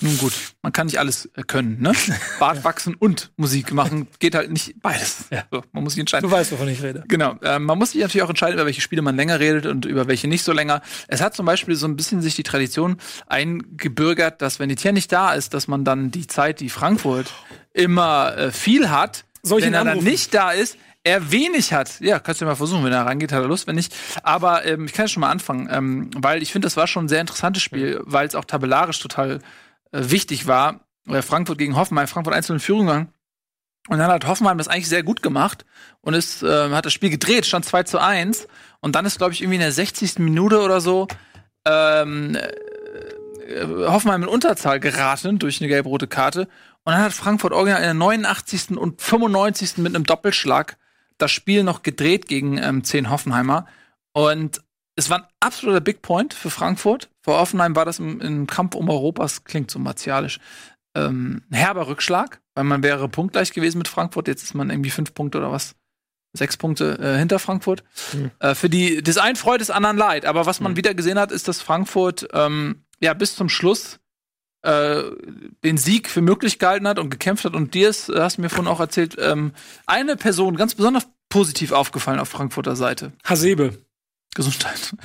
Nun 0.01 0.17
gut, 0.17 0.33
man 0.61 0.73
kann 0.73 0.87
nicht 0.87 0.99
alles 0.99 1.27
äh, 1.35 1.43
können, 1.43 1.81
ne? 1.81 1.93
Bart 2.39 2.65
wachsen 2.65 2.95
und 2.95 3.31
Musik 3.37 3.71
machen 3.71 4.07
geht 4.19 4.35
halt 4.35 4.51
nicht 4.51 4.81
beides. 4.81 5.25
Ja. 5.31 5.45
So, 5.49 5.63
man 5.71 5.83
muss 5.83 5.93
sich 5.93 6.01
entscheiden. 6.01 6.29
Du 6.29 6.35
weißt, 6.35 6.51
wovon 6.51 6.67
ich 6.67 6.83
rede. 6.83 7.05
Genau, 7.07 7.35
ähm, 7.41 7.63
man 7.63 7.77
muss 7.77 7.91
sich 7.91 8.01
natürlich 8.01 8.23
auch 8.23 8.29
entscheiden, 8.29 8.55
über 8.55 8.65
welche 8.65 8.81
Spiele 8.81 9.01
man 9.01 9.15
länger 9.15 9.39
redet 9.39 9.65
und 9.65 9.85
über 9.85 10.07
welche 10.07 10.27
nicht 10.27 10.43
so 10.43 10.51
länger. 10.51 10.81
Es 11.07 11.21
hat 11.21 11.33
zum 11.33 11.45
Beispiel 11.45 11.75
so 11.75 11.87
ein 11.87 11.95
bisschen 11.95 12.21
sich 12.21 12.35
die 12.35 12.43
Tradition 12.43 12.97
eingebürgert, 13.27 14.41
dass 14.41 14.59
wenn 14.59 14.69
Etienne 14.69 14.95
nicht 14.95 15.13
da 15.13 15.33
ist, 15.33 15.53
dass 15.53 15.69
man 15.69 15.85
dann 15.85 16.11
die 16.11 16.27
Zeit, 16.27 16.59
die 16.59 16.69
Frankfurt 16.69 17.31
immer 17.71 18.35
äh, 18.37 18.51
viel 18.51 18.89
hat, 18.89 19.23
ich 19.43 19.51
wenn 19.51 19.73
er 19.73 19.85
dann 19.85 19.99
nicht 19.99 20.33
da 20.33 20.51
ist, 20.51 20.77
er 21.05 21.31
wenig 21.31 21.71
hat. 21.71 22.01
Ja, 22.01 22.19
kannst 22.19 22.41
du 22.41 22.45
mal 22.45 22.55
versuchen, 22.55 22.83
wenn 22.83 22.91
er 22.91 23.05
rangeht, 23.05 23.31
hat 23.31 23.41
er 23.41 23.47
Lust, 23.47 23.67
wenn 23.67 23.75
nicht. 23.75 23.95
Aber 24.23 24.65
ähm, 24.65 24.85
ich 24.85 24.93
kann 24.93 25.07
schon 25.07 25.21
mal 25.21 25.29
anfangen, 25.29 25.69
ähm, 25.71 26.09
weil 26.17 26.41
ich 26.41 26.51
finde, 26.51 26.65
das 26.65 26.75
war 26.75 26.87
schon 26.87 27.05
ein 27.05 27.09
sehr 27.09 27.21
interessantes 27.21 27.63
Spiel, 27.63 28.01
weil 28.03 28.27
es 28.27 28.35
auch 28.35 28.45
tabellarisch 28.45 28.99
total 28.99 29.33
äh, 29.35 29.39
wichtig 29.91 30.47
war. 30.47 30.81
Äh, 31.07 31.21
Frankfurt 31.21 31.57
gegen 31.57 31.75
Hoffenheim, 31.75 32.07
Frankfurt 32.07 32.35
einzeln 32.35 32.55
in 32.55 32.59
Führung 32.59 32.87
gegangen. 32.87 33.13
Und 33.87 33.99
dann 33.99 34.11
hat 34.11 34.25
Hoffenheim 34.25 34.57
das 34.57 34.67
eigentlich 34.67 34.89
sehr 34.89 35.03
gut 35.03 35.21
gemacht 35.21 35.65
und 36.01 36.15
ist, 36.15 36.41
äh, 36.41 36.69
hat 36.71 36.85
das 36.85 36.93
Spiel 36.93 37.11
gedreht, 37.11 37.45
stand 37.45 37.65
2 37.65 37.83
zu 37.83 38.01
1. 38.01 38.47
Und 38.79 38.95
dann 38.95 39.05
ist, 39.05 39.17
glaube 39.19 39.33
ich, 39.33 39.41
irgendwie 39.41 39.57
in 39.57 39.61
der 39.61 39.71
60. 39.71 40.19
Minute 40.19 40.61
oder 40.61 40.81
so 40.81 41.07
ähm, 41.65 42.35
äh, 42.35 43.65
Hoffenheim 43.85 44.23
in 44.23 44.29
Unterzahl 44.29 44.79
geraten 44.79 45.37
durch 45.37 45.61
eine 45.61 45.67
gelb-rote 45.67 46.07
Karte. 46.07 46.47
Und 46.83 46.93
dann 46.93 47.01
hat 47.01 47.13
Frankfurt 47.13 47.53
original 47.53 47.81
in 47.81 47.85
der 47.85 47.93
89. 47.93 48.77
und 48.77 49.01
95. 49.01 49.77
mit 49.77 49.95
einem 49.95 50.03
Doppelschlag 50.03 50.77
das 51.17 51.31
Spiel 51.31 51.63
noch 51.63 51.83
gedreht 51.83 52.27
gegen 52.27 52.57
ähm, 52.57 52.83
10 52.83 53.09
Hoffenheimer. 53.09 53.67
Und 54.13 54.61
es 54.95 55.09
war 55.09 55.19
ein 55.19 55.27
absoluter 55.39 55.81
Big 55.81 56.01
Point 56.01 56.33
für 56.33 56.49
Frankfurt. 56.49 57.09
Für 57.25 57.39
Hoffenheim 57.39 57.75
war 57.75 57.85
das 57.85 57.97
im, 57.97 58.21
im 58.21 58.45
Kampf 58.45 58.75
um 58.75 58.87
Europas, 58.87 59.45
klingt 59.45 59.71
so 59.71 59.79
martialisch, 59.79 60.39
ähm, 60.93 61.41
ein 61.49 61.55
herber 61.55 61.87
Rückschlag, 61.87 62.39
weil 62.53 62.65
man 62.65 62.83
wäre 62.83 63.09
punktgleich 63.09 63.51
gewesen 63.51 63.79
mit 63.79 63.87
Frankfurt. 63.87 64.27
Jetzt 64.27 64.43
ist 64.43 64.53
man 64.53 64.69
irgendwie 64.69 64.91
fünf 64.91 65.15
Punkte 65.15 65.39
oder 65.39 65.51
was? 65.51 65.73
Sechs 66.33 66.55
Punkte 66.55 66.99
äh, 66.99 67.17
hinter 67.17 67.39
Frankfurt. 67.39 67.83
Mhm. 68.13 68.29
Äh, 68.37 68.53
für 68.53 68.69
die, 68.69 69.01
des 69.01 69.17
einen 69.17 69.37
Freude, 69.37 69.57
des 69.57 69.71
anderen 69.71 69.97
Leid. 69.97 70.27
Aber 70.27 70.45
was 70.45 70.59
man 70.59 70.75
wieder 70.75 70.93
gesehen 70.93 71.17
hat, 71.17 71.31
ist, 71.31 71.47
dass 71.47 71.63
Frankfurt 71.63 72.27
ähm, 72.31 72.83
ja 72.99 73.15
bis 73.15 73.35
zum 73.35 73.49
Schluss 73.49 73.99
äh, 74.61 75.01
den 75.63 75.77
Sieg 75.77 76.11
für 76.11 76.21
möglich 76.21 76.59
gehalten 76.59 76.87
hat 76.87 76.99
und 76.99 77.09
gekämpft 77.09 77.45
hat. 77.45 77.55
Und 77.55 77.73
dir 77.73 77.89
ist, 77.89 78.07
hast 78.07 78.37
du 78.37 78.41
mir 78.41 78.49
vorhin 78.49 78.71
auch 78.71 78.79
erzählt, 78.79 79.15
ähm, 79.19 79.51
eine 79.87 80.15
Person 80.15 80.57
ganz 80.57 80.75
besonders 80.75 81.07
positiv 81.29 81.71
aufgefallen 81.71 82.19
auf 82.19 82.29
Frankfurter 82.29 82.75
Seite? 82.75 83.13
Hasebe. 83.23 83.83
Gesundheit. 84.35 84.93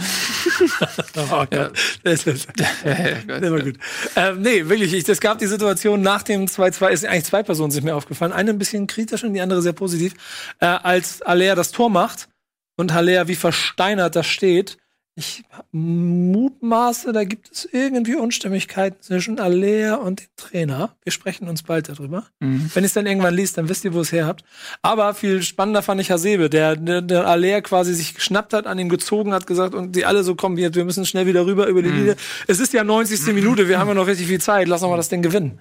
Oh 1.17 1.45
Gott. 1.51 1.53
Ja. 1.53 1.71
Das 2.05 2.27
ist, 2.27 2.49
das 2.57 3.51
war 3.51 3.61
gut. 3.61 3.77
Ähm, 4.17 4.43
nee, 4.43 4.69
wirklich. 4.69 4.93
Ich, 4.93 5.09
es 5.09 5.21
gab 5.21 5.39
die 5.39 5.47
Situation 5.47 6.03
nach 6.03 6.23
dem 6.23 6.47
2-2, 6.47 6.89
ist 6.91 7.05
eigentlich 7.05 7.25
zwei 7.25 7.43
Personen 7.43 7.71
sind 7.71 7.85
mir 7.85 7.95
aufgefallen. 7.95 8.33
Eine 8.33 8.51
ein 8.51 8.59
bisschen 8.59 8.87
kritisch 8.87 9.25
und 9.25 9.35
die 9.35 9.41
andere 9.41 9.63
sehr 9.63 9.73
positiv. 9.73 10.15
Äh, 10.61 10.67
als 10.67 11.23
Alea 11.23 11.55
das 11.55 11.73
Tor 11.73 11.91
macht 11.91 12.29
und 12.77 12.93
Haller 12.93 13.29
wie 13.29 13.37
versteinert 13.37 14.17
da 14.17 14.23
steht, 14.23 14.79
ich 15.17 15.43
mutmaße, 15.73 17.13
da 17.13 17.25
gibt 17.25 17.51
es 17.53 17.69
irgendwie 17.73 18.15
Unstimmigkeiten 18.15 19.03
zwischen 19.03 19.39
Alea 19.39 19.97
und 19.97 20.21
dem 20.21 20.27
Trainer. 20.37 20.97
Wir 21.03 21.13
sprechen 21.13 21.49
uns 21.49 21.63
bald 21.63 21.89
darüber. 21.89 22.27
Mhm. 22.39 22.71
Wenn 22.73 22.85
ihr 22.85 22.87
es 22.87 22.95
dann 22.95 23.07
irgendwann 23.07 23.35
liest, 23.35 23.59
dann 23.59 23.69
wisst 23.69 23.85
ihr, 23.85 23.93
wo 23.93 23.99
ihr 23.99 24.03
es 24.03 24.13
her 24.13 24.27
habt. 24.27 24.45
Aber 24.83 25.13
viel 25.15 25.43
spannender 25.43 25.83
fand 25.83 26.01
ich 26.01 26.11
Hasebe, 26.11 26.49
der, 26.49 26.77
der, 26.77 27.03
der 27.03 27.27
Alea 27.27 27.61
quasi 27.61 27.93
sich 27.93 28.15
geschnappt 28.15 28.53
hat, 28.55 28.67
an 28.67 28.79
ihm 28.79 28.89
gezogen 28.89 29.35
hat, 29.35 29.47
gesagt, 29.47 29.75
und 29.75 29.95
die 29.95 30.07
alle 30.07 30.23
so 30.23 30.35
kommen, 30.37 30.57
wir, 30.57 30.75
wir 30.75 30.85
müssen 30.85 31.05
schnell 31.05 31.27
wieder 31.27 31.45
rüber 31.45 31.67
über 31.67 31.83
die 31.83 31.91
Linie. 31.91 32.17
Es 32.47 32.61
ist 32.61 32.73
ja 32.73 32.85
90. 32.85 33.35
Minute, 33.35 33.69
wir 33.69 33.79
haben 33.79 33.89
ja 33.89 33.95
noch 33.95 34.07
richtig 34.07 34.29
viel 34.29 34.41
Zeit, 34.41 34.69
lass 34.69 34.83
uns 34.83 34.91
mal 34.91 34.97
das 34.97 35.09
Ding 35.09 35.23
gewinnen. 35.23 35.61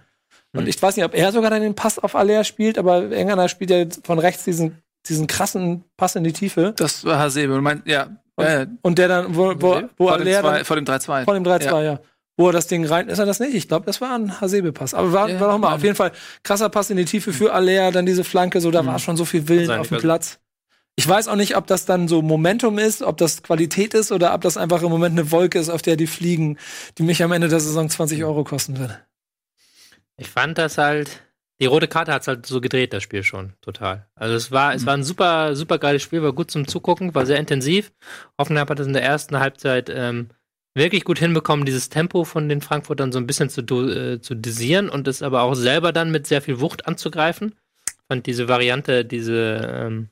Und 0.53 0.67
ich 0.67 0.81
weiß 0.81 0.95
nicht, 0.95 1.05
ob 1.05 1.13
er 1.13 1.31
sogar 1.31 1.51
dann 1.51 1.61
den 1.61 1.75
Pass 1.75 1.99
auf 1.99 2.15
Alea 2.15 2.43
spielt, 2.43 2.77
aber 2.77 3.03
irgendeiner 3.03 3.49
spielt 3.49 3.69
ja 3.69 3.85
von 4.03 4.19
rechts 4.19 4.45
diesen, 4.45 4.77
diesen 5.07 5.27
krassen 5.27 5.83
Pass 5.95 6.15
in 6.15 6.23
die 6.23 6.33
Tiefe. 6.33 6.73
Das 6.75 7.03
war 7.05 7.19
Hasebe. 7.19 7.53
Du 7.53 7.61
meinst, 7.61 7.85
ja. 7.87 8.09
Und, 8.39 8.45
ja, 8.45 8.59
ja. 8.61 8.65
und 8.81 8.97
der 8.97 9.07
dann, 9.07 9.35
wo, 9.35 9.53
wo, 9.59 9.81
wo 9.97 10.07
vor, 10.07 10.17
dem 10.17 10.21
Alea 10.21 10.41
zwei, 10.41 10.55
dann, 10.57 10.65
vor 10.65 10.75
dem 10.75 10.85
3-2. 10.85 11.23
vor 11.25 11.33
dem 11.33 11.43
3-2, 11.43 11.83
ja. 11.83 11.99
Wo 12.37 12.47
er 12.47 12.53
das 12.53 12.67
Ding 12.67 12.85
rein, 12.85 13.09
ist 13.09 13.19
er 13.19 13.25
das 13.25 13.39
nicht? 13.41 13.53
Ich 13.53 13.67
glaube, 13.67 13.85
das 13.85 13.99
war 13.99 14.15
ein 14.15 14.39
Hasebe-Pass. 14.39 14.93
Aber 14.93 15.11
war, 15.11 15.29
Ja, 15.29 15.39
war 15.41 15.47
noch 15.51 15.57
mal, 15.57 15.67
Mann. 15.71 15.73
auf 15.77 15.83
jeden 15.83 15.95
Fall 15.95 16.13
krasser 16.43 16.69
Pass 16.69 16.89
in 16.89 16.95
die 16.97 17.03
Tiefe 17.05 17.33
für 17.33 17.51
Alea, 17.53 17.91
dann 17.91 18.05
diese 18.05 18.23
Flanke, 18.23 18.61
so, 18.61 18.71
da 18.71 18.81
Mhm. 18.81 18.87
war 18.87 18.99
schon 18.99 19.17
so 19.17 19.25
viel 19.25 19.47
Willen 19.49 19.69
auf 19.71 19.89
dem 19.89 19.97
Platz. 19.97 20.39
Ich 20.95 21.07
weiß 21.07 21.27
auch 21.27 21.35
nicht, 21.35 21.55
ob 21.57 21.67
das 21.67 21.85
dann 21.85 22.07
so 22.07 22.21
Momentum 22.21 22.77
ist, 22.77 23.01
ob 23.03 23.17
das 23.17 23.43
Qualität 23.43 23.93
ist 23.93 24.11
oder 24.11 24.33
ob 24.33 24.41
das 24.41 24.57
einfach 24.57 24.81
im 24.83 24.89
Moment 24.89 25.17
eine 25.19 25.31
Wolke 25.31 25.59
ist, 25.59 25.69
auf 25.69 25.81
der 25.81 25.95
die 25.97 26.07
fliegen, 26.07 26.57
die 26.97 27.03
mich 27.03 27.23
am 27.23 27.31
Ende 27.31 27.47
der 27.49 27.59
Saison 27.59 27.89
20 27.89 28.23
Euro 28.23 28.43
kosten 28.43 28.77
wird. 28.79 28.99
Ich 30.17 30.29
fand 30.29 30.57
das 30.57 30.77
halt, 30.77 31.21
die 31.59 31.65
rote 31.65 31.87
Karte 31.87 32.13
hat 32.13 32.21
es 32.21 32.27
halt 32.27 32.45
so 32.45 32.61
gedreht, 32.61 32.93
das 32.93 33.03
Spiel 33.03 33.23
schon, 33.23 33.53
total. 33.61 34.07
Also 34.15 34.35
es 34.35 34.51
war, 34.51 34.73
es 34.73 34.85
war 34.85 34.93
ein 34.93 35.03
super, 35.03 35.55
super 35.55 35.77
geiles 35.77 36.01
Spiel, 36.01 36.23
war 36.23 36.33
gut 36.33 36.51
zum 36.51 36.67
Zugucken, 36.67 37.13
war 37.13 37.25
sehr 37.25 37.37
intensiv. 37.37 37.91
Hoffenheim 38.37 38.67
hat 38.67 38.79
es 38.79 38.87
in 38.87 38.93
der 38.93 39.03
ersten 39.03 39.39
Halbzeit 39.39 39.91
ähm, 39.93 40.29
wirklich 40.73 41.03
gut 41.03 41.19
hinbekommen, 41.19 41.65
dieses 41.65 41.89
Tempo 41.89 42.23
von 42.23 42.47
den 42.47 42.61
Frankfurtern 42.61 43.11
so 43.11 43.19
ein 43.19 43.27
bisschen 43.27 43.49
zu, 43.49 43.61
äh, 43.61 44.21
zu 44.21 44.35
dosieren 44.35 44.89
und 44.89 45.07
es 45.07 45.21
aber 45.21 45.41
auch 45.41 45.55
selber 45.55 45.91
dann 45.91 46.11
mit 46.11 46.27
sehr 46.27 46.41
viel 46.41 46.61
Wucht 46.61 46.87
anzugreifen. 46.87 47.55
Fand 48.07 48.25
diese 48.25 48.47
Variante, 48.47 49.03
diese 49.03 49.69
ähm, 49.71 50.09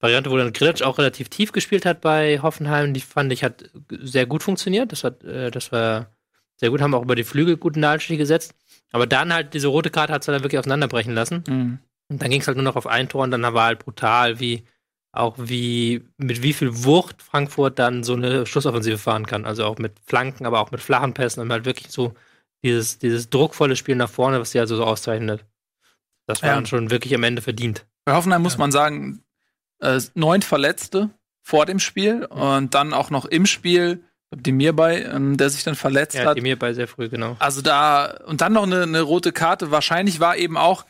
Variante, 0.00 0.30
wo 0.30 0.36
dann 0.36 0.52
Grillitsch 0.52 0.82
auch 0.82 0.98
relativ 0.98 1.30
tief 1.30 1.52
gespielt 1.52 1.86
hat 1.86 2.02
bei 2.02 2.40
Hoffenheim, 2.40 2.92
die 2.92 3.00
fand 3.00 3.32
ich 3.32 3.42
hat 3.42 3.70
sehr 3.88 4.26
gut 4.26 4.42
funktioniert. 4.42 4.92
Das 4.92 5.04
hat, 5.04 5.24
äh, 5.24 5.50
das 5.50 5.72
war 5.72 6.14
sehr 6.56 6.70
gut, 6.70 6.82
haben 6.82 6.94
auch 6.94 7.02
über 7.02 7.16
die 7.16 7.24
Flügel 7.24 7.56
guten 7.56 7.80
Nadelstich 7.80 8.18
gesetzt. 8.18 8.54
Aber 8.94 9.06
dann 9.06 9.32
halt 9.32 9.54
diese 9.54 9.66
rote 9.68 9.90
Karte 9.90 10.12
hat 10.12 10.22
es 10.22 10.26
dann 10.26 10.42
wirklich 10.42 10.58
auseinanderbrechen 10.58 11.14
lassen. 11.14 11.42
Mhm. 11.48 11.78
Und 12.08 12.22
dann 12.22 12.30
ging 12.30 12.40
es 12.40 12.46
halt 12.46 12.56
nur 12.56 12.64
noch 12.64 12.76
auf 12.76 12.86
ein 12.86 13.08
Tor 13.08 13.24
und 13.24 13.30
dann 13.32 13.42
war 13.42 13.64
halt 13.64 13.80
brutal, 13.80 14.38
wie 14.38 14.62
auch 15.12 15.34
wie 15.38 16.04
mit 16.16 16.42
wie 16.42 16.52
viel 16.52 16.84
Wucht 16.84 17.22
Frankfurt 17.22 17.78
dann 17.78 18.04
so 18.04 18.14
eine 18.14 18.46
Schlussoffensive 18.46 18.98
fahren 18.98 19.26
kann. 19.26 19.46
Also 19.46 19.64
auch 19.64 19.78
mit 19.78 19.94
Flanken, 20.06 20.46
aber 20.46 20.60
auch 20.60 20.70
mit 20.70 20.80
flachen 20.80 21.12
Pässen 21.14 21.40
und 21.40 21.50
halt 21.50 21.64
wirklich 21.64 21.90
so 21.90 22.14
dieses, 22.62 22.98
dieses 22.98 23.30
druckvolle 23.30 23.74
Spiel 23.76 23.96
nach 23.96 24.08
vorne, 24.10 24.40
was 24.40 24.52
sie 24.52 24.60
also 24.60 24.76
so 24.76 24.84
auszeichnet. 24.84 25.44
Das 26.26 26.42
war 26.42 26.50
Ja. 26.50 26.54
dann 26.54 26.66
schon 26.66 26.90
wirklich 26.90 27.14
am 27.14 27.22
Ende 27.24 27.42
verdient. 27.42 27.86
Bei 28.04 28.14
Hoffenheim 28.14 28.42
muss 28.42 28.58
man 28.58 28.70
sagen, 28.72 29.22
äh, 29.80 30.00
neun 30.14 30.42
Verletzte 30.42 31.10
vor 31.42 31.66
dem 31.66 31.78
Spiel 31.80 32.24
und 32.26 32.74
dann 32.74 32.92
auch 32.92 33.10
noch 33.10 33.24
im 33.24 33.46
Spiel, 33.46 34.04
dem 34.36 34.56
mir 34.56 34.74
bei, 34.74 35.02
ähm, 35.02 35.36
der 35.36 35.50
sich 35.50 35.64
dann 35.64 35.74
verletzt 35.74 36.16
Ja, 36.16 36.24
hat. 36.26 36.36
die 36.36 36.40
mir 36.42 36.58
bei 36.58 36.72
sehr 36.72 36.88
früh, 36.88 37.08
genau. 37.08 37.36
Also 37.38 37.62
da, 37.62 38.18
und 38.26 38.40
dann 38.40 38.52
noch 38.52 38.64
eine, 38.64 38.82
eine 38.82 39.00
rote 39.02 39.32
Karte. 39.32 39.70
Wahrscheinlich 39.70 40.20
war 40.20 40.36
eben 40.36 40.56
auch 40.56 40.84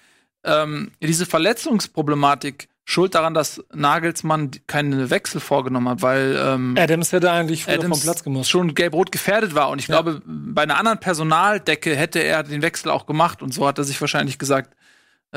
ähm, 0.45 0.91
diese 1.01 1.27
Verletzungsproblematik 1.27 2.69
schuld 2.87 3.15
daran, 3.15 3.33
dass 3.33 3.65
Nagelsmann 3.73 4.51
keine 4.67 5.09
Wechsel 5.09 5.41
vorgenommen 5.41 5.89
hat, 5.89 6.03
weil 6.03 6.39
ähm, 6.39 6.75
Adams 6.79 7.13
hätte 7.13 7.31
eigentlich 7.31 7.65
früher 7.65 7.77
vom 7.77 7.85
Adams 7.87 8.03
Platz 8.03 8.23
gemusst. 8.23 8.51
schon 8.51 8.75
gelb-rot 8.75 9.11
gefährdet 9.11 9.55
war. 9.55 9.71
Und 9.71 9.79
ich 9.79 9.89
Ja. 9.89 10.03
glaube, 10.03 10.21
bei 10.27 10.63
einer 10.63 10.77
anderen 10.79 10.99
Personaldecke 10.99 11.97
hätte 11.97 12.19
er 12.19 12.43
den 12.43 12.61
Wechsel 12.61 12.91
auch 12.91 13.07
gemacht. 13.07 13.41
Und 13.43 13.55
so 13.55 13.67
hat 13.67 13.79
er 13.79 13.85
sich 13.85 13.99
wahrscheinlich 14.01 14.39
gesagt, 14.39 14.75
äh, 14.75 14.77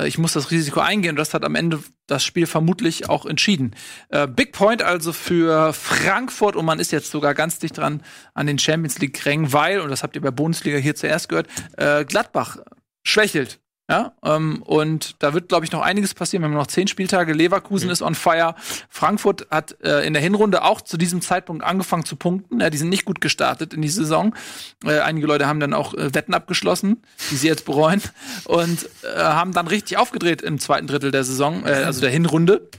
ich 0.06 0.18
muss 0.18 0.34
das 0.34 0.52
Risiko 0.52 0.80
eingehen. 0.80 1.12
Und 1.12 1.16
das 1.18 1.34
hat 1.34 1.44
am 1.44 1.56
Ende 1.56 1.82
das 2.06 2.24
Spiel 2.24 2.46
vermutlich 2.46 3.10
auch 3.10 3.26
entschieden. 3.26 3.76
Äh, 4.10 4.28
Big 4.28 4.52
Point 4.52 4.84
also 4.84 5.14
für 5.14 5.74
Frankfurt. 5.74 6.56
Und 6.56 6.66
man 6.66 6.80
ist 6.80 6.92
jetzt 6.92 7.12
sogar 7.12 7.34
ganz 7.34 7.60
dicht 7.60 7.78
dran 7.78 8.04
an 8.34 8.48
den 8.48 8.60
Champions 8.60 9.00
League-Rängen, 9.00 9.54
weil, 9.54 9.80
und 9.82 9.90
das 9.90 10.04
habt 10.04 10.16
ihr 10.16 10.22
bei 10.22 10.32
Bundesliga 10.32 10.78
hier 10.78 10.96
zuerst 10.96 11.30
gehört, 11.30 11.48
äh, 11.78 12.06
Gladbach 12.06 12.58
schwächelt. 13.04 13.60
Ja, 13.90 14.14
ähm, 14.22 14.62
und 14.64 15.16
da 15.20 15.34
wird, 15.34 15.48
glaube 15.48 15.64
ich, 15.64 15.72
noch 15.72 15.82
einiges 15.82 16.14
passieren. 16.14 16.44
Wir 16.44 16.50
haben 16.50 16.56
noch 16.56 16.68
zehn 16.68 16.90
Spieltage. 16.90 17.32
Leverkusen 17.32 17.90
ist 17.90 18.02
on 18.02 18.16
fire. 18.16 18.54
Frankfurt 18.90 19.48
hat 19.50 19.78
äh, 19.82 20.06
in 20.06 20.12
der 20.12 20.22
Hinrunde 20.22 20.64
auch 20.64 20.82
zu 20.82 20.98
diesem 20.98 21.22
Zeitpunkt 21.22 21.64
angefangen 21.64 22.04
zu 22.04 22.18
punkten. 22.18 22.60
Ja, 22.60 22.70
die 22.70 22.78
sind 22.78 22.90
nicht 22.90 23.06
gut 23.06 23.22
gestartet 23.22 23.74
in 23.74 23.82
die 23.82 23.88
Saison. 23.88 24.36
Äh, 24.84 25.00
einige 25.00 25.26
Leute 25.26 25.48
haben 25.48 25.62
dann 25.62 25.74
auch 25.74 25.94
äh, 25.94 26.14
Wetten 26.14 26.34
abgeschlossen, 26.34 27.02
die 27.32 27.38
sie 27.38 27.48
jetzt 27.48 27.64
bereuen. 27.64 28.02
Und 28.44 28.90
äh, 29.04 29.20
haben 29.20 29.54
dann 29.54 29.68
richtig 29.68 29.98
aufgedreht 29.98 30.42
im 30.42 30.60
zweiten 30.60 30.88
Drittel 30.88 31.12
der 31.12 31.24
Saison, 31.24 31.66
äh, 31.66 31.70
also 31.70 32.02
der 32.02 32.10
Hinrunde. 32.10 32.70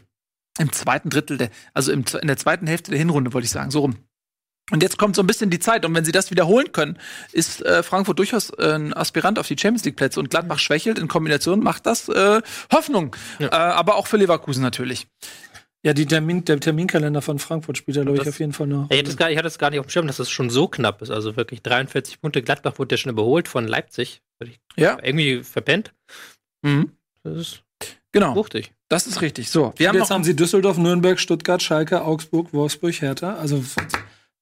Im 0.58 0.72
zweiten 0.72 1.08
Drittel 1.08 1.38
der, 1.38 1.50
also 1.72 1.90
im, 1.90 2.04
in 2.20 2.26
der 2.26 2.36
zweiten 2.36 2.66
Hälfte 2.66 2.90
der 2.90 2.98
Hinrunde, 2.98 3.32
wollte 3.32 3.46
ich 3.46 3.50
sagen, 3.50 3.70
so 3.70 3.80
rum. 3.80 3.96
Und 4.70 4.82
jetzt 4.82 4.98
kommt 4.98 5.16
so 5.16 5.22
ein 5.22 5.26
bisschen 5.26 5.50
die 5.50 5.58
Zeit. 5.58 5.84
Und 5.84 5.94
wenn 5.94 6.04
sie 6.04 6.12
das 6.12 6.30
wiederholen 6.30 6.72
können, 6.72 6.98
ist 7.32 7.62
äh, 7.64 7.82
Frankfurt 7.82 8.18
durchaus 8.18 8.50
äh, 8.50 8.74
ein 8.74 8.92
Aspirant 8.94 9.38
auf 9.38 9.46
die 9.46 9.56
Champions 9.58 9.84
League 9.84 9.96
Plätze. 9.96 10.20
Und 10.20 10.30
Gladbach 10.30 10.58
schwächelt 10.58 10.98
in 10.98 11.08
Kombination, 11.08 11.60
macht 11.60 11.86
das 11.86 12.08
äh, 12.08 12.40
Hoffnung. 12.72 13.16
Äh, 13.38 13.46
aber 13.46 13.96
auch 13.96 14.06
für 14.06 14.16
Leverkusen 14.18 14.62
natürlich. 14.62 15.06
Ja, 15.84 15.94
die 15.94 16.06
Termin, 16.06 16.44
der 16.44 16.58
Terminkalender 16.58 17.22
von 17.22 17.38
Frankfurt 17.38 17.78
spielt 17.78 17.96
da, 17.96 18.02
glaube 18.02 18.18
ich, 18.18 18.24
Das- 18.24 18.34
auf 18.34 18.40
jeden 18.40 18.52
Fall 18.52 18.66
noch. 18.66 18.90
Ich 18.90 18.98
hatte, 18.98 19.10
es 19.10 19.16
gar, 19.16 19.30
ich 19.30 19.38
hatte 19.38 19.46
es 19.48 19.58
gar 19.58 19.70
nicht 19.70 19.78
auf 19.78 19.86
dem 19.86 19.90
Schirm, 19.90 20.06
dass 20.08 20.18
es 20.18 20.28
schon 20.28 20.50
so 20.50 20.66
knapp 20.68 21.00
ist. 21.02 21.10
Also 21.10 21.36
wirklich 21.36 21.62
43 21.62 22.20
Punkte. 22.20 22.42
Gladbach 22.42 22.78
wurde 22.78 22.94
ja 22.94 22.98
schon 22.98 23.10
überholt 23.12 23.46
von 23.48 23.66
Leipzig. 23.66 24.20
Ja. 24.76 24.98
Irgendwie 25.02 25.42
verpennt. 25.44 25.92
Mhm. 26.62 26.92
Das 27.22 27.36
ist 27.36 27.62
Genau. 28.12 28.34
wuchtig. 28.34 28.72
Das 28.88 29.06
ist 29.06 29.20
richtig. 29.20 29.50
So, 29.50 29.66
wir 29.76 29.78
Wir 29.78 29.88
haben 29.88 29.96
jetzt 29.96 30.08
noch 30.08 30.16
haben 30.16 30.24
sie 30.24 30.34
Düsseldorf, 30.34 30.78
Nürnberg, 30.78 31.20
Stuttgart, 31.20 31.62
Schalke, 31.62 32.02
Augsburg, 32.02 32.52
Wolfsburg, 32.52 33.00
Hertha. 33.00 33.34
Also 33.36 33.62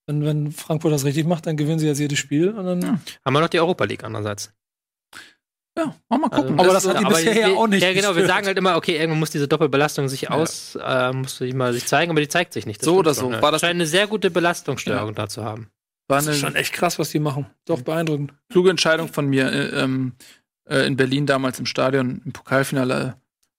wenn, 0.07 0.24
wenn 0.24 0.52
Frankfurt 0.52 0.92
das 0.92 1.04
richtig 1.04 1.26
macht, 1.26 1.46
dann 1.46 1.57
gewinnen 1.57 1.78
sie 1.78 1.86
jetzt 1.86 1.98
jedes 1.98 2.18
Spiel. 2.18 2.50
Und 2.50 2.64
dann, 2.66 2.80
Ja. 2.82 2.98
Haben 3.24 3.32
wir 3.34 3.40
noch 3.40 3.48
die 3.48 3.61
Europa 3.61 3.84
League 3.84 4.04
andererseits. 4.04 4.52
ja, 5.78 5.94
mal 6.09 6.28
gucken. 6.30 6.59
Also- 6.59 6.64
Aber 6.64 6.72
das 6.72 6.88
hat 6.88 7.00
die 7.00 7.04
bisher 7.04 7.34
wir, 7.34 7.40
ja 7.48 7.54
auch 7.57 7.66
nicht 7.66 7.82
Ja, 7.82 7.92
genau. 7.92 8.09
Wir 8.09 8.14
gestört. 8.14 8.28
sagen 8.30 8.46
halt 8.46 8.57
immer, 8.59 8.76
okay, 8.76 8.96
irgendwann 8.96 9.18
muss 9.18 9.30
diese 9.30 9.46
Doppelbelastung 9.48 10.09
sich 10.09 10.22
Ja. 10.22 10.30
aus, 10.30 10.76
äh, 10.82 11.12
muss 11.12 11.36
sich 11.38 11.52
mal 11.54 11.72
sich 11.72 11.86
zeigen, 11.86 12.11
aber 12.11 12.20
die 12.20 12.28
zeigt 12.28 12.53
sich 12.54 12.64
nicht. 12.66 12.80
Das 12.80 12.87
So 12.87 12.96
oder 12.96 13.12
so. 13.14 13.28
ne? 13.28 13.42
War 13.42 13.53
das- 13.53 13.61
scheint 13.61 13.74
eine 13.74 13.87
sehr 13.87 14.07
gute 14.07 14.30
Belastungssteuerung 14.30 15.14
da 15.14 15.28
zu 15.28 15.45
haben. 15.45 15.68
War 16.08 16.18
das 16.18 16.28
ist 16.28 16.38
schon 16.38 16.54
echt 16.54 16.72
krass, 16.72 16.99
was 17.00 17.11
die 17.11 17.18
machen. 17.18 17.46
Doch 17.66 17.83
beeindruckend. 17.83 18.33
kluge 18.49 18.70
Entscheidung 18.70 19.08
von 19.08 19.26
mir 19.26 19.50
äh, 19.53 19.83
ähm, 19.83 20.12
äh, 20.68 20.87
in 20.87 20.96
Berlin 20.96 21.26
damals 21.26 21.58
im 21.58 21.66
Stadion, 21.66 22.22
im 22.24 22.33
Pokalfinale. 22.33 23.16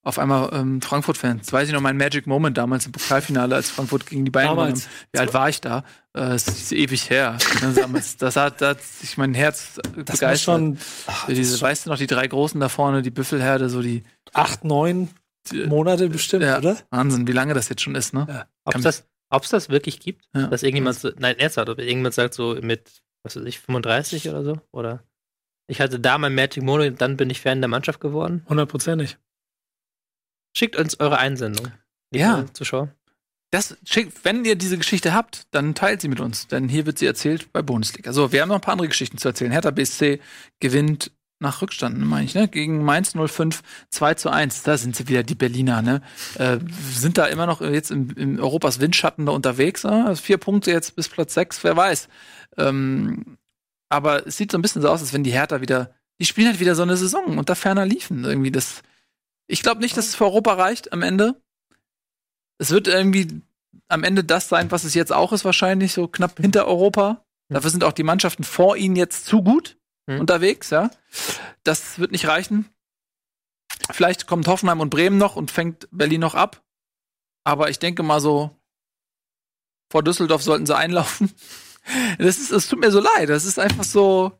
Auf 0.08 0.18
einmal 0.18 0.48
ähm, 0.54 0.80
Frankfurt-Fan. 0.80 1.38
Das 1.40 1.52
weiß 1.52 1.68
ich 1.68 1.74
noch, 1.74 1.82
mein 1.82 1.98
Magic 1.98 2.26
Moment 2.26 2.56
damals 2.56 2.86
im 2.86 2.92
Pokalfinale, 2.92 3.54
als 3.54 3.68
Frankfurt 3.68 4.06
gegen 4.06 4.24
die 4.24 4.30
Bayern 4.30 4.52
gewonnen 4.52 4.72
haben. 4.72 4.82
Wie 5.12 5.18
alt 5.18 5.34
war 5.34 5.50
ich 5.50 5.60
da? 5.60 5.80
Äh, 6.14 6.30
Das 6.30 6.48
ist 6.48 6.72
ewig 6.72 7.10
her. 7.10 7.36
Ne. 7.60 7.74
Das 8.18 8.36
hat, 8.36 8.62
das 8.62 8.68
hat 8.70 8.82
sich 8.82 9.18
mein 9.18 9.34
Herz 9.34 9.76
äh, 9.78 10.04
Das 10.04 10.18
begeistert. 10.18 10.38
schon 10.40 10.78
ach, 11.06 11.26
diese, 11.26 11.60
weißt 11.60 11.84
du 11.84 11.90
noch, 11.90 11.98
die 11.98 12.06
drei 12.06 12.26
Großen 12.26 12.58
da 12.58 12.70
vorne, 12.70 13.02
die 13.02 13.10
Büffelherde, 13.10 13.68
so 13.68 13.82
die, 13.82 14.02
acht, 14.32 14.64
neun 14.64 15.10
die 15.52 15.66
Monate 15.66 16.08
bestimmt, 16.08 16.42
Ja. 16.44 16.56
oder? 16.56 16.78
Wahnsinn, 16.90 17.26
wie 17.28 17.32
lange 17.32 17.52
das 17.52 17.68
jetzt 17.68 17.82
schon 17.82 17.94
ist, 17.94 18.14
ne? 18.14 18.26
Ja. 18.28 18.46
Ob 18.64 18.76
es 18.76 18.82
das, 18.82 19.06
ob's 19.28 19.50
das 19.50 19.68
wirklich 19.68 20.00
gibt, 20.00 20.24
Ja. 20.34 20.46
dass 20.46 20.62
irgendjemand, 20.62 20.98
so, 20.98 21.10
nein, 21.18 21.38
ernsthaft, 21.38 21.68
ob 21.68 21.78
irgendjemand 21.78 22.14
sagt 22.14 22.32
so 22.32 22.56
mit, 22.62 23.02
was 23.24 23.36
weiß 23.36 23.44
ich, 23.44 23.60
35 23.60 24.28
oder 24.30 24.42
so? 24.42 24.58
Oder 24.72 25.02
ich 25.66 25.82
hatte 25.82 26.00
da 26.00 26.16
mein 26.16 26.34
Magic 26.34 26.62
Moment, 26.62 27.00
dann 27.02 27.18
bin 27.18 27.28
ich 27.28 27.42
Fan 27.42 27.60
der 27.60 27.68
Mannschaft 27.68 28.00
geworden. 28.00 28.46
Hundertprozentig. 28.48 29.18
Schickt 30.58 30.76
uns 30.76 30.98
eure 30.98 31.18
Einsendung. 31.18 31.68
Ja. 32.12 32.44
Zuschauer. 32.52 32.88
Das 33.50 33.76
schickt, 33.84 34.24
wenn 34.24 34.44
ihr 34.44 34.56
diese 34.56 34.76
Geschichte 34.76 35.14
habt, 35.14 35.46
dann 35.52 35.74
teilt 35.74 36.00
sie 36.02 36.08
mit 36.08 36.20
uns, 36.20 36.48
denn 36.48 36.68
hier 36.68 36.84
wird 36.84 36.98
sie 36.98 37.06
erzählt 37.06 37.52
bei 37.52 37.62
Bundesliga. 37.62 38.12
So, 38.12 38.32
wir 38.32 38.42
haben 38.42 38.48
noch 38.48 38.56
ein 38.56 38.60
paar 38.60 38.72
andere 38.72 38.88
Geschichten 38.88 39.16
zu 39.18 39.28
erzählen. 39.28 39.52
Hertha 39.52 39.70
BSC 39.70 40.20
gewinnt 40.60 41.12
nach 41.38 41.62
Rückstand, 41.62 41.98
meine 41.98 42.24
ich, 42.24 42.34
ne? 42.34 42.48
Gegen 42.48 42.84
Mainz 42.84 43.12
05 43.14 43.62
2 43.90 44.14
zu 44.14 44.30
1. 44.30 44.64
Da 44.64 44.76
sind 44.76 44.96
sie 44.96 45.08
wieder, 45.08 45.22
die 45.22 45.36
Berliner, 45.36 45.80
ne? 45.80 46.02
Äh, 46.34 46.58
sind 46.92 47.16
da 47.16 47.26
immer 47.26 47.46
noch 47.46 47.60
jetzt 47.60 47.92
im, 47.92 48.10
im 48.16 48.40
Europas 48.40 48.80
Windschatten 48.80 49.26
da 49.26 49.32
unterwegs. 49.32 49.84
Ne? 49.84 50.06
Also 50.06 50.20
vier 50.20 50.38
Punkte 50.38 50.72
jetzt 50.72 50.96
bis 50.96 51.08
Platz 51.08 51.34
sechs, 51.34 51.62
wer 51.62 51.76
weiß. 51.76 52.08
Ähm, 52.56 53.38
aber 53.88 54.26
es 54.26 54.36
sieht 54.36 54.50
so 54.50 54.58
ein 54.58 54.62
bisschen 54.62 54.82
so 54.82 54.88
aus, 54.88 55.00
als 55.00 55.12
wenn 55.12 55.22
die 55.22 55.32
Hertha 55.32 55.60
wieder, 55.60 55.94
die 56.20 56.26
spielen 56.26 56.48
halt 56.48 56.60
wieder 56.60 56.74
so 56.74 56.82
eine 56.82 56.96
Saison 56.96 57.38
unter 57.38 57.54
ferner 57.54 57.86
liefen. 57.86 58.24
Irgendwie 58.24 58.50
das. 58.50 58.82
Ich 59.48 59.62
glaube 59.62 59.80
nicht, 59.80 59.96
dass 59.96 60.06
es 60.08 60.14
für 60.14 60.24
Europa 60.24 60.52
reicht 60.54 60.92
am 60.92 61.02
Ende. 61.02 61.40
es 62.58 62.70
wird 62.70 62.86
irgendwie 62.88 63.42
am 63.88 64.04
Ende 64.04 64.24
das 64.24 64.48
sein, 64.48 64.70
was 64.70 64.84
es 64.84 64.94
jetzt 64.94 65.12
auch 65.12 65.32
ist, 65.32 65.44
wahrscheinlich, 65.44 65.92
so 65.92 66.08
knapp 66.08 66.38
hinter 66.38 66.66
Europa. 66.66 67.24
Dafür 67.48 67.70
sind 67.70 67.84
auch 67.84 67.92
die 67.92 68.02
Mannschaften 68.02 68.44
vor 68.44 68.76
ihnen 68.76 68.96
jetzt 68.96 69.26
zu 69.26 69.42
gut 69.42 69.76
Mhm. 70.06 70.20
unterwegs, 70.20 70.70
ja. 70.70 70.90
Das 71.64 71.98
wird 71.98 72.12
nicht 72.12 72.26
reichen. 72.26 72.68
Vielleicht 73.90 74.26
kommt 74.26 74.48
Hoffenheim 74.48 74.80
und 74.80 74.90
Bremen 74.90 75.18
noch 75.18 75.36
und 75.36 75.50
fängt 75.50 75.86
Berlin 75.90 76.20
noch 76.20 76.34
ab. 76.34 76.62
Aber 77.44 77.68
ich 77.70 77.78
denke 77.78 78.02
mal 78.02 78.20
so, 78.20 78.50
vor 79.90 80.02
Düsseldorf 80.02 80.42
sollten 80.42 80.66
sie 80.66 80.76
einlaufen. 80.76 81.32
Das 82.18 82.36
ist, 82.36 82.50
es 82.50 82.68
tut 82.68 82.80
mir 82.80 82.90
so 82.90 83.00
leid. 83.00 83.30
Das 83.30 83.46
ist 83.46 83.58
einfach 83.58 83.84
so, 83.84 84.38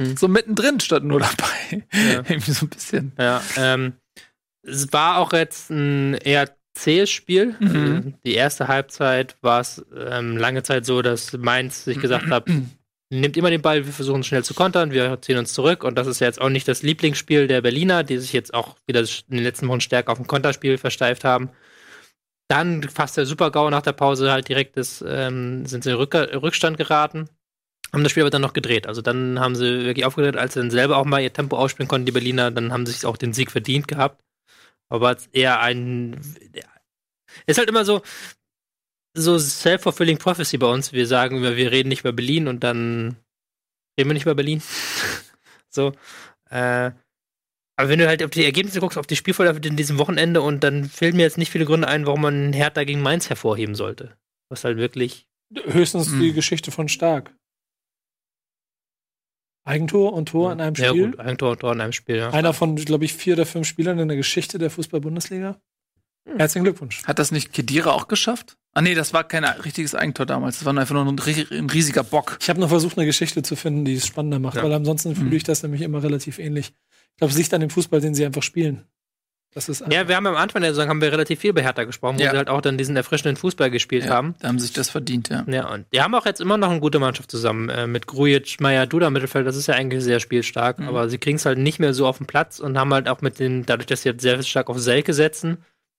Hm. 0.00 0.16
so 0.16 0.28
mittendrin 0.28 0.80
statt 0.80 1.04
nur 1.04 1.20
dabei. 1.20 1.86
Ja. 1.92 2.22
Irgendwie 2.28 2.52
so 2.52 2.64
ein 2.64 2.70
bisschen. 2.70 3.12
Ja, 3.18 3.42
ähm, 3.56 3.92
es 4.66 4.92
war 4.92 5.18
auch 5.18 5.32
jetzt 5.32 5.70
ein 5.70 6.14
eher 6.14 6.50
zähes 6.74 7.10
Spiel. 7.10 7.54
Mhm. 7.58 7.94
Also 7.96 8.12
die 8.24 8.34
erste 8.34 8.68
Halbzeit 8.68 9.36
war 9.40 9.60
es 9.60 9.84
ähm, 9.96 10.36
lange 10.36 10.62
Zeit 10.62 10.86
so, 10.86 11.02
dass 11.02 11.32
Mainz 11.32 11.84
sich 11.84 12.00
gesagt 12.00 12.30
hat, 12.30 12.48
nimmt 13.10 13.36
immer 13.36 13.50
den 13.50 13.62
Ball, 13.62 13.86
wir 13.86 13.92
versuchen 13.92 14.24
schnell 14.24 14.44
zu 14.44 14.54
kontern, 14.54 14.90
wir 14.90 15.20
ziehen 15.22 15.38
uns 15.38 15.52
zurück 15.52 15.84
und 15.84 15.96
das 15.96 16.06
ist 16.06 16.20
jetzt 16.20 16.40
auch 16.40 16.48
nicht 16.48 16.66
das 16.66 16.82
Lieblingsspiel 16.82 17.46
der 17.46 17.62
Berliner, 17.62 18.02
die 18.02 18.18
sich 18.18 18.32
jetzt 18.32 18.52
auch 18.52 18.76
wieder 18.86 19.00
in 19.00 19.36
den 19.36 19.44
letzten 19.44 19.68
Wochen 19.68 19.80
stärker 19.80 20.12
auf 20.12 20.18
ein 20.18 20.26
Konterspiel 20.26 20.78
versteift 20.78 21.24
haben. 21.24 21.50
Dann 22.48 22.82
fast 22.82 23.16
der 23.16 23.24
Super-GAU 23.24 23.70
nach 23.70 23.82
der 23.82 23.92
Pause 23.92 24.30
halt 24.30 24.48
direkt 24.48 24.76
das, 24.76 25.02
ähm, 25.06 25.64
sind 25.66 25.84
sie 25.84 25.90
in 25.90 25.96
Rück 25.96 26.14
Rückstand 26.14 26.76
geraten. 26.76 27.28
Haben 27.92 28.02
das 28.02 28.10
Spiel 28.10 28.24
aber 28.24 28.30
dann 28.30 28.42
noch 28.42 28.52
gedreht. 28.52 28.86
Also 28.86 29.00
dann 29.02 29.38
haben 29.38 29.54
sie 29.54 29.84
wirklich 29.84 30.04
aufgedreht, 30.04 30.36
als 30.36 30.54
sie 30.54 30.60
dann 30.60 30.70
selber 30.70 30.96
auch 30.96 31.04
mal 31.04 31.22
ihr 31.22 31.32
Tempo 31.32 31.56
ausspielen 31.56 31.88
konnten, 31.88 32.06
die 32.06 32.12
Berliner, 32.12 32.50
dann 32.50 32.72
haben 32.72 32.84
sie 32.84 32.92
sich 32.92 33.06
auch 33.06 33.16
den 33.16 33.32
Sieg 33.32 33.50
verdient 33.50 33.88
gehabt. 33.88 34.20
Aber 34.94 35.12
es 35.16 35.22
ist 35.26 35.34
eher 35.34 35.60
ein. 35.60 36.20
Ist 37.46 37.58
halt 37.58 37.68
immer 37.68 37.84
so, 37.84 38.02
so 39.16 39.38
self-fulfilling 39.38 40.18
prophecy 40.18 40.58
bei 40.58 40.66
uns. 40.66 40.92
Wir 40.92 41.06
sagen 41.06 41.38
immer, 41.38 41.56
wir 41.56 41.70
reden 41.72 41.88
nicht 41.88 42.00
über 42.00 42.12
Berlin 42.12 42.48
und 42.48 42.62
dann 42.64 43.16
reden 43.98 44.10
wir 44.10 44.14
nicht 44.14 44.22
über 44.24 44.34
Berlin. 44.34 44.62
so. 45.68 45.92
Äh, 46.50 46.92
aber 47.76 47.88
wenn 47.88 47.98
du 47.98 48.06
halt 48.06 48.22
auf 48.22 48.30
die 48.30 48.44
Ergebnisse 48.44 48.78
guckst, 48.78 48.98
auf 48.98 49.06
die 49.06 49.16
Spielverläufe 49.16 49.60
in 49.66 49.76
diesem 49.76 49.98
Wochenende 49.98 50.42
und 50.42 50.62
dann 50.62 50.84
fehlen 50.84 51.16
mir 51.16 51.22
jetzt 51.22 51.38
nicht 51.38 51.50
viele 51.50 51.64
Gründe 51.64 51.88
ein, 51.88 52.06
warum 52.06 52.20
man 52.22 52.52
Hertha 52.52 52.84
gegen 52.84 53.02
Mainz 53.02 53.28
hervorheben 53.28 53.74
sollte. 53.74 54.16
Was 54.48 54.62
halt 54.64 54.78
wirklich. 54.78 55.26
Höchstens 55.52 56.06
die 56.08 56.30
Mhm. 56.30 56.34
Geschichte 56.34 56.70
von 56.70 56.88
Stark. 56.88 57.34
Eigentor 59.64 60.12
und 60.12 60.28
Tor 60.28 60.52
in 60.52 60.60
einem 60.60 60.74
Ja, 60.76 60.88
Spiel. 60.90 61.10
gut, 61.10 61.20
ein 61.20 61.38
Tor 61.38 61.52
und 61.52 61.60
Tor 61.60 61.72
in 61.72 61.80
einem 61.80 61.92
Spiel, 61.92 62.16
ja. 62.16 62.30
Einer 62.30 62.52
von, 62.52 62.76
glaube 62.76 63.04
ich, 63.04 63.14
vier 63.14 63.34
oder 63.34 63.46
fünf 63.46 63.66
Spielern 63.66 63.98
in 63.98 64.08
der 64.08 64.16
Geschichte 64.16 64.58
der 64.58 64.70
Fußball-Bundesliga. 64.70 65.56
Hm. 66.28 66.38
Herzlichen 66.38 66.64
Glückwunsch. 66.64 67.02
Hat 67.04 67.18
das 67.18 67.32
nicht 67.32 67.52
Kedira 67.52 67.92
auch 67.92 68.08
geschafft? 68.08 68.56
Ah 68.74 68.82
nee, 68.82 68.94
das 68.94 69.12
war 69.12 69.24
kein 69.24 69.44
richtiges 69.44 69.94
Eigentor 69.94 70.26
damals. 70.26 70.58
Das 70.58 70.64
war 70.64 70.76
einfach 70.76 70.94
nur 70.94 71.04
ein, 71.06 71.18
ein 71.18 71.70
riesiger 71.70 72.02
Bock. 72.02 72.38
Ich 72.40 72.48
habe 72.50 72.60
noch 72.60 72.68
versucht, 72.68 72.98
eine 72.98 73.06
Geschichte 73.06 73.42
zu 73.42 73.56
finden, 73.56 73.84
die 73.84 73.94
es 73.94 74.06
spannender 74.06 74.38
macht, 74.38 74.56
Ja. 74.56 74.62
weil 74.64 74.72
ansonsten 74.72 75.14
fühle 75.14 75.36
ich 75.36 75.44
das 75.44 75.62
nämlich 75.62 75.82
immer 75.82 76.02
relativ 76.02 76.38
ähnlich. 76.38 76.72
Ich 77.12 77.16
glaube, 77.18 77.30
es 77.32 77.38
liegt 77.38 77.54
an 77.54 77.60
dem 77.60 77.70
Fußball, 77.70 78.00
den 78.00 78.14
sie 78.14 78.26
einfach 78.26 78.42
spielen. 78.42 78.84
Das 79.54 79.68
ist 79.68 79.84
Ja, 79.90 80.08
wir 80.08 80.16
haben 80.16 80.26
am 80.26 80.34
Anfang 80.34 80.62
der 80.62 80.74
Saison 80.74 80.88
haben 80.88 81.00
wir 81.00 81.12
relativ 81.12 81.38
viel 81.40 81.52
bei 81.52 81.62
Hertha 81.62 81.84
gesprochen, 81.84 82.18
wo 82.18 82.22
Ja. 82.22 82.32
sie 82.32 82.36
halt 82.36 82.48
auch 82.48 82.60
dann 82.60 82.76
diesen 82.76 82.96
erfrischenden 82.96 83.36
Fußball 83.36 83.70
gespielt 83.70 84.08
haben. 84.08 84.34
Da 84.40 84.48
haben 84.48 84.58
sich 84.58 84.72
das 84.72 84.90
verdient, 84.90 85.28
ja. 85.28 85.44
Ja, 85.46 85.72
und 85.72 85.86
die 85.92 86.00
haben 86.02 86.14
auch 86.16 86.26
jetzt 86.26 86.40
immer 86.40 86.56
noch 86.56 86.70
eine 86.70 86.80
gute 86.80 86.98
Mannschaft 86.98 87.30
zusammen. 87.30 87.68
Äh, 87.68 87.86
mit 87.86 88.06
Grujic, 88.08 88.60
Meier, 88.60 88.86
Duda 88.86 89.06
im 89.06 89.12
Mittelfeld, 89.12 89.46
das 89.46 89.54
ist 89.56 89.68
ja 89.68 89.74
eigentlich 89.74 90.02
sehr 90.02 90.18
spielstark, 90.18 90.80
Mhm. 90.80 90.88
aber 90.88 91.08
sie 91.08 91.18
kriegen 91.18 91.36
es 91.36 91.46
halt 91.46 91.58
nicht 91.58 91.78
mehr 91.78 91.94
so 91.94 92.06
auf 92.06 92.18
den 92.18 92.26
Platz 92.26 92.58
und 92.58 92.76
haben 92.76 92.92
halt 92.92 93.08
auch 93.08 93.20
mit 93.20 93.38
dem, 93.38 93.64
dadurch, 93.64 93.86
dass 93.86 94.02
sie 94.02 94.08
jetzt 94.08 94.22
sehr 94.22 94.42
stark 94.42 94.68
auf 94.68 94.78
Selke 94.80 95.14
setzen, 95.14 95.58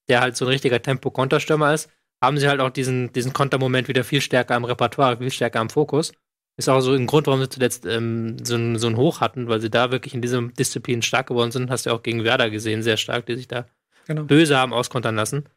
der 0.10 0.19
halt 0.22 0.36
so 0.36 0.45
ein 0.45 0.49
richtiger 0.49 0.82
Tempo-Konterstürmer 0.82 1.73
ist, 1.73 1.90
haben 2.22 2.38
sie 2.38 2.48
halt 2.49 2.60
auch 2.60 2.69
diesen, 2.69 3.14
diesen 3.14 3.32
Kontermoment 3.34 3.88
wieder 3.88 4.03
viel 4.03 4.19
stärker 4.22 4.56
am 4.56 4.65
Repertoire, 4.65 5.18
viel 5.18 5.32
stärker 5.32 5.60
am 5.61 5.69
Fokus. 5.69 6.11
Ist 6.57 6.69
auch 6.69 6.80
so 6.82 6.94
ein 6.94 7.06
Grund, 7.06 7.27
warum 7.27 7.41
sie 7.41 7.49
zuletzt 7.49 7.86
ähm, 7.86 8.38
so, 8.44 8.56
ein, 8.56 8.80
so 8.80 8.88
ein 8.88 8.95
Hoch 8.95 9.19
hatten, 9.19 9.48
weil 9.49 9.60
sie 9.60 9.69
da 9.69 9.91
wirklich 9.91 10.14
in 10.14 10.22
dieser 10.22 10.41
Disziplin 10.41 11.02
stark 11.02 11.27
geworden 11.27 11.52
sind. 11.52 11.69
Hast 11.69 11.86
du 11.86 11.90
ja 11.90 11.95
auch 11.95 12.03
gegen 12.03 12.23
Werder 12.23 12.49
gesehen, 12.49 12.82
sehr 12.82 12.98
stark, 12.98 13.26
die 13.26 13.36
sich 13.36 13.48
da 13.48 13.65
Genau. 14.07 14.23
böse 14.23 14.56
haben 14.57 14.72
auskontern 14.72 15.15
lassen. 15.15 15.49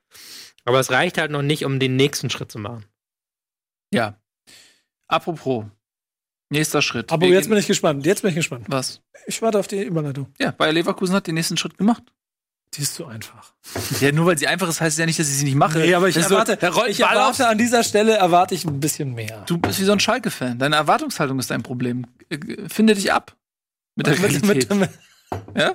Aber 0.65 0.81
es 0.81 0.91
reicht 0.91 1.19
halt 1.19 1.31
noch 1.31 1.43
nicht, 1.43 1.65
um 1.67 1.79
den 1.79 1.97
nächsten 1.97 2.31
Schritt 2.31 2.51
zu 2.51 2.59
machen. 2.59 2.85
Ja. 3.93 4.19
Apropos. 5.07 5.67
Nächster 6.51 6.81
Schritt. 6.81 7.13
Aber 7.13 7.27
Wir 7.27 7.35
jetzt 7.35 7.49
bin 7.49 7.59
ich 7.59 7.67
gespannt. 7.67 8.07
Jetzt 8.07 8.23
bin 8.23 8.31
ich 8.31 8.37
gespannt. 8.37 8.65
Was? 8.69 9.03
Ich 9.27 9.43
warte 9.43 9.59
auf 9.59 9.69
die 9.69 9.83
Überleitung. 9.83 10.33
Ja, 10.39 10.51
Bayer 10.51 10.73
Leverkusen 10.73 11.15
hat 11.15 11.27
den 11.27 11.35
nächsten 11.35 11.59
Schritt 11.59 11.77
gemacht. 11.77 12.03
Die 12.75 12.83
ist 12.83 12.95
zu 12.95 13.07
einfach. 13.07 13.53
Ja, 14.01 14.13
nur 14.13 14.27
weil 14.27 14.39
sie 14.39 14.47
einfach 14.47 14.69
ist, 14.69 14.81
heißt 14.81 14.95
es 14.95 14.99
ja 14.99 15.07
nicht, 15.07 15.19
dass 15.19 15.29
ich 15.29 15.37
sie 15.37 15.45
nicht 15.45 15.55
mache. 15.57 15.79
Nee, 15.79 15.95
aber 15.95 16.09
ich 16.09 16.15
Das 16.15 16.29
so, 16.29 16.35
erwarte, 16.35 16.69
rollt 16.73 16.91
ich 16.91 17.01
erwarte 17.01 17.49
an 17.49 17.57
dieser 17.59 17.83
Stelle 17.83 18.17
erwarte 18.17 18.55
ich 18.55 18.65
ein 18.65 18.79
bisschen 18.79 19.15
mehr. 19.15 19.43
Du 19.47 19.59
bist 19.59 19.81
wie 19.81 19.85
so 19.85 19.93
ein 19.93 20.01
Schalke-Fan. 20.01 20.59
Deine 20.59 20.77
Erwartungshaltung 20.77 21.39
ist 21.39 21.51
dein 21.51 21.63
Problem. 21.63 22.07
Äh, 22.29 22.39
Finde 22.69 22.95
dich 22.95 23.13
ab. 23.13 23.35
Mit 23.97 24.07
der 24.07 24.19
Mit- 24.21 24.33
Realität. 24.43 24.75
mit- 24.75 24.91
ja? 25.57 25.75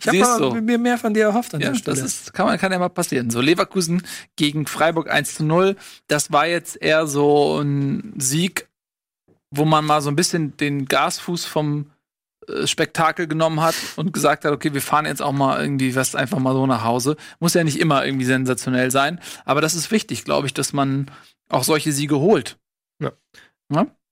ich 0.00 0.22
habe 0.22 0.50
du. 0.54 0.60
mir 0.60 0.78
mehr 0.78 0.98
von 0.98 1.14
dir 1.14 1.24
erhofft 1.24 1.54
an 1.54 1.60
Ja, 1.60 1.70
der 1.70 1.76
Stelle. 1.76 1.96
das 1.96 2.04
ist, 2.04 2.32
kann, 2.34 2.46
man, 2.46 2.58
kann 2.58 2.72
ja 2.72 2.78
mal 2.80 2.88
passieren. 2.88 3.30
So, 3.30 3.40
Leverkusen 3.40 4.02
gegen 4.36 4.66
Freiburg 4.66 5.08
1 5.10 5.34
zu 5.36 5.44
0. 5.44 5.76
Das 6.08 6.32
war 6.32 6.46
jetzt 6.46 6.80
eher 6.80 7.06
so 7.06 7.60
ein 7.60 8.14
Sieg, 8.18 8.68
wo 9.50 9.64
man 9.64 9.84
mal 9.84 10.02
so 10.02 10.10
ein 10.10 10.16
bisschen 10.16 10.56
den 10.56 10.86
Gasfuß 10.86 11.44
vom 11.44 11.90
Spektakel 12.64 13.26
genommen 13.26 13.60
hat 13.60 13.74
und 13.96 14.12
gesagt 14.12 14.44
hat, 14.44 14.52
okay, 14.52 14.72
wir 14.74 14.82
fahren 14.82 15.06
jetzt 15.06 15.22
auch 15.22 15.32
mal 15.32 15.60
irgendwie 15.60 15.94
was 15.94 16.14
einfach 16.14 16.38
mal 16.38 16.54
so 16.54 16.66
nach 16.66 16.84
Hause. 16.84 17.16
Muss 17.40 17.54
ja 17.54 17.64
nicht 17.64 17.78
immer 17.78 18.04
irgendwie 18.04 18.24
sensationell 18.24 18.90
sein, 18.90 19.20
aber 19.44 19.60
das 19.60 19.74
ist 19.74 19.90
wichtig, 19.90 20.24
glaube 20.24 20.46
ich, 20.46 20.54
dass 20.54 20.72
man 20.72 21.10
auch 21.48 21.64
solche 21.64 21.92
Siege 21.92 22.18
holt. 22.18 22.58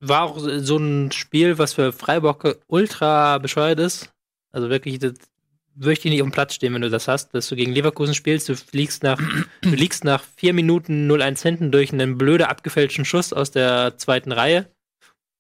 War 0.00 0.22
auch 0.22 0.38
so 0.38 0.76
ein 0.76 1.12
Spiel, 1.12 1.58
was 1.58 1.74
für 1.74 1.92
Freiburg 1.92 2.58
ultra 2.66 3.38
bescheuert 3.38 3.80
ist. 3.80 4.12
Also 4.52 4.68
wirklich, 4.70 4.98
das 4.98 5.14
möchte 5.74 6.08
ich 6.08 6.12
nicht 6.12 6.22
auf 6.22 6.28
dem 6.28 6.32
Platz 6.32 6.54
stehen, 6.54 6.74
wenn 6.74 6.82
du 6.82 6.90
das 6.90 7.08
hast, 7.08 7.34
dass 7.34 7.48
du 7.48 7.56
gegen 7.56 7.72
Leverkusen 7.72 8.14
spielst, 8.14 8.48
du 8.48 8.56
fliegst 8.56 9.02
nach, 9.02 9.20
du 9.62 9.70
liegst 9.70 10.04
nach 10.04 10.22
vier 10.36 10.52
Minuten 10.52 11.10
0-1 11.10 11.42
hinten 11.42 11.70
durch 11.70 11.92
einen 11.92 12.16
blöde 12.16 12.48
abgefälschten 12.48 13.04
Schuss 13.04 13.32
aus 13.32 13.50
der 13.50 13.98
zweiten 13.98 14.32
Reihe, 14.32 14.70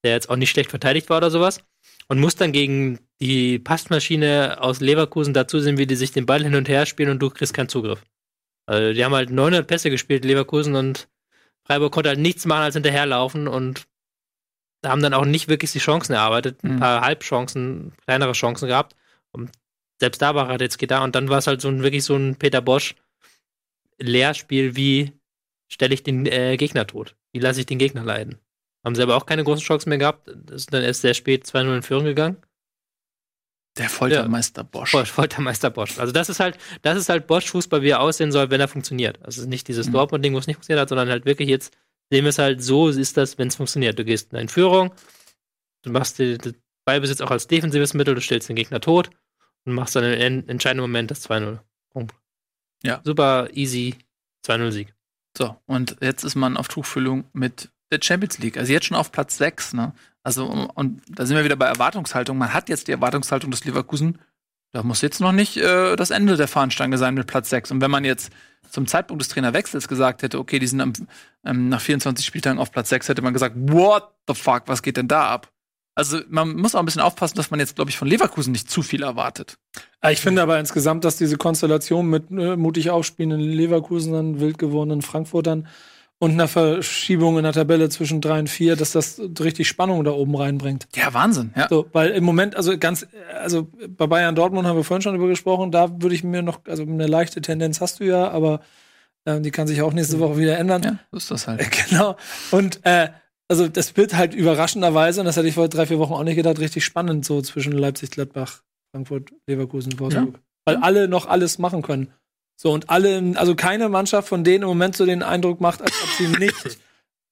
der 0.04 0.12
jetzt 0.12 0.28
auch 0.28 0.36
nicht 0.36 0.50
schlecht 0.50 0.70
verteidigt 0.70 1.08
war 1.10 1.18
oder 1.18 1.30
sowas, 1.30 1.60
und 2.08 2.20
musst 2.20 2.40
dann 2.40 2.52
gegen 2.52 2.98
die 3.20 3.58
Passmaschine 3.58 4.58
aus 4.60 4.80
Leverkusen 4.80 5.34
dazu 5.34 5.58
sehen, 5.60 5.78
wie 5.78 5.86
die 5.86 5.96
sich 5.96 6.12
den 6.12 6.26
Ball 6.26 6.42
hin 6.42 6.54
und 6.54 6.68
her 6.68 6.86
spielen 6.86 7.10
und 7.10 7.20
du 7.20 7.30
kriegst 7.30 7.54
keinen 7.54 7.68
Zugriff. 7.68 8.02
Also 8.66 8.92
die 8.92 9.04
haben 9.04 9.14
halt 9.14 9.30
900 9.30 9.66
Pässe 9.66 9.90
gespielt, 9.90 10.24
Leverkusen, 10.24 10.74
und 10.74 11.08
Freiburg 11.66 11.92
konnte 11.92 12.10
halt 12.10 12.18
nichts 12.18 12.44
machen 12.46 12.62
als 12.62 12.74
hinterherlaufen 12.74 13.48
und 13.48 13.86
haben 14.84 15.02
dann 15.02 15.14
auch 15.14 15.24
nicht 15.24 15.48
wirklich 15.48 15.72
die 15.72 15.78
Chancen 15.78 16.12
erarbeitet. 16.12 16.62
Ein 16.62 16.74
Mhm. 16.76 16.80
paar 16.80 17.00
Halbchancen, 17.00 17.92
kleinere 18.04 18.32
Chancen 18.32 18.68
gehabt. 18.68 18.94
Und 19.32 19.50
selbst 20.00 20.20
da 20.20 20.34
war 20.34 20.48
Radetzky 20.48 20.86
da 20.86 21.02
und 21.02 21.14
dann 21.14 21.28
war 21.28 21.38
es 21.38 21.46
halt 21.46 21.60
so 21.60 21.68
ein, 21.68 21.82
wirklich 21.82 22.04
so 22.04 22.14
ein 22.16 22.36
Peter 22.36 22.60
Bosch 22.60 22.94
Lehrspiel, 23.98 24.76
wie 24.76 25.12
stelle 25.68 25.94
ich 25.94 26.02
den 26.02 26.26
äh, 26.26 26.56
Gegner 26.56 26.86
tot? 26.86 27.16
Wie 27.32 27.40
lasse 27.40 27.60
ich 27.60 27.66
den 27.66 27.78
Gegner 27.78 28.04
leiden? 28.04 28.38
Haben 28.86 28.94
sie 28.94 29.02
aber 29.02 29.16
auch 29.16 29.26
keine 29.26 29.42
großen 29.42 29.64
Chancen 29.64 29.88
mehr 29.88 29.98
gehabt. 29.98 30.28
Das 30.32 30.62
ist 30.62 30.72
dann 30.72 30.82
erst 30.84 31.00
sehr 31.00 31.12
spät 31.14 31.44
2-0 31.44 31.74
in 31.76 31.82
Führung 31.82 32.04
gegangen. 32.04 32.36
Der 33.78 33.90
Foltermeister 33.90 34.64
Bosch. 34.64 34.92
Bosch, 34.92 35.10
Foltermeister 35.10 35.70
Bosch. 35.70 35.98
Also 35.98 36.12
das 36.12 36.28
ist 36.30 36.40
halt, 36.40 36.56
das 36.82 36.96
ist 36.96 37.08
halt 37.08 37.26
Bosch-Fußball, 37.26 37.82
wie 37.82 37.90
er 37.90 38.00
aussehen 38.00 38.32
soll, 38.32 38.48
wenn 38.50 38.60
er 38.60 38.68
funktioniert. 38.68 39.18
Also 39.18 39.38
es 39.40 39.44
ist 39.44 39.48
nicht 39.48 39.68
dieses 39.68 39.88
Mhm. 39.88 39.92
Dortmund-Ding, 39.92 40.32
wo 40.34 40.38
es 40.38 40.46
nicht 40.46 40.56
funktioniert 40.56 40.80
hat, 40.80 40.88
sondern 40.88 41.10
halt 41.10 41.26
wirklich 41.26 41.48
jetzt 41.48 41.76
sehen 42.10 42.24
wir 42.24 42.28
es 42.30 42.38
halt 42.38 42.62
so, 42.62 42.88
ist 42.88 43.16
das, 43.16 43.36
wenn 43.36 43.48
es 43.48 43.56
funktioniert. 43.56 43.98
Du 43.98 44.04
gehst 44.04 44.32
in 44.32 44.48
Führung, 44.48 44.94
du 45.82 45.90
machst 45.90 46.18
den 46.20 46.38
Ballbesitz 46.86 47.20
auch 47.20 47.32
als 47.32 47.48
defensives 47.48 47.92
Mittel, 47.92 48.14
du 48.14 48.20
stellst 48.20 48.48
den 48.48 48.56
Gegner 48.56 48.80
tot 48.80 49.10
und 49.66 49.74
machst 49.74 49.96
dann 49.96 50.04
im 50.04 50.12
en- 50.12 50.48
entscheidenden 50.48 50.82
Moment 50.88 51.10
das 51.10 51.28
2-0. 51.28 51.58
Punkt. 51.90 52.14
Ja. 52.84 53.00
Super 53.04 53.48
easy 53.52 53.96
2-0-Sieg. 54.46 54.94
So, 55.36 55.56
und 55.66 55.96
jetzt 56.00 56.22
ist 56.24 56.36
man 56.36 56.56
auf 56.56 56.68
Tuchfüllung 56.68 57.24
mit 57.34 57.70
der 57.90 58.00
Champions 58.02 58.38
League. 58.38 58.56
Also 58.56 58.72
jetzt 58.72 58.86
schon 58.86 58.96
auf 58.96 59.12
Platz 59.12 59.36
6, 59.38 59.74
ne? 59.74 59.92
Also, 60.22 60.46
und 60.46 61.02
da 61.08 61.24
sind 61.24 61.36
wir 61.36 61.44
wieder 61.44 61.54
bei 61.54 61.66
Erwartungshaltung. 61.66 62.36
Man 62.36 62.52
hat 62.52 62.68
jetzt 62.68 62.88
die 62.88 62.92
Erwartungshaltung 62.92 63.50
des 63.52 63.64
Leverkusen. 63.64 64.18
Da 64.72 64.82
muss 64.82 65.00
jetzt 65.00 65.20
noch 65.20 65.30
nicht 65.30 65.56
äh, 65.56 65.94
das 65.94 66.10
Ende 66.10 66.36
der 66.36 66.48
Fahnenstange 66.48 66.98
sein 66.98 67.14
mit 67.14 67.28
Platz 67.28 67.48
6. 67.50 67.70
Und 67.70 67.80
wenn 67.80 67.92
man 67.92 68.04
jetzt 68.04 68.32
zum 68.68 68.88
Zeitpunkt 68.88 69.22
des 69.22 69.28
Trainerwechsels 69.28 69.86
gesagt 69.86 70.22
hätte, 70.22 70.40
okay, 70.40 70.58
die 70.58 70.66
sind 70.66 70.80
am, 70.80 70.92
ähm, 71.44 71.68
nach 71.68 71.80
24 71.80 72.26
Spieltagen 72.26 72.58
auf 72.58 72.72
Platz 72.72 72.88
6, 72.88 73.08
hätte 73.08 73.22
man 73.22 73.32
gesagt, 73.32 73.54
what 73.56 74.14
the 74.26 74.34
fuck, 74.34 74.64
was 74.66 74.82
geht 74.82 74.96
denn 74.96 75.06
da 75.06 75.28
ab? 75.28 75.52
Also 75.94 76.20
man 76.28 76.56
muss 76.56 76.74
auch 76.74 76.80
ein 76.80 76.84
bisschen 76.84 77.00
aufpassen, 77.00 77.36
dass 77.36 77.50
man 77.50 77.58
jetzt, 77.58 77.76
glaube 77.76 77.90
ich, 77.90 77.96
von 77.96 78.06
Leverkusen 78.06 78.52
nicht 78.52 78.70
zu 78.70 78.82
viel 78.82 79.02
erwartet. 79.02 79.56
Ich 80.10 80.20
finde 80.20 80.42
aber 80.42 80.58
insgesamt, 80.58 81.04
dass 81.04 81.16
diese 81.16 81.38
Konstellation 81.38 82.06
mit 82.06 82.30
äh, 82.30 82.56
mutig 82.56 82.90
aufspielenden 82.90 83.40
Leverkusenern, 83.40 84.40
wild 84.40 84.58
gewordenen 84.58 85.00
Frankfurtern 85.00 85.68
und 86.18 86.32
einer 86.32 86.48
Verschiebung 86.48 87.36
in 87.36 87.44
der 87.44 87.52
Tabelle 87.52 87.88
zwischen 87.88 88.20
drei 88.20 88.38
und 88.38 88.48
vier, 88.48 88.76
dass 88.76 88.92
das 88.92 89.20
richtig 89.40 89.68
Spannung 89.68 90.02
da 90.04 90.12
oben 90.12 90.34
reinbringt. 90.34 90.88
Ja, 90.94 91.12
Wahnsinn, 91.12 91.52
ja. 91.56 91.66
So, 91.68 91.86
weil 91.92 92.10
im 92.10 92.24
Moment, 92.24 92.56
also 92.56 92.78
ganz, 92.78 93.06
also 93.38 93.68
bei 93.88 94.06
Bayern 94.06 94.34
Dortmund 94.34 94.66
haben 94.66 94.76
wir 94.76 94.84
vorhin 94.84 95.02
schon 95.02 95.14
drüber 95.14 95.28
gesprochen, 95.28 95.70
da 95.70 96.00
würde 96.00 96.14
ich 96.14 96.24
mir 96.24 96.42
noch, 96.42 96.60
also 96.66 96.82
eine 96.84 97.06
leichte 97.06 97.40
Tendenz 97.42 97.80
hast 97.80 98.00
du 98.00 98.04
ja, 98.04 98.28
aber 98.30 98.60
Ähm, 99.26 99.42
die 99.42 99.50
kann 99.50 99.66
sich 99.66 99.82
auch 99.82 99.92
nächste 99.92 100.20
Woche 100.20 100.38
wieder 100.38 100.56
ändern. 100.56 100.82
Ja, 100.82 100.98
so 101.10 101.16
ist 101.16 101.30
das 101.32 101.48
halt. 101.48 101.60
Genau. 101.88 102.16
Und 102.52 102.78
äh, 102.86 103.08
also 103.48 103.66
das 103.68 103.96
wird 103.96 104.14
halt 104.16 104.34
überraschenderweise, 104.34 105.20
und 105.20 105.26
das 105.26 105.36
hätte 105.36 105.48
ich 105.48 105.54
vor 105.54 105.68
drei, 105.68 105.86
vier 105.86 105.98
Wochen 105.98 106.12
auch 106.14 106.22
nicht 106.22 106.36
gedacht, 106.36 106.58
richtig 106.60 106.84
spannend, 106.84 107.24
so 107.24 107.42
zwischen 107.42 107.72
Leipzig, 107.72 108.12
Gladbach, 108.12 108.62
Frankfurt, 108.92 109.30
Leverkusen, 109.48 109.98
Wolfsburg. 109.98 110.34
Ja. 110.34 110.40
Weil 110.64 110.76
alle 110.76 111.08
noch 111.08 111.26
alles 111.26 111.58
machen 111.58 111.82
können. 111.82 112.12
So, 112.56 112.72
und 112.72 112.88
alle, 112.90 113.34
also 113.36 113.54
keine 113.54 113.88
Mannschaft 113.88 114.28
von 114.28 114.42
denen 114.42 114.62
im 114.62 114.68
Moment 114.68 114.96
so 114.96 115.04
den 115.06 115.22
Eindruck 115.22 115.60
macht, 115.60 115.82
als 115.82 115.92
ob 116.02 116.08
sie 116.10 116.26
nicht 116.38 116.78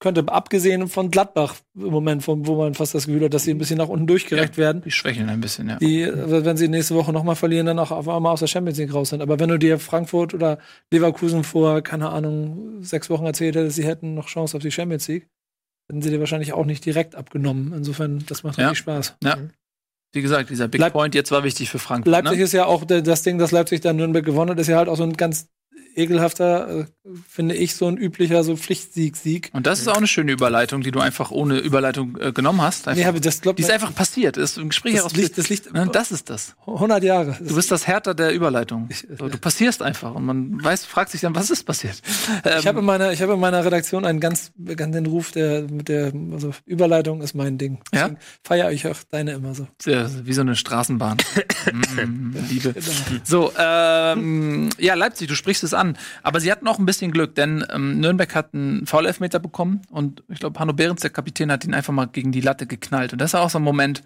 könnte, 0.00 0.28
abgesehen 0.28 0.88
von 0.88 1.10
Gladbach 1.10 1.54
im 1.74 1.84
Moment, 1.86 2.22
von, 2.22 2.46
wo 2.46 2.56
man 2.56 2.74
fast 2.74 2.94
das 2.94 3.06
Gefühl 3.06 3.24
hat, 3.24 3.32
dass 3.32 3.44
sie 3.44 3.52
ein 3.52 3.58
bisschen 3.58 3.78
nach 3.78 3.88
unten 3.88 4.06
durchgereicht 4.06 4.58
werden. 4.58 4.82
Die 4.82 4.90
schwächeln 4.90 5.30
ein 5.30 5.40
bisschen, 5.40 5.66
ja. 5.68 5.76
Die, 5.78 6.06
wenn 6.12 6.58
sie 6.58 6.68
nächste 6.68 6.94
Woche 6.94 7.10
nochmal 7.10 7.36
verlieren, 7.36 7.64
dann 7.64 7.78
auch 7.78 7.90
auf 7.90 8.06
einmal 8.06 8.32
aus 8.32 8.40
der 8.40 8.48
Champions 8.48 8.76
League 8.78 8.92
raus 8.92 9.10
sind. 9.10 9.22
Aber 9.22 9.40
wenn 9.40 9.48
du 9.48 9.58
dir 9.58 9.78
Frankfurt 9.78 10.34
oder 10.34 10.58
Leverkusen 10.90 11.42
vor, 11.42 11.80
keine 11.80 12.10
Ahnung, 12.10 12.82
sechs 12.82 13.08
Wochen 13.08 13.24
erzählt 13.24 13.56
hättest, 13.56 13.76
sie 13.76 13.86
hätten 13.86 14.12
noch 14.14 14.26
Chance 14.26 14.56
auf 14.58 14.62
die 14.62 14.70
Champions 14.72 15.08
League, 15.08 15.26
hätten 15.88 16.02
sie 16.02 16.10
dir 16.10 16.20
wahrscheinlich 16.20 16.52
auch 16.52 16.66
nicht 16.66 16.84
direkt 16.84 17.14
abgenommen. 17.14 17.72
Insofern, 17.74 18.24
das 18.26 18.42
macht 18.42 18.58
Ja. 18.58 18.68
richtig 18.68 18.80
Spaß. 18.80 19.16
Ja. 19.24 19.38
Wie 20.14 20.22
gesagt, 20.22 20.50
dieser 20.50 20.68
Big 20.68 20.80
Leip- 20.80 20.92
Point 20.92 21.14
jetzt 21.14 21.30
war 21.30 21.42
wichtig 21.44 21.70
für 21.70 21.78
Frankfurt. 21.78 22.12
Leipzig 22.12 22.38
ne? 22.38 22.44
ist 22.44 22.52
ja 22.52 22.66
auch 22.66 22.84
das 22.84 23.22
Ding, 23.22 23.38
dass 23.38 23.50
Leipzig 23.50 23.80
dann 23.80 23.96
Nürnberg 23.96 24.24
gewonnen 24.24 24.52
hat, 24.52 24.58
ist 24.58 24.68
ja 24.68 24.76
halt 24.76 24.88
auch 24.88 24.96
so 24.96 25.02
ein 25.02 25.14
ganz 25.14 25.48
ekelhafter, 25.96 26.80
äh, 26.80 26.84
finde 27.28 27.54
ich, 27.54 27.74
so 27.76 27.86
ein 27.86 27.96
üblicher 27.96 28.42
so 28.44 28.56
Pflichtsieg-Sieg. 28.56 29.50
Und 29.52 29.66
das 29.66 29.80
ist 29.80 29.88
auch 29.88 29.96
eine 29.96 30.06
schöne 30.06 30.32
Überleitung, 30.32 30.80
die 30.82 30.90
du 30.90 31.00
einfach 31.00 31.30
ohne 31.30 31.58
Überleitung 31.58 32.16
äh, 32.20 32.32
genommen 32.32 32.62
hast. 32.62 32.88
Einfach. 32.88 33.00
Nee, 33.02 33.08
aber 33.08 33.20
das 33.20 33.40
glaubt 33.40 33.58
die 33.58 33.62
ist 33.62 33.70
einfach 33.70 33.94
passiert. 33.94 34.36
Das 34.36 34.52
ist 34.52 34.58
ein 34.58 34.68
Gespräch 34.70 34.94
das 34.96 35.14
liegt, 35.14 35.38
das 35.38 35.48
liegt 35.48 35.72
Ne, 35.72 35.88
das 35.92 36.10
ist 36.12 36.30
das. 36.30 36.54
100 36.66 37.02
Jahre. 37.04 37.36
Du 37.40 37.54
bist 37.54 37.70
das 37.70 37.86
Härter 37.86 38.14
der 38.14 38.32
Überleitung. 38.32 38.88
Ich- 38.90 39.06
So, 39.18 39.28
du 39.28 39.38
passierst 39.38 39.82
einfach 39.82 40.14
und 40.14 40.24
man 40.24 40.62
weiß, 40.64 40.84
fragt 40.84 41.10
sich 41.10 41.20
dann, 41.20 41.34
was 41.34 41.50
ist 41.50 41.64
passiert? 41.64 42.00
Ähm, 42.44 42.58
Ich 42.58 42.66
habe 42.66 42.80
in 42.80 42.84
meiner, 42.84 43.12
ich 43.12 43.22
habe 43.22 43.34
in 43.34 43.40
meiner 43.40 43.64
Redaktion 43.64 44.04
einen 44.04 44.20
ganz 44.20 44.52
bekannten 44.56 45.06
Ruf, 45.06 45.32
der 45.32 45.62
mit 45.70 45.88
der, 45.88 46.12
also 46.32 46.52
Überleitung 46.66 47.22
ist 47.22 47.34
mein 47.34 47.58
Ding. 47.58 47.80
Ja? 47.92 48.08
Deswegen 48.08 48.18
Feier 48.42 48.72
ich 48.72 48.86
auch 48.86 48.96
deine 49.10 49.32
immer 49.32 49.54
so. 49.54 49.66
sehr, 49.82 50.10
wie 50.26 50.32
so 50.32 50.40
eine 50.40 50.56
Straßenbahn. 50.56 51.18
mm, 51.72 52.36
Liebe. 52.50 52.72
Genau. 52.72 53.20
So, 53.24 53.52
ähm, 53.58 54.70
ja, 54.78 54.94
Leipzig, 54.94 55.28
du 55.28 55.34
sprichst 55.34 55.62
es 55.64 55.74
an. 55.74 55.98
Aber 56.22 56.40
sie 56.40 56.52
hatten 56.52 56.68
auch 56.68 56.78
ein 56.78 56.86
bisschen 56.86 57.10
Glück, 57.10 57.34
denn 57.34 57.64
ähm, 57.70 58.00
Nürnberg 58.00 58.34
hat 58.34 58.54
einen 58.54 58.86
Foul-Elfmeter 58.86 59.40
bekommen 59.40 59.82
und 59.90 60.22
ich 60.28 60.38
glaube, 60.38 60.60
Hanno 60.60 60.72
Behrens, 60.72 61.00
der 61.00 61.10
Kapitän, 61.10 61.50
hat 61.50 61.64
ihn 61.64 61.74
einfach 61.74 61.92
mal 61.92 62.06
gegen 62.06 62.32
die 62.32 62.40
Latte 62.40 62.66
geknallt. 62.66 63.12
Und 63.12 63.20
das 63.20 63.30
ist 63.30 63.34
auch 63.34 63.50
so 63.50 63.58
ein 63.58 63.64
Moment, 63.64 64.02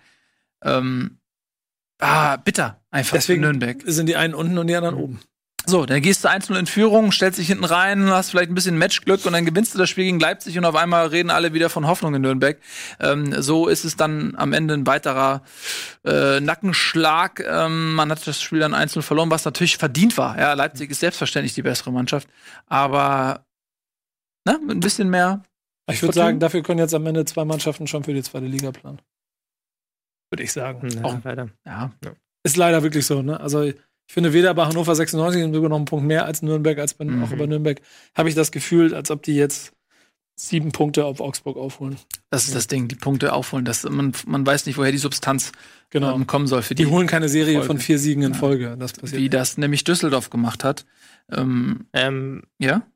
ähm, 0.62 1.18
ah, 1.98 2.36
bitter 2.36 2.80
einfach 2.90 3.16
Deswegen 3.16 3.42
für 3.42 3.48
Nürnberg. 3.48 3.82
sind 3.86 4.06
die 4.06 4.16
einen 4.16 4.34
unten 4.34 4.56
und 4.58 4.66
die 4.66 4.76
anderen 4.76 4.96
oben. 4.96 5.20
So, 5.68 5.84
dann 5.84 6.00
gehst 6.00 6.24
du 6.24 6.28
1-0 6.28 6.58
in 6.58 6.66
Führung, 6.66 7.12
stellst 7.12 7.38
dich 7.38 7.48
hinten 7.48 7.64
rein, 7.64 8.08
hast 8.08 8.30
vielleicht 8.30 8.50
ein 8.50 8.54
bisschen 8.54 8.78
Matchglück 8.78 9.26
und 9.26 9.34
dann 9.34 9.44
gewinnst 9.44 9.74
du 9.74 9.78
das 9.78 9.90
Spiel 9.90 10.04
gegen 10.04 10.18
Leipzig 10.18 10.56
und 10.56 10.64
auf 10.64 10.74
einmal 10.74 11.08
reden 11.08 11.28
alle 11.28 11.52
wieder 11.52 11.68
von 11.68 11.86
Hoffnung 11.86 12.14
in 12.14 12.22
Nürnberg. 12.22 12.58
Ähm, 13.00 13.42
so 13.42 13.68
ist 13.68 13.84
es 13.84 13.94
dann 13.94 14.34
am 14.36 14.54
Ende 14.54 14.72
ein 14.72 14.86
weiterer 14.86 15.42
äh, 16.06 16.40
Nackenschlag. 16.40 17.40
Ähm, 17.46 17.94
man 17.94 18.10
hat 18.10 18.26
das 18.26 18.40
Spiel 18.40 18.60
dann 18.60 18.74
1-0 18.74 19.02
verloren, 19.02 19.30
was 19.30 19.44
natürlich 19.44 19.76
verdient 19.76 20.16
war. 20.16 20.38
Ja, 20.38 20.54
Leipzig 20.54 20.90
ist 20.90 21.00
selbstverständlich 21.00 21.52
die 21.52 21.60
bessere 21.62 21.92
Mannschaft, 21.92 22.28
aber 22.66 23.44
ne, 24.46 24.58
mit 24.66 24.78
ein 24.78 24.80
bisschen 24.80 25.10
mehr, 25.10 25.42
Ich 25.90 26.00
würde 26.00 26.14
sagen, 26.14 26.40
dafür 26.40 26.62
können 26.62 26.78
jetzt 26.78 26.94
am 26.94 27.04
Ende 27.04 27.26
zwei 27.26 27.44
Mannschaften 27.44 27.86
schon 27.86 28.04
für 28.04 28.14
die 28.14 28.22
zweite 28.22 28.46
Liga 28.46 28.70
planen. 28.72 29.02
Würde 30.30 30.44
ich 30.44 30.52
sagen. 30.52 30.88
Ja, 30.88 31.04
Auch- 31.04 31.22
weiter. 31.26 31.50
ja, 31.66 31.90
Ist 32.42 32.56
leider 32.56 32.82
wirklich 32.82 33.04
so, 33.04 33.20
ne? 33.20 33.38
Also 33.38 33.70
ich 34.08 34.14
finde, 34.14 34.32
weder 34.32 34.54
bei 34.54 34.64
Hannover 34.66 34.94
96 34.96 35.42
sind 35.42 35.54
sogar 35.54 35.68
noch 35.68 35.76
einen 35.76 35.84
Punkt 35.84 36.06
mehr 36.06 36.24
als 36.24 36.42
Nürnberg, 36.42 36.78
als 36.78 36.94
bei, 36.94 37.04
Mhm. 37.04 37.22
auch 37.22 37.28
bei 37.30 37.46
Nürnberg 37.46 37.80
habe 38.16 38.28
ich 38.28 38.34
das 38.34 38.50
Gefühl, 38.50 38.94
als 38.94 39.10
ob 39.10 39.22
die 39.22 39.34
jetzt 39.36 39.72
sieben 40.34 40.72
Punkte 40.72 41.04
auf 41.04 41.20
Augsburg 41.20 41.56
aufholen. 41.56 41.96
das 42.30 42.46
ist 42.46 42.54
das 42.54 42.68
Ding, 42.68 42.88
die 42.88 42.94
Punkte 42.94 43.32
aufholen. 43.32 43.64
Das, 43.64 43.82
man, 43.84 44.12
man 44.26 44.46
weiß 44.46 44.66
nicht, 44.66 44.78
woher 44.78 44.92
die 44.92 44.98
Substanz 44.98 45.52
Genau. 45.90 46.14
ähm, 46.14 46.26
kommen 46.26 46.46
soll 46.46 46.62
für 46.62 46.74
die, 46.74 46.84
die 46.84 46.90
holen 46.90 47.06
keine 47.06 47.28
Serie 47.28 47.54
Folge. 47.54 47.66
von 47.66 47.78
vier 47.78 47.98
Siegen 47.98 48.22
in 48.22 48.34
Folge. 48.34 48.76
Das 48.78 48.92
passiert. 48.92 49.20
wie 49.20 49.28
das 49.30 49.56
nämlich 49.58 49.84
Düsseldorf 49.84 50.30
gemacht 50.30 50.62
hat. 50.64 50.84
Ähm, 51.30 51.86
Ähm, 51.92 52.42
ja, 52.58 52.86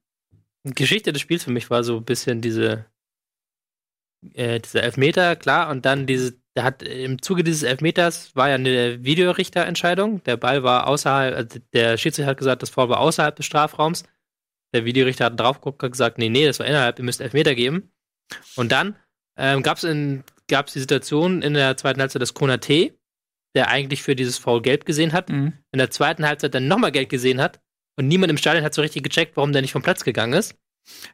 Geschichte 0.65 1.13
des 1.13 1.21
Spiels 1.23 1.43
für 1.45 1.51
mich 1.51 1.69
war 1.71 1.83
so 1.85 1.97
ein 1.97 2.05
bisschen 2.05 2.41
diese, 2.43 2.85
äh, 4.35 4.61
dieser 4.61 4.83
Elfmeter, 4.83 5.35
klar, 5.37 5.71
und 5.71 5.85
dann 5.85 6.07
diese, 6.07 6.35
der 6.57 6.65
hat 6.65 6.83
im 6.83 7.23
Zuge 7.23 7.45
dieses 7.45 7.63
Elfmeters 7.63 8.37
war 8.37 8.49
ja 8.49 8.57
eine 8.57 9.03
Videorichterentscheidung. 9.05 10.23
Der 10.25 10.37
Ball 10.37 10.63
war 10.63 10.87
außerhalb, 10.87 11.35
also 11.35 11.59
der 11.73 11.97
Schiedsrichter 11.97 12.31
hat 12.31 12.39
gesagt, 12.39 12.63
das 12.63 12.71
Foul 12.71 12.91
war 12.91 13.01
außerhalb 13.01 13.35
des 13.35 13.47
Strafraums. 13.47 14.05
Der 14.75 14.85
Videorichter 14.85 15.27
hat 15.27 15.41
drauf 15.41 15.61
geguckt, 15.61 15.83
hat 15.83 15.93
gesagt, 15.93 16.19
nee, 16.19 16.29
nee, 16.29 16.47
das 16.47 16.59
war 16.59 16.67
innerhalb, 16.67 16.99
ihr 16.99 17.05
müsst 17.05 17.21
Elfmeter 17.21 17.55
geben. 17.55 17.91
Und 18.57 18.73
dann 18.73 18.97
ähm, 19.37 19.63
gab 19.63 19.79
es 19.79 20.73
die 20.73 20.81
Situation 20.81 21.43
in 21.43 21.55
der 21.55 21.77
zweiten 21.77 22.01
Halbzeit, 22.01 22.23
dass 22.23 22.35
Konate, 22.35 22.95
der 23.55 23.69
eigentlich 23.69 24.03
für 24.03 24.17
dieses 24.17 24.39
Foul 24.39 24.63
gelb 24.63 24.85
gesehen 24.85 25.13
hat, 25.13 25.31
mhm. 25.31 25.55
in 25.73 25.79
der 25.79 25.91
zweiten 25.91 26.27
Halbzeit 26.27 26.55
dann 26.55 26.69
nochmal 26.69 26.93
Geld 26.93 27.09
gesehen 27.09 27.41
hat 27.41 27.61
und 27.97 28.09
niemand 28.09 28.31
im 28.31 28.39
Stadion 28.39 28.65
hat 28.65 28.75
so 28.75 28.83
richtig 28.83 29.03
gecheckt, 29.03 29.37
warum 29.37 29.53
der 29.53 29.63
nicht 29.63 29.73
vom 29.73 29.83
Platz 29.83 30.05
gegangen 30.05 30.33
ist. 30.35 30.55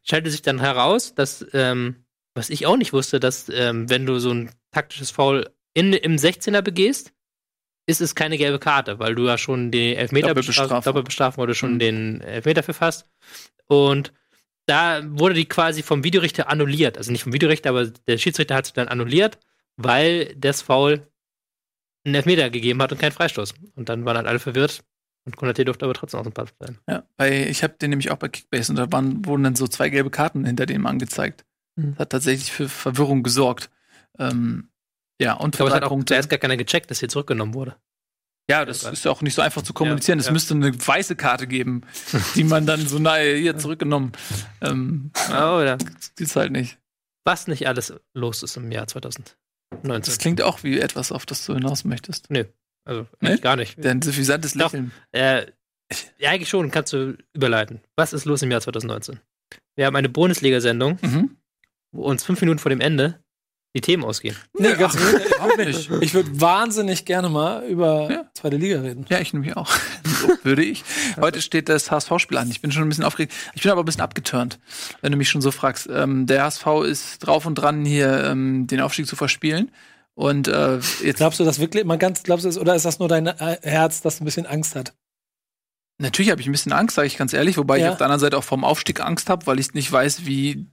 Stellte 0.02 0.30
sich 0.30 0.42
dann 0.42 0.60
heraus, 0.60 1.14
dass, 1.14 1.46
ähm, 1.52 2.04
was 2.34 2.50
ich 2.50 2.66
auch 2.66 2.76
nicht 2.76 2.92
wusste, 2.92 3.20
dass 3.20 3.48
ähm, 3.48 3.90
wenn 3.90 4.06
du 4.06 4.18
so 4.18 4.32
ein 4.32 4.50
taktisches 4.72 5.10
Foul 5.10 5.50
in, 5.74 5.92
im 5.92 6.16
16er 6.16 6.62
begehst, 6.62 7.12
ist 7.86 8.00
es 8.00 8.14
keine 8.14 8.36
gelbe 8.36 8.58
Karte, 8.58 8.98
weil 8.98 9.14
du 9.14 9.26
ja 9.26 9.38
schon 9.38 9.70
die 9.70 9.96
Elfmeter 9.96 10.34
bestrafst, 10.34 10.86
Doppelbestrafung, 10.86 11.46
du 11.46 11.54
schon 11.54 11.74
Mhm. 11.74 11.78
den 11.78 12.20
Elfmeter 12.20 12.62
verfasst. 12.62 13.08
Und 13.66 14.12
da 14.66 15.00
wurde 15.04 15.34
die 15.34 15.46
quasi 15.46 15.82
vom 15.82 16.04
Videorichter 16.04 16.50
annulliert. 16.50 16.98
Also 16.98 17.10
nicht 17.12 17.22
vom 17.22 17.32
Videorichter, 17.32 17.70
aber 17.70 17.86
der 17.86 18.18
Schiedsrichter 18.18 18.54
hat 18.54 18.66
es 18.66 18.72
dann 18.74 18.88
annulliert, 18.88 19.38
weil 19.76 20.34
das 20.36 20.60
Foul 20.60 21.06
einen 22.04 22.14
Elfmeter 22.14 22.50
gegeben 22.50 22.82
hat 22.82 22.92
und 22.92 23.00
keinen 23.00 23.12
Freistoß. 23.12 23.54
Und 23.74 23.88
dann 23.88 24.04
waren 24.04 24.16
halt 24.18 24.26
alle 24.26 24.38
verwirrt. 24.38 24.84
Und 25.24 25.36
Konate 25.36 25.64
durfte 25.64 25.84
aber 25.84 25.94
trotzdem 25.94 26.20
aus 26.20 26.24
dem 26.24 26.32
Platz 26.32 26.52
bleiben. 26.52 26.78
Ja, 26.88 27.04
bei, 27.16 27.48
ich 27.48 27.62
habe 27.62 27.74
den 27.80 27.90
nämlich 27.90 28.10
auch 28.10 28.16
bei 28.16 28.28
Kickbase 28.28 28.72
und 28.72 28.76
da 28.76 28.90
waren, 28.92 29.24
wurden 29.26 29.44
dann 29.44 29.56
so 29.56 29.66
zwei 29.66 29.88
gelbe 29.90 30.10
Karten 30.10 30.44
hinter 30.44 30.64
dem 30.66 30.86
angezeigt. 30.86 31.44
Mhm. 31.76 31.92
Das 31.92 31.98
hat 32.00 32.10
tatsächlich 32.10 32.52
für 32.52 32.68
Verwirrung 32.68 33.22
gesorgt. 33.22 33.70
Ähm, 34.18 34.70
ja, 35.20 35.34
und 35.34 35.54
Ich 35.54 35.58
glaube, 35.58 35.70
es 35.70 35.74
hat 35.76 35.84
auch 35.84 36.04
zuerst 36.04 36.28
gar 36.30 36.38
keiner 36.38 36.56
gecheckt, 36.56 36.90
dass 36.90 37.00
hier 37.00 37.08
zurückgenommen 37.08 37.54
wurde. 37.54 37.76
Ja, 38.50 38.64
das 38.64 38.82
ist 38.84 39.04
ja 39.04 39.10
auch 39.10 39.20
nicht 39.20 39.34
so 39.34 39.42
einfach 39.42 39.60
zu 39.62 39.74
kommunizieren. 39.74 40.18
Ja, 40.18 40.20
es 40.20 40.26
ja. 40.26 40.32
müsste 40.32 40.54
eine 40.54 40.72
weiße 40.74 41.16
Karte 41.16 41.46
geben, 41.46 41.82
die 42.34 42.44
man 42.44 42.64
dann 42.66 42.86
so 42.86 42.98
nahe 42.98 43.36
hier 43.36 43.58
zurückgenommen. 43.58 44.12
Ähm, 44.62 45.10
Oh, 45.28 45.60
das 45.62 45.78
gibt's 46.16 46.34
halt 46.36 46.52
nicht. 46.52 46.78
Was 47.24 47.46
nicht 47.46 47.68
alles 47.68 47.92
los 48.14 48.42
ist 48.42 48.56
im 48.56 48.72
Jahr 48.72 48.86
2019. 48.86 49.36
Das 49.82 50.18
klingt 50.18 50.40
auch 50.40 50.62
wie 50.62 50.78
etwas, 50.78 51.12
auf 51.12 51.26
das 51.26 51.44
du 51.44 51.54
hinaus 51.54 51.84
möchtest. 51.84 52.28
Also, 52.86 53.06
Nee? 53.20 53.36
gar 53.36 53.56
nicht. 53.56 53.82
Denn 53.84 54.00
suffisantes 54.00 54.54
Doch. 54.54 54.72
Lächeln. 54.72 54.92
Äh, 55.12 55.46
ja, 56.18 56.30
eigentlich 56.30 56.48
schon, 56.48 56.70
kannst 56.70 56.94
du 56.94 57.18
überleiten. 57.34 57.80
Was 57.96 58.14
ist 58.14 58.24
los 58.24 58.40
im 58.42 58.50
Jahr 58.50 58.62
2019? 58.62 59.20
Wir 59.76 59.84
haben 59.86 59.96
eine 59.96 60.08
Bundesliga-Sendung, 60.08 60.98
Mhm. 61.02 61.36
wo 61.92 62.04
uns 62.04 62.24
fünf 62.24 62.40
Minuten 62.40 62.58
vor 62.60 62.70
dem 62.70 62.80
Ende 62.80 63.22
die 63.74 63.80
Themen 63.82 64.02
ausgehen. 64.04 64.34
Nee, 64.58 64.74
ganz 64.74 64.94
überhaupt 65.36 65.58
nicht. 65.58 65.90
Ich 66.00 66.14
würde 66.14 66.40
wahnsinnig 66.40 67.04
gerne 67.04 67.28
mal 67.28 67.64
über 67.66 68.10
Ja. 68.10 68.24
zweite 68.34 68.56
Liga 68.56 68.80
reden. 68.80 69.04
Ja, 69.08 69.20
ich 69.20 69.32
nämlich 69.32 69.56
auch. 69.56 69.70
So 70.04 70.28
würde 70.42 70.64
ich. 70.64 70.84
Heute 71.20 71.42
steht 71.42 71.68
das 71.68 71.90
HSV-Spiel 71.90 72.38
an. 72.38 72.50
Ich 72.50 72.60
bin 72.62 72.72
schon 72.72 72.82
ein 72.82 72.88
bisschen 72.88 73.04
aufgeregt. 73.04 73.32
Ich 73.54 73.62
bin 73.62 73.70
aber 73.70 73.82
ein 73.82 73.84
bisschen 73.84 74.00
abgeturnt, 74.00 74.58
wenn 75.02 75.12
du 75.12 75.18
mich 75.18 75.28
schon 75.28 75.42
so 75.42 75.50
fragst. 75.50 75.88
Ähm, 75.92 76.26
der 76.26 76.44
HSV 76.44 76.66
ist 76.86 77.18
drauf 77.18 77.44
und 77.46 77.54
dran, 77.56 77.84
hier 77.84 78.24
ähm, 78.24 78.66
den 78.66 78.80
Aufstieg 78.80 79.06
zu 79.06 79.16
verspielen. 79.16 79.70
Und 80.14 80.48
äh, 80.48 80.78
jetzt 81.04 81.18
Glaubst 81.18 81.38
du 81.38 81.44
das 81.44 81.60
wirklich 81.60 81.84
mal 81.84 81.98
ganz, 81.98 82.22
glaubst 82.24 82.44
du 82.44 82.48
das, 82.48 82.58
oder 82.58 82.74
ist 82.74 82.84
das 82.84 82.98
nur 82.98 83.08
dein 83.08 83.26
äh, 83.28 83.58
Herz, 83.62 84.00
das 84.00 84.20
ein 84.20 84.24
bisschen 84.24 84.46
Angst 84.46 84.74
hat? 84.74 84.94
natürlich 86.00 86.30
habe 86.30 86.40
ich 86.40 86.46
ein 86.48 86.52
bisschen 86.52 86.72
Angst, 86.72 86.94
sage 86.96 87.06
ich 87.08 87.16
ganz 87.18 87.32
ehrlich, 87.32 87.56
wobei 87.58 87.78
ich 87.78 87.82
Ja. 87.84 87.90
auf 87.90 87.98
der 87.98 88.06
anderen 88.06 88.20
Seite 88.20 88.36
auch 88.38 88.44
vom 88.44 88.64
Aufstieg 88.64 89.00
Angst 89.00 89.28
habe, 89.28 89.46
weil 89.46 89.58
ich 89.58 89.74
nicht 89.74 89.90
weiß, 89.90 90.26
wie 90.26 90.66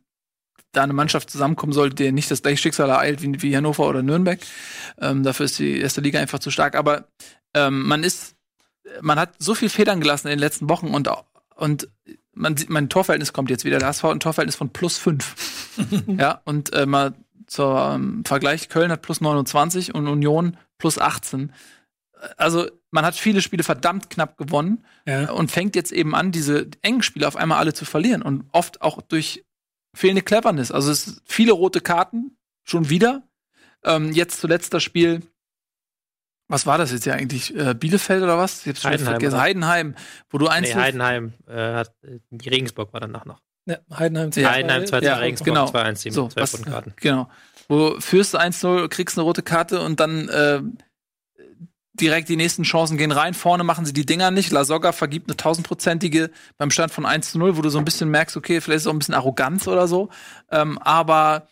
da 0.75 0.83
eine 0.83 0.93
Mannschaft 0.93 1.29
zusammenkommen 1.29 1.73
soll, 1.73 1.89
der 1.89 2.11
nicht 2.11 2.29
das 2.31 2.41
gleiche 2.41 2.57
Schicksal 2.61 2.89
ereilt 2.89 3.21
wie, 3.21 3.41
wie 3.41 3.55
Hannover 3.55 3.87
oder 3.87 4.01
Nürnberg. 4.03 4.39
Ähm, 4.99 5.23
dafür 5.23 5.45
ist 5.45 5.59
die 5.59 5.79
erste 5.79 6.01
Liga 6.01 6.19
einfach 6.19 6.39
zu 6.39 6.51
stark. 6.51 6.75
Aber 6.75 7.07
ähm, 7.53 7.87
man 7.87 8.03
ist, 8.03 8.35
man 9.01 9.19
hat 9.19 9.33
so 9.39 9.55
viel 9.55 9.69
Federn 9.69 9.99
gelassen 10.01 10.27
in 10.27 10.31
den 10.31 10.39
letzten 10.39 10.69
Wochen 10.69 10.87
und 10.89 11.09
und 11.55 11.87
man 12.33 12.57
sieht, 12.57 12.69
mein 12.69 12.89
Torverhältnis 12.89 13.31
kommt 13.31 13.49
jetzt 13.49 13.63
wieder. 13.63 13.79
Der 13.79 13.87
HSV 13.87 14.03
hat 14.03 14.11
ein 14.11 14.19
Torverhältnis 14.19 14.57
von 14.57 14.69
plus 14.71 14.97
fünf. 14.97 15.35
ja, 16.07 16.41
und 16.43 16.73
äh, 16.73 16.85
mal 16.85 17.13
zur 17.47 17.93
ähm, 17.95 18.23
Vergleich, 18.25 18.69
Köln 18.69 18.91
hat 18.91 19.01
plus 19.01 19.21
29 19.21 19.95
und 19.95 20.07
Union 20.07 20.57
plus 20.77 20.97
18. 20.99 21.53
Also 22.37 22.67
man 22.91 23.05
hat 23.05 23.15
viele 23.15 23.41
Spiele 23.41 23.63
verdammt 23.63 24.09
knapp 24.09 24.37
gewonnen 24.37 24.83
Ja. 25.05 25.31
und 25.31 25.51
fängt 25.51 25.75
jetzt 25.75 25.91
eben 25.91 26.15
an, 26.15 26.31
diese 26.31 26.67
engen 26.81 27.03
Spiele 27.03 27.27
auf 27.27 27.35
einmal 27.35 27.59
alle 27.59 27.73
zu 27.73 27.85
verlieren 27.85 28.21
und 28.21 28.45
oft 28.51 28.81
auch 28.81 29.01
durch 29.01 29.45
fehlende 29.95 30.21
Cleverness. 30.21 30.71
Also 30.71 30.91
es 30.91 31.05
sind 31.05 31.21
viele 31.25 31.53
rote 31.53 31.81
Karten, 31.81 32.37
schon 32.63 32.89
wieder. 32.89 33.23
Ähm, 33.83 34.11
jetzt 34.11 34.39
zuletzt 34.41 34.73
das 34.73 34.83
Spiel 34.83 35.21
Was 36.47 36.65
war 36.65 36.77
das 36.77 36.91
jetzt 36.91 37.05
ja 37.05 37.13
eigentlich? 37.13 37.55
Äh, 37.55 37.73
Bielefeld 37.73 38.21
oder 38.23 38.37
was? 38.37 38.61
Ich 38.61 38.67
hab's 38.69 38.81
schon 38.81 38.91
Heidenheim, 38.91 39.13
vergessen. 39.13 39.33
oder? 39.33 39.41
Heidenheim, 39.43 39.95
wo 40.29 40.37
du 40.37 40.47
eins 40.47 40.67
Nee, 40.69 40.75
Heidenheim 40.75 41.33
äh, 41.47 41.53
hat, 41.73 41.93
äh, 42.03 42.19
Regensburg 42.49 42.93
war 42.93 42.99
danach 42.99 43.25
noch. 43.25 43.41
Ja, 43.67 43.77
Heidenheim 43.97 44.29
Ja, 44.35 44.51
Heidenheim 44.51 44.85
2 44.85 44.99
ja, 44.99 45.15
Regensburg 45.17 45.47
genau. 45.47 45.65
2-1, 45.67 46.03
die 46.03 46.11
so, 46.11 46.23
mit 46.25 46.33
zwei 46.33 46.41
was, 46.41 46.53
roten 46.53 46.65
Karten. 46.65 46.93
genau. 46.97 47.29
Wo 47.67 47.99
führst 47.99 48.35
du 48.35 48.37
1-0, 48.37 48.87
kriegst 48.89 49.17
eine 49.17 49.23
rote 49.23 49.41
Karte 49.41 49.81
und 49.81 49.99
dann 49.99 50.29
äh, 50.29 50.61
direkt 51.99 52.29
die 52.29 52.35
nächsten 52.35 52.63
Chancen 52.63 52.97
gehen 52.97 53.11
rein. 53.11 53.33
Vorne 53.33 53.63
machen 53.63 53.85
sie 53.85 53.93
die 53.93 54.05
Dinger 54.05 54.31
nicht. 54.31 54.51
La 54.51 54.63
Soga 54.63 54.91
vergibt 54.91 55.29
eine 55.29 55.37
tausendprozentige 55.37 56.31
beim 56.57 56.71
Stand 56.71 56.91
von 56.91 57.05
1 57.05 57.31
zu 57.31 57.39
0, 57.39 57.57
wo 57.57 57.61
du 57.61 57.69
so 57.69 57.77
ein 57.77 57.85
bisschen 57.85 58.09
merkst, 58.09 58.37
okay, 58.37 58.61
vielleicht 58.61 58.77
ist 58.77 58.83
es 58.83 58.87
auch 58.87 58.93
ein 58.93 58.99
bisschen 58.99 59.15
Arroganz 59.15 59.67
oder 59.67 59.87
so. 59.87 60.09
Ähm, 60.51 60.77
aber 60.79 61.47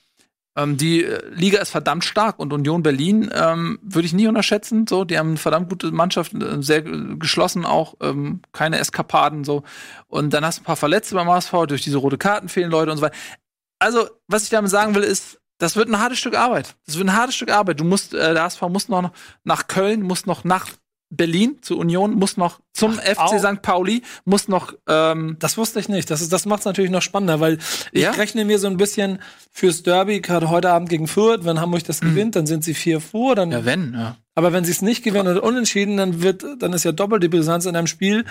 ähm, 0.55 0.77
die 0.77 1.03
äh, 1.03 1.25
Liga 1.33 1.59
ist 1.59 1.71
verdammt 1.71 2.03
stark 2.03 2.39
und 2.39 2.53
Union 2.53 2.83
Berlin 2.83 3.31
ähm, 3.33 3.79
würde 3.81 4.05
ich 4.05 4.13
nie 4.13 4.27
unterschätzen. 4.27 4.85
So, 4.87 5.03
die 5.03 5.17
haben 5.17 5.29
eine 5.29 5.37
verdammt 5.37 5.69
gute 5.69 5.91
Mannschaft, 5.91 6.33
äh, 6.33 6.61
sehr 6.61 6.85
äh, 6.85 7.15
geschlossen 7.15 7.65
auch, 7.65 7.95
ähm, 8.01 8.41
keine 8.51 8.77
Eskapaden 8.77 9.43
so. 9.43 9.63
Und 10.07 10.33
dann 10.33 10.45
hast 10.45 10.59
du 10.59 10.61
ein 10.61 10.65
paar 10.65 10.75
Verletzte 10.75 11.15
beim 11.15 11.29
HSV, 11.29 11.51
durch 11.67 11.81
diese 11.83 11.97
rote 11.97 12.17
Karten 12.17 12.49
fehlen 12.49 12.69
Leute 12.69 12.91
und 12.91 12.97
so 12.97 13.03
weiter. 13.03 13.15
Also, 13.79 14.07
was 14.27 14.43
ich 14.43 14.49
damit 14.49 14.69
sagen 14.69 14.95
will, 14.95 15.03
ist, 15.03 15.39
das 15.59 15.75
wird 15.75 15.87
ein 15.89 15.99
hartes 15.99 16.19
Stück 16.19 16.35
Arbeit. 16.37 16.75
Das 16.85 16.97
wird 16.97 17.07
ein 17.07 17.15
hartes 17.15 17.35
Stück 17.35 17.51
Arbeit. 17.51 17.79
Du 17.79 17.83
musst, 17.83 18.13
äh, 18.13 18.33
der 18.33 18.43
HSV 18.43 18.61
muss 18.63 18.89
noch 18.89 19.11
nach 19.43 19.67
Köln, 19.67 20.01
muss 20.01 20.25
noch 20.25 20.43
nach 20.43 20.67
Berlin 21.15 21.59
zur 21.61 21.77
Union, 21.77 22.15
muss 22.15 22.37
noch 22.37 22.59
zum 22.73 22.99
Ach, 22.99 23.29
FC. 23.29 23.39
St. 23.39 23.61
Pauli, 23.61 24.01
muss 24.25 24.47
noch 24.47 24.73
ähm, 24.89 25.35
Das 25.37 25.57
wusste 25.59 25.79
ich 25.79 25.87
nicht. 25.87 26.09
Das, 26.09 26.21
ist- 26.21 26.33
das 26.33 26.47
macht 26.47 26.61
es 26.61 26.65
natürlich 26.65 26.89
noch 26.89 27.03
spannender, 27.03 27.39
weil 27.39 27.59
ich 27.91 28.01
Ja? 28.01 28.11
rechne 28.11 28.45
mir 28.45 28.57
so 28.57 28.65
ein 28.65 28.77
bisschen 28.77 29.19
fürs 29.51 29.83
Derby, 29.83 30.21
gerade 30.21 30.49
heute 30.49 30.71
Abend 30.71 30.89
gegen 30.89 31.07
Fürth, 31.07 31.45
wenn 31.45 31.61
Hamburg 31.61 31.83
das 31.83 32.01
Mhm. 32.01 32.09
gewinnt, 32.09 32.35
dann 32.35 32.47
sind 32.47 32.63
sie 32.63 32.73
vier 32.73 32.99
vor. 32.99 33.35
Dann, 33.35 33.51
ja 33.51 33.63
wenn, 33.63 33.93
ja. 33.93 34.17
Aber 34.33 34.53
wenn 34.53 34.63
sie 34.65 34.71
es 34.71 34.81
nicht 34.81 35.03
gewinnen 35.03 35.27
oder 35.27 35.43
unentschieden, 35.43 35.97
dann 35.97 36.23
wird, 36.23 36.43
dann 36.57 36.73
ist 36.73 36.83
ja 36.83 36.91
doppelte 36.91 37.29
Brisanz 37.29 37.67
in 37.67 37.75
einem 37.75 37.85
Spiel, 37.85 38.25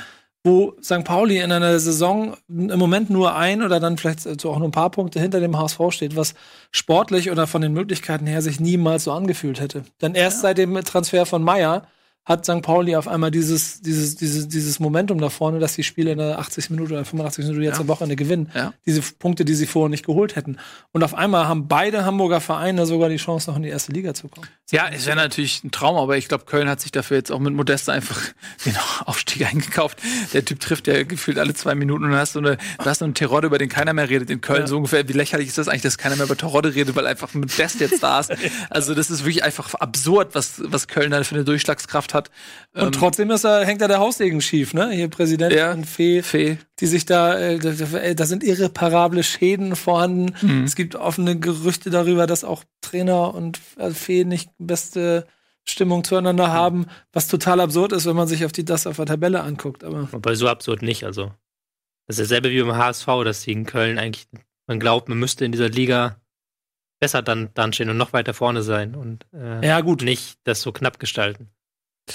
wo 0.44 0.74
St. 0.82 1.04
Pauli 1.04 1.38
in 1.38 1.52
einer 1.52 1.78
Saison 1.78 2.36
im 2.48 2.78
Moment 2.78 3.10
nur 3.10 3.36
ein 3.36 3.62
oder 3.62 3.78
dann 3.78 3.96
vielleicht 3.96 4.26
auch 4.44 4.58
nur 4.58 4.68
ein 4.68 4.72
paar 4.72 4.90
Punkte 4.90 5.20
hinter 5.20 5.38
dem 5.38 5.56
HSV 5.56 5.80
steht, 5.90 6.16
was 6.16 6.34
sportlich 6.72 7.30
oder 7.30 7.46
von 7.46 7.62
den 7.62 7.72
Möglichkeiten 7.72 8.26
her 8.26 8.42
sich 8.42 8.58
niemals 8.58 9.04
so 9.04 9.12
angefühlt 9.12 9.60
hätte. 9.60 9.84
Denn 10.00 10.14
erst 10.14 10.40
seit 10.40 10.58
dem 10.58 10.74
Transfer 10.82 11.26
von 11.26 11.44
Meier 11.44 11.86
hat 12.24 12.44
St. 12.44 12.62
Pauli 12.62 12.94
auf 12.94 13.08
einmal 13.08 13.30
dieses, 13.32 13.80
dieses, 13.80 14.14
dieses, 14.14 14.46
dieses 14.48 14.78
Momentum 14.78 15.18
da 15.20 15.28
vorne, 15.28 15.58
dass 15.58 15.74
die 15.74 15.82
Spiele 15.82 16.12
in 16.12 16.18
der 16.18 16.38
80 16.38 16.70
Minute 16.70 16.94
oder 16.94 17.04
85 17.04 17.44
Minute 17.46 17.64
jetzt 17.64 17.74
Ja. 17.76 17.80
am 17.80 17.88
Wochenende 17.88 18.14
gewinnen. 18.16 18.50
Ja. 18.54 18.72
Diese 18.86 19.02
Punkte, 19.02 19.44
die 19.44 19.54
sie 19.54 19.66
vorher 19.66 19.88
nicht 19.88 20.06
geholt 20.06 20.36
hätten. 20.36 20.58
Und 20.92 21.02
auf 21.02 21.14
einmal 21.14 21.48
haben 21.48 21.66
beide 21.66 22.04
Hamburger 22.04 22.40
Vereine 22.40 22.86
sogar 22.86 23.08
die 23.08 23.16
Chance, 23.16 23.50
noch 23.50 23.56
in 23.56 23.64
die 23.64 23.70
erste 23.70 23.90
Liga 23.92 24.14
zu 24.14 24.28
kommen. 24.28 24.46
Ja, 24.70 24.88
es 24.88 25.06
wäre 25.06 25.16
natürlich 25.16 25.64
ein 25.64 25.72
Traum, 25.72 25.96
aber 25.96 26.16
ich 26.16 26.28
glaube, 26.28 26.44
Köln 26.44 26.68
hat 26.68 26.80
sich 26.80 26.92
dafür 26.92 27.16
jetzt 27.16 27.32
auch 27.32 27.40
mit 27.40 27.52
Modeste 27.54 27.92
einfach 27.92 28.20
den 28.64 28.76
Aufstieg 29.04 29.44
eingekauft. 29.46 29.98
Der 30.32 30.44
Typ 30.44 30.60
trifft 30.60 30.86
ja 30.86 31.02
gefühlt 31.02 31.38
alle 31.38 31.54
zwei 31.54 31.74
Minuten 31.74 32.04
und 32.04 32.14
hast 32.14 32.36
du 32.36 32.38
eine, 32.38 32.56
du 32.78 32.84
hast 32.84 33.00
so 33.00 33.04
einen 33.04 33.14
Terodde, 33.14 33.48
über 33.48 33.58
den 33.58 33.68
keiner 33.68 33.92
mehr 33.94 34.08
redet 34.08 34.30
in 34.30 34.40
Köln. 34.40 34.60
Ja. 34.62 34.66
So 34.68 34.76
ungefähr, 34.76 35.08
wie 35.08 35.12
lächerlich 35.12 35.48
ist 35.48 35.58
das 35.58 35.66
eigentlich, 35.68 35.82
dass 35.82 35.98
keiner 35.98 36.14
mehr 36.16 36.26
über 36.26 36.36
Terodde 36.36 36.74
redet, 36.74 36.94
weil 36.94 37.06
einfach 37.08 37.34
Modest 37.34 37.80
jetzt 37.80 38.02
da 38.02 38.20
ist. 38.20 38.30
Also 38.70 38.94
das 38.94 39.10
ist 39.10 39.24
wirklich 39.24 39.44
einfach 39.44 39.74
absurd, 39.74 40.34
was, 40.34 40.62
was 40.64 40.86
Köln 40.88 41.10
da 41.10 41.22
für 41.24 41.34
eine 41.34 41.44
Durchschlagskraft 41.44 42.11
hat. 42.14 42.30
Und 42.74 42.94
trotzdem 42.94 43.30
ist 43.30 43.44
er, 43.44 43.64
hängt 43.64 43.80
da 43.80 43.88
der 43.88 43.98
Haussegen 43.98 44.40
schief, 44.40 44.74
ne? 44.74 44.90
Hier 44.90 45.08
Präsident 45.08 45.52
Ja. 45.54 45.72
und 45.72 45.84
Fee, 45.86 46.22
Fee. 46.22 46.58
die 46.80 46.86
sich 46.86 47.04
da, 47.06 47.38
äh, 47.38 47.58
da, 47.58 47.70
äh, 47.98 48.14
da 48.14 48.24
sind 48.26 48.42
irreparable 48.44 49.22
Schäden 49.22 49.76
vorhanden. 49.76 50.34
Mhm. 50.40 50.64
Es 50.64 50.74
gibt 50.76 50.94
offene 50.96 51.38
Gerüchte 51.38 51.90
darüber, 51.90 52.26
dass 52.26 52.44
auch 52.44 52.64
Trainer 52.80 53.34
und 53.34 53.60
äh, 53.78 53.90
Fee 53.90 54.24
nicht 54.24 54.50
beste 54.58 55.26
Stimmung 55.64 56.02
zueinander 56.02 56.52
haben, 56.52 56.86
was 57.12 57.28
total 57.28 57.60
absurd 57.60 57.92
ist, 57.92 58.06
wenn 58.06 58.16
man 58.16 58.26
sich 58.28 58.44
auf 58.44 58.52
die 58.52 58.64
das 58.64 58.86
auf 58.86 58.96
der 58.96 59.06
Tabelle 59.06 59.42
anguckt. 59.42 59.84
Aber 59.84 60.12
Wobei 60.12 60.34
so 60.34 60.48
absurd 60.48 60.82
nicht. 60.82 61.04
Also, 61.04 61.32
das 62.08 62.18
ist 62.18 62.30
dasselbe 62.30 62.50
wie 62.50 62.60
beim 62.62 62.76
HSV, 62.76 63.06
dass 63.24 63.42
die 63.42 63.52
in 63.52 63.64
Köln 63.64 63.98
eigentlich, 63.98 64.26
man 64.66 64.80
glaubt, 64.80 65.08
man 65.08 65.18
müsste 65.18 65.44
in 65.44 65.52
dieser 65.52 65.68
Liga 65.68 66.16
besser 66.98 67.22
dann, 67.22 67.50
dann 67.54 67.72
stehen 67.72 67.90
und 67.90 67.96
noch 67.96 68.12
weiter 68.12 68.32
vorne 68.34 68.62
sein 68.62 68.94
und 68.94 69.26
äh, 69.32 69.66
ja, 69.66 69.80
gut. 69.80 70.02
nicht 70.02 70.38
das 70.44 70.62
so 70.62 70.70
knapp 70.72 70.98
gestalten. 71.00 71.48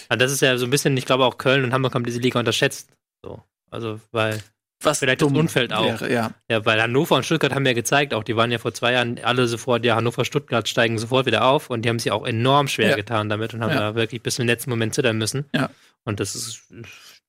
Also 0.09 0.19
das 0.19 0.31
ist 0.31 0.41
ja 0.41 0.57
so 0.57 0.65
ein 0.65 0.69
bisschen, 0.69 0.95
ich 0.97 1.05
glaube 1.05 1.25
auch 1.25 1.37
Köln 1.37 1.63
und 1.63 1.73
Hamburg 1.73 1.93
haben 1.95 2.05
diese 2.05 2.19
Liga 2.19 2.39
unterschätzt. 2.39 2.89
So. 3.23 3.41
Also, 3.71 3.99
weil, 4.11 4.41
Was 4.83 4.99
Vielleicht 4.99 5.21
das 5.21 5.31
Umfeld 5.31 5.73
auch. 5.73 5.85
Wäre, 6.01 6.11
ja. 6.11 6.31
ja, 6.49 6.65
weil 6.65 6.81
Hannover 6.81 7.15
und 7.15 7.25
Stuttgart 7.25 7.53
haben 7.53 7.65
ja 7.65 7.73
gezeigt, 7.73 8.13
auch 8.13 8.23
die 8.23 8.35
waren 8.35 8.51
ja 8.51 8.59
vor 8.59 8.73
zwei 8.73 8.93
Jahren 8.93 9.19
alle 9.23 9.47
sofort, 9.47 9.83
ja, 9.85 9.95
Hannover, 9.95 10.23
Stuttgart 10.23 10.67
steigen 10.69 10.97
sofort 10.99 11.25
wieder 11.25 11.45
auf 11.45 11.69
und 11.69 11.83
die 11.83 11.89
haben 11.89 11.99
sich 11.99 12.11
auch 12.11 12.25
enorm 12.25 12.67
schwer 12.67 12.91
Ja. 12.91 12.95
getan 12.95 13.27
damit 13.29 13.53
und 13.53 13.63
haben 13.63 13.71
Ja. 13.73 13.79
da 13.79 13.95
wirklich 13.95 14.21
bis 14.21 14.35
zum 14.35 14.45
letzten 14.45 14.69
Moment 14.69 14.93
zittern 14.93 15.17
müssen. 15.17 15.45
Ja. 15.53 15.69
Und 16.05 16.19
das 16.19 16.35
ist, 16.35 16.61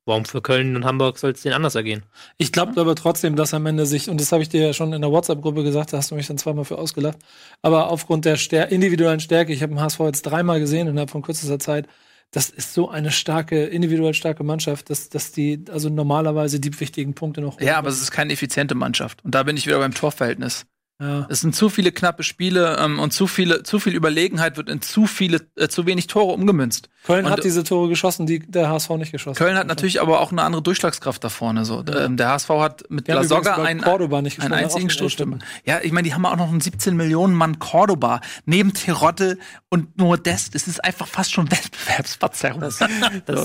warum 0.05 0.24
für 0.26 0.43
Köln 0.43 0.76
und 0.76 0.85
Hamburg 0.85 1.18
soll 1.18 1.30
es 1.32 1.43
denen 1.43 1.55
anders 1.55 1.74
ergehen? 1.74 2.02
Ich 2.36 2.52
glaube 2.52 2.80
aber 2.80 2.94
trotzdem, 2.94 3.35
dass 3.35 3.55
am 3.55 3.66
Ende 3.66 3.86
sich, 3.86 4.09
und 4.10 4.20
das 4.20 4.30
habe 4.30 4.43
ich 4.43 4.48
dir 4.48 4.66
ja 4.66 4.72
schon 4.74 4.93
in 4.93 5.01
der 5.01 5.10
WhatsApp-Gruppe 5.10 5.64
gesagt, 5.64 5.93
da 5.93 5.97
hast 5.97 6.10
du 6.10 6.14
mich 6.16 6.26
dann 6.26 6.39
zweimal 6.39 6.64
für 6.64 6.78
ausgelacht, 6.78 7.18
aber 7.62 7.89
aufgrund 7.89 8.24
der 8.26 8.36
Stär 8.36 8.68
individuellen 8.70 9.20
Stärke, 9.20 9.52
ich 9.52 9.62
habe 9.62 9.72
den 9.74 9.80
HSV 9.80 10.01
jetzt 10.01 10.22
dreimal 10.22 10.60
gesehen 10.60 10.86
innerhalb 10.86 11.10
von 11.10 11.22
kürzester 11.22 11.59
Zeit, 11.59 11.89
das 12.31 12.51
ist 12.51 12.75
so 12.75 12.91
eine 12.91 13.11
starke, 13.11 13.65
individuell 13.65 14.15
starke 14.15 14.45
Mannschaft, 14.45 14.91
dass, 14.91 15.09
dass 15.09 15.33
die 15.33 15.65
also 15.71 15.89
normalerweise 15.89 16.61
die 16.61 16.79
wichtigen 16.79 17.15
Punkte 17.15 17.41
noch 17.41 17.61
Ja, 17.61 17.79
aber 17.79 17.89
es 17.89 18.03
ist 18.03 18.11
keine 18.11 18.33
effiziente 18.33 18.75
Mannschaft. 18.75 19.25
Und 19.25 19.35
da 19.35 19.43
bin 19.43 19.57
ich 19.57 19.67
wieder 19.67 19.79
beim 19.79 19.95
Torverhältnis. 19.95 20.67
Ja. 21.01 21.27
Es 21.29 21.41
sind 21.43 21.55
zu 21.55 21.69
viele 21.69 21.93
knappe 21.93 22.23
Spiele 22.23 22.77
ähm, 22.81 22.99
und 22.99 23.12
zu 23.12 23.27
viele, 23.27 23.62
zu 23.62 23.79
viel 23.79 23.95
Überlegenheit 23.95 24.57
wird 24.57 24.69
in 24.69 24.83
zu 24.83 25.07
viele, 25.07 25.41
äh, 25.57 25.69
zu 25.69 25.87
wenig 25.87 26.07
Tore 26.09 26.33
umgemünzt. 26.33 26.89
Köln 27.05 27.25
Und- 27.27 27.31
hat 27.33 27.45
diese 27.45 27.62
Tore 27.65 27.89
geschossen, 27.89 28.27
die 28.27 28.41
der 28.41 28.69
HSV 28.69 28.91
nicht 28.97 29.12
geschossen 29.12 29.39
Köln 29.39 29.57
hat 29.57 29.66
natürlich 29.69 30.01
aber 30.01 30.20
auch 30.20 30.33
eine 30.33 30.43
andere 30.43 30.61
Durchschlagskraft 30.62 31.23
da 31.23 31.29
vorne. 31.29 31.65
So. 31.65 31.85
Ja. 31.89 32.05
Ähm, 32.05 32.16
der 32.16 32.29
HSV 32.31 32.49
hat 32.51 32.85
mit 32.91 33.07
La 33.09 33.23
Soga 33.25 33.55
einen, 33.57 33.83
einen 33.85 34.53
einzigen 34.53 34.91
Stoßstürmer. 34.91 35.39
Ja, 35.65 35.79
ich 35.83 35.93
meine, 35.93 36.07
die 36.09 36.15
haben 36.15 36.27
auch 36.27 36.37
noch 36.37 36.49
einen 36.49 36.61
17 36.61 36.97
Millionen 36.97 37.35
Mann 37.35 37.59
Cordoba 37.59 38.20
neben 38.45 38.75
Terodde 38.75 39.39
und 39.69 39.97
Modest. 39.99 40.55
Es 40.55 40.66
ist 40.69 40.83
einfach 40.85 41.07
fast 41.07 41.33
schon 41.33 41.51
Wettbewerbsverzerrung. 41.51 42.61
Das, 42.61 42.79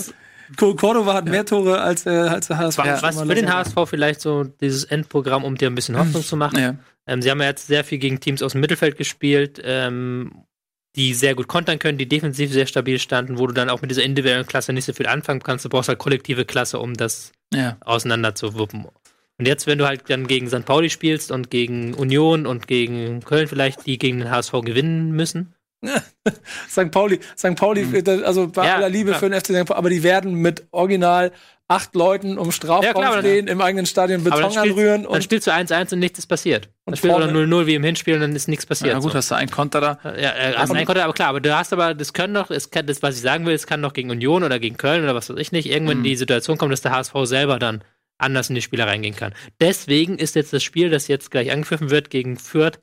Co- 0.08 0.14
Cordova 0.58 1.14
hat 1.14 1.26
mehr 1.26 1.46
Tore 1.46 1.82
als, 1.82 2.06
äh, 2.06 2.10
als 2.10 2.48
der 2.48 2.58
HSV. 2.58 2.78
Ja. 2.80 3.02
was 3.02 3.22
für 3.22 3.36
den 3.36 3.54
HSV 3.54 3.76
vielleicht 3.86 4.22
so 4.22 4.44
dieses 4.44 4.84
Endprogramm, 4.84 5.44
um 5.44 5.58
dir 5.58 5.70
ein 5.70 5.76
bisschen 5.76 5.98
Hoffnung 5.98 6.24
zu 6.24 6.38
machen. 6.38 6.60
ja. 6.60 6.76
Ähm, 7.06 7.22
sie 7.22 7.30
haben 7.30 7.42
ja 7.42 7.48
jetzt 7.48 7.68
sehr 7.68 7.84
viel 7.84 7.98
gegen 7.98 8.20
Teams 8.20 8.42
aus 8.42 8.54
dem 8.54 8.62
Mittelfeld 8.62 8.98
gespielt, 8.98 9.62
ähm, 9.64 10.46
die 10.96 11.14
sehr 11.14 11.36
gut 11.36 11.48
kontern 11.48 11.80
können, 11.80 11.98
die 11.98 12.08
defensiv 12.08 12.52
sehr 12.52 12.68
stabil 12.68 13.00
standen, 13.00 13.40
wo 13.40 13.48
du 13.48 13.54
dann 13.54 13.70
auch 13.70 13.82
mit 13.82 13.92
dieser 13.92 14.04
individuellen 14.04 14.46
Klasse 14.46 14.74
nicht 14.74 14.86
so 14.86 14.94
viel 14.94 15.08
anfangen 15.08 15.42
kannst. 15.42 15.66
Du 15.66 15.70
brauchst 15.70 15.90
halt 15.90 16.00
kollektive 16.00 16.46
Klasse, 16.46 16.80
um 16.80 16.94
das 16.94 17.32
ja. 17.54 17.78
auseinander 17.82 18.36
zu 18.36 18.54
wuppen. 18.58 18.86
Und 19.38 19.48
jetzt, 19.48 19.66
wenn 19.66 19.80
du 19.80 19.88
halt 19.88 20.10
dann 20.10 20.28
gegen 20.28 20.48
St. 20.48 20.66
Pauli 20.66 20.90
spielst 20.90 21.32
und 21.32 21.50
gegen 21.50 21.96
Union 21.96 22.46
und 22.46 22.68
gegen 22.68 23.22
Köln 23.22 23.48
vielleicht, 23.48 23.86
die 23.88 23.98
gegen 23.98 24.20
den 24.20 24.30
HSV 24.30 24.52
gewinnen 24.62 25.12
müssen. 25.12 25.56
St. 26.70 26.92
Pauli, 26.92 27.20
St. 27.38 27.56
Pauli, 27.56 27.82
äh, 27.82 28.24
also 28.24 28.48
bei 28.48 28.62
Mhm. 28.64 28.68
Ja, 28.68 28.76
aller 28.76 28.90
Liebe 28.90 29.10
klar. 29.12 29.20
für 29.20 29.30
den 29.30 29.40
FC 29.40 29.48
St. 29.48 29.66
Pauli, 29.66 29.78
aber 29.78 29.90
die 29.90 30.04
werden 30.04 30.34
mit 30.36 30.66
original 30.72 31.32
acht 31.70 31.96
Leuten 31.96 32.38
um 32.38 32.48
Ja, 32.48 32.52
Strafraum 32.52 32.94
klar, 32.94 33.12
aber 33.14 33.20
stehen, 33.22 33.48
im 33.48 33.62
eigenen 33.62 33.86
Stadion 33.86 34.22
Aber 34.22 34.30
Beton 34.32 34.42
dann 34.42 34.52
spielst, 34.52 34.70
anrühren 34.78 35.04
dann 35.04 35.12
und 35.12 35.24
spielst 35.24 35.48
du 35.48 35.52
1-1 35.52 35.94
und 35.94 36.00
nichts 36.00 36.20
ist 36.20 36.28
passiert. 36.28 36.66
Dann 36.86 36.94
Und 36.94 36.98
spielst 36.98 37.16
du 37.16 37.20
dann 37.22 37.30
vorne- 37.32 37.48
0-0 37.48 37.66
wie 37.68 37.76
im 37.76 37.84
Hinspiel 37.84 38.16
und 38.16 38.22
dann 38.22 38.36
ist 38.36 38.48
nichts 38.48 38.66
passiert. 38.66 38.92
ja, 38.94 39.00
gut, 39.00 39.12
so. 39.12 39.18
hast 39.18 39.32
du 39.32 39.36
einen 39.36 39.50
Konter 39.50 39.82
da. 39.82 40.00
Ja, 40.04 40.12
äh, 40.36 40.54
hast 40.56 40.72
einen 40.72 40.86
Konter, 40.86 41.04
aber 41.06 41.14
klar, 41.14 41.30
aber 41.30 41.40
du 41.42 41.56
hast 41.56 41.74
aber, 41.74 41.94
das 41.96 42.14
können 42.14 42.34
doch, 42.34 42.52
es 42.52 42.70
kann, 42.70 42.86
das, 42.86 43.02
was 43.02 43.16
ich 43.16 43.22
sagen 43.22 43.46
will, 43.46 43.54
es 43.56 43.66
kann 43.66 43.82
doch 43.82 43.94
gegen 43.94 44.12
Union 44.12 44.44
oder 44.44 44.60
gegen 44.60 44.78
Köln 44.78 45.04
oder 45.04 45.16
was 45.16 45.30
weiß 45.30 45.38
ich 45.38 45.52
nicht, 45.52 45.68
irgendwann 45.70 46.00
Mhm. 46.00 46.04
die 46.04 46.16
Situation 46.16 46.58
kommen, 46.58 46.72
dass 46.72 46.82
der 46.82 46.92
HSV 46.92 47.14
selber 47.24 47.58
dann 47.60 47.84
anders 48.20 48.50
in 48.50 48.56
die 48.56 48.62
Spiele 48.62 48.86
reingehen 48.86 49.16
kann. 49.16 49.34
Deswegen 49.60 50.18
ist 50.20 50.36
jetzt 50.36 50.54
das 50.54 50.64
Spiel, 50.64 50.90
das 50.90 51.08
jetzt 51.08 51.32
gleich 51.32 51.52
angepfiffen 51.52 51.90
wird 51.90 52.10
gegen 52.10 52.38
Fürth, 52.38 52.80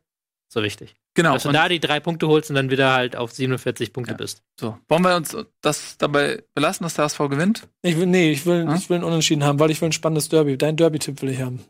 so 0.48 0.62
wichtig. 0.62 0.96
Genau. 1.14 1.34
Dass 1.34 1.42
du 1.42 1.48
Und 1.48 1.54
da 1.54 1.68
die 1.68 1.80
drei 1.80 1.98
Punkte 2.00 2.28
holst 2.28 2.50
und 2.50 2.56
dann 2.56 2.70
wieder 2.70 2.92
halt 2.92 3.16
auf 3.16 3.32
47 3.32 3.92
Punkte 3.92 4.12
Ja. 4.12 4.16
bist. 4.16 4.42
so. 4.58 4.78
Wollen 4.88 5.02
wir 5.02 5.16
uns 5.16 5.36
das 5.60 5.98
dabei 5.98 6.42
belassen, 6.54 6.84
dass 6.84 6.94
der 6.94 7.04
HSV 7.04 7.18
gewinnt? 7.28 7.68
ich 7.82 7.96
will, 7.96 8.06
nee, 8.06 8.30
ich 8.30 8.46
will, 8.46 8.66
Hm? 8.66 8.74
ich 8.76 8.88
will 8.88 8.96
einen 8.96 9.04
Unentschieden 9.04 9.42
haben, 9.44 9.58
weil 9.58 9.70
ich 9.70 9.80
will 9.80 9.88
ein 9.88 9.92
spannendes 9.92 10.28
Derby. 10.28 10.56
Dein 10.56 10.76
Derby-Tipp 10.76 11.20
will 11.22 11.30
ich 11.30 11.40
haben. 11.40 11.64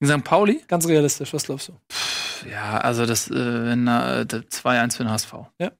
Gegen 0.00 0.12
St. 0.20 0.24
Pauli? 0.24 0.62
Ganz 0.68 0.86
realistisch, 0.88 1.32
was 1.34 1.44
glaubst 1.44 1.68
du? 1.68 1.72
Ja, 2.50 2.78
also 2.78 3.04
das, 3.04 3.28
äh, 3.30 3.34
wenn 3.34 3.86
äh, 3.88 4.24
2-1 4.28 4.96
für 4.96 5.02
den 5.04 5.10
HSV. 5.10 5.34
Ja. 5.58 5.72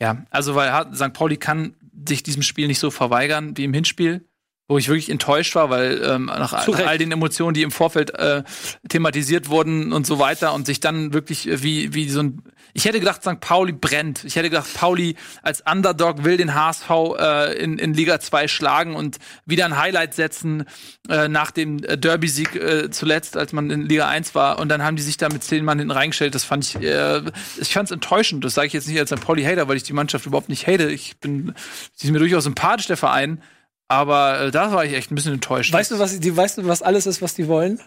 Ja, 0.00 0.24
also 0.30 0.54
weil 0.54 0.94
St. 0.94 1.12
Pauli 1.12 1.36
kann 1.36 1.74
sich 2.08 2.22
diesem 2.22 2.42
Spiel 2.42 2.66
nicht 2.68 2.78
so 2.78 2.90
verweigern 2.90 3.56
wie 3.56 3.64
im 3.64 3.74
Hinspiel. 3.74 4.24
Wo 4.68 4.78
ich 4.78 4.88
wirklich 4.88 5.10
enttäuscht 5.10 5.54
war, 5.54 5.70
weil 5.70 6.02
ähm, 6.04 6.26
nach 6.26 6.52
all, 6.52 6.74
all 6.86 6.98
den 6.98 7.12
Emotionen, 7.12 7.54
die 7.54 7.62
im 7.62 7.70
Vorfeld 7.70 8.14
äh, 8.18 8.42
thematisiert 8.88 9.48
wurden 9.48 9.92
und 9.92 10.06
so 10.06 10.18
weiter 10.18 10.54
und 10.54 10.66
sich 10.66 10.80
dann 10.80 11.12
wirklich 11.12 11.48
äh, 11.48 11.62
wie 11.62 11.94
wie 11.94 12.08
so 12.08 12.20
ein 12.20 12.42
ich 12.76 12.84
hätte 12.84 13.00
gedacht, 13.00 13.22
St. 13.22 13.40
Pauli 13.40 13.72
brennt. 13.72 14.24
Ich 14.24 14.36
hätte 14.36 14.50
gedacht, 14.50 14.68
Pauli 14.74 15.16
als 15.42 15.62
Underdog 15.62 16.24
will 16.24 16.36
den 16.36 16.54
HSV 16.54 16.90
äh, 17.18 17.58
in, 17.58 17.78
in 17.78 17.94
Liga 17.94 18.20
2 18.20 18.48
schlagen 18.48 18.94
und 18.94 19.16
wieder 19.46 19.64
ein 19.64 19.78
Highlight 19.78 20.12
setzen 20.12 20.66
äh, 21.08 21.26
nach 21.26 21.52
dem 21.52 21.82
äh, 21.82 21.96
Derby-Sieg 21.96 22.54
äh, 22.54 22.90
zuletzt, 22.90 23.38
als 23.38 23.54
man 23.54 23.70
in 23.70 23.86
Liga 23.86 24.08
1 24.08 24.34
war. 24.34 24.58
Und 24.58 24.68
dann 24.68 24.82
haben 24.82 24.96
die 24.96 25.02
sich 25.02 25.16
da 25.16 25.30
mit 25.30 25.42
zehn 25.42 25.64
Mann 25.64 25.78
hinten 25.78 25.92
reingestellt. 25.92 26.34
Das 26.34 26.44
fand 26.44 26.64
ich, 26.64 26.82
äh, 26.82 27.22
ich 27.58 27.72
fand 27.72 27.88
es 27.88 27.92
enttäuschend. 27.92 28.44
Das 28.44 28.52
sage 28.52 28.66
ich 28.66 28.74
jetzt 28.74 28.88
nicht 28.88 28.98
als 28.98 29.08
St. 29.08 29.22
Pauli-Hater, 29.22 29.68
weil 29.68 29.78
ich 29.78 29.82
die 29.82 29.94
Mannschaft 29.94 30.26
überhaupt 30.26 30.50
nicht 30.50 30.66
hate. 30.66 30.90
Ich 30.90 31.16
bin, 31.16 31.54
sie 31.94 32.08
ist 32.08 32.12
mir 32.12 32.18
durchaus 32.18 32.44
sympathisch, 32.44 32.88
der 32.88 32.98
Verein. 32.98 33.40
Aber 33.88 34.40
äh, 34.40 34.50
da 34.50 34.72
war 34.72 34.84
ich 34.84 34.94
echt 34.94 35.10
ein 35.10 35.14
bisschen 35.14 35.34
enttäuscht. 35.34 35.72
Weißt 35.72 35.90
du, 35.90 35.98
was 35.98 36.18
die, 36.18 36.36
weißt 36.36 36.58
du, 36.58 36.66
was 36.66 36.82
alles 36.82 37.06
ist, 37.06 37.22
was 37.22 37.34
die 37.34 37.48
wollen? 37.48 37.80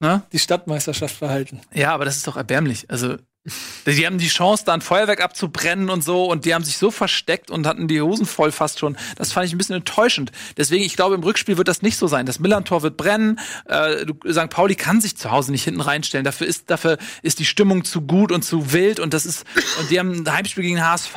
Na? 0.00 0.22
Die 0.32 0.38
Stadtmeisterschaft 0.38 1.14
verhalten. 1.14 1.60
Ja, 1.72 1.92
aber 1.92 2.04
das 2.04 2.16
ist 2.16 2.26
doch 2.26 2.36
erbärmlich. 2.36 2.90
Also 2.90 3.16
die 3.86 4.06
haben 4.06 4.18
die 4.18 4.28
Chance, 4.28 4.64
da 4.66 4.74
ein 4.74 4.80
Feuerwerk 4.80 5.20
abzubrennen 5.20 5.90
und 5.90 6.02
so, 6.02 6.24
und 6.24 6.44
die 6.44 6.54
haben 6.54 6.64
sich 6.64 6.76
so 6.76 6.90
versteckt 6.90 7.50
und 7.50 7.66
hatten 7.66 7.88
die 7.88 8.00
Hosen 8.00 8.26
voll 8.26 8.52
fast 8.52 8.78
schon. 8.78 8.96
Das 9.16 9.32
fand 9.32 9.46
ich 9.46 9.54
ein 9.54 9.58
bisschen 9.58 9.76
enttäuschend. 9.76 10.32
Deswegen, 10.56 10.84
ich 10.84 10.96
glaube, 10.96 11.14
im 11.14 11.22
Rückspiel 11.22 11.56
wird 11.56 11.68
das 11.68 11.82
nicht 11.82 11.96
so 11.96 12.06
sein. 12.06 12.26
Das 12.26 12.40
Millantor 12.40 12.82
wird 12.82 12.96
brennen. 12.96 13.38
Äh, 13.66 14.06
St. 14.30 14.50
Pauli 14.50 14.74
kann 14.74 15.00
sich 15.00 15.16
zu 15.16 15.30
Hause 15.30 15.52
nicht 15.52 15.64
hinten 15.64 15.80
reinstellen. 15.80 16.24
Dafür 16.24 16.46
ist, 16.46 16.70
dafür 16.70 16.98
ist 17.22 17.38
die 17.38 17.44
Stimmung 17.44 17.84
zu 17.84 18.02
gut 18.02 18.32
und 18.32 18.42
zu 18.42 18.72
wild 18.72 19.00
und 19.00 19.14
das 19.14 19.26
ist, 19.26 19.44
und 19.80 19.90
die 19.90 19.98
haben 19.98 20.12
ein 20.12 20.32
Heimspiel 20.32 20.64
gegen 20.64 20.82
HSV, 20.82 21.16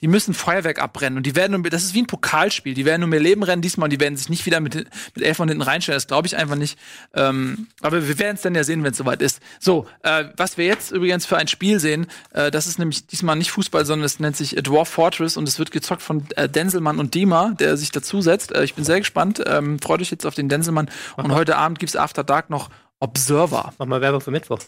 die 0.00 0.08
müssen 0.08 0.34
Feuerwerk 0.34 0.80
abbrennen 0.80 1.16
und 1.16 1.26
die 1.26 1.36
werden, 1.36 1.62
das 1.64 1.84
ist 1.84 1.94
wie 1.94 2.02
ein 2.02 2.06
Pokalspiel. 2.06 2.74
Die 2.74 2.84
werden 2.84 3.00
nur 3.00 3.08
mehr 3.08 3.20
Leben 3.20 3.42
rennen 3.42 3.62
diesmal 3.62 3.86
und 3.86 3.92
die 3.92 4.00
werden 4.00 4.16
sich 4.16 4.28
nicht 4.28 4.46
wieder 4.46 4.60
mit, 4.60 4.74
mit 4.74 5.24
elf 5.24 5.36
von 5.36 5.48
hinten 5.48 5.62
reinstellen. 5.62 5.96
Das 5.96 6.06
glaube 6.06 6.26
ich 6.26 6.36
einfach 6.36 6.56
nicht. 6.56 6.78
Ähm, 7.14 7.68
aber 7.80 8.06
wir 8.06 8.18
werden 8.18 8.36
es 8.36 8.42
dann 8.42 8.54
ja 8.54 8.64
sehen, 8.64 8.82
wenn 8.84 8.92
es 8.92 8.98
soweit 8.98 9.22
ist. 9.22 9.40
So, 9.58 9.86
äh, 10.02 10.24
was 10.36 10.58
wir 10.58 10.66
jetzt 10.66 10.90
übrigens 10.92 11.26
für 11.26 11.36
ein 11.36 11.48
Spiel 11.48 11.69
Spiel 11.70 11.80
sehen. 11.80 12.06
Äh, 12.32 12.50
das 12.50 12.66
ist 12.66 12.78
nämlich 12.78 13.06
diesmal 13.06 13.36
nicht 13.36 13.52
Fußball, 13.52 13.86
sondern 13.86 14.04
es 14.04 14.18
nennt 14.18 14.36
sich 14.36 14.56
Dwarf 14.56 14.88
Fortress 14.88 15.36
und 15.36 15.46
es 15.46 15.58
wird 15.58 15.70
gezockt 15.70 16.02
von 16.02 16.24
äh, 16.36 16.48
Denselmann 16.48 16.98
und 16.98 17.14
Dima, 17.14 17.52
der 17.58 17.76
sich 17.76 17.92
dazusetzt. 17.92 18.52
Äh, 18.52 18.64
ich 18.64 18.74
bin 18.74 18.84
sehr 18.84 18.98
gespannt. 18.98 19.42
Ähm, 19.46 19.78
freut 19.78 20.00
euch 20.00 20.10
jetzt 20.10 20.26
auf 20.26 20.34
den 20.34 20.48
Denselmann. 20.48 20.90
Mach 21.16 21.24
und 21.24 21.30
mal. 21.30 21.36
heute 21.36 21.56
Abend 21.56 21.78
gibt's 21.78 21.94
After 21.94 22.24
Dark 22.24 22.50
noch 22.50 22.70
Observer. 22.98 23.72
Mach 23.78 23.86
mal 23.86 24.00
Werbung 24.00 24.20
für 24.20 24.32
Mittwoch. 24.32 24.58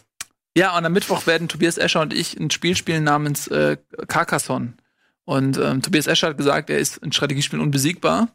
Ja, 0.55 0.77
und 0.77 0.85
am 0.85 0.93
Mittwoch 0.93 1.27
werden 1.27 1.47
Tobias 1.49 1.77
Escher 1.77 2.01
und 2.01 2.13
ich 2.13 2.39
ein 2.39 2.51
Spiel 2.51 2.77
spielen 2.77 3.03
namens 3.03 3.47
äh, 3.47 3.77
Carcassonne. 4.07 4.75
Und 5.25 5.57
ähm, 5.57 5.81
Tobias 5.81 6.07
Escher 6.07 6.29
hat 6.29 6.37
gesagt, 6.37 6.69
er 6.69 6.79
ist 6.79 6.97
in 6.97 7.11
Strategiespielen 7.11 7.63
unbesiegbar. 7.63 8.29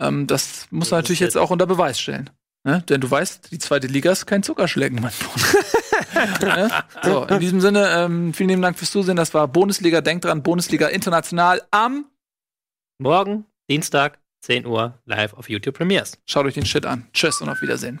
Ähm, 0.00 0.26
das 0.26 0.66
muss 0.70 0.90
er 0.90 0.98
natürlich 0.98 1.20
jetzt 1.20 1.36
auch 1.36 1.50
unter 1.50 1.66
Beweis 1.66 2.00
stellen. 2.00 2.30
Ne? 2.64 2.82
Denn 2.88 3.00
du 3.00 3.10
weißt, 3.10 3.52
die 3.52 3.58
zweite 3.58 3.86
Liga 3.86 4.10
ist 4.10 4.26
kein 4.26 4.42
Zuckerschlecken, 4.42 5.00
mein 5.00 5.12
Freund. 5.12 5.66
So, 7.02 7.24
in 7.24 7.40
diesem 7.40 7.60
Sinne, 7.60 7.88
ähm, 7.96 8.34
vielen 8.34 8.50
lieben 8.50 8.62
Dank 8.62 8.78
fürs 8.78 8.90
Zusehen. 8.90 9.16
Das 9.16 9.32
war 9.34 9.48
Bundesliga. 9.48 10.00
Denkt 10.00 10.24
dran, 10.24 10.42
Bundesliga 10.42 10.88
international 10.88 11.62
am 11.70 12.06
Morgen, 12.98 13.46
Dienstag, 13.70 14.18
10 14.42 14.66
Uhr, 14.66 14.98
live 15.06 15.32
auf 15.34 15.48
YouTube 15.48 15.76
Premiers. 15.76 16.18
Schaut 16.26 16.46
euch 16.46 16.54
den 16.54 16.66
Shit 16.66 16.84
an. 16.84 17.08
Tschüss 17.12 17.40
und 17.40 17.48
auf 17.48 17.62
Wiedersehen. 17.62 18.00